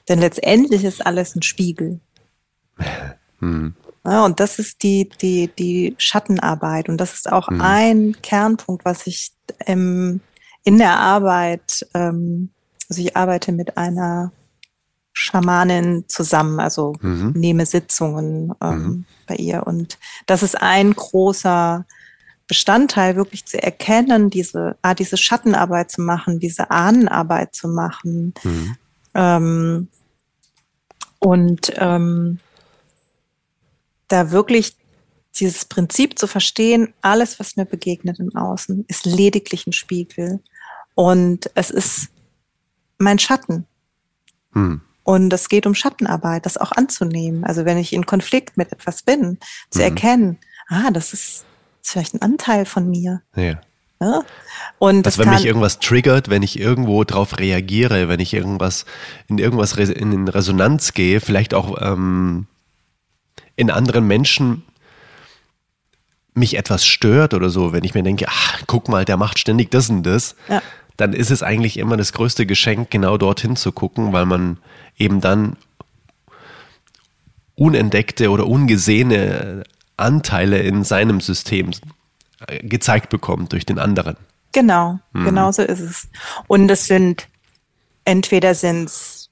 Denn 0.07 0.19
letztendlich 0.19 0.83
ist 0.83 1.05
alles 1.05 1.35
ein 1.35 1.41
Spiegel. 1.41 1.99
Mhm. 3.41 3.75
Ja, 4.05 4.23
und 4.23 4.39
das 4.39 4.59
ist 4.59 4.81
die, 4.83 5.09
die, 5.21 5.49
die 5.59 5.95
Schattenarbeit. 5.97 6.87
Und 6.87 6.97
das 6.97 7.13
ist 7.13 7.31
auch 7.31 7.49
mhm. 7.49 7.59
ein 7.59 8.15
Kernpunkt, 8.21 8.85
was 8.85 9.07
ich 9.07 9.31
im, 9.65 10.21
in 10.65 10.77
der 10.77 10.99
Arbeit, 10.99 11.87
ähm, 11.93 12.49
also 12.89 13.01
ich 13.01 13.15
arbeite 13.15 13.53
mit 13.53 13.77
einer 13.77 14.33
Schamanin 15.13 16.05
zusammen, 16.09 16.59
also 16.59 16.95
mhm. 16.99 17.31
nehme 17.35 17.65
Sitzungen 17.65 18.53
ähm, 18.61 18.77
mhm. 18.77 19.05
bei 19.27 19.35
ihr. 19.35 19.65
Und 19.65 19.97
das 20.25 20.43
ist 20.43 20.61
ein 20.61 20.93
großer 20.93 21.85
Bestandteil, 22.47 23.15
wirklich 23.15 23.45
zu 23.45 23.61
erkennen, 23.61 24.29
diese, 24.29 24.75
ah, 24.81 24.93
diese 24.93 25.17
Schattenarbeit 25.17 25.89
zu 25.91 26.01
machen, 26.01 26.39
diese 26.39 26.69
Ahnenarbeit 26.69 27.55
zu 27.55 27.67
machen. 27.67 28.33
Mhm. 28.43 28.75
Ähm, 29.13 29.87
und 31.19 31.71
ähm, 31.77 32.39
da 34.07 34.31
wirklich 34.31 34.75
dieses 35.39 35.65
Prinzip 35.65 36.17
zu 36.17 36.27
verstehen, 36.27 36.93
alles, 37.01 37.39
was 37.39 37.55
mir 37.55 37.65
begegnet 37.65 38.19
im 38.19 38.35
Außen, 38.35 38.85
ist 38.87 39.05
lediglich 39.05 39.67
ein 39.67 39.73
Spiegel. 39.73 40.39
Und 40.95 41.51
es 41.55 41.69
ist 41.69 42.09
mein 42.97 43.19
Schatten. 43.19 43.65
Hm. 44.53 44.81
Und 45.03 45.31
es 45.33 45.49
geht 45.49 45.67
um 45.67 45.75
Schattenarbeit, 45.75 46.45
das 46.45 46.57
auch 46.57 46.71
anzunehmen. 46.71 47.43
Also 47.43 47.65
wenn 47.65 47.77
ich 47.77 47.93
in 47.93 48.05
Konflikt 48.05 48.57
mit 48.57 48.71
etwas 48.71 49.03
bin, 49.03 49.37
zu 49.69 49.79
hm. 49.79 49.85
erkennen, 49.85 50.37
ah, 50.67 50.89
das 50.91 51.13
ist, 51.13 51.45
das 51.81 51.87
ist 51.87 51.91
vielleicht 51.91 52.13
ein 52.15 52.21
Anteil 52.21 52.65
von 52.65 52.89
mir. 52.89 53.21
Ja. 53.35 53.59
Ja? 54.01 54.23
Und 54.79 55.05
also 55.05 55.21
wenn 55.23 55.29
mich 55.29 55.45
irgendwas 55.45 55.79
triggert, 55.79 56.29
wenn 56.29 56.43
ich 56.43 56.59
irgendwo 56.59 57.03
drauf 57.03 57.39
reagiere, 57.39 58.09
wenn 58.09 58.19
ich 58.19 58.33
irgendwas 58.33 58.85
in 59.27 59.37
irgendwas 59.37 59.73
in 59.73 60.27
Resonanz 60.27 60.93
gehe, 60.93 61.21
vielleicht 61.21 61.53
auch 61.53 61.81
ähm, 61.81 62.47
in 63.55 63.71
anderen 63.71 64.05
Menschen 64.05 64.63
mich 66.33 66.57
etwas 66.57 66.85
stört 66.85 67.33
oder 67.33 67.49
so, 67.49 67.71
wenn 67.71 67.85
ich 67.85 67.93
mir 67.93 68.03
denke, 68.03 68.25
ach, 68.27 68.63
guck 68.67 68.89
mal, 68.89 69.05
der 69.05 69.15
macht 69.15 69.39
ständig 69.39 69.71
das 69.71 69.89
und 69.89 70.03
das, 70.03 70.35
ja. 70.49 70.61
Dann 70.97 71.13
ist 71.13 71.31
es 71.31 71.43
eigentlich 71.43 71.77
immer 71.77 71.97
das 71.97 72.13
größte 72.13 72.45
Geschenk, 72.45 72.89
genau 72.89 73.17
dorthin 73.17 73.55
zu 73.55 73.71
gucken, 73.71 74.13
weil 74.13 74.25
man 74.25 74.57
eben 74.97 75.21
dann 75.21 75.57
unentdeckte 77.55 78.29
oder 78.29 78.47
ungesehene 78.47 79.63
Anteile 79.97 80.59
in 80.59 80.83
seinem 80.83 81.21
System 81.21 81.71
gezeigt 82.61 83.09
bekommt 83.09 83.53
durch 83.53 83.65
den 83.65 83.79
anderen. 83.79 84.17
Genau, 84.51 84.99
mhm. 85.13 85.25
genau 85.25 85.51
so 85.51 85.61
ist 85.61 85.79
es. 85.79 86.07
Und 86.47 86.69
es 86.69 86.85
sind 86.85 87.27
entweder 88.05 88.55
sind 88.55 88.85
es 88.85 89.24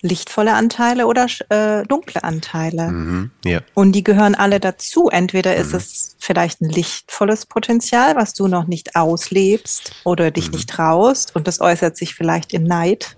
lichtvolle 0.00 0.52
Anteile 0.54 1.06
oder 1.06 1.26
äh, 1.48 1.84
dunkle 1.86 2.22
Anteile. 2.22 2.88
Mhm, 2.88 3.30
ja. 3.44 3.60
Und 3.74 3.92
die 3.92 4.04
gehören 4.04 4.34
alle 4.34 4.60
dazu. 4.60 5.08
Entweder 5.08 5.54
mhm. 5.54 5.60
ist 5.60 5.74
es 5.74 6.16
vielleicht 6.18 6.60
ein 6.60 6.68
lichtvolles 6.68 7.46
Potenzial, 7.46 8.16
was 8.16 8.34
du 8.34 8.46
noch 8.46 8.66
nicht 8.66 8.94
auslebst 8.96 9.92
oder 10.04 10.30
dich 10.30 10.46
mhm. 10.46 10.54
nicht 10.54 10.70
traust 10.70 11.34
und 11.34 11.48
das 11.48 11.60
äußert 11.60 11.96
sich 11.96 12.14
vielleicht 12.14 12.52
in 12.52 12.64
Neid. 12.64 13.16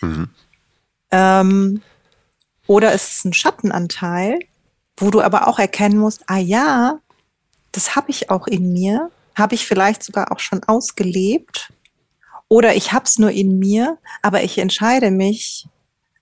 Mhm. 0.00 0.28
Ähm, 1.10 1.82
oder 2.66 2.92
ist 2.92 3.18
es 3.18 3.24
ein 3.24 3.32
Schattenanteil, 3.32 4.38
wo 4.96 5.10
du 5.10 5.20
aber 5.20 5.48
auch 5.48 5.58
erkennen 5.58 5.98
musst, 5.98 6.22
ah 6.26 6.38
ja, 6.38 6.98
das 7.72 7.96
habe 7.96 8.10
ich 8.10 8.30
auch 8.30 8.46
in 8.46 8.72
mir, 8.72 9.10
habe 9.34 9.54
ich 9.54 9.66
vielleicht 9.66 10.02
sogar 10.02 10.32
auch 10.32 10.40
schon 10.40 10.62
ausgelebt 10.64 11.72
oder 12.48 12.74
ich 12.74 12.92
habe 12.92 13.04
es 13.04 13.18
nur 13.18 13.30
in 13.30 13.58
mir, 13.58 13.98
aber 14.22 14.42
ich 14.42 14.58
entscheide 14.58 15.10
mich 15.10 15.68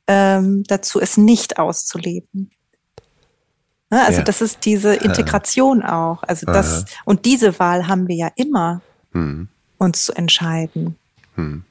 ähm, 0.06 0.64
dazu, 0.64 1.00
es 1.00 1.16
nicht 1.16 1.58
auszuleben. 1.58 2.50
Ja, 3.90 4.04
also 4.04 4.18
ja. 4.18 4.24
das 4.24 4.40
ist 4.40 4.64
diese 4.64 4.94
Integration 4.94 5.80
ja. 5.80 6.12
auch. 6.12 6.22
Also 6.24 6.46
das 6.46 6.84
und 7.04 7.24
diese 7.24 7.58
Wahl 7.58 7.86
haben 7.86 8.08
wir 8.08 8.16
ja 8.16 8.30
immer, 8.34 8.82
hm. 9.12 9.48
uns 9.78 10.04
zu 10.04 10.12
entscheiden. 10.14 10.96
Hm. 11.36 11.64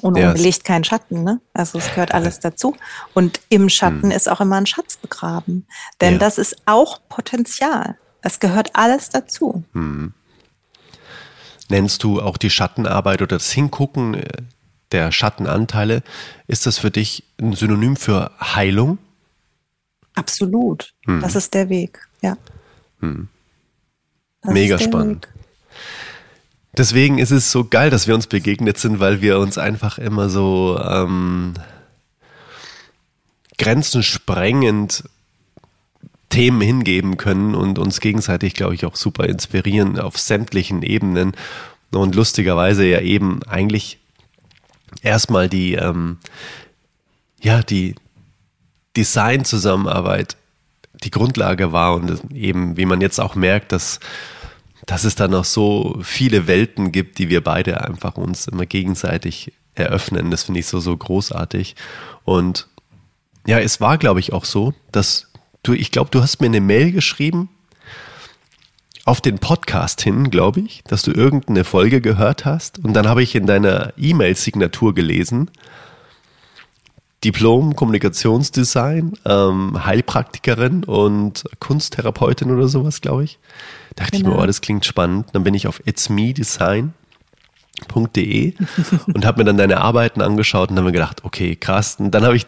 Und 0.00 0.18
oben 0.18 0.34
liegt 0.34 0.64
kein 0.64 0.84
Schatten, 0.84 1.22
ne? 1.22 1.40
Also 1.54 1.78
es 1.78 1.88
gehört 1.88 2.12
alles 2.12 2.40
dazu. 2.40 2.76
Und 3.14 3.40
im 3.48 3.68
Schatten 3.68 4.02
hm. 4.02 4.10
ist 4.10 4.28
auch 4.28 4.40
immer 4.40 4.56
ein 4.56 4.66
Schatz 4.66 4.96
begraben. 4.96 5.66
Denn 6.00 6.18
das 6.18 6.38
ist 6.38 6.56
auch 6.66 7.00
Potenzial. 7.08 7.96
Es 8.20 8.40
gehört 8.40 8.74
alles 8.74 9.10
dazu. 9.10 9.64
Hm. 9.72 10.12
Nennst 11.68 12.02
du 12.02 12.20
auch 12.20 12.36
die 12.36 12.50
Schattenarbeit 12.50 13.22
oder 13.22 13.36
das 13.36 13.50
Hingucken 13.50 14.14
äh, 14.14 14.28
der 14.92 15.12
Schattenanteile, 15.12 16.02
ist 16.46 16.66
das 16.66 16.78
für 16.78 16.90
dich 16.90 17.24
ein 17.40 17.54
Synonym 17.54 17.96
für 17.96 18.30
Heilung? 18.40 18.98
Absolut. 20.14 20.92
Hm. 21.06 21.20
Das 21.20 21.34
ist 21.34 21.54
der 21.54 21.68
Weg, 21.68 22.06
ja. 22.22 22.36
Hm. 23.00 23.28
Mega 24.44 24.78
spannend. 24.78 25.26
Weg. 25.26 25.34
Deswegen 26.76 27.18
ist 27.18 27.30
es 27.30 27.52
so 27.52 27.64
geil, 27.64 27.90
dass 27.90 28.06
wir 28.06 28.14
uns 28.14 28.26
begegnet 28.26 28.78
sind, 28.78 28.98
weil 28.98 29.20
wir 29.20 29.38
uns 29.38 29.58
einfach 29.58 29.98
immer 29.98 30.28
so 30.28 30.78
ähm, 30.80 31.54
grenzensprengend 33.58 35.04
Themen 36.30 36.60
hingeben 36.60 37.16
können 37.16 37.54
und 37.54 37.78
uns 37.78 38.00
gegenseitig, 38.00 38.54
glaube 38.54 38.74
ich, 38.74 38.84
auch 38.84 38.96
super 38.96 39.26
inspirieren 39.26 40.00
auf 40.00 40.18
sämtlichen 40.18 40.82
Ebenen. 40.82 41.36
Und 41.92 42.16
lustigerweise 42.16 42.84
ja 42.84 43.00
eben 43.00 43.44
eigentlich 43.44 44.00
erstmal 45.02 45.48
die, 45.48 45.74
ähm, 45.74 46.18
ja, 47.40 47.62
die 47.62 47.94
Design-Zusammenarbeit 48.96 50.36
die 51.02 51.10
Grundlage 51.10 51.72
war 51.72 51.94
und 51.94 52.22
eben, 52.32 52.76
wie 52.76 52.86
man 52.86 53.00
jetzt 53.00 53.20
auch 53.20 53.34
merkt, 53.34 53.72
dass, 53.72 54.00
dass 54.86 55.04
es 55.04 55.16
da 55.16 55.28
noch 55.28 55.44
so 55.44 55.98
viele 56.02 56.46
Welten 56.46 56.92
gibt, 56.92 57.18
die 57.18 57.28
wir 57.28 57.42
beide 57.42 57.82
einfach 57.82 58.16
uns 58.16 58.46
immer 58.46 58.64
gegenseitig 58.64 59.52
eröffnen. 59.74 60.30
Das 60.30 60.44
finde 60.44 60.60
ich 60.60 60.66
so, 60.66 60.80
so 60.80 60.96
großartig. 60.96 61.74
Und 62.24 62.68
ja, 63.46 63.58
es 63.58 63.80
war, 63.80 63.98
glaube 63.98 64.20
ich, 64.20 64.32
auch 64.32 64.44
so, 64.44 64.72
dass 64.92 65.28
Du, 65.64 65.72
ich 65.72 65.90
glaube, 65.90 66.10
du 66.10 66.20
hast 66.20 66.40
mir 66.40 66.46
eine 66.46 66.60
Mail 66.60 66.92
geschrieben 66.92 67.48
auf 69.04 69.20
den 69.20 69.38
Podcast 69.38 70.00
hin, 70.00 70.30
glaube 70.30 70.60
ich, 70.60 70.82
dass 70.84 71.02
du 71.02 71.12
irgendeine 71.12 71.64
Folge 71.64 72.00
gehört 72.00 72.44
hast. 72.44 72.78
Und 72.78 72.94
dann 72.94 73.08
habe 73.08 73.22
ich 73.22 73.34
in 73.34 73.46
deiner 73.46 73.92
E-Mail-Signatur 73.96 74.94
gelesen, 74.94 75.50
Diplom 77.22 77.74
Kommunikationsdesign, 77.74 79.14
ähm, 79.24 79.84
Heilpraktikerin 79.84 80.84
und 80.84 81.44
Kunsttherapeutin 81.58 82.50
oder 82.50 82.68
sowas, 82.68 83.00
glaube 83.00 83.24
ich. 83.24 83.38
Dachte 83.96 84.12
genau. 84.12 84.18
ich 84.18 84.24
mir, 84.24 84.30
genau. 84.30 84.42
oh, 84.42 84.46
das 84.46 84.60
klingt 84.60 84.84
spannend. 84.84 85.28
Dann 85.32 85.42
bin 85.44 85.54
ich 85.54 85.66
auf 85.66 85.80
itsmedesign.de 85.86 86.92
und 89.14 89.24
habe 89.24 89.38
mir 89.38 89.44
dann 89.44 89.56
deine 89.56 89.80
Arbeiten 89.80 90.20
angeschaut 90.20 90.70
und 90.70 90.76
habe 90.76 90.86
mir 90.88 90.92
gedacht, 90.92 91.24
okay, 91.24 91.56
krass. 91.56 91.96
Und 91.98 92.10
dann 92.10 92.24
habe 92.24 92.36
ich 92.36 92.46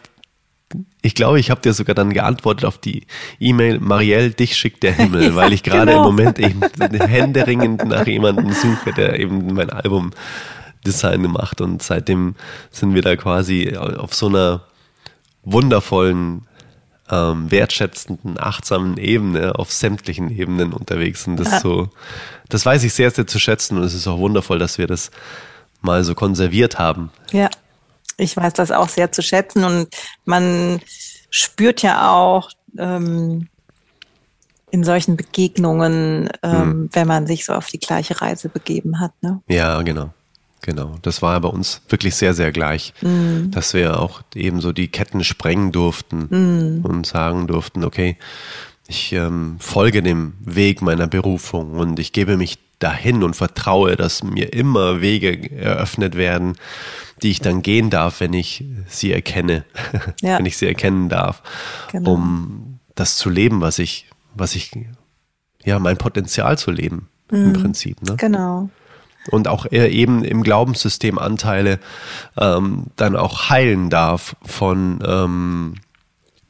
ich 1.01 1.15
glaube, 1.15 1.39
ich 1.39 1.49
habe 1.49 1.61
dir 1.61 1.73
sogar 1.73 1.95
dann 1.95 2.13
geantwortet 2.13 2.65
auf 2.65 2.77
die 2.77 3.07
E-Mail, 3.39 3.79
Marielle, 3.79 4.31
dich 4.31 4.57
schickt 4.57 4.83
der 4.83 4.93
Himmel, 4.93 5.23
ja, 5.23 5.35
weil 5.35 5.53
ich 5.53 5.63
gerade 5.63 5.91
genau. 5.91 5.99
im 5.99 6.15
Moment 6.15 6.39
eben 6.39 6.61
händeringend 6.99 7.85
nach 7.85 8.05
jemandem 8.05 8.51
suche, 8.51 8.93
der 8.93 9.19
eben 9.19 9.53
mein 9.53 9.69
Album 9.69 10.11
Design 10.85 11.23
gemacht 11.23 11.61
und 11.61 11.81
seitdem 11.81 12.35
sind 12.71 12.93
wir 12.93 13.01
da 13.01 13.15
quasi 13.15 13.75
auf 13.75 14.13
so 14.13 14.27
einer 14.27 14.63
wundervollen, 15.43 16.47
ähm, 17.09 17.49
wertschätzenden, 17.49 18.37
achtsamen 18.39 18.97
Ebene 18.97 19.55
auf 19.57 19.71
sämtlichen 19.71 20.29
Ebenen 20.29 20.73
unterwegs 20.73 21.25
und 21.27 21.37
das 21.37 21.51
ja. 21.51 21.59
so, 21.61 21.89
das 22.49 22.65
weiß 22.65 22.83
ich 22.83 22.93
sehr, 22.93 23.11
sehr 23.11 23.27
zu 23.27 23.39
schätzen 23.39 23.77
und 23.77 23.83
es 23.83 23.93
ist 23.93 24.07
auch 24.07 24.17
wundervoll, 24.19 24.59
dass 24.59 24.77
wir 24.77 24.87
das 24.87 25.11
mal 25.81 26.03
so 26.03 26.15
konserviert 26.15 26.79
haben. 26.79 27.11
Ja, 27.31 27.49
ich 28.17 28.35
weiß 28.35 28.53
das 28.53 28.71
auch 28.71 28.89
sehr 28.89 29.11
zu 29.11 29.21
schätzen 29.21 29.63
und 29.63 29.87
man 30.25 30.81
spürt 31.29 31.81
ja 31.81 32.11
auch 32.11 32.49
ähm, 32.77 33.47
in 34.71 34.83
solchen 34.83 35.15
Begegnungen, 35.15 36.29
ähm, 36.43 36.51
hm. 36.51 36.89
wenn 36.91 37.07
man 37.07 37.27
sich 37.27 37.45
so 37.45 37.53
auf 37.53 37.67
die 37.67 37.79
gleiche 37.79 38.19
Reise 38.21 38.49
begeben 38.49 38.99
hat. 38.99 39.11
Ne? 39.21 39.41
Ja, 39.47 39.81
genau. 39.81 40.11
Genau, 40.61 40.95
das 41.01 41.21
war 41.21 41.39
bei 41.39 41.47
uns 41.47 41.81
wirklich 41.87 42.15
sehr, 42.15 42.33
sehr 42.33 42.51
gleich, 42.51 42.93
mm. 43.01 43.51
dass 43.51 43.73
wir 43.73 44.01
auch 44.01 44.21
eben 44.35 44.59
so 44.59 44.73
die 44.73 44.89
Ketten 44.89 45.23
sprengen 45.23 45.71
durften 45.71 46.79
mm. 46.81 46.85
und 46.85 47.05
sagen 47.05 47.47
durften, 47.47 47.85
okay, 47.85 48.17
ich 48.87 49.13
ähm, 49.13 49.57
folge 49.59 50.01
dem 50.01 50.33
Weg 50.41 50.81
meiner 50.81 51.07
Berufung 51.07 51.75
und 51.75 51.99
ich 51.99 52.11
gebe 52.11 52.35
mich 52.35 52.57
dahin 52.79 53.23
und 53.23 53.35
vertraue, 53.35 53.95
dass 53.95 54.23
mir 54.23 54.51
immer 54.51 54.99
Wege 54.99 55.51
eröffnet 55.51 56.15
werden, 56.15 56.57
die 57.21 57.31
ich 57.31 57.39
dann 57.39 57.61
gehen 57.61 57.89
darf, 57.89 58.19
wenn 58.19 58.33
ich 58.33 58.63
sie 58.87 59.11
erkenne, 59.11 59.65
ja. 60.21 60.37
wenn 60.37 60.45
ich 60.45 60.57
sie 60.57 60.67
erkennen 60.67 61.09
darf, 61.09 61.41
genau. 61.91 62.13
um 62.13 62.79
das 62.95 63.17
zu 63.17 63.29
leben, 63.29 63.61
was 63.61 63.79
ich, 63.79 64.07
was 64.35 64.55
ich, 64.55 64.71
ja, 65.63 65.79
mein 65.79 65.97
Potenzial 65.97 66.57
zu 66.57 66.71
leben, 66.71 67.07
mhm. 67.31 67.45
im 67.45 67.53
Prinzip. 67.53 68.01
Ne? 68.01 68.15
Genau. 68.17 68.69
Und 69.29 69.47
auch 69.49 69.69
eben 69.71 70.23
im 70.23 70.41
Glaubenssystem 70.41 71.17
Anteile 71.17 71.79
ähm, 72.37 72.85
dann 72.95 73.17
auch 73.17 73.49
heilen 73.49 73.89
darf 73.89 74.37
von 74.45 74.99
ähm, 75.05 75.75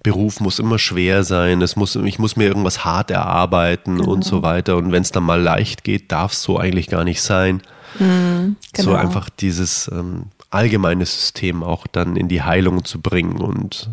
Beruf 0.04 0.40
muss 0.40 0.60
immer 0.60 0.80
schwer 0.80 1.24
sein, 1.24 1.62
es 1.62 1.76
muss, 1.76 1.96
ich 1.98 2.18
muss 2.18 2.38
mir 2.38 2.46
irgendwas 2.46 2.86
hart 2.86 3.12
erarbeiten 3.12 3.98
genau. 3.98 4.12
und 4.12 4.24
so 4.24 4.42
weiter. 4.42 4.78
Und 4.78 4.92
wenn 4.92 5.02
es 5.02 5.12
dann 5.12 5.24
mal 5.24 5.42
leicht 5.42 5.84
geht, 5.84 6.12
darf 6.14 6.32
es 6.32 6.44
so 6.44 6.58
eigentlich 6.58 6.88
gar 6.88 7.04
nicht 7.04 7.22
sein. 7.22 7.62
Mhm, 8.00 8.56
genau. 8.72 8.92
So 8.92 8.96
einfach 8.96 9.30
dieses 9.30 9.90
ähm, 9.92 10.28
allgemeine 10.50 11.06
System 11.06 11.64
auch 11.64 11.88
dann 11.88 12.16
in 12.16 12.28
die 12.28 12.42
Heilung 12.42 12.86
zu 12.86 13.02
bringen 13.02 13.38
und 13.38 13.90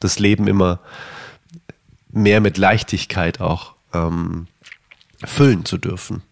das 0.00 0.18
Leben 0.18 0.46
immer 0.46 0.80
mehr 2.10 2.40
mit 2.40 2.58
Leichtigkeit 2.58 3.40
auch 3.40 3.74
ähm, 3.92 4.46
füllen 5.24 5.64
zu 5.64 5.78
dürfen. 5.78 6.22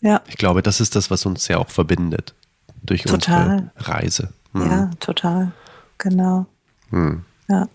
Ja. 0.00 0.20
Ich 0.26 0.36
glaube, 0.36 0.62
das 0.62 0.80
ist 0.80 0.96
das, 0.96 1.10
was 1.10 1.24
uns 1.26 1.46
ja 1.48 1.58
auch 1.58 1.70
verbindet 1.70 2.34
durch 2.82 3.02
total. 3.04 3.50
unsere 3.50 3.70
Reise. 3.76 4.32
Mhm. 4.52 4.70
Ja, 4.70 4.90
total. 4.98 5.52
Genau. 5.98 6.46
Mhm. 6.90 7.24
Ja. 7.48 7.68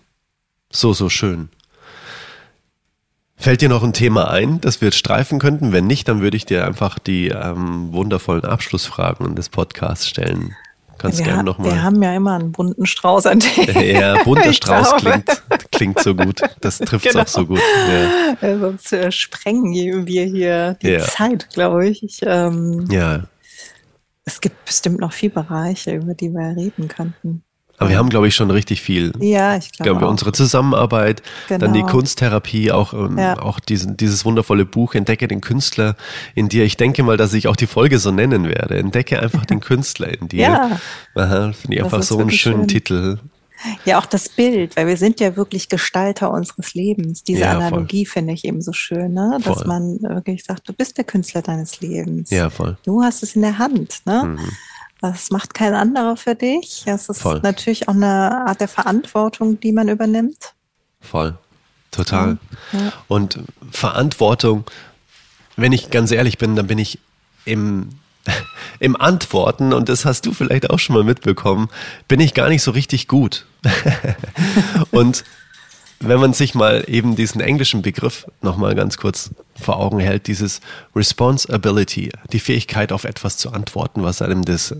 So, 0.70 0.92
so 0.92 1.08
schön. 1.08 1.48
Fällt 3.36 3.60
dir 3.62 3.68
noch 3.68 3.84
ein 3.84 3.92
Thema 3.92 4.30
ein, 4.30 4.60
das 4.60 4.80
wir 4.80 4.88
jetzt 4.88 4.98
streifen 4.98 5.38
könnten? 5.38 5.72
Wenn 5.72 5.86
nicht, 5.86 6.08
dann 6.08 6.20
würde 6.20 6.36
ich 6.36 6.44
dir 6.44 6.66
einfach 6.66 6.98
die 6.98 7.28
ähm, 7.28 7.92
wundervollen 7.92 8.44
Abschlussfragen 8.44 9.34
des 9.36 9.48
Podcasts 9.48 10.08
stellen. 10.08 10.56
Kannst 10.98 11.22
gerne 11.22 11.44
nochmal. 11.44 11.70
Wir 11.72 11.82
haben 11.82 12.02
ja 12.02 12.14
immer 12.14 12.34
einen 12.34 12.52
bunten 12.52 12.84
Strauß 12.84 13.26
an 13.26 13.40
Themen. 13.40 13.68
Ja, 13.98 14.22
bunter 14.24 14.52
Strauß 14.52 14.96
klingt, 14.96 15.42
klingt 15.70 16.00
so 16.00 16.14
gut. 16.14 16.40
Das 16.60 16.78
trifft 16.78 17.06
es 17.06 17.12
genau. 17.12 17.22
auch 17.22 17.28
so 17.28 17.46
gut. 17.46 17.60
Ja. 17.88 18.36
Ja, 18.48 18.58
sonst 18.58 18.92
äh, 18.92 19.12
sprengen 19.12 20.06
wir 20.06 20.24
hier 20.24 20.76
die 20.82 20.90
ja. 20.90 21.00
Zeit, 21.00 21.50
glaube 21.50 21.88
ich. 21.88 22.02
ich 22.02 22.20
ähm, 22.22 22.86
ja. 22.90 23.24
Es 24.24 24.40
gibt 24.40 24.64
bestimmt 24.64 25.00
noch 25.00 25.12
viele 25.12 25.32
Bereiche, 25.32 25.94
über 25.94 26.14
die 26.14 26.30
wir 26.30 26.56
reden 26.56 26.88
könnten. 26.88 27.42
Aber 27.78 27.90
wir 27.90 27.98
haben, 27.98 28.08
glaube 28.08 28.26
ich, 28.26 28.34
schon 28.34 28.50
richtig 28.50 28.82
viel. 28.82 29.12
Ja, 29.20 29.56
ich 29.56 29.70
glaube. 29.70 29.98
Glaub, 29.98 30.10
unsere 30.10 30.32
Zusammenarbeit, 30.32 31.22
genau. 31.48 31.60
dann 31.60 31.74
die 31.74 31.82
Kunsttherapie, 31.82 32.72
auch, 32.72 32.92
ähm, 32.92 33.16
ja. 33.16 33.40
auch 33.40 33.60
diesen, 33.60 33.96
dieses 33.96 34.24
wundervolle 34.24 34.64
Buch 34.64 34.94
Entdecke 34.94 35.28
den 35.28 35.40
Künstler 35.40 35.96
in 36.34 36.48
dir. 36.48 36.64
Ich 36.64 36.76
denke 36.76 37.04
mal, 37.04 37.16
dass 37.16 37.32
ich 37.34 37.46
auch 37.46 37.56
die 37.56 37.68
Folge 37.68 37.98
so 38.00 38.10
nennen 38.10 38.48
werde. 38.48 38.78
Entdecke 38.78 39.20
einfach 39.20 39.46
den 39.46 39.60
Künstler 39.68 40.08
in 40.20 40.28
dir. 40.28 40.40
Ja. 40.40 40.80
Aha, 41.14 41.52
Finde 41.52 41.76
ich 41.76 41.84
einfach 41.84 42.02
so 42.02 42.18
einen 42.18 42.30
schönen 42.30 42.60
schön. 42.60 42.68
Titel. 42.68 43.18
Ja, 43.84 43.98
auch 43.98 44.06
das 44.06 44.28
Bild, 44.28 44.76
weil 44.76 44.86
wir 44.86 44.96
sind 44.96 45.20
ja 45.20 45.36
wirklich 45.36 45.68
Gestalter 45.68 46.30
unseres 46.30 46.74
Lebens. 46.74 47.24
Diese 47.24 47.40
ja, 47.40 47.58
Analogie 47.58 48.06
finde 48.06 48.32
ich 48.32 48.44
eben 48.44 48.62
so 48.62 48.72
schön, 48.72 49.14
ne? 49.14 49.38
dass 49.42 49.58
voll. 49.58 49.66
man 49.66 50.00
wirklich 50.00 50.44
sagt, 50.44 50.68
du 50.68 50.72
bist 50.72 50.96
der 50.96 51.04
Künstler 51.04 51.42
deines 51.42 51.80
Lebens. 51.80 52.30
Ja, 52.30 52.50
voll. 52.50 52.76
Du 52.84 53.02
hast 53.02 53.22
es 53.22 53.34
in 53.34 53.42
der 53.42 53.58
Hand. 53.58 54.02
Ne? 54.04 54.36
Mhm. 54.36 54.50
Das 55.00 55.30
macht 55.30 55.54
kein 55.54 55.74
anderer 55.74 56.16
für 56.16 56.34
dich. 56.34 56.82
Es 56.86 57.08
ist 57.08 57.22
Voll. 57.22 57.40
natürlich 57.42 57.88
auch 57.88 57.94
eine 57.94 58.46
Art 58.46 58.60
der 58.60 58.68
Verantwortung, 58.68 59.60
die 59.60 59.72
man 59.72 59.88
übernimmt. 59.88 60.54
Voll. 61.00 61.38
Total. 61.90 62.38
Ja. 62.72 62.92
Und 63.06 63.38
Verantwortung, 63.70 64.64
wenn 65.56 65.72
ich 65.72 65.90
ganz 65.90 66.10
ehrlich 66.10 66.38
bin, 66.38 66.56
dann 66.56 66.66
bin 66.66 66.78
ich 66.78 66.98
im, 67.44 67.90
im 68.78 69.00
Antworten, 69.00 69.72
und 69.72 69.88
das 69.88 70.04
hast 70.04 70.26
du 70.26 70.32
vielleicht 70.32 70.70
auch 70.70 70.78
schon 70.78 70.94
mal 70.94 71.04
mitbekommen, 71.04 71.68
bin 72.08 72.20
ich 72.20 72.34
gar 72.34 72.48
nicht 72.48 72.62
so 72.62 72.72
richtig 72.72 73.08
gut. 73.08 73.46
und 74.90 75.24
wenn 76.00 76.20
man 76.20 76.32
sich 76.32 76.54
mal 76.54 76.84
eben 76.86 77.16
diesen 77.16 77.40
englischen 77.40 77.82
Begriff 77.82 78.26
nochmal 78.40 78.74
ganz 78.74 78.98
kurz 78.98 79.30
vor 79.60 79.78
Augen 79.78 79.98
hält, 79.98 80.28
dieses 80.28 80.60
Responsibility, 80.94 82.10
die 82.32 82.38
Fähigkeit 82.38 82.92
auf 82.92 83.04
etwas 83.04 83.36
zu 83.36 83.52
antworten, 83.52 84.04
was 84.04 84.22
einem 84.22 84.44
das, 84.44 84.74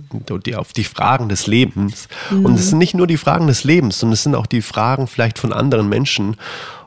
die, 0.47 0.55
auf 0.55 0.73
die 0.73 0.85
Fragen 0.85 1.29
des 1.29 1.49
Lebens, 1.49 2.09
mhm. 2.31 2.45
und 2.45 2.55
es 2.55 2.71
sind 2.71 2.79
nicht 2.79 2.95
nur 2.95 3.09
die 3.09 3.17
Fragen 3.17 3.49
des 3.49 3.65
Lebens, 3.65 3.99
sondern 3.99 4.15
es 4.15 4.23
sind 4.23 4.37
auch 4.37 4.47
die 4.47 4.63
Fragen 4.63 5.09
vielleicht 5.09 5.39
von 5.39 5.53
anderen 5.53 5.89
Menschen, 5.89 6.37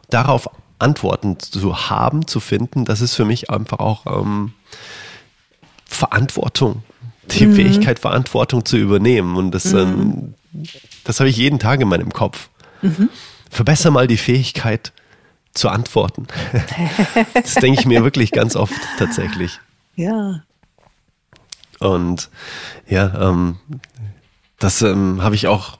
darauf 0.09 0.49
Antworten 0.79 1.37
zu 1.39 1.89
haben, 1.89 2.25
zu 2.25 2.39
finden, 2.39 2.85
das 2.85 3.01
ist 3.01 3.15
für 3.15 3.25
mich 3.25 3.49
einfach 3.49 3.79
auch 3.79 4.05
ähm, 4.05 4.53
Verantwortung, 5.85 6.83
die 7.29 7.47
mhm. 7.47 7.55
Fähigkeit, 7.55 7.99
Verantwortung 7.99 8.65
zu 8.65 8.77
übernehmen. 8.77 9.35
Und 9.35 9.51
das, 9.51 9.65
mhm. 9.65 10.33
ähm, 10.53 10.65
das 11.03 11.19
habe 11.19 11.29
ich 11.29 11.37
jeden 11.37 11.59
Tag 11.59 11.81
in 11.81 11.87
meinem 11.87 12.11
Kopf. 12.13 12.49
Mhm 12.81 13.09
verbessere 13.51 13.91
mal 13.91 14.07
die 14.07 14.17
Fähigkeit 14.17 14.91
zu 15.53 15.69
antworten. 15.69 16.25
das 17.33 17.55
denke 17.55 17.81
ich 17.81 17.85
mir 17.85 18.03
wirklich 18.03 18.31
ganz 18.31 18.55
oft 18.55 18.73
tatsächlich. 18.97 19.59
Ja. 19.95 20.41
Und 21.79 22.29
ja, 22.87 23.29
ähm, 23.29 23.57
das 24.59 24.81
ähm, 24.81 25.21
habe 25.21 25.35
ich 25.35 25.47
auch 25.47 25.77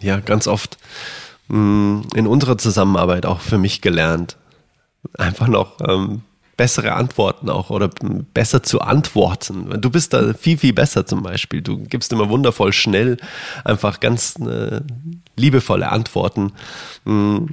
ja 0.00 0.20
ganz 0.20 0.46
oft 0.46 0.78
mh, 1.48 1.58
mm, 1.58 2.08
in 2.14 2.26
unserer 2.26 2.58
Zusammenarbeit 2.58 3.24
auch 3.24 3.40
für 3.40 3.58
mich 3.58 3.80
gelernt. 3.80 4.36
Einfach 5.16 5.48
noch 5.48 5.80
ähm, 5.80 6.22
bessere 6.62 6.92
Antworten 6.92 7.50
auch 7.50 7.70
oder 7.70 7.90
besser 8.34 8.62
zu 8.62 8.82
antworten. 8.82 9.80
Du 9.80 9.90
bist 9.90 10.12
da 10.12 10.32
viel, 10.32 10.56
viel 10.56 10.72
besser 10.72 11.04
zum 11.04 11.24
Beispiel. 11.24 11.60
Du 11.60 11.76
gibst 11.76 12.12
immer 12.12 12.28
wundervoll 12.28 12.72
schnell 12.72 13.16
einfach 13.64 13.98
ganz 13.98 14.36
äh, 14.36 14.80
liebevolle 15.34 15.90
Antworten. 15.90 16.52
Mm. 17.04 17.46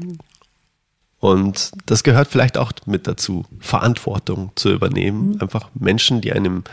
Und 1.17 1.71
das 1.87 2.03
gehört 2.03 2.27
vielleicht 2.27 2.55
auch 2.55 2.71
mit 2.85 3.07
dazu, 3.07 3.45
Verantwortung 3.59 4.51
zu 4.53 4.69
übernehmen. 4.69 5.31
Mhm. 5.31 5.41
Einfach 5.41 5.71
Menschen, 5.73 6.21
die 6.21 6.31
einem 6.31 6.63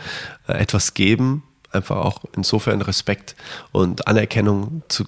äh, 0.47 0.53
etwas 0.53 0.93
geben, 0.93 1.41
einfach 1.71 1.97
auch 1.97 2.23
insofern 2.35 2.83
Respekt 2.83 3.35
und 3.71 4.07
Anerkennung 4.07 4.83
zu, 4.89 5.05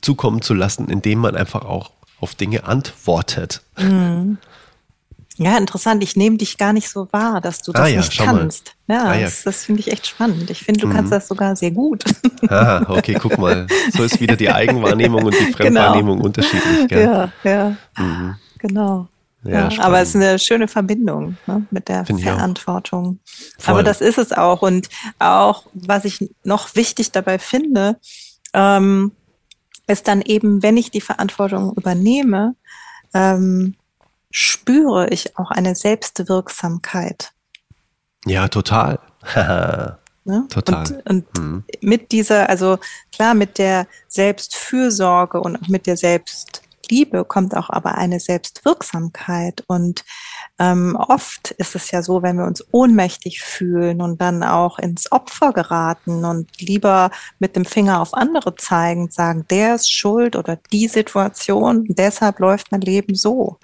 zukommen 0.00 0.42
zu 0.42 0.52
lassen, 0.52 0.88
indem 0.88 1.20
man 1.20 1.36
einfach 1.36 1.64
auch 1.64 1.92
auf 2.20 2.34
Dinge 2.34 2.64
antwortet. 2.64 3.62
Mhm. 3.78 4.38
Ja, 5.38 5.56
interessant. 5.56 6.02
Ich 6.02 6.16
nehme 6.16 6.36
dich 6.36 6.58
gar 6.58 6.72
nicht 6.72 6.88
so 6.88 7.06
wahr, 7.12 7.40
dass 7.40 7.62
du 7.62 7.70
das 7.72 7.82
ah, 7.82 7.86
ja, 7.86 8.00
nicht 8.00 8.18
kannst. 8.18 8.74
Mal. 8.88 8.94
Ja, 8.94 9.04
ah, 9.04 9.14
ja. 9.14 9.24
das, 9.24 9.44
das 9.44 9.64
finde 9.64 9.80
ich 9.80 9.92
echt 9.92 10.08
spannend. 10.08 10.50
Ich 10.50 10.64
finde, 10.64 10.80
du 10.80 10.88
mhm. 10.88 10.92
kannst 10.92 11.12
das 11.12 11.28
sogar 11.28 11.56
sehr 11.56 11.70
gut. 11.70 12.04
Ah, 12.50 12.84
okay, 12.88 13.16
guck 13.20 13.36
mal. 13.36 13.66
So 13.92 14.04
ist 14.04 14.20
wieder 14.20 14.36
die 14.36 14.48
Eigenwahrnehmung 14.52 15.24
und 15.24 15.34
die 15.34 15.44
genau. 15.44 15.56
Fremdwahrnehmung 15.56 16.16
genau. 16.16 16.26
unterschiedlich. 16.26 16.88
Gell? 16.88 17.02
Ja, 17.02 17.32
ja. 17.42 17.76
Mhm. 17.96 18.36
Genau. 18.58 19.08
Ja, 19.42 19.68
ja 19.68 19.82
aber 19.82 20.00
es 20.00 20.10
ist 20.10 20.16
eine 20.16 20.38
schöne 20.38 20.68
Verbindung 20.68 21.36
ne, 21.46 21.66
mit 21.70 21.88
der 21.88 22.06
Find 22.06 22.22
Verantwortung. 22.22 23.18
Aber 23.66 23.82
das 23.82 24.00
ist 24.00 24.18
es 24.18 24.32
auch. 24.32 24.62
Und 24.62 24.88
auch, 25.18 25.66
was 25.74 26.04
ich 26.04 26.30
noch 26.44 26.76
wichtig 26.76 27.10
dabei 27.10 27.40
finde, 27.40 27.96
ähm, 28.54 29.10
ist 29.88 30.06
dann 30.06 30.22
eben, 30.22 30.62
wenn 30.62 30.76
ich 30.76 30.90
die 30.92 31.00
Verantwortung 31.00 31.72
übernehme, 31.74 32.54
ähm, 33.14 33.74
spüre 34.30 35.08
ich 35.08 35.38
auch 35.38 35.50
eine 35.50 35.74
Selbstwirksamkeit. 35.74 37.32
Ja, 38.26 38.48
total. 38.48 38.98
ne? 40.24 40.46
Total. 40.48 41.02
Und, 41.06 41.26
und 41.36 41.38
mhm. 41.38 41.64
mit 41.80 42.12
dieser, 42.12 42.48
also 42.48 42.78
klar, 43.14 43.34
mit 43.34 43.58
der 43.58 43.86
Selbstfürsorge 44.08 45.40
und 45.40 45.56
auch 45.56 45.68
mit 45.68 45.86
der 45.86 45.96
Selbst, 45.96 46.62
Selbstliebe 46.88 47.24
kommt 47.24 47.54
auch 47.54 47.70
aber 47.70 47.96
eine 47.96 48.18
Selbstwirksamkeit. 48.18 49.62
Und 49.66 50.04
ähm, 50.58 50.96
oft 50.96 51.50
ist 51.52 51.74
es 51.74 51.90
ja 51.90 52.02
so, 52.02 52.22
wenn 52.22 52.38
wir 52.38 52.46
uns 52.46 52.64
ohnmächtig 52.72 53.42
fühlen 53.42 54.00
und 54.00 54.20
dann 54.20 54.42
auch 54.42 54.78
ins 54.78 55.12
Opfer 55.12 55.52
geraten 55.52 56.24
und 56.24 56.48
lieber 56.60 57.10
mit 57.38 57.56
dem 57.56 57.64
Finger 57.64 58.00
auf 58.00 58.14
andere 58.14 58.54
zeigen, 58.56 59.10
sagen, 59.10 59.44
der 59.50 59.74
ist 59.74 59.92
schuld 59.92 60.34
oder 60.34 60.56
die 60.72 60.88
Situation, 60.88 61.84
deshalb 61.88 62.38
läuft 62.38 62.72
mein 62.72 62.80
Leben 62.80 63.14
so. 63.14 63.58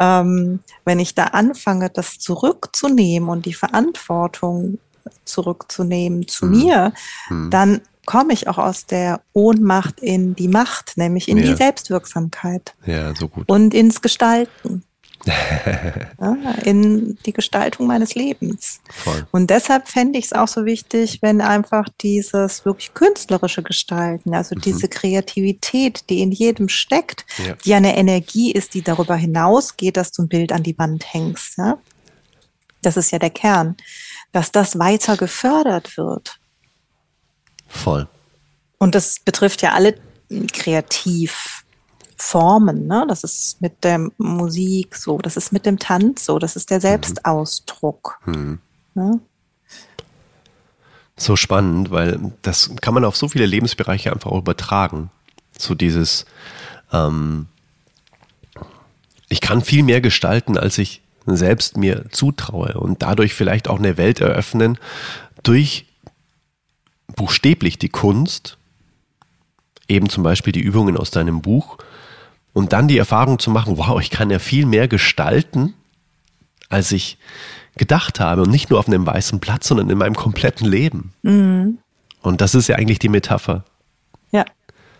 Ähm, 0.00 0.60
wenn 0.84 0.98
ich 0.98 1.14
da 1.14 1.24
anfange, 1.24 1.90
das 1.90 2.18
zurückzunehmen 2.18 3.28
und 3.28 3.46
die 3.46 3.54
Verantwortung 3.54 4.78
zurückzunehmen 5.24 6.26
zu 6.26 6.46
mhm. 6.46 6.50
mir, 6.50 6.92
mhm. 7.28 7.50
dann 7.50 7.80
komme 8.06 8.32
ich 8.32 8.48
auch 8.48 8.58
aus 8.58 8.86
der 8.86 9.20
Ohnmacht 9.34 10.00
in 10.00 10.34
die 10.34 10.48
Macht, 10.48 10.96
nämlich 10.96 11.28
in 11.28 11.38
ja. 11.38 11.44
die 11.44 11.54
Selbstwirksamkeit. 11.54 12.74
Ja, 12.86 13.14
so 13.14 13.28
gut. 13.28 13.48
Und 13.48 13.74
ins 13.74 14.00
Gestalten. 14.00 14.82
Ja, 15.26 16.36
in 16.64 17.18
die 17.26 17.32
Gestaltung 17.32 17.86
meines 17.86 18.14
Lebens. 18.14 18.80
Voll. 18.90 19.26
Und 19.30 19.50
deshalb 19.50 19.88
fände 19.88 20.18
ich 20.18 20.26
es 20.26 20.32
auch 20.32 20.48
so 20.48 20.64
wichtig, 20.64 21.20
wenn 21.20 21.40
einfach 21.40 21.86
dieses 22.00 22.64
wirklich 22.64 22.94
künstlerische 22.94 23.62
Gestalten, 23.62 24.34
also 24.34 24.54
mhm. 24.54 24.60
diese 24.62 24.88
Kreativität, 24.88 26.08
die 26.08 26.20
in 26.22 26.32
jedem 26.32 26.68
steckt, 26.68 27.24
ja. 27.44 27.54
die 27.64 27.74
eine 27.74 27.96
Energie 27.96 28.52
ist, 28.52 28.74
die 28.74 28.82
darüber 28.82 29.16
hinausgeht, 29.16 29.96
dass 29.96 30.12
du 30.12 30.22
ein 30.22 30.28
Bild 30.28 30.52
an 30.52 30.62
die 30.62 30.78
Wand 30.78 31.12
hängst. 31.12 31.58
Ja? 31.58 31.78
Das 32.82 32.96
ist 32.96 33.10
ja 33.10 33.18
der 33.18 33.30
Kern, 33.30 33.76
dass 34.32 34.52
das 34.52 34.78
weiter 34.78 35.16
gefördert 35.16 35.96
wird. 35.96 36.38
Voll. 37.68 38.08
Und 38.78 38.94
das 38.94 39.20
betrifft 39.20 39.62
ja 39.62 39.72
alle 39.72 39.96
Kreativformen. 42.20 42.86
Ne? 42.86 43.04
Das 43.08 43.24
ist 43.24 43.60
mit 43.60 43.82
der 43.84 44.10
Musik 44.18 44.96
so, 44.96 45.18
das 45.18 45.36
ist 45.36 45.52
mit 45.52 45.66
dem 45.66 45.78
Tanz 45.78 46.26
so, 46.26 46.38
das 46.38 46.56
ist 46.56 46.70
der 46.70 46.78
mhm. 46.78 46.82
Selbstausdruck. 46.82 48.18
Mhm. 48.26 48.58
Ne? 48.94 49.20
So 51.16 51.36
spannend, 51.36 51.90
weil 51.90 52.32
das 52.42 52.70
kann 52.80 52.94
man 52.94 53.04
auf 53.04 53.16
so 53.16 53.28
viele 53.28 53.46
Lebensbereiche 53.46 54.12
einfach 54.12 54.30
auch 54.30 54.38
übertragen. 54.38 55.10
So 55.58 55.74
dieses, 55.74 56.24
ähm, 56.92 57.46
ich 59.28 59.40
kann 59.40 59.62
viel 59.62 59.82
mehr 59.82 60.00
gestalten, 60.00 60.56
als 60.56 60.78
ich 60.78 61.02
selbst 61.26 61.76
mir 61.76 62.06
zutraue 62.10 62.74
und 62.74 63.02
dadurch 63.02 63.34
vielleicht 63.34 63.68
auch 63.68 63.78
eine 63.78 63.98
Welt 63.98 64.20
eröffnen 64.20 64.78
durch 65.42 65.86
buchstäblich 67.14 67.78
die 67.78 67.90
Kunst, 67.90 68.56
eben 69.86 70.08
zum 70.08 70.22
Beispiel 70.22 70.52
die 70.52 70.60
Übungen 70.60 70.96
aus 70.96 71.10
deinem 71.10 71.42
Buch, 71.42 71.78
und 72.52 72.72
dann 72.72 72.88
die 72.88 72.98
Erfahrung 72.98 73.38
zu 73.38 73.50
machen, 73.50 73.78
wow, 73.78 74.00
ich 74.00 74.10
kann 74.10 74.30
ja 74.30 74.38
viel 74.38 74.66
mehr 74.66 74.88
gestalten, 74.88 75.74
als 76.68 76.92
ich 76.92 77.18
gedacht 77.76 78.20
habe. 78.20 78.42
Und 78.42 78.50
nicht 78.50 78.70
nur 78.70 78.78
auf 78.78 78.88
einem 78.88 79.06
weißen 79.06 79.40
Platz, 79.40 79.68
sondern 79.68 79.90
in 79.90 79.98
meinem 79.98 80.14
kompletten 80.14 80.66
Leben. 80.66 81.12
Mhm. 81.22 81.78
Und 82.22 82.40
das 82.40 82.54
ist 82.54 82.68
ja 82.68 82.76
eigentlich 82.76 82.98
die 82.98 83.08
Metapher. 83.08 83.64
Ja, 84.30 84.44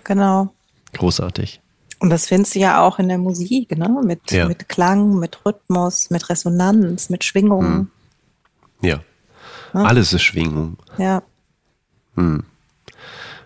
genau. 0.04 0.52
Großartig. 0.94 1.60
Und 1.98 2.08
das 2.08 2.26
findest 2.26 2.54
du 2.54 2.60
ja 2.60 2.80
auch 2.80 2.98
in 2.98 3.08
der 3.08 3.18
Musik, 3.18 3.76
ne? 3.76 3.88
Mit, 4.02 4.30
ja. 4.30 4.48
mit 4.48 4.68
Klang, 4.68 5.18
mit 5.18 5.44
Rhythmus, 5.44 6.08
mit 6.08 6.30
Resonanz, 6.30 7.10
mit 7.10 7.24
Schwingung. 7.24 7.64
Mhm. 7.64 7.90
Ja. 8.80 9.00
ja. 9.74 9.82
Alles 9.82 10.12
ist 10.14 10.22
Schwingung. 10.22 10.78
Ja. 10.96 11.22
Hm. 12.16 12.44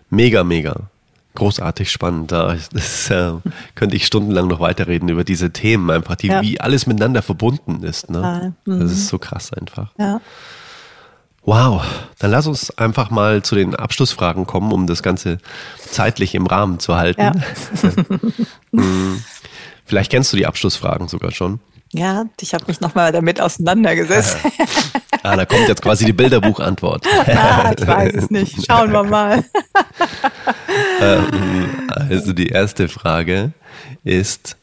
Mega, 0.09 0.45
mega. 0.45 0.89
Großartig 1.35 1.91
spannend. 1.91 2.31
Da 2.31 2.55
das, 2.73 3.09
äh, 3.09 3.33
könnte 3.75 3.95
ich 3.95 4.05
stundenlang 4.05 4.47
noch 4.47 4.59
weiterreden 4.59 5.09
über 5.09 5.23
diese 5.23 5.51
Themen, 5.51 5.89
einfach 5.91 6.15
die, 6.15 6.27
ja. 6.27 6.41
wie 6.41 6.59
alles 6.59 6.87
miteinander 6.87 7.21
verbunden 7.21 7.83
ist. 7.83 8.09
Ne? 8.09 8.53
Mhm. 8.65 8.79
Das 8.79 8.91
ist 8.91 9.07
so 9.07 9.19
krass 9.19 9.53
einfach. 9.53 9.91
Ja. 9.99 10.21
Wow, 11.43 11.83
dann 12.17 12.31
lass 12.31 12.47
uns 12.47 12.75
einfach 12.75 13.11
mal 13.11 13.43
zu 13.43 13.53
den 13.53 13.75
Abschlussfragen 13.75 14.47
kommen, 14.47 14.71
um 14.71 14.87
das 14.87 15.03
Ganze 15.03 15.37
zeitlich 15.77 16.33
im 16.33 16.47
Rahmen 16.47 16.79
zu 16.79 16.95
halten. 16.95 17.21
Ja. 17.21 17.33
Hm. 18.75 19.23
Vielleicht 19.85 20.11
kennst 20.11 20.33
du 20.33 20.37
die 20.37 20.45
Abschlussfragen 20.45 21.07
sogar 21.07 21.31
schon. 21.31 21.61
Ja, 21.97 22.25
ich 22.41 22.53
habe 22.53 22.65
mich 22.67 22.81
nochmal 22.81 23.13
damit 23.13 23.39
auseinandergesetzt. 23.39 24.37
ah, 25.23 25.37
da 25.37 25.45
kommt 25.45 25.69
jetzt 25.69 25.81
quasi 25.81 26.03
die 26.03 26.11
Bilderbuchantwort. 26.11 27.05
ah, 27.27 27.71
ich 27.77 27.87
weiß 27.87 28.13
es 28.15 28.29
nicht. 28.29 28.65
Schauen 28.65 28.91
wir 28.91 29.03
mal. 29.03 29.45
ähm, 30.99 31.87
also 31.87 32.33
die 32.33 32.47
erste 32.47 32.89
Frage 32.89 33.53
ist, 34.03 34.57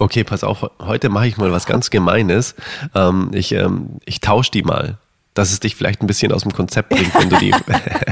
okay, 0.00 0.24
pass 0.24 0.42
auf, 0.42 0.68
heute 0.80 1.08
mache 1.08 1.28
ich 1.28 1.36
mal 1.36 1.52
was 1.52 1.66
ganz 1.66 1.90
Gemeines. 1.90 2.56
Ähm, 2.96 3.30
ich 3.32 3.52
ähm, 3.52 4.00
ich 4.04 4.20
tausche 4.20 4.50
die 4.50 4.64
mal 4.64 4.98
dass 5.34 5.52
es 5.52 5.60
dich 5.60 5.76
vielleicht 5.76 6.02
ein 6.02 6.06
bisschen 6.06 6.32
aus 6.32 6.42
dem 6.42 6.52
Konzept 6.52 6.88
bringt, 6.90 7.14
wenn 7.14 7.30
du 7.30 7.36
die, 7.38 7.54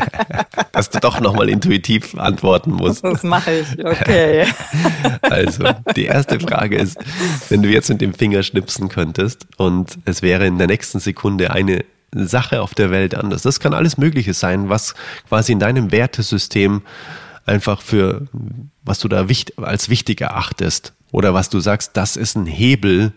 dass 0.72 0.90
du 0.90 1.00
doch 1.00 1.20
nochmal 1.20 1.48
intuitiv 1.48 2.16
antworten 2.16 2.72
musst. 2.72 3.04
Das 3.04 3.22
mache 3.22 3.52
ich, 3.52 3.84
okay. 3.84 4.46
Also, 5.22 5.64
die 5.96 6.06
erste 6.06 6.40
Frage 6.40 6.76
ist, 6.76 6.98
wenn 7.48 7.62
du 7.62 7.68
jetzt 7.68 7.88
mit 7.88 8.00
dem 8.00 8.14
Finger 8.14 8.42
schnipsen 8.42 8.88
könntest 8.88 9.46
und 9.56 9.98
es 10.04 10.22
wäre 10.22 10.46
in 10.46 10.58
der 10.58 10.68
nächsten 10.68 11.00
Sekunde 11.00 11.50
eine 11.50 11.84
Sache 12.12 12.62
auf 12.62 12.74
der 12.74 12.90
Welt 12.90 13.14
anders. 13.14 13.42
Das 13.42 13.60
kann 13.60 13.74
alles 13.74 13.98
Mögliche 13.98 14.32
sein, 14.32 14.68
was 14.68 14.94
quasi 15.28 15.52
in 15.52 15.58
deinem 15.58 15.92
Wertesystem 15.92 16.82
einfach 17.44 17.82
für, 17.82 18.26
was 18.84 18.98
du 19.00 19.08
da 19.08 19.26
als 19.56 19.88
wichtig 19.88 20.20
erachtest 20.20 20.94
oder 21.12 21.34
was 21.34 21.50
du 21.50 21.60
sagst, 21.60 21.96
das 21.96 22.16
ist 22.16 22.36
ein 22.36 22.46
Hebel, 22.46 23.12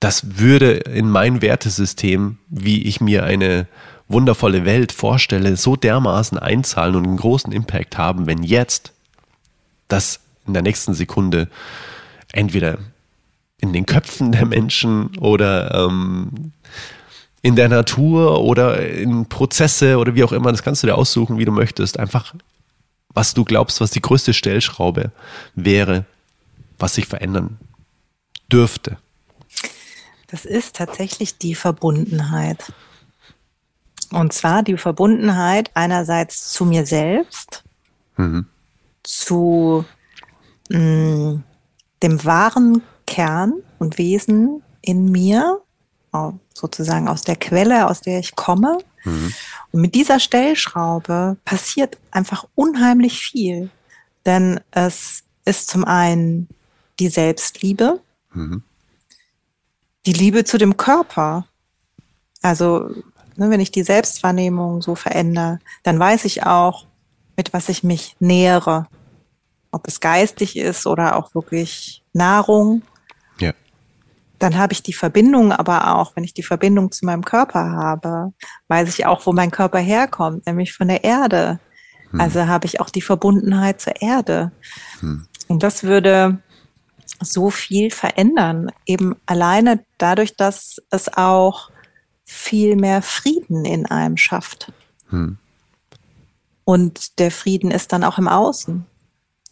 das 0.00 0.38
würde 0.38 0.72
in 0.72 1.08
mein 1.08 1.42
Wertesystem, 1.42 2.38
wie 2.48 2.82
ich 2.82 3.00
mir 3.00 3.24
eine 3.24 3.66
wundervolle 4.08 4.64
Welt 4.64 4.92
vorstelle, 4.92 5.56
so 5.56 5.76
dermaßen 5.76 6.38
einzahlen 6.38 6.96
und 6.96 7.06
einen 7.06 7.16
großen 7.16 7.52
Impact 7.52 7.98
haben, 7.98 8.26
wenn 8.26 8.42
jetzt 8.42 8.92
das 9.88 10.20
in 10.46 10.52
der 10.52 10.62
nächsten 10.62 10.94
Sekunde 10.94 11.48
entweder 12.32 12.78
in 13.58 13.72
den 13.72 13.86
Köpfen 13.86 14.32
der 14.32 14.46
Menschen 14.46 15.16
oder 15.18 15.74
ähm, 15.74 16.52
in 17.42 17.56
der 17.56 17.68
Natur 17.68 18.40
oder 18.42 18.86
in 18.86 19.28
Prozesse 19.28 19.98
oder 19.98 20.14
wie 20.14 20.24
auch 20.24 20.32
immer, 20.32 20.50
das 20.50 20.62
kannst 20.62 20.82
du 20.82 20.88
dir 20.88 20.96
aussuchen, 20.96 21.38
wie 21.38 21.44
du 21.44 21.52
möchtest. 21.52 21.98
Einfach, 21.98 22.34
was 23.08 23.34
du 23.34 23.44
glaubst, 23.44 23.80
was 23.80 23.90
die 23.90 24.02
größte 24.02 24.34
Stellschraube 24.34 25.10
wäre, 25.54 26.04
was 26.78 26.94
sich 26.94 27.06
verändern 27.06 27.58
dürfte. 28.52 28.98
Das 30.26 30.44
ist 30.44 30.76
tatsächlich 30.76 31.38
die 31.38 31.54
Verbundenheit. 31.54 32.72
Und 34.10 34.32
zwar 34.32 34.62
die 34.62 34.76
Verbundenheit 34.76 35.70
einerseits 35.74 36.52
zu 36.52 36.64
mir 36.64 36.86
selbst, 36.86 37.64
mhm. 38.16 38.46
zu 39.02 39.84
mh, 40.70 40.78
mm, 40.78 41.44
dem 42.02 42.24
wahren 42.24 42.82
Kern 43.06 43.54
und 43.78 43.98
Wesen 43.98 44.62
in 44.82 45.10
mir, 45.10 45.60
sozusagen 46.54 47.08
aus 47.08 47.22
der 47.22 47.36
Quelle, 47.36 47.88
aus 47.88 48.00
der 48.00 48.20
ich 48.20 48.34
komme. 48.36 48.78
Mhm. 49.04 49.34
Und 49.72 49.80
mit 49.82 49.94
dieser 49.94 50.18
Stellschraube 50.18 51.36
passiert 51.44 51.98
einfach 52.10 52.46
unheimlich 52.54 53.20
viel. 53.20 53.68
Denn 54.24 54.60
es 54.70 55.24
ist 55.44 55.68
zum 55.68 55.84
einen 55.84 56.48
die 56.98 57.08
Selbstliebe, 57.08 58.00
mhm 58.32 58.62
die 60.06 60.12
Liebe 60.12 60.44
zu 60.44 60.56
dem 60.56 60.76
Körper. 60.76 61.46
Also, 62.40 62.88
ne, 63.36 63.50
wenn 63.50 63.60
ich 63.60 63.72
die 63.72 63.82
Selbstwahrnehmung 63.82 64.80
so 64.80 64.94
verändere, 64.94 65.58
dann 65.82 65.98
weiß 65.98 66.24
ich 66.24 66.44
auch, 66.46 66.86
mit 67.36 67.52
was 67.52 67.68
ich 67.68 67.82
mich 67.82 68.16
nähere. 68.20 68.86
Ob 69.72 69.86
es 69.88 70.00
geistig 70.00 70.56
ist 70.56 70.86
oder 70.86 71.16
auch 71.16 71.34
wirklich 71.34 72.02
Nahrung. 72.12 72.82
Ja. 73.40 73.52
Dann 74.38 74.56
habe 74.56 74.72
ich 74.72 74.82
die 74.82 74.94
Verbindung 74.94 75.52
aber 75.52 75.96
auch, 75.96 76.16
wenn 76.16 76.24
ich 76.24 76.32
die 76.32 76.42
Verbindung 76.42 76.92
zu 76.92 77.04
meinem 77.04 77.24
Körper 77.24 77.72
habe, 77.72 78.32
weiß 78.68 78.88
ich 78.88 79.04
auch, 79.04 79.26
wo 79.26 79.32
mein 79.32 79.50
Körper 79.50 79.78
herkommt, 79.78 80.46
nämlich 80.46 80.72
von 80.72 80.88
der 80.88 81.04
Erde. 81.04 81.58
Hm. 82.10 82.20
Also 82.20 82.46
habe 82.46 82.66
ich 82.66 82.80
auch 82.80 82.90
die 82.90 83.02
Verbundenheit 83.02 83.80
zur 83.80 84.00
Erde. 84.00 84.52
Hm. 85.00 85.26
Und 85.48 85.62
das 85.62 85.82
würde 85.82 86.38
so 87.20 87.50
viel 87.50 87.90
verändern. 87.90 88.70
Eben 88.84 89.16
alleine 89.26 89.84
dadurch, 89.98 90.36
dass 90.36 90.76
es 90.90 91.12
auch 91.12 91.70
viel 92.24 92.76
mehr 92.76 93.02
Frieden 93.02 93.64
in 93.64 93.86
einem 93.86 94.16
schafft. 94.16 94.72
Hm. 95.10 95.38
Und 96.64 97.18
der 97.20 97.30
Frieden 97.30 97.70
ist 97.70 97.92
dann 97.92 98.04
auch 98.04 98.18
im 98.18 98.28
Außen. 98.28 98.84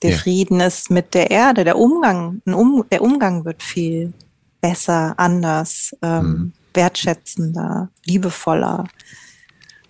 Der 0.02 0.10
ja. 0.10 0.16
Frieden 0.18 0.60
ist 0.60 0.90
mit 0.90 1.14
der 1.14 1.30
Erde, 1.30 1.64
der 1.64 1.78
Umgang, 1.78 2.42
um, 2.44 2.84
der 2.90 3.02
Umgang 3.02 3.44
wird 3.44 3.62
viel 3.62 4.12
besser, 4.60 5.14
anders, 5.18 5.92
ähm, 6.02 6.20
hm. 6.20 6.52
wertschätzender, 6.74 7.90
liebevoller. 8.04 8.88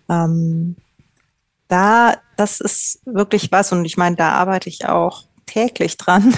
Ähm, 0.08 0.76
da, 1.68 2.16
das 2.36 2.60
ist 2.60 3.00
wirklich 3.06 3.50
was, 3.50 3.72
und 3.72 3.84
ich 3.84 3.96
meine, 3.96 4.16
da 4.16 4.32
arbeite 4.32 4.68
ich 4.68 4.86
auch 4.86 5.24
täglich 5.46 5.96
dran. 5.96 6.34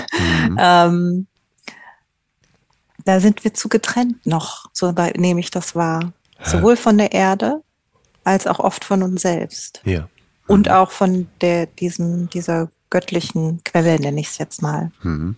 Mhm. 0.49 0.59
Ähm, 0.59 1.27
da 3.05 3.20
sind 3.20 3.45
wir 3.45 3.55
zu 3.55 3.69
getrennt 3.69 4.27
noch, 4.27 4.66
so 4.73 4.93
nehme 5.16 5.41
ich 5.41 5.51
das 5.51 5.74
wahr. 5.74 6.12
Sowohl 6.43 6.77
von 6.77 6.99
der 6.99 7.12
Erde 7.12 7.62
als 8.24 8.47
auch 8.47 8.59
oft 8.59 8.85
von 8.85 9.03
uns 9.03 9.23
selbst. 9.23 9.81
Ja. 9.85 10.01
Mhm. 10.01 10.07
Und 10.49 10.70
auch 10.70 10.91
von 10.91 11.28
der, 11.41 11.66
diesem, 11.66 12.28
dieser 12.31 12.69
göttlichen 12.91 13.62
Quelle, 13.65 13.99
nenne 14.01 14.20
ich 14.20 14.28
es 14.28 14.39
jetzt 14.39 14.61
mal. 14.62 14.91
Mhm. 15.03 15.37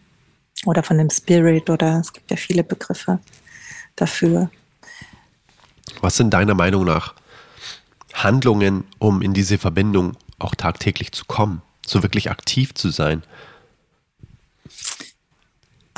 Oder 0.65 0.82
von 0.82 0.99
dem 0.99 1.11
Spirit 1.11 1.70
oder 1.70 2.01
es 2.01 2.12
gibt 2.12 2.31
ja 2.31 2.36
viele 2.36 2.65
Begriffe 2.65 3.20
dafür. 3.97 4.51
Was 6.01 6.16
sind 6.16 6.31
deiner 6.31 6.55
Meinung 6.55 6.85
nach 6.85 7.15
Handlungen, 8.15 8.85
um 8.99 9.23
in 9.23 9.35
diese 9.35 9.59
Verbindung 9.59 10.16
auch 10.39 10.55
tagtäglich 10.55 11.12
zu 11.12 11.24
kommen, 11.27 11.62
so 11.86 12.03
wirklich 12.03 12.31
aktiv 12.31 12.74
zu 12.74 12.90
sein? 12.90 13.23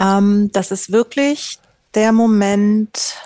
Ähm, 0.01 0.51
das 0.53 0.71
ist 0.71 0.91
wirklich 0.91 1.59
der 1.95 2.13
Moment, 2.13 3.17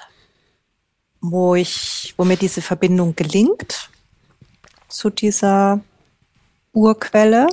wo 1.20 1.54
ich, 1.54 2.12
wo 2.16 2.24
mir 2.24 2.36
diese 2.36 2.60
Verbindung 2.60 3.14
gelingt 3.16 3.88
zu 4.88 5.08
dieser 5.08 5.80
Urquelle. 6.72 7.46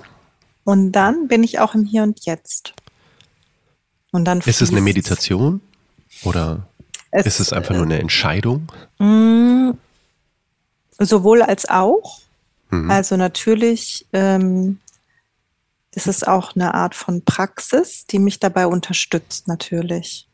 Und 0.64 0.92
dann 0.92 1.28
bin 1.28 1.44
ich 1.44 1.60
auch 1.60 1.76
im 1.76 1.86
Hier 1.86 2.04
und 2.04 2.26
Jetzt. 2.26 2.74
Und 4.12 4.26
dann 4.26 4.42
ist 4.42 4.62
es 4.62 4.72
eine 4.72 4.82
Meditation 4.82 5.62
oder 6.24 6.68
es, 7.12 7.26
ist 7.26 7.40
es 7.40 7.54
einfach 7.54 7.76
nur 7.76 7.86
eine 7.86 8.00
Entscheidung? 8.00 8.68
Mh, 9.00 9.74
sowohl 11.00 11.42
als 11.42 11.70
auch. 11.70 12.20
Mhm. 12.70 12.92
Also 12.92 13.16
natürlich 13.18 14.06
ähm, 14.12 14.80
ist 15.94 16.08
es 16.08 16.24
auch 16.24 16.56
eine 16.56 16.74
Art 16.74 16.96
von 16.96 17.24
Praxis, 17.26 18.06
die 18.06 18.20
mich 18.20 18.40
dabei 18.40 18.68
unterstützt, 18.68 19.48
natürlich. 19.48 20.28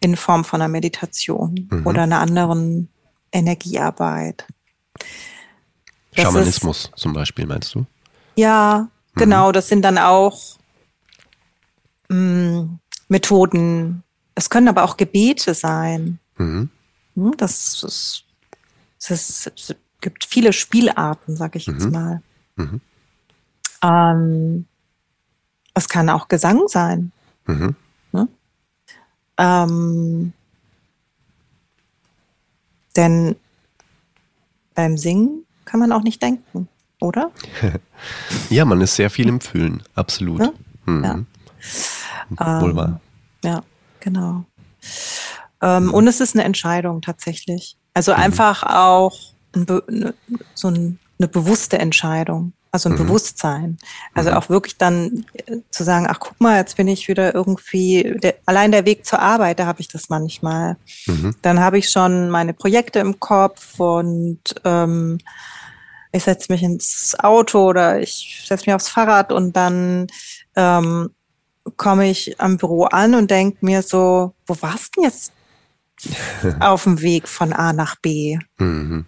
In 0.00 0.16
Form 0.16 0.44
von 0.44 0.60
einer 0.60 0.68
Meditation 0.68 1.68
mhm. 1.70 1.86
oder 1.86 2.02
einer 2.02 2.20
anderen 2.20 2.88
Energiearbeit. 3.32 4.46
Das 6.14 6.24
Schamanismus 6.24 6.84
ist, 6.84 6.98
zum 6.98 7.12
Beispiel, 7.12 7.46
meinst 7.46 7.74
du? 7.74 7.86
Ja, 8.36 8.88
mhm. 9.14 9.18
genau. 9.18 9.52
Das 9.52 9.68
sind 9.68 9.82
dann 9.82 9.98
auch 9.98 10.56
mh, 12.08 12.16
mm, 12.16 12.78
Methoden. 13.08 14.02
Es 14.34 14.50
können 14.50 14.68
aber 14.68 14.84
auch 14.84 14.96
Gebete 14.96 15.54
sein. 15.54 16.20
Mhm. 16.36 16.70
Hm, 17.16 17.34
das, 17.36 17.82
ist, 17.82 18.24
das 19.00 19.10
ist, 19.10 19.52
es 19.56 19.76
gibt 20.00 20.24
viele 20.24 20.52
Spielarten, 20.52 21.36
sag 21.36 21.56
ich 21.56 21.66
jetzt 21.66 21.86
mhm. 21.86 21.92
mal. 21.92 22.22
Mhm. 22.56 22.80
Ähm, 23.82 24.66
es 25.74 25.88
kann 25.88 26.10
auch 26.10 26.28
Gesang 26.28 26.66
sein. 26.66 27.12
Mhm. 27.46 27.76
Ne? 28.12 28.28
Ähm, 29.38 30.32
denn 32.96 33.36
beim 34.74 34.96
Singen 34.96 35.44
kann 35.64 35.80
man 35.80 35.92
auch 35.92 36.02
nicht 36.02 36.22
denken, 36.22 36.68
oder? 37.00 37.30
ja, 38.50 38.64
man 38.64 38.80
ist 38.80 38.96
sehr 38.96 39.10
viel 39.10 39.28
im 39.28 39.40
Fühlen, 39.40 39.82
absolut. 39.94 40.40
Ne? 40.40 40.54
Mhm. 40.86 41.26
Ja. 42.38 42.60
Wohl 42.60 42.76
wahr. 42.76 43.00
Ähm, 43.42 43.50
ja, 43.50 43.62
genau. 44.00 44.44
Ähm, 45.62 45.86
mhm. 45.86 45.94
Und 45.94 46.06
es 46.06 46.20
ist 46.20 46.34
eine 46.34 46.44
Entscheidung 46.44 47.02
tatsächlich. 47.02 47.76
Also 47.94 48.12
mhm. 48.12 48.18
einfach 48.18 48.62
auch 48.62 49.16
ein 49.54 49.66
ne, 49.88 50.14
so 50.54 50.68
ein, 50.68 50.98
eine 51.18 51.28
bewusste 51.28 51.78
Entscheidung, 51.78 52.52
also 52.78 52.88
ein 52.90 53.00
mhm. 53.00 53.06
Bewusstsein. 53.06 53.78
Also 54.14 54.30
mhm. 54.30 54.36
auch 54.36 54.48
wirklich 54.48 54.76
dann 54.76 55.26
äh, 55.34 55.58
zu 55.70 55.84
sagen, 55.84 56.06
ach 56.08 56.20
guck 56.20 56.40
mal, 56.40 56.58
jetzt 56.58 56.76
bin 56.76 56.88
ich 56.88 57.08
wieder 57.08 57.34
irgendwie, 57.34 58.16
der, 58.22 58.36
allein 58.46 58.72
der 58.72 58.86
Weg 58.86 59.04
zur 59.04 59.20
Arbeit, 59.20 59.58
da 59.58 59.66
habe 59.66 59.80
ich 59.80 59.88
das 59.88 60.08
manchmal. 60.08 60.76
Mhm. 61.06 61.34
Dann 61.42 61.60
habe 61.60 61.78
ich 61.78 61.90
schon 61.90 62.30
meine 62.30 62.54
Projekte 62.54 63.00
im 63.00 63.18
Kopf 63.18 63.80
und 63.80 64.40
ähm, 64.64 65.18
ich 66.12 66.24
setze 66.24 66.52
mich 66.52 66.62
ins 66.62 67.16
Auto 67.18 67.68
oder 67.68 68.00
ich 68.00 68.44
setze 68.46 68.64
mich 68.66 68.74
aufs 68.74 68.88
Fahrrad 68.88 69.32
und 69.32 69.56
dann 69.56 70.06
ähm, 70.56 71.10
komme 71.76 72.08
ich 72.08 72.40
am 72.40 72.56
Büro 72.56 72.84
an 72.84 73.14
und 73.14 73.30
denke 73.30 73.58
mir 73.60 73.82
so, 73.82 74.34
wo 74.46 74.56
warst 74.60 74.96
du 74.96 75.02
denn 75.02 75.10
jetzt 75.10 75.32
auf 76.60 76.84
dem 76.84 77.00
Weg 77.02 77.28
von 77.28 77.52
A 77.52 77.72
nach 77.72 77.96
B? 77.96 78.38
Mhm. 78.58 79.06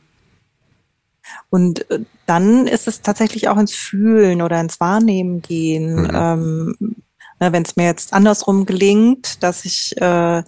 Und 1.51 1.91
äh, 1.91 2.01
dann 2.27 2.67
ist 2.67 2.89
es 2.89 3.03
tatsächlich 3.03 3.49
auch 3.49 3.59
ins 3.59 3.75
Fühlen 3.75 4.43
oder 4.43 4.61
ins 4.61 4.81
Wahrnehmen 4.81 5.43
gehen. 5.43 6.03
Mhm. 6.03 6.11
Ähm, 6.13 6.97
Wenn 7.39 7.63
es 7.63 7.77
mir 7.77 7.87
jetzt 7.87 8.13
andersrum 8.13 8.67
gelingt, 8.67 9.43
dass 9.43 9.65
ich 9.65 10.01
äh, 10.01 10.43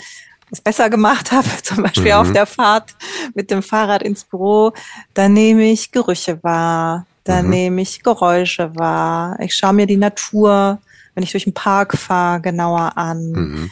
es 0.51 0.61
besser 0.61 0.91
gemacht 0.91 1.33
habe, 1.33 1.49
zum 1.63 1.83
Beispiel 1.83 2.13
mhm. 2.13 2.19
auf 2.19 2.33
der 2.33 2.47
Fahrt 2.47 2.95
mit 3.35 3.51
dem 3.51 3.63
Fahrrad 3.63 4.03
ins 4.03 4.25
Büro, 4.25 4.73
dann 5.15 5.33
nehme 5.33 5.65
ich 5.65 5.91
Gerüche 5.91 6.43
wahr, 6.43 7.07
dann 7.25 7.47
mhm. 7.47 7.51
nehme 7.51 7.83
ich 7.83 8.03
Geräusche 8.03 8.75
wahr. 8.77 9.37
Ich 9.41 9.55
schaue 9.55 9.73
mir 9.73 9.87
die 9.87 9.97
Natur, 9.97 10.79
wenn 11.15 11.25
ich 11.25 11.33
durch 11.33 11.45
den 11.45 11.55
Park 11.55 11.97
fahre, 11.97 12.41
genauer 12.41 12.97
an. 12.97 13.33
Mhm. 13.33 13.71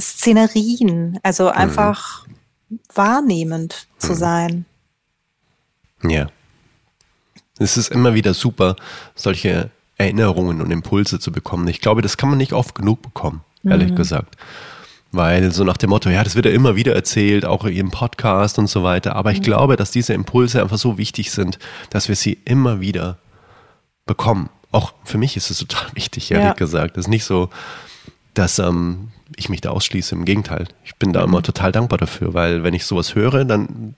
Szenerien, 0.00 1.18
also 1.22 1.44
mhm. 1.44 1.50
einfach 1.50 2.26
wahrnehmend 2.94 3.86
zu 3.98 4.12
mhm. 4.12 4.16
sein. 4.16 4.64
Ja. 6.02 6.28
Es 7.60 7.76
ist 7.76 7.92
immer 7.92 8.14
wieder 8.14 8.34
super, 8.34 8.74
solche 9.14 9.70
Erinnerungen 9.98 10.62
und 10.62 10.70
Impulse 10.70 11.20
zu 11.20 11.30
bekommen. 11.30 11.68
Ich 11.68 11.80
glaube, 11.80 12.00
das 12.00 12.16
kann 12.16 12.30
man 12.30 12.38
nicht 12.38 12.54
oft 12.54 12.74
genug 12.74 13.02
bekommen, 13.02 13.42
ehrlich 13.64 13.90
mhm. 13.90 13.96
gesagt. 13.96 14.36
Weil 15.12 15.52
so 15.52 15.62
nach 15.64 15.76
dem 15.76 15.90
Motto, 15.90 16.08
ja, 16.08 16.24
das 16.24 16.36
wird 16.36 16.46
ja 16.46 16.52
immer 16.52 16.74
wieder 16.74 16.94
erzählt, 16.94 17.44
auch 17.44 17.64
im 17.64 17.90
Podcast 17.90 18.58
und 18.58 18.68
so 18.68 18.82
weiter. 18.82 19.14
Aber 19.14 19.30
ich 19.30 19.40
mhm. 19.40 19.44
glaube, 19.44 19.76
dass 19.76 19.90
diese 19.90 20.14
Impulse 20.14 20.62
einfach 20.62 20.78
so 20.78 20.96
wichtig 20.96 21.32
sind, 21.32 21.58
dass 21.90 22.08
wir 22.08 22.16
sie 22.16 22.38
immer 22.46 22.80
wieder 22.80 23.18
bekommen. 24.06 24.48
Auch 24.72 24.94
für 25.04 25.18
mich 25.18 25.36
ist 25.36 25.50
es 25.50 25.58
total 25.58 25.88
wichtig, 25.94 26.30
ehrlich 26.30 26.46
ja. 26.46 26.52
gesagt. 26.54 26.96
Es 26.96 27.06
ist 27.06 27.10
nicht 27.10 27.24
so, 27.24 27.50
dass 28.32 28.58
ähm, 28.58 29.08
ich 29.36 29.50
mich 29.50 29.60
da 29.60 29.70
ausschließe. 29.70 30.14
Im 30.14 30.24
Gegenteil. 30.24 30.66
Ich 30.84 30.96
bin 30.96 31.12
da 31.12 31.20
mhm. 31.20 31.28
immer 31.28 31.42
total 31.42 31.72
dankbar 31.72 31.98
dafür, 31.98 32.32
weil 32.32 32.62
wenn 32.64 32.72
ich 32.72 32.86
sowas 32.86 33.14
höre, 33.14 33.44
dann 33.44 33.96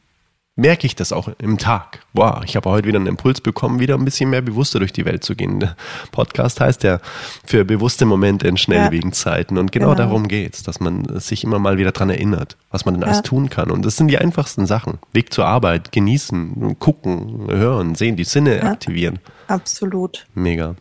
merke 0.55 0.87
ich 0.87 0.95
das 0.95 1.13
auch 1.13 1.29
im 1.39 1.57
Tag. 1.57 2.01
Boah, 2.13 2.43
ich 2.45 2.57
habe 2.57 2.69
heute 2.69 2.87
wieder 2.87 2.99
einen 2.99 3.07
Impuls 3.07 3.41
bekommen, 3.41 3.81
wieder 3.81 3.95
ein 3.95 4.05
bisschen 4.05 4.29
mehr 4.29 4.43
bewusster 4.43 4.79
durch 4.81 4.93
die 4.93 5.07
Welt 5.07 5.25
zu 5.25 5.35
gehen. 5.35 5.61
Der 5.61 5.77
Podcast 6.11 6.61
heißt 6.61 6.83
ja 6.83 7.01
für 7.45 7.65
bewusste 7.65 8.05
Momente 8.05 8.49
in 8.49 8.59
schnelllebigen 8.59 9.11
ja. 9.11 9.15
Zeiten. 9.15 9.57
Und 9.57 9.73
genau, 9.73 9.91
genau. 9.91 9.97
darum 9.97 10.29
geht's, 10.29 10.63
dass 10.63 10.79
man 10.79 11.19
sich 11.21 11.45
immer 11.45 11.59
mal 11.59 11.79
wieder 11.79 11.93
dran 11.93 12.11
erinnert, 12.11 12.57
was 12.71 12.85
man 12.85 12.95
denn 12.95 13.05
alles 13.05 13.23
tun 13.23 13.49
kann. 13.49 13.71
Und 13.71 13.85
das 13.87 13.97
sind 13.97 14.09
die 14.09 14.19
einfachsten 14.19 14.67
Sachen. 14.67 14.99
Weg 15.13 15.33
zur 15.33 15.47
Arbeit, 15.47 15.91
genießen, 15.91 16.79
gucken, 16.79 17.47
hören, 17.49 17.95
sehen, 17.95 18.17
die 18.17 18.25
Sinne 18.25 18.59
ja. 18.59 18.65
aktivieren. 18.65 19.21
Absolut. 19.49 20.27
Mega. 20.35 20.77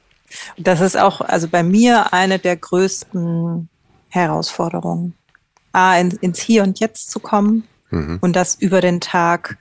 Das 0.57 0.81
ist 0.81 0.97
auch, 0.97 1.21
also 1.21 1.47
bei 1.47 1.63
mir 1.63 2.13
eine 2.13 2.39
der 2.39 2.57
größten 2.57 3.69
Herausforderungen. 4.09 5.13
A, 5.71 5.95
in, 5.97 6.09
ins 6.19 6.41
Hier 6.41 6.63
und 6.63 6.81
Jetzt 6.81 7.09
zu 7.09 7.21
kommen 7.21 7.63
mhm. 7.91 8.17
und 8.19 8.35
das 8.35 8.55
über 8.55 8.81
den 8.81 8.99
Tag 8.99 9.57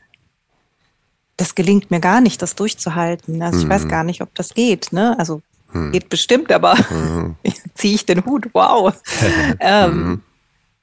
das 1.41 1.55
gelingt 1.55 1.91
mir 1.91 2.01
gar 2.01 2.21
nicht, 2.21 2.43
das 2.43 2.55
durchzuhalten. 2.55 3.43
Also 3.43 3.61
ich 3.61 3.65
mhm. 3.65 3.71
weiß 3.71 3.89
gar 3.89 4.05
nicht, 4.05 4.21
ob 4.21 4.35
das 4.35 4.53
geht. 4.53 4.93
Ne? 4.93 5.19
Also 5.19 5.41
mhm. 5.73 5.93
geht 5.93 6.11
bestimmt, 6.11 6.53
aber 6.53 6.77
mhm. 6.91 7.37
ziehe 7.75 7.95
ich 7.95 8.05
den 8.05 8.27
Hut. 8.27 8.51
Wow. 8.53 8.95
ähm, 9.61 9.93
mhm. 9.95 10.23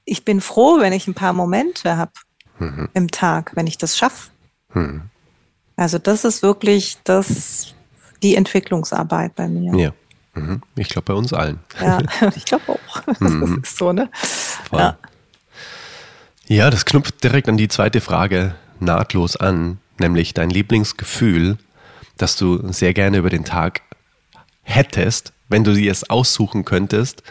ich 0.04 0.26
bin 0.26 0.42
froh, 0.42 0.80
wenn 0.80 0.94
ich 0.94 1.08
ein 1.08 1.14
paar 1.14 1.34
Momente 1.34 1.96
habe 1.96 2.12
mhm. 2.58 2.90
im 2.96 3.12
Tag, 3.12 3.52
wenn 3.54 3.68
ich 3.68 3.78
das 3.78 3.98
schaffe. 3.98 4.32
Mhm. 4.74 5.04
Also 5.76 6.00
das 6.00 6.26
ist 6.26 6.42
wirklich 6.42 6.98
das, 7.04 7.76
die 8.24 8.36
Entwicklungsarbeit 8.36 9.36
bei 9.36 9.48
mir. 9.48 9.76
Ja. 9.78 9.92
Ich 10.76 10.90
glaube 10.90 11.06
bei 11.06 11.14
uns 11.14 11.34
allen. 11.34 11.60
Ja, 11.80 12.00
ich 12.36 12.46
glaube 12.46 12.64
auch. 12.70 13.02
Das 13.20 13.32
ist 13.64 13.78
so, 13.78 13.92
ne? 13.92 14.10
Ja. 14.72 14.98
ja, 16.48 16.70
das 16.70 16.86
knüpft 16.86 17.24
direkt 17.24 17.48
an 17.48 17.58
die 17.58 17.68
zweite 17.68 18.02
Frage 18.02 18.56
nahtlos 18.80 19.36
an 19.36 19.80
nämlich 19.99 20.34
dein 20.34 20.49
Lieblingsgefühl, 20.49 21.57
das 22.18 22.36
du 22.36 22.72
sehr 22.72 22.94
gerne 22.94 23.18
über 23.18 23.30
den 23.30 23.45
Tag 23.45 23.82
hättest, 24.64 25.34
wenn 25.49 25.64
du 25.64 25.74
dir 25.74 25.91
es 25.91 26.10
aussuchen 26.10 26.65
könntest. 26.65 27.24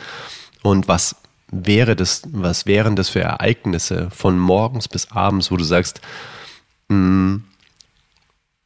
Und 0.62 0.88
was 0.88 1.16
wäre 1.50 1.96
das, 1.96 2.22
was 2.32 2.66
wären 2.66 2.96
das 2.96 3.08
für 3.08 3.20
Ereignisse 3.20 4.10
von 4.10 4.38
morgens 4.38 4.88
bis 4.88 5.10
abends, 5.10 5.50
wo 5.50 5.56
du 5.56 5.64
sagst, 5.64 6.00
mh, 6.88 6.96
hm, 6.96 7.44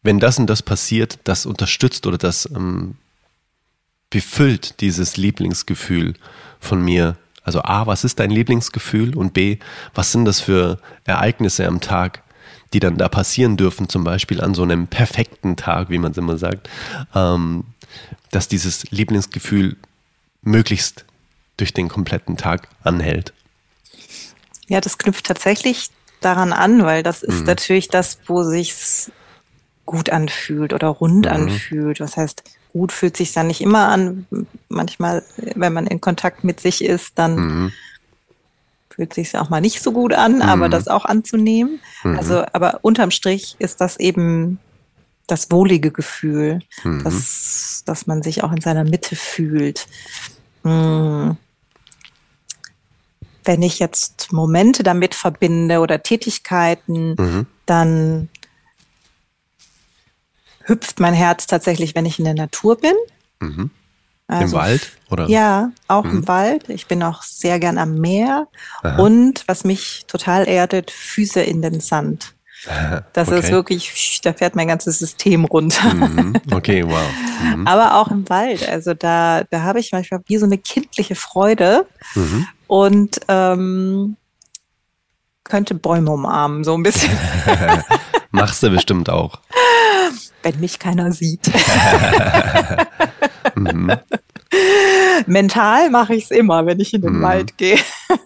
wenn 0.03 0.19
das 0.19 0.39
und 0.39 0.47
das 0.47 0.63
passiert, 0.63 1.19
das 1.25 1.45
unterstützt 1.45 2.07
oder 2.07 2.17
das 2.17 2.49
ähm, 2.55 2.97
befüllt 4.09 4.81
dieses 4.81 5.17
Lieblingsgefühl 5.17 6.15
von 6.59 6.83
mir. 6.83 7.17
Also 7.43 7.63
A, 7.63 7.87
was 7.87 8.05
ist 8.05 8.19
dein 8.19 8.31
Lieblingsgefühl? 8.31 9.17
Und 9.17 9.35
B, 9.35 9.59
was 9.95 10.13
sind 10.13 10.25
das 10.25 10.41
für 10.41 10.79
Ereignisse 11.05 11.67
am 11.67 11.81
Tag, 11.81 12.23
die 12.73 12.81
dann 12.81 12.97
da 12.97 13.09
passieren 13.09 13.57
dürfen, 13.57 13.89
zum 13.89 14.05
Beispiel 14.05 14.41
an 14.41 14.55
so 14.55 14.63
einem 14.63 14.87
perfekten 14.87 15.57
Tag, 15.57 15.91
wie 15.91 15.99
man 15.99 16.13
es 16.13 16.19
immer 16.19 16.39
sagt, 16.39 16.69
ähm, 17.15 17.65
dass 18.31 18.49
dieses 18.49 18.91
Lieblingsgefühl 18.91 19.77
möglichst 20.43 21.05
durch 21.57 21.73
den 21.73 21.89
kompletten 21.89 22.37
Tag 22.37 22.69
anhält. 22.83 23.33
Ja, 24.69 24.81
das 24.81 24.99
knüpft 24.99 25.27
tatsächlich 25.27 25.91
daran 26.21 26.53
an, 26.53 26.85
weil 26.85 27.03
das 27.03 27.23
ist 27.23 27.41
mhm. 27.41 27.47
natürlich 27.47 27.89
das, 27.89 28.19
wo 28.27 28.45
sich's 28.45 29.11
gut 29.85 30.11
anfühlt 30.11 30.73
oder 30.73 30.89
rund 30.89 31.27
mhm. 31.27 31.33
anfühlt. 31.33 32.01
Was 32.01 32.17
heißt, 32.17 32.45
gut 32.73 32.93
fühlt 32.93 33.17
sich 33.17 33.33
dann 33.33 33.49
nicht 33.49 33.61
immer 33.61 33.89
an. 33.89 34.27
Manchmal, 34.69 35.25
wenn 35.37 35.73
man 35.73 35.87
in 35.87 36.01
Kontakt 36.01 36.45
mit 36.45 36.61
sich 36.61 36.85
ist, 36.85 37.19
dann 37.19 37.35
mhm. 37.35 37.73
Fühlt 39.01 39.15
sich 39.15 39.35
auch 39.39 39.49
mal 39.49 39.63
nicht 39.63 39.83
so 39.83 39.93
gut 39.93 40.13
an, 40.13 40.37
mhm. 40.37 40.43
aber 40.43 40.69
das 40.69 40.87
auch 40.87 41.07
anzunehmen. 41.07 41.81
Mhm. 42.05 42.19
Also, 42.19 42.45
aber 42.53 42.81
unterm 42.83 43.11
Strich 43.11 43.57
ist 43.59 43.81
das 43.81 43.99
eben 43.99 44.59
das 45.27 45.51
wohlige 45.51 45.91
Gefühl, 45.91 46.59
mhm. 46.85 47.03
dass, 47.03 47.83
dass 47.87 48.07
man 48.07 48.23
sich 48.23 48.45
auch 48.45 48.53
in 48.53 48.61
seiner 48.61 48.85
Mitte 48.85 49.17
fühlt. 49.17 49.87
Mhm. 50.65 51.39
Wenn 53.43 53.63
ich 53.63 53.79
jetzt 53.79 54.33
Momente 54.33 54.83
damit 54.83 55.15
verbinde 55.15 55.81
oder 55.81 56.03
Tätigkeiten, 56.03 57.15
mhm. 57.19 57.47
dann 57.65 58.29
hüpft 60.65 61.01
mein 61.01 61.15
Herz 61.15 61.47
tatsächlich, 61.47 61.95
wenn 61.95 62.05
ich 62.05 62.19
in 62.19 62.27
der 62.27 62.35
Natur 62.35 62.77
bin. 62.77 62.95
Also, 64.31 64.57
Im 64.57 64.63
Wald? 64.63 64.93
Oder? 65.11 65.29
Ja, 65.29 65.73
auch 65.89 66.05
mhm. 66.05 66.11
im 66.11 66.29
Wald. 66.29 66.69
Ich 66.69 66.87
bin 66.87 67.03
auch 67.03 67.23
sehr 67.23 67.59
gern 67.59 67.79
am 67.79 67.97
Meer. 67.97 68.47
Aha. 68.83 69.03
Und 69.03 69.43
was 69.49 69.65
mich 69.65 70.05
total 70.07 70.47
erdet, 70.47 70.93
Füße 70.93 71.41
in 71.41 71.63
den 71.63 71.81
Sand. 71.81 72.35
Das 73.15 73.29
okay. 73.29 73.41
ist 73.41 73.51
wirklich, 73.51 74.21
da 74.23 74.35
fährt 74.35 74.55
mein 74.55 74.69
ganzes 74.69 74.99
System 74.99 75.47
runter. 75.47 75.95
Mhm. 75.95 76.35
Okay, 76.53 76.85
wow. 76.87 76.99
Mhm. 77.41 77.67
Aber 77.67 77.95
auch 77.95 78.09
im 78.09 78.29
Wald. 78.29 78.69
Also 78.69 78.93
da, 78.93 79.45
da 79.45 79.63
habe 79.63 79.81
ich 79.81 79.93
manchmal 79.93 80.21
wie 80.27 80.37
so 80.37 80.45
eine 80.45 80.59
kindliche 80.59 81.15
Freude 81.15 81.87
mhm. 82.15 82.47
und 82.67 83.19
ähm, 83.29 84.17
könnte 85.43 85.75
Bäume 85.75 86.11
umarmen, 86.11 86.63
so 86.63 86.75
ein 86.75 86.83
bisschen. 86.83 87.17
Machst 88.31 88.63
du 88.63 88.69
bestimmt 88.69 89.09
auch 89.09 89.41
wenn 90.43 90.61
mich 90.61 90.79
keiner 90.79 91.13
sieht. 91.13 91.51
Mhm. 93.63 93.93
Mental 95.27 95.91
mache 95.91 96.15
ich 96.15 96.25
es 96.25 96.31
immer, 96.31 96.67
wenn 96.67 96.81
ich 96.81 96.95
in 96.95 97.03
den 97.03 97.19
mhm. 97.19 97.23
Wald 97.23 97.57
gehe. 97.57 97.79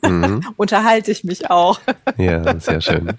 Mhm. 0.02 0.46
Unterhalte 0.56 1.10
ich 1.10 1.24
mich 1.24 1.50
auch. 1.50 1.80
ja, 2.16 2.58
sehr 2.58 2.80
schön. 2.80 3.12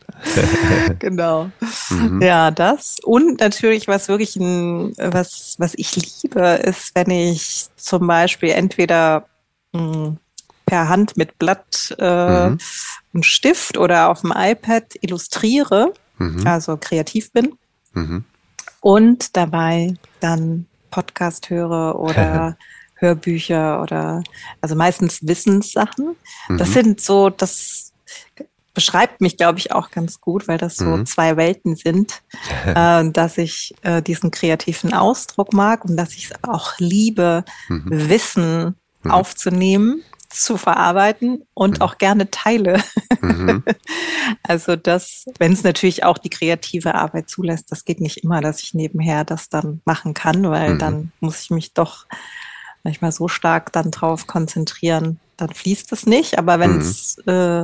genau. 1.00 1.52
Mhm. 1.90 2.22
Ja, 2.22 2.52
das. 2.52 2.98
Und 3.04 3.40
natürlich, 3.40 3.88
was 3.88 4.08
wirklich 4.08 4.36
ein, 4.38 4.94
was, 4.98 5.56
was 5.60 5.76
ich 5.76 5.96
liebe, 5.96 6.42
ist, 6.42 6.96
wenn 6.96 7.12
ich 7.12 7.68
zum 7.76 8.08
Beispiel 8.08 8.50
entweder 8.50 9.28
mh, 9.74 9.94
hm, 9.94 10.18
per 10.66 10.90
Hand 10.90 11.16
mit 11.16 11.38
Blatt 11.38 11.96
äh, 12.00 12.50
mhm. 12.50 12.58
und 13.14 13.26
Stift 13.26 13.78
oder 13.78 14.10
auf 14.10 14.22
dem 14.22 14.34
iPad 14.36 14.96
illustriere, 15.02 15.94
mhm. 16.18 16.48
also 16.48 16.78
kreativ 16.78 17.32
bin. 17.32 17.56
Mhm 17.94 18.26
und 18.86 19.36
dabei 19.36 19.96
dann 20.20 20.68
Podcast 20.96 21.50
höre 21.50 22.00
oder 22.00 22.58
Hörbücher 22.96 23.82
oder 23.82 24.24
also 24.62 24.76
meistens 24.76 25.28
Wissenssachen. 25.28 26.16
Das 26.48 26.70
mhm. 26.70 26.74
sind 26.74 27.02
so, 27.02 27.30
das 27.30 27.92
beschreibt 28.74 29.20
mich, 29.20 29.36
glaube 29.36 29.60
ich, 29.60 29.74
auch 29.74 29.92
ganz 29.92 30.22
gut, 30.22 30.48
weil 30.48 30.58
das 30.58 30.78
so 30.78 30.86
mhm. 30.86 31.06
zwei 31.06 31.36
Welten 31.36 31.76
sind, 31.76 32.22
äh, 32.66 33.10
dass 33.12 33.38
ich 33.38 33.76
äh, 33.82 34.02
diesen 34.02 34.32
kreativen 34.32 34.94
Ausdruck 34.94 35.52
mag 35.52 35.84
und 35.84 35.98
dass 35.98 36.14
ich 36.14 36.32
es 36.32 36.44
auch 36.44 36.80
liebe, 36.80 37.44
mhm. 37.68 38.10
Wissen 38.10 38.76
mhm. 39.04 39.12
aufzunehmen 39.12 40.02
zu 40.42 40.58
verarbeiten 40.58 41.44
und 41.54 41.76
mhm. 41.76 41.82
auch 41.82 41.98
gerne 41.98 42.30
teile. 42.32 42.82
Mhm. 43.22 43.64
also 44.44 44.76
das, 44.76 45.26
wenn 45.40 45.54
es 45.54 45.64
natürlich 45.64 46.04
auch 46.04 46.18
die 46.18 46.30
kreative 46.30 46.96
Arbeit 46.96 47.30
zulässt, 47.30 47.72
das 47.72 47.86
geht 47.86 48.02
nicht 48.02 48.18
immer, 48.18 48.42
dass 48.42 48.62
ich 48.62 48.74
nebenher 48.74 49.24
das 49.24 49.50
dann 49.50 49.82
machen 49.86 50.14
kann, 50.14 50.50
weil 50.50 50.76
mhm. 50.76 50.80
dann 50.80 51.12
muss 51.20 51.42
ich 51.42 51.50
mich 51.52 51.74
doch 51.74 52.06
manchmal 52.84 53.12
so 53.12 53.28
stark 53.28 53.72
dann 53.72 53.92
drauf 53.92 54.28
konzentrieren, 54.28 55.20
dann 55.38 55.50
fließt 55.50 55.92
es 55.92 56.06
nicht. 56.06 56.38
Aber 56.38 56.60
wenn 56.60 56.78
es 56.78 57.18
mhm. 57.26 57.32
äh, 57.32 57.64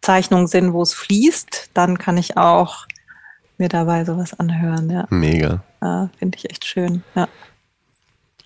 Zeichnungen 0.00 0.48
sind, 0.48 0.72
wo 0.72 0.82
es 0.82 0.94
fließt, 0.94 1.70
dann 1.74 1.98
kann 1.98 2.16
ich 2.16 2.36
auch 2.36 2.86
mir 3.58 3.68
dabei 3.68 4.04
sowas 4.04 4.38
anhören. 4.38 4.90
Ja. 4.90 5.06
Mega. 5.10 5.62
Ja, 5.80 6.10
Finde 6.18 6.38
ich 6.38 6.50
echt 6.50 6.66
schön. 6.66 7.04
Ja. 7.14 7.28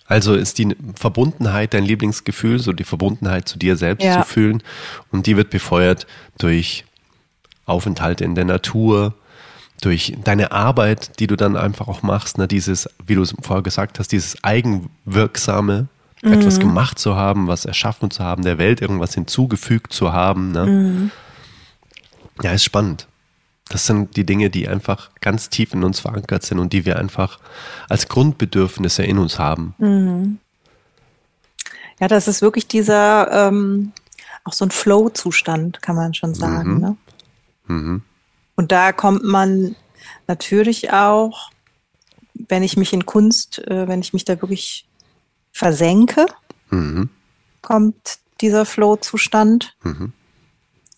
Also 0.07 0.35
ist 0.35 0.57
die 0.57 0.75
Verbundenheit 0.95 1.73
dein 1.73 1.83
Lieblingsgefühl, 1.83 2.59
so 2.59 2.71
die 2.71 2.85
Verbundenheit 2.85 3.47
zu 3.47 3.59
dir 3.59 3.75
selbst 3.75 4.05
ja. 4.05 4.21
zu 4.21 4.27
fühlen. 4.27 4.63
Und 5.11 5.27
die 5.27 5.35
wird 5.35 5.49
befeuert 5.49 6.07
durch 6.37 6.85
Aufenthalte 7.65 8.23
in 8.23 8.33
der 8.33 8.45
Natur, 8.45 9.13
durch 9.81 10.15
deine 10.23 10.53
Arbeit, 10.53 11.19
die 11.19 11.27
du 11.27 11.35
dann 11.35 11.57
einfach 11.57 11.87
auch 11.87 12.01
machst, 12.01 12.37
ne, 12.37 12.47
dieses, 12.47 12.89
wie 13.05 13.15
du 13.15 13.21
es 13.21 13.35
vorher 13.41 13.61
gesagt 13.61 13.99
hast, 13.99 14.11
dieses 14.11 14.43
eigenwirksame, 14.43 15.87
mhm. 16.23 16.33
etwas 16.33 16.59
gemacht 16.59 16.97
zu 16.97 17.15
haben, 17.15 17.47
was 17.47 17.65
erschaffen 17.65 18.09
zu 18.09 18.23
haben, 18.23 18.43
der 18.43 18.57
Welt 18.57 18.81
irgendwas 18.81 19.13
hinzugefügt 19.13 19.93
zu 19.93 20.13
haben. 20.13 20.51
Ne? 20.51 20.65
Mhm. 20.65 21.11
Ja, 22.41 22.51
ist 22.51 22.63
spannend. 22.63 23.07
Das 23.69 23.85
sind 23.85 24.15
die 24.15 24.25
Dinge, 24.25 24.49
die 24.49 24.67
einfach 24.67 25.11
ganz 25.19 25.49
tief 25.49 25.73
in 25.73 25.83
uns 25.83 25.99
verankert 25.99 26.43
sind 26.43 26.59
und 26.59 26.73
die 26.73 26.85
wir 26.85 26.97
einfach 26.97 27.39
als 27.89 28.07
Grundbedürfnisse 28.07 29.03
in 29.03 29.17
uns 29.17 29.39
haben. 29.39 29.75
Mhm. 29.77 30.39
Ja, 31.99 32.07
das 32.07 32.27
ist 32.27 32.41
wirklich 32.41 32.67
dieser, 32.67 33.47
ähm, 33.47 33.91
auch 34.43 34.53
so 34.53 34.65
ein 34.65 34.71
Flow-Zustand, 34.71 35.81
kann 35.81 35.95
man 35.95 36.13
schon 36.13 36.33
sagen. 36.33 36.75
Mhm. 36.75 36.79
Ne? 36.79 36.97
Mhm. 37.67 38.01
Und 38.55 38.71
da 38.71 38.91
kommt 38.91 39.23
man 39.23 39.75
natürlich 40.27 40.91
auch, 40.91 41.51
wenn 42.33 42.63
ich 42.63 42.77
mich 42.77 42.93
in 42.93 43.05
Kunst, 43.05 43.59
äh, 43.67 43.87
wenn 43.87 43.99
ich 43.99 44.13
mich 44.13 44.25
da 44.25 44.39
wirklich 44.41 44.87
versenke, 45.51 46.27
mhm. 46.69 47.09
kommt 47.61 48.19
dieser 48.41 48.65
Flow-Zustand. 48.65 49.75
Mhm. 49.83 50.13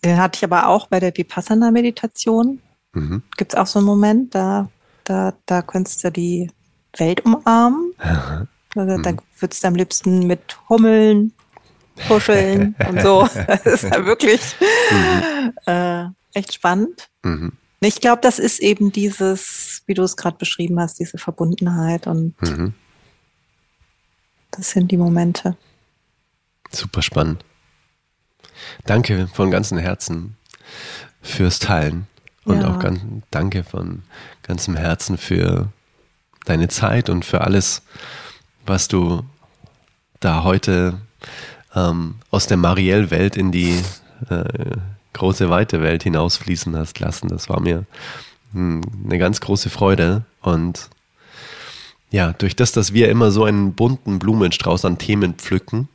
Den 0.04 0.18
hatte 0.18 0.36
ich 0.36 0.44
aber 0.44 0.68
auch 0.68 0.86
bei 0.86 1.00
der 1.00 1.16
Vipassana-Meditation. 1.16 2.60
Mhm. 2.92 3.22
Gibt 3.36 3.52
es 3.52 3.58
auch 3.58 3.66
so 3.66 3.78
einen 3.78 3.86
Moment, 3.86 4.34
da, 4.34 4.68
da, 5.04 5.34
da 5.46 5.62
könntest 5.62 6.02
du 6.04 6.10
die 6.10 6.50
Welt 6.96 7.24
umarmen. 7.24 7.92
Also, 7.98 8.98
mhm. 8.98 9.02
Da 9.02 9.12
würdest 9.38 9.62
du 9.62 9.68
am 9.68 9.74
liebsten 9.74 10.26
mit 10.26 10.58
Hummeln 10.68 11.32
kuscheln 12.08 12.74
und 12.88 13.00
so. 13.00 13.28
Das 13.46 13.66
ist 13.66 13.82
ja 13.84 14.04
wirklich 14.06 14.40
mhm. 14.90 15.52
äh, 15.66 16.04
echt 16.32 16.54
spannend. 16.54 17.08
Mhm. 17.22 17.52
Ich 17.80 18.00
glaube, 18.00 18.20
das 18.20 18.38
ist 18.38 18.60
eben 18.60 18.92
dieses, 18.92 19.82
wie 19.86 19.94
du 19.94 20.02
es 20.02 20.16
gerade 20.16 20.36
beschrieben 20.36 20.78
hast, 20.80 21.00
diese 21.00 21.18
Verbundenheit 21.18 22.06
und 22.06 22.40
mhm. 22.42 22.74
das 24.50 24.70
sind 24.70 24.90
die 24.90 24.98
Momente. 24.98 25.56
Super 26.70 27.02
spannend. 27.02 27.44
Danke 28.84 29.28
von 29.32 29.50
ganzem 29.50 29.78
Herzen 29.78 30.36
fürs 31.22 31.58
Teilen 31.58 32.06
und 32.44 32.62
ja. 32.62 32.68
auch 32.68 32.78
ganz, 32.78 33.00
danke 33.30 33.64
von 33.64 34.02
ganzem 34.42 34.76
Herzen 34.76 35.18
für 35.18 35.68
deine 36.44 36.68
Zeit 36.68 37.08
und 37.08 37.24
für 37.24 37.42
alles, 37.42 37.82
was 38.66 38.88
du 38.88 39.22
da 40.20 40.44
heute 40.44 40.98
ähm, 41.74 42.16
aus 42.30 42.46
der 42.46 42.56
Marielle-Welt 42.56 43.36
in 43.36 43.52
die 43.52 43.80
äh, 44.28 44.76
große, 45.12 45.50
weite 45.50 45.82
Welt 45.82 46.02
hinausfließen 46.02 46.76
hast 46.76 46.98
lassen. 47.00 47.28
Das 47.28 47.48
war 47.48 47.60
mir 47.60 47.84
mh, 48.52 48.82
hm, 48.82 48.82
eine 49.04 49.18
ganz 49.18 49.40
große 49.40 49.70
Freude 49.70 50.24
und 50.40 50.88
ja, 52.10 52.32
durch 52.32 52.56
das, 52.56 52.72
dass 52.72 52.92
wir 52.92 53.08
immer 53.08 53.30
so 53.30 53.44
einen 53.44 53.74
bunten 53.74 54.18
Blumenstrauß 54.18 54.84
an 54.84 54.98
Themen 54.98 55.34
pflücken, 55.34 55.88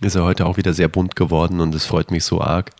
ist 0.00 0.14
er 0.14 0.24
heute 0.24 0.46
auch 0.46 0.56
wieder 0.56 0.74
sehr 0.74 0.88
bunt 0.88 1.16
geworden 1.16 1.60
und 1.60 1.74
es 1.74 1.86
freut 1.86 2.10
mich 2.10 2.24
so 2.24 2.40
arg, 2.40 2.70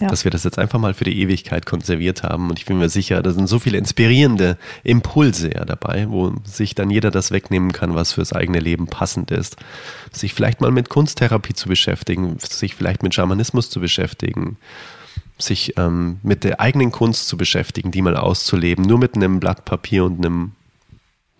ja. 0.00 0.08
dass 0.08 0.24
wir 0.24 0.30
das 0.30 0.44
jetzt 0.44 0.58
einfach 0.58 0.78
mal 0.78 0.94
für 0.94 1.04
die 1.04 1.20
Ewigkeit 1.20 1.66
konserviert 1.66 2.22
haben. 2.22 2.50
Und 2.50 2.58
ich 2.58 2.66
bin 2.66 2.78
mir 2.78 2.88
sicher, 2.88 3.22
da 3.22 3.32
sind 3.32 3.48
so 3.48 3.58
viele 3.58 3.78
inspirierende 3.78 4.58
Impulse 4.82 5.54
ja 5.54 5.64
dabei, 5.64 6.06
wo 6.10 6.34
sich 6.44 6.74
dann 6.74 6.90
jeder 6.90 7.10
das 7.10 7.30
wegnehmen 7.30 7.72
kann, 7.72 7.94
was 7.94 8.12
fürs 8.12 8.32
eigene 8.32 8.60
Leben 8.60 8.86
passend 8.86 9.30
ist. 9.30 9.56
Sich 10.12 10.34
vielleicht 10.34 10.60
mal 10.60 10.70
mit 10.70 10.88
Kunsttherapie 10.88 11.54
zu 11.54 11.68
beschäftigen, 11.68 12.36
sich 12.38 12.74
vielleicht 12.74 13.02
mit 13.02 13.14
Schamanismus 13.14 13.70
zu 13.70 13.80
beschäftigen, 13.80 14.58
sich 15.38 15.78
ähm, 15.78 16.18
mit 16.22 16.44
der 16.44 16.60
eigenen 16.60 16.92
Kunst 16.92 17.26
zu 17.28 17.36
beschäftigen, 17.36 17.90
die 17.90 18.02
mal 18.02 18.16
auszuleben, 18.16 18.84
nur 18.84 18.98
mit 18.98 19.16
einem 19.16 19.40
Blatt 19.40 19.64
Papier 19.64 20.04
und 20.04 20.24
einem, 20.24 20.52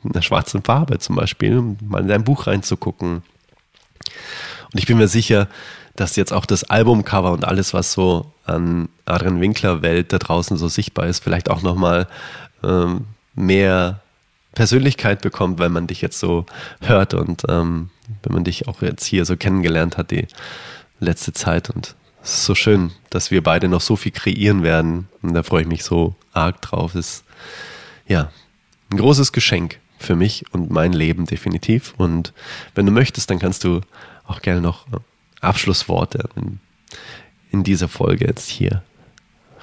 einer 0.02 0.22
schwarzen 0.22 0.62
Farbe 0.62 0.98
zum 0.98 1.16
Beispiel, 1.16 1.76
mal 1.86 2.02
in 2.02 2.09
dein 2.09 2.24
Buch 2.24 2.47
reinzugucken 2.47 3.22
und 4.74 4.80
ich 4.80 4.86
bin 4.86 4.98
mir 4.98 5.06
sicher, 5.06 5.48
dass 5.94 6.16
jetzt 6.16 6.32
auch 6.32 6.46
das 6.46 6.64
Albumcover 6.64 7.30
und 7.30 7.44
alles, 7.44 7.72
was 7.72 7.92
so 7.92 8.32
an 8.44 8.88
Adrian 9.06 9.40
Winkler 9.40 9.82
Welt 9.82 10.12
da 10.12 10.18
draußen 10.18 10.56
so 10.56 10.66
sichtbar 10.66 11.06
ist, 11.06 11.22
vielleicht 11.22 11.48
auch 11.48 11.62
nochmal 11.62 12.09
ähm, 12.64 13.05
mehr 13.36 14.01
Persönlichkeit 14.55 15.22
bekommt, 15.22 15.60
wenn 15.60 15.70
man 15.70 15.86
dich 15.86 16.01
jetzt 16.01 16.18
so 16.18 16.44
hört 16.80 17.14
und 17.14 17.44
ähm, 17.48 17.90
wenn 18.24 18.34
man 18.34 18.42
dich 18.42 18.66
auch 18.66 18.82
jetzt 18.82 19.05
hier 19.05 19.24
so 19.24 19.36
kennengelernt 19.36 19.96
hat, 19.96 20.10
die 20.10 20.26
letzte 20.98 21.32
Zeit. 21.32 21.70
Und 21.70 21.94
es 22.20 22.34
ist 22.34 22.44
so 22.44 22.56
schön, 22.56 22.90
dass 23.10 23.30
wir 23.30 23.44
beide 23.44 23.68
noch 23.68 23.80
so 23.80 23.94
viel 23.94 24.12
kreieren 24.12 24.64
werden. 24.64 25.09
Und 25.22 25.34
da 25.34 25.44
freue 25.44 25.62
ich 25.62 25.68
mich 25.68 25.84
so 25.84 26.16
arg 26.32 26.60
drauf. 26.62 26.96
Es 26.96 27.18
ist 27.18 27.24
ja 28.09 28.32
ein 28.90 28.98
großes 28.98 29.30
Geschenk 29.32 29.78
für 29.98 30.16
mich 30.16 30.44
und 30.52 30.70
mein 30.70 30.92
Leben 30.92 31.26
definitiv. 31.26 31.94
Und 31.96 32.32
wenn 32.74 32.86
du 32.86 32.92
möchtest, 32.92 33.30
dann 33.30 33.38
kannst 33.38 33.62
du 33.62 33.80
auch 34.26 34.42
gerne 34.42 34.60
noch 34.60 34.86
Abschlussworte 35.40 36.28
in, 36.36 36.60
in 37.51 37.64
dieser 37.64 37.88
Folge 37.88 38.26
jetzt 38.26 38.48
hier 38.48 38.82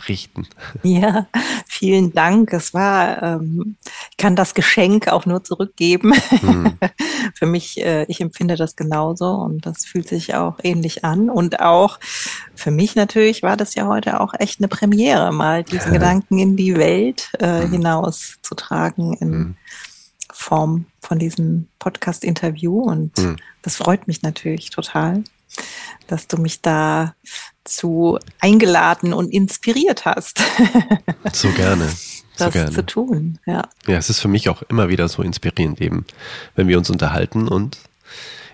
richten. 0.08 0.48
Ja, 0.84 1.28
vielen 1.68 2.14
Dank. 2.14 2.54
Es 2.54 2.74
war, 2.74 3.22
ähm, 3.22 3.76
ich 4.10 4.18
kann 4.18 4.36
das 4.36 4.54
Geschenk 4.54 5.08
auch 5.08 5.26
nur 5.26 5.44
zurückgeben. 5.44 6.14
Mhm. 6.42 6.78
Für 7.36 7.46
mich, 7.46 7.80
äh, 7.84 8.06
ich 8.08 8.22
empfinde 8.22 8.56
das 8.56 8.76
genauso 8.76 9.30
und 9.30 9.66
das 9.66 9.86
fühlt 9.86 10.08
sich 10.08 10.36
auch 10.36 10.58
ähnlich 10.64 11.06
an. 11.06 11.30
Und 11.30 11.60
auch 11.60 12.00
für 12.56 12.72
mich 12.72 12.96
natürlich 12.96 13.44
war 13.44 13.58
das 13.58 13.76
ja 13.76 13.88
heute 13.88 14.20
auch 14.20 14.34
echt 14.38 14.60
eine 14.60 14.68
Premiere, 14.68 15.32
mal 15.32 15.64
diesen 15.64 15.94
Gedanken 15.94 16.40
in 16.40 16.56
die 16.56 16.76
Welt 16.76 17.30
äh, 17.40 17.66
mhm. 17.66 17.72
hinauszutragen 17.72 19.14
in 19.14 19.30
mhm. 19.30 19.56
Form 20.42 20.86
von 21.00 21.20
diesem 21.20 21.68
Podcast-Interview. 21.80 22.82
Und 22.82 23.18
mhm. 23.18 23.38
das 23.62 23.76
freut 23.76 24.08
mich 24.08 24.22
natürlich 24.22 24.70
total 24.70 25.24
dass 26.08 26.28
du 26.28 26.38
mich 26.38 26.62
da 26.62 27.16
zu 27.64 28.20
eingeladen 28.40 29.14
und 29.14 29.30
inspiriert 29.30 30.06
hast. 30.06 30.42
So 31.34 31.50
gerne. 31.52 31.88
So 31.88 32.46
das 32.46 32.54
gerne. 32.54 32.72
zu 32.72 32.86
tun, 32.86 33.40
ja. 33.46 33.70
Ja, 33.88 33.98
es 33.98 34.10
ist 34.10 34.20
für 34.20 34.28
mich 34.28 34.50
auch 34.50 34.64
immer 34.64 34.90
wieder 34.90 35.08
so 35.08 35.22
inspirierend, 35.22 35.80
eben, 35.80 36.06
wenn 36.56 36.68
wir 36.68 36.78
uns 36.78 36.90
unterhalten 36.90 37.48
und 37.48 37.78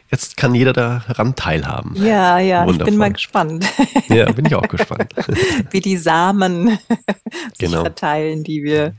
jetzt 0.09 0.37
kann 0.37 0.55
jeder 0.55 0.73
daran 0.73 1.35
teilhaben. 1.35 1.95
Ja, 1.95 2.39
ja, 2.39 2.65
Wundervoll. 2.65 2.87
ich 2.87 2.91
bin 2.91 2.97
mal 2.97 3.13
gespannt. 3.13 3.65
Ja, 4.07 4.31
bin 4.31 4.45
ich 4.45 4.55
auch 4.55 4.67
gespannt. 4.67 5.13
Wie 5.71 5.81
die 5.81 5.97
Samen 5.97 6.67
sich 7.53 7.69
genau. 7.69 7.81
verteilen, 7.81 8.43
die 8.43 8.63
wir 8.63 8.95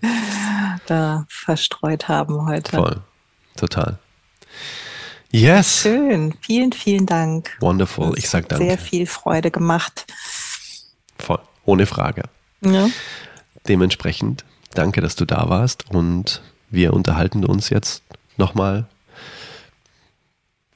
da 0.86 1.26
verstreut 1.28 2.08
haben 2.08 2.46
heute. 2.46 2.76
Voll, 2.76 3.00
total. 3.56 3.98
Yes. 5.30 5.82
Schön. 5.82 6.34
Vielen, 6.40 6.72
vielen 6.72 7.04
Dank. 7.04 7.56
Wonderful. 7.60 8.16
Ich 8.16 8.28
sag 8.30 8.48
danke. 8.48 8.64
Sehr 8.64 8.78
viel 8.78 9.06
Freude 9.06 9.50
gemacht. 9.50 10.06
Voll. 11.18 11.40
Ohne 11.64 11.84
Frage. 11.84 12.22
Ja. 12.62 12.88
Dementsprechend 13.68 14.44
danke, 14.72 15.02
dass 15.02 15.16
du 15.16 15.26
da 15.26 15.50
warst 15.50 15.90
und 15.90 16.40
wir 16.70 16.94
unterhalten 16.94 17.44
uns 17.44 17.68
jetzt 17.68 18.02
nochmal 18.38 18.86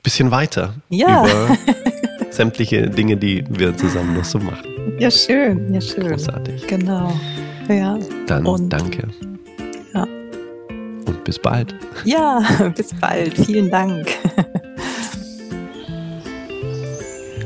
bisschen 0.03 0.31
weiter 0.31 0.75
ja. 0.89 1.25
über 1.25 1.57
sämtliche 2.31 2.89
Dinge, 2.91 3.17
die 3.17 3.45
wir 3.49 3.77
zusammen 3.77 4.15
noch 4.17 4.25
so 4.25 4.39
machen. 4.39 4.97
Ja, 4.99 5.11
schön. 5.11 5.73
Ja, 5.73 5.81
schön. 5.81 6.09
Großartig. 6.09 6.67
Genau. 6.67 7.13
Ja. 7.69 7.99
Dann 8.27 8.47
und 8.47 8.69
danke. 8.69 9.09
Ja. 9.95 10.03
Und 10.03 11.25
bis 11.25 11.39
bald. 11.39 11.75
Ja, 12.05 12.43
bis 12.77 12.93
bald. 12.95 13.39
Vielen 13.39 13.71
Dank. 13.71 14.09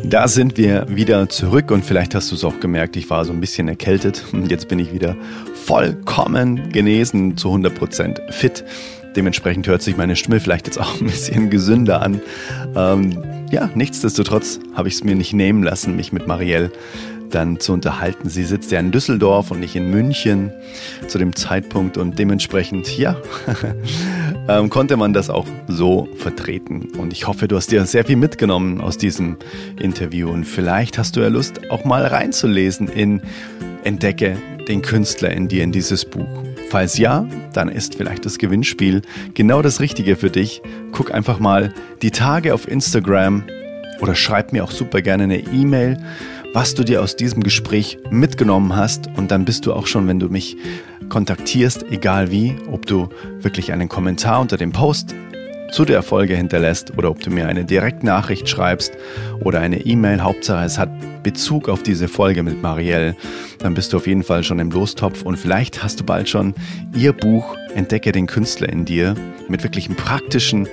Da 0.09 0.29
sind 0.29 0.57
wir 0.57 0.87
wieder 0.89 1.29
zurück 1.29 1.73
und 1.73 1.85
vielleicht 1.85 2.15
hast 2.15 2.31
du 2.31 2.37
es 2.37 2.45
auch 2.45 2.61
gemerkt, 2.61 2.95
ich 2.95 3.11
war 3.11 3.25
so 3.25 3.33
ein 3.33 3.41
bisschen 3.41 3.67
erkältet 3.67 4.25
und 4.33 4.53
jetzt 4.53 4.69
bin 4.69 4.79
ich 4.79 4.93
wieder 4.93 5.17
vollkommen 5.65 6.69
genesen, 6.69 7.37
zu 7.37 7.49
100% 7.49 8.31
fit. 8.31 8.65
Dementsprechend 9.17 9.67
hört 9.67 9.83
sich 9.83 9.97
meine 9.97 10.15
Stimme 10.15 10.41
vielleicht 10.41 10.67
jetzt 10.67 10.79
auch 10.79 11.01
ein 11.01 11.07
bisschen 11.07 11.51
gesünder 11.51 12.03
an. 12.03 12.21
Ähm, 12.77 13.23
ja, 13.51 13.71
nichtsdestotrotz 13.75 14.61
habe 14.75 14.89
ich 14.89 14.95
es 14.95 15.05
mir 15.05 15.15
nicht 15.15 15.33
nehmen 15.33 15.63
lassen, 15.63 15.97
mich 15.97 16.13
mit 16.13 16.27
Marielle 16.27 16.71
dann 17.31 17.59
zu 17.59 17.73
unterhalten. 17.73 18.29
Sie 18.29 18.45
sitzt 18.45 18.71
ja 18.71 18.81
in 18.81 18.93
Düsseldorf 18.93 19.51
und 19.51 19.61
nicht 19.61 19.77
in 19.77 19.91
München 19.91 20.53
zu 21.09 21.19
dem 21.19 21.35
Zeitpunkt 21.35 21.97
und 21.97 22.19
dementsprechend, 22.19 22.97
ja, 22.97 23.17
ähm, 24.49 24.71
konnte 24.71 24.97
man 24.97 25.13
das 25.13 25.31
auch 25.31 25.47
so 25.67 26.09
vertreten. 26.17 26.89
Und 26.99 27.13
ich 27.13 27.27
hoffe, 27.27 27.49
du 27.49 27.57
hast 27.57 27.71
dir 27.71 27.85
sehr 27.87 28.05
viel 28.05 28.17
mitgenommen 28.17 28.81
aus 28.81 28.99
diesem 28.99 29.37
Interview 29.81 30.31
und 30.31 30.45
vielleicht 30.45 30.99
hast 30.99 31.17
du 31.17 31.21
ja 31.21 31.29
Lust, 31.29 31.71
auch 31.71 31.85
mal 31.85 32.07
reinzulesen 32.07 32.89
in 32.89 33.21
Entdecke 33.85 34.37
den 34.69 34.83
Künstler 34.83 35.31
in 35.31 35.49
dir 35.49 35.63
in 35.63 35.73
dieses 35.73 36.05
Buch. 36.05 36.46
Falls 36.71 36.99
ja, 36.99 37.27
dann 37.53 37.69
ist 37.69 37.95
vielleicht 37.95 38.25
das 38.27 38.39
Gewinnspiel 38.39 39.03
genau 39.35 39.63
das 39.63 39.81
Richtige 39.81 40.17
für 40.17 40.31
dich. 40.31 40.63
Guck 40.93 41.15
einfach 41.15 41.39
mal 41.39 41.73
die 42.03 42.11
Tage 42.11 42.53
auf 42.55 42.67
Instagram 42.69 43.45
oder 44.01 44.15
schreib 44.15 44.53
mir 44.53 44.65
auch 44.65 44.71
super 44.71 45.01
gerne 45.01 45.25
eine 45.25 45.39
E-Mail 45.39 45.99
was 46.57 46.73
du 46.73 46.85
dir 46.85 47.03
aus 47.03 47.17
diesem 47.17 47.43
Gespräch 47.43 47.99
mitgenommen 48.09 48.75
hast. 48.75 49.09
Und 49.15 49.31
dann 49.31 49.45
bist 49.45 49.67
du 49.67 49.75
auch 49.75 49.87
schon, 49.87 50.09
wenn 50.09 50.19
du 50.19 50.31
mich 50.31 50.57
kontaktierst, 51.11 51.85
egal 51.91 52.31
wie, 52.31 52.57
ob 52.73 52.87
du 52.87 53.11
wirklich 53.41 53.73
einen 53.75 53.91
Kommentar 53.91 54.41
unter 54.41 54.57
dem 54.57 54.73
Post 54.73 55.15
zu 55.77 55.85
der 55.85 56.03
Folge 56.03 56.35
hinterlässt 56.35 56.97
oder 56.97 57.11
ob 57.11 57.21
du 57.21 57.29
mir 57.29 57.49
eine 57.49 57.67
Direktnachricht 57.67 58.49
schreibst 58.49 58.95
oder 59.41 59.61
eine 59.61 59.85
E-Mail. 59.85 60.23
Hauptsache, 60.23 60.65
es 60.65 60.79
hat 60.79 60.89
Bezug 61.23 61.69
auf 61.69 61.83
diese 61.83 62.09
Folge 62.09 62.43
mit 62.43 62.63
Marielle. 62.63 63.15
Dann 63.59 63.75
bist 63.75 63.93
du 63.93 63.99
auf 63.99 64.07
jeden 64.07 64.23
Fall 64.23 64.43
schon 64.43 64.59
im 64.59 64.71
Lostopf 64.71 65.21
und 65.21 65.37
vielleicht 65.37 65.83
hast 65.83 66.01
du 66.01 66.05
bald 66.05 66.31
schon 66.31 66.55
ihr 66.95 67.13
Buch 67.13 67.59
Entdecke 67.75 68.11
den 68.11 68.27
Künstler 68.27 68.71
in 68.71 68.87
dir 68.87 69.17
mit 69.49 69.65
wirklichen 69.65 69.97
praktischen 69.97 70.67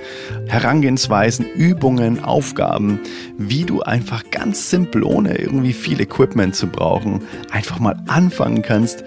Herangehensweisen, 0.46 1.44
Übungen, 1.54 2.24
Aufgaben, 2.24 2.98
wie 3.36 3.64
du 3.64 3.82
einfach 3.82 4.30
ganz 4.30 4.70
simpel, 4.70 5.02
ohne 5.02 5.36
irgendwie 5.36 5.74
viel 5.74 6.00
Equipment 6.00 6.54
zu 6.54 6.68
brauchen, 6.68 7.20
einfach 7.50 7.78
mal 7.78 7.96
anfangen 8.06 8.62
kannst, 8.62 9.04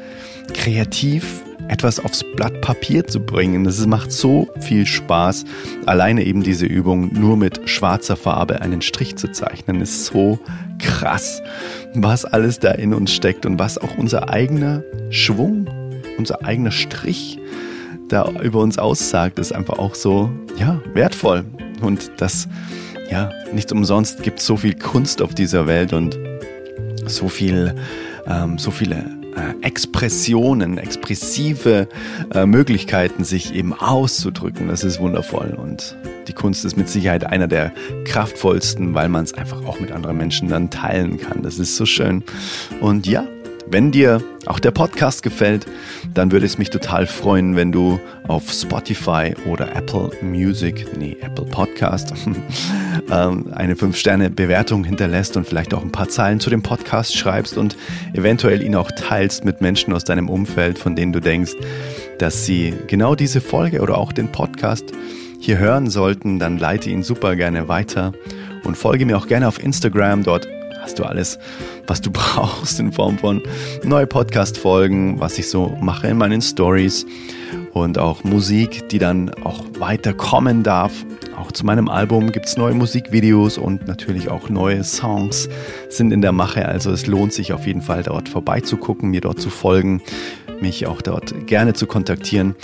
kreativ 0.54 1.42
etwas 1.68 2.00
aufs 2.00 2.24
Blatt 2.36 2.62
Papier 2.62 3.06
zu 3.06 3.20
bringen. 3.20 3.64
Das 3.64 3.86
macht 3.86 4.12
so 4.12 4.48
viel 4.60 4.86
Spaß. 4.86 5.46
Alleine 5.86 6.24
eben 6.24 6.44
diese 6.44 6.66
Übung 6.66 7.12
nur 7.14 7.38
mit 7.38 7.70
schwarzer 7.70 8.16
Farbe 8.16 8.62
einen 8.62 8.82
Strich 8.82 9.16
zu 9.16 9.32
zeichnen, 9.32 9.82
ist 9.82 10.06
so 10.06 10.40
krass, 10.80 11.42
was 11.94 12.26
alles 12.26 12.60
da 12.60 12.72
in 12.72 12.94
uns 12.94 13.14
steckt 13.14 13.46
und 13.46 13.60
was 13.60 13.78
auch 13.78 13.98
unser 13.98 14.30
eigener 14.30 14.84
Schwung, 15.10 15.68
unser 16.18 16.44
eigener 16.46 16.72
Strich 16.72 17.40
da 18.10 18.30
über 18.42 18.60
uns 18.60 18.78
aussagt, 18.78 19.40
ist 19.40 19.54
einfach 19.54 19.80
auch 19.80 19.96
so, 19.96 20.32
ja, 20.58 20.82
wertvoll. 20.94 21.46
Und 21.82 22.12
das, 22.18 22.48
ja, 23.12 23.32
nicht 23.54 23.72
umsonst 23.72 24.24
gibt 24.24 24.40
es 24.40 24.46
so 24.46 24.58
viel 24.58 24.76
Kunst 24.76 25.22
auf 25.22 25.36
dieser 25.36 25.68
Welt 25.68 25.94
und 25.94 26.18
so 27.06 27.28
viel, 27.28 27.76
ähm, 28.28 28.58
so 28.58 28.72
viele 28.72 29.17
Expressionen, 29.62 30.78
expressive 30.78 31.88
äh, 32.34 32.46
Möglichkeiten, 32.46 33.24
sich 33.24 33.54
eben 33.54 33.74
auszudrücken. 33.74 34.68
Das 34.68 34.84
ist 34.84 35.00
wundervoll 35.00 35.58
und 35.58 35.96
die 36.28 36.34
Kunst 36.34 36.66
ist 36.66 36.76
mit 36.76 36.90
Sicherheit 36.90 37.26
einer 37.26 37.48
der 37.48 37.72
kraftvollsten, 38.06 38.94
weil 38.94 39.10
man 39.10 39.24
es 39.24 39.34
einfach 39.34 39.66
auch 39.66 39.80
mit 39.80 39.92
anderen 39.92 40.18
Menschen 40.18 40.50
dann 40.50 40.70
teilen 40.70 41.18
kann. 41.18 41.42
Das 41.42 41.58
ist 41.58 41.78
so 41.78 41.86
schön. 41.86 42.24
Und 42.82 43.08
ja, 43.08 43.26
wenn 43.70 43.92
dir 43.92 44.22
auch 44.46 44.60
der 44.60 44.72
Podcast 44.72 45.24
gefällt, 45.24 45.66
dann 46.14 46.32
würde 46.32 46.46
es 46.46 46.58
mich 46.58 46.70
total 46.70 47.06
freuen, 47.06 47.56
wenn 47.56 47.72
du 47.72 48.00
auf 48.28 48.52
Spotify 48.52 49.34
oder 49.46 49.76
Apple 49.76 50.12
Music, 50.22 50.98
nee, 50.98 51.18
Apple 51.22 51.46
Podcast, 51.46 52.14
ähm, 53.12 53.52
eine 53.54 53.76
5-Sterne-Bewertung 53.76 54.84
hinterlässt 54.84 55.36
und 55.38 55.48
vielleicht 55.48 55.74
auch 55.74 55.84
ein 55.84 55.92
paar 55.92 56.08
Zeilen 56.08 56.40
zu 56.40 56.50
dem 56.50 56.62
Podcast 56.62 57.16
schreibst 57.18 57.58
und 57.58 57.76
eventuell 58.14 58.62
ihn 58.62 58.76
auch 58.76 58.92
teilst 58.92 59.44
mit 59.44 59.62
Menschen 59.62 59.94
aus 59.94 60.04
deinem 60.04 60.30
Umfeld, 60.30 60.80
von 60.80 60.96
denen 60.96 61.12
du 61.12 61.20
denkst, 61.20 61.54
dass 62.20 62.46
sie 62.46 62.74
genau 62.88 63.16
diese 63.16 63.42
Folge 63.42 63.82
oder 63.82 63.98
auch 63.98 64.14
den 64.14 64.32
Podcast 64.32 64.94
hier 65.40 65.58
hören 65.60 65.90
sollten, 65.90 66.40
dann 66.40 66.58
leite 66.58 66.90
ihn 66.90 67.04
super 67.04 67.36
gerne 67.36 67.68
weiter 67.68 68.14
und 68.64 68.76
folge 68.76 69.06
mir 69.06 69.18
auch 69.18 69.28
gerne 69.28 69.48
auf 69.48 69.62
Instagram. 69.62 70.24
Dort 70.24 70.48
hast 70.88 71.00
du 71.00 71.04
alles, 71.04 71.38
was 71.86 72.00
du 72.00 72.12
brauchst 72.14 72.80
in 72.80 72.94
Form 72.94 73.18
von 73.18 73.42
neue 73.84 74.08
Podcast-Folgen, 74.08 75.20
was 75.20 75.38
ich 75.38 75.50
so 75.50 75.78
mache 75.82 76.08
in 76.08 76.18
meinen 76.18 76.42
Stories 76.42 77.06
und 77.74 77.98
auch 77.98 78.24
Musik, 78.24 78.88
die 78.88 78.98
dann 78.98 79.30
auch 79.44 79.66
weiterkommen 79.80 80.64
darf. 80.64 81.06
Auch 81.38 81.52
zu 81.52 81.66
meinem 81.66 81.90
Album 81.90 82.32
gibt 82.32 82.46
es 82.46 82.56
neue 82.56 82.74
Musikvideos 82.74 83.58
und 83.58 83.86
natürlich 83.86 84.30
auch 84.30 84.48
neue 84.48 84.86
Songs 84.86 85.50
sind 85.90 86.14
in 86.14 86.22
der 86.22 86.32
Mache. 86.32 86.66
Also 86.66 86.92
es 86.92 87.06
lohnt 87.06 87.34
sich 87.34 87.52
auf 87.52 87.68
jeden 87.68 87.82
Fall 87.82 88.04
dort 88.04 88.30
vorbeizugucken, 88.30 89.10
mir 89.10 89.20
dort 89.20 89.42
zu 89.42 89.50
folgen, 89.50 90.02
mich 90.62 90.88
auch 90.88 91.02
dort 91.02 91.48
gerne 91.48 91.74
zu 91.74 91.86
kontaktieren. 91.86 92.56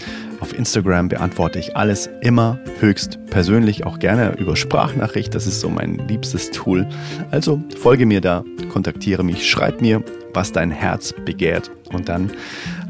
Auf 0.44 0.52
Instagram 0.52 1.08
beantworte 1.08 1.58
ich 1.58 1.78
alles 1.78 2.10
immer 2.20 2.60
höchst 2.82 3.18
persönlich, 3.28 3.86
auch 3.86 3.98
gerne 3.98 4.36
über 4.38 4.58
Sprachnachricht. 4.58 5.34
Das 5.34 5.48
ist 5.48 5.62
so 5.62 5.70
mein 5.70 6.06
liebstes 6.10 6.52
Tool. 6.52 6.86
Also 7.32 7.64
folge 7.80 8.06
mir 8.06 8.20
da, 8.20 8.44
kontaktiere 8.70 9.24
mich, 9.24 9.50
schreib 9.50 9.80
mir, 9.80 10.04
was 10.34 10.52
dein 10.52 10.70
Herz 10.70 11.14
begehrt 11.24 11.72
und 11.94 12.10
dann, 12.10 12.30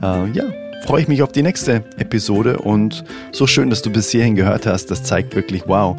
äh, 0.02 0.32
ja, 0.32 0.46
freue 0.84 1.04
ich 1.04 1.08
mich 1.08 1.22
auf 1.22 1.32
die 1.32 1.44
nächste 1.44 1.84
Episode 1.98 2.58
und 2.58 3.04
so 3.32 3.46
schön, 3.46 3.70
dass 3.70 3.84
du 3.84 3.92
bis 3.92 4.10
hierhin 4.10 4.36
gehört 4.36 4.66
hast. 4.66 4.88
Das 4.88 5.04
zeigt 5.04 5.36
wirklich, 5.36 5.62
wow, 5.68 5.96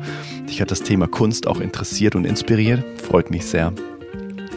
dich 0.48 0.60
hat 0.60 0.72
das 0.72 0.82
Thema 0.82 1.06
Kunst 1.06 1.46
auch 1.46 1.60
interessiert 1.60 2.16
und 2.16 2.24
inspiriert. 2.24 2.82
Freut 3.00 3.30
mich 3.30 3.46
sehr, 3.46 3.72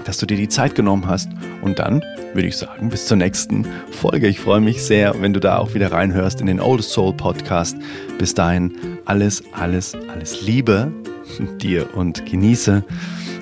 dass 0.08 0.18
du 0.18 0.26
dir 0.26 0.38
die 0.38 0.48
Zeit 0.48 0.74
genommen 0.74 1.06
hast. 1.06 1.30
Und 1.62 1.80
dann 1.80 2.02
würde 2.34 2.48
ich 2.48 2.56
sagen, 2.56 2.90
bis 2.90 3.08
zur 3.08 3.18
nächsten 3.18 3.66
Folge. 3.92 4.28
Ich 4.28 4.40
freue 4.40 4.62
mich 4.62 4.82
sehr, 4.82 5.22
wenn 5.22 5.34
du 5.34 5.40
da 5.40 5.58
auch 5.58 5.74
wieder 5.74 5.92
reinhörst 5.92 6.40
in 6.40 6.48
den 6.48 6.62
Old 6.62 6.84
Soul 6.84 7.14
Podcast. 7.14 7.76
Bis 8.18 8.34
dahin 8.34 8.72
alles, 9.06 9.44
alles, 9.52 9.96
alles 10.10 10.42
Liebe 10.42 10.92
dir 11.62 11.94
und 11.96 12.26
genieße 12.26 12.84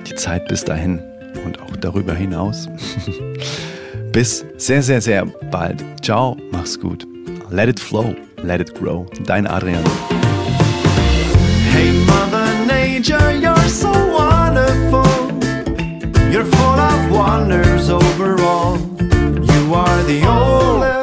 die 0.08 0.14
Zeit 0.16 0.48
bis 0.48 0.64
dahin 0.64 1.00
und 1.44 1.60
auch 1.60 1.76
darüber 1.76 2.14
hinaus. 2.14 2.68
bis 4.12 4.44
sehr, 4.56 4.82
sehr, 4.82 5.00
sehr 5.00 5.24
bald. 5.50 5.84
Ciao, 6.02 6.36
mach's 6.50 6.78
gut. 6.78 7.06
Let 7.50 7.68
it 7.68 7.78
flow, 7.78 8.16
let 8.42 8.60
it 8.60 8.74
grow. 8.74 9.06
Dein 9.24 9.46
Adrian. 9.46 9.84
Hey 11.70 11.92
Mother 12.06 12.48
Nature, 12.66 13.34
you're 13.40 13.68
wanders 17.16 17.88
over 17.88 18.40
all. 18.42 18.76
You 18.76 19.74
are 19.74 20.02
the 20.04 20.22
only 20.26 20.95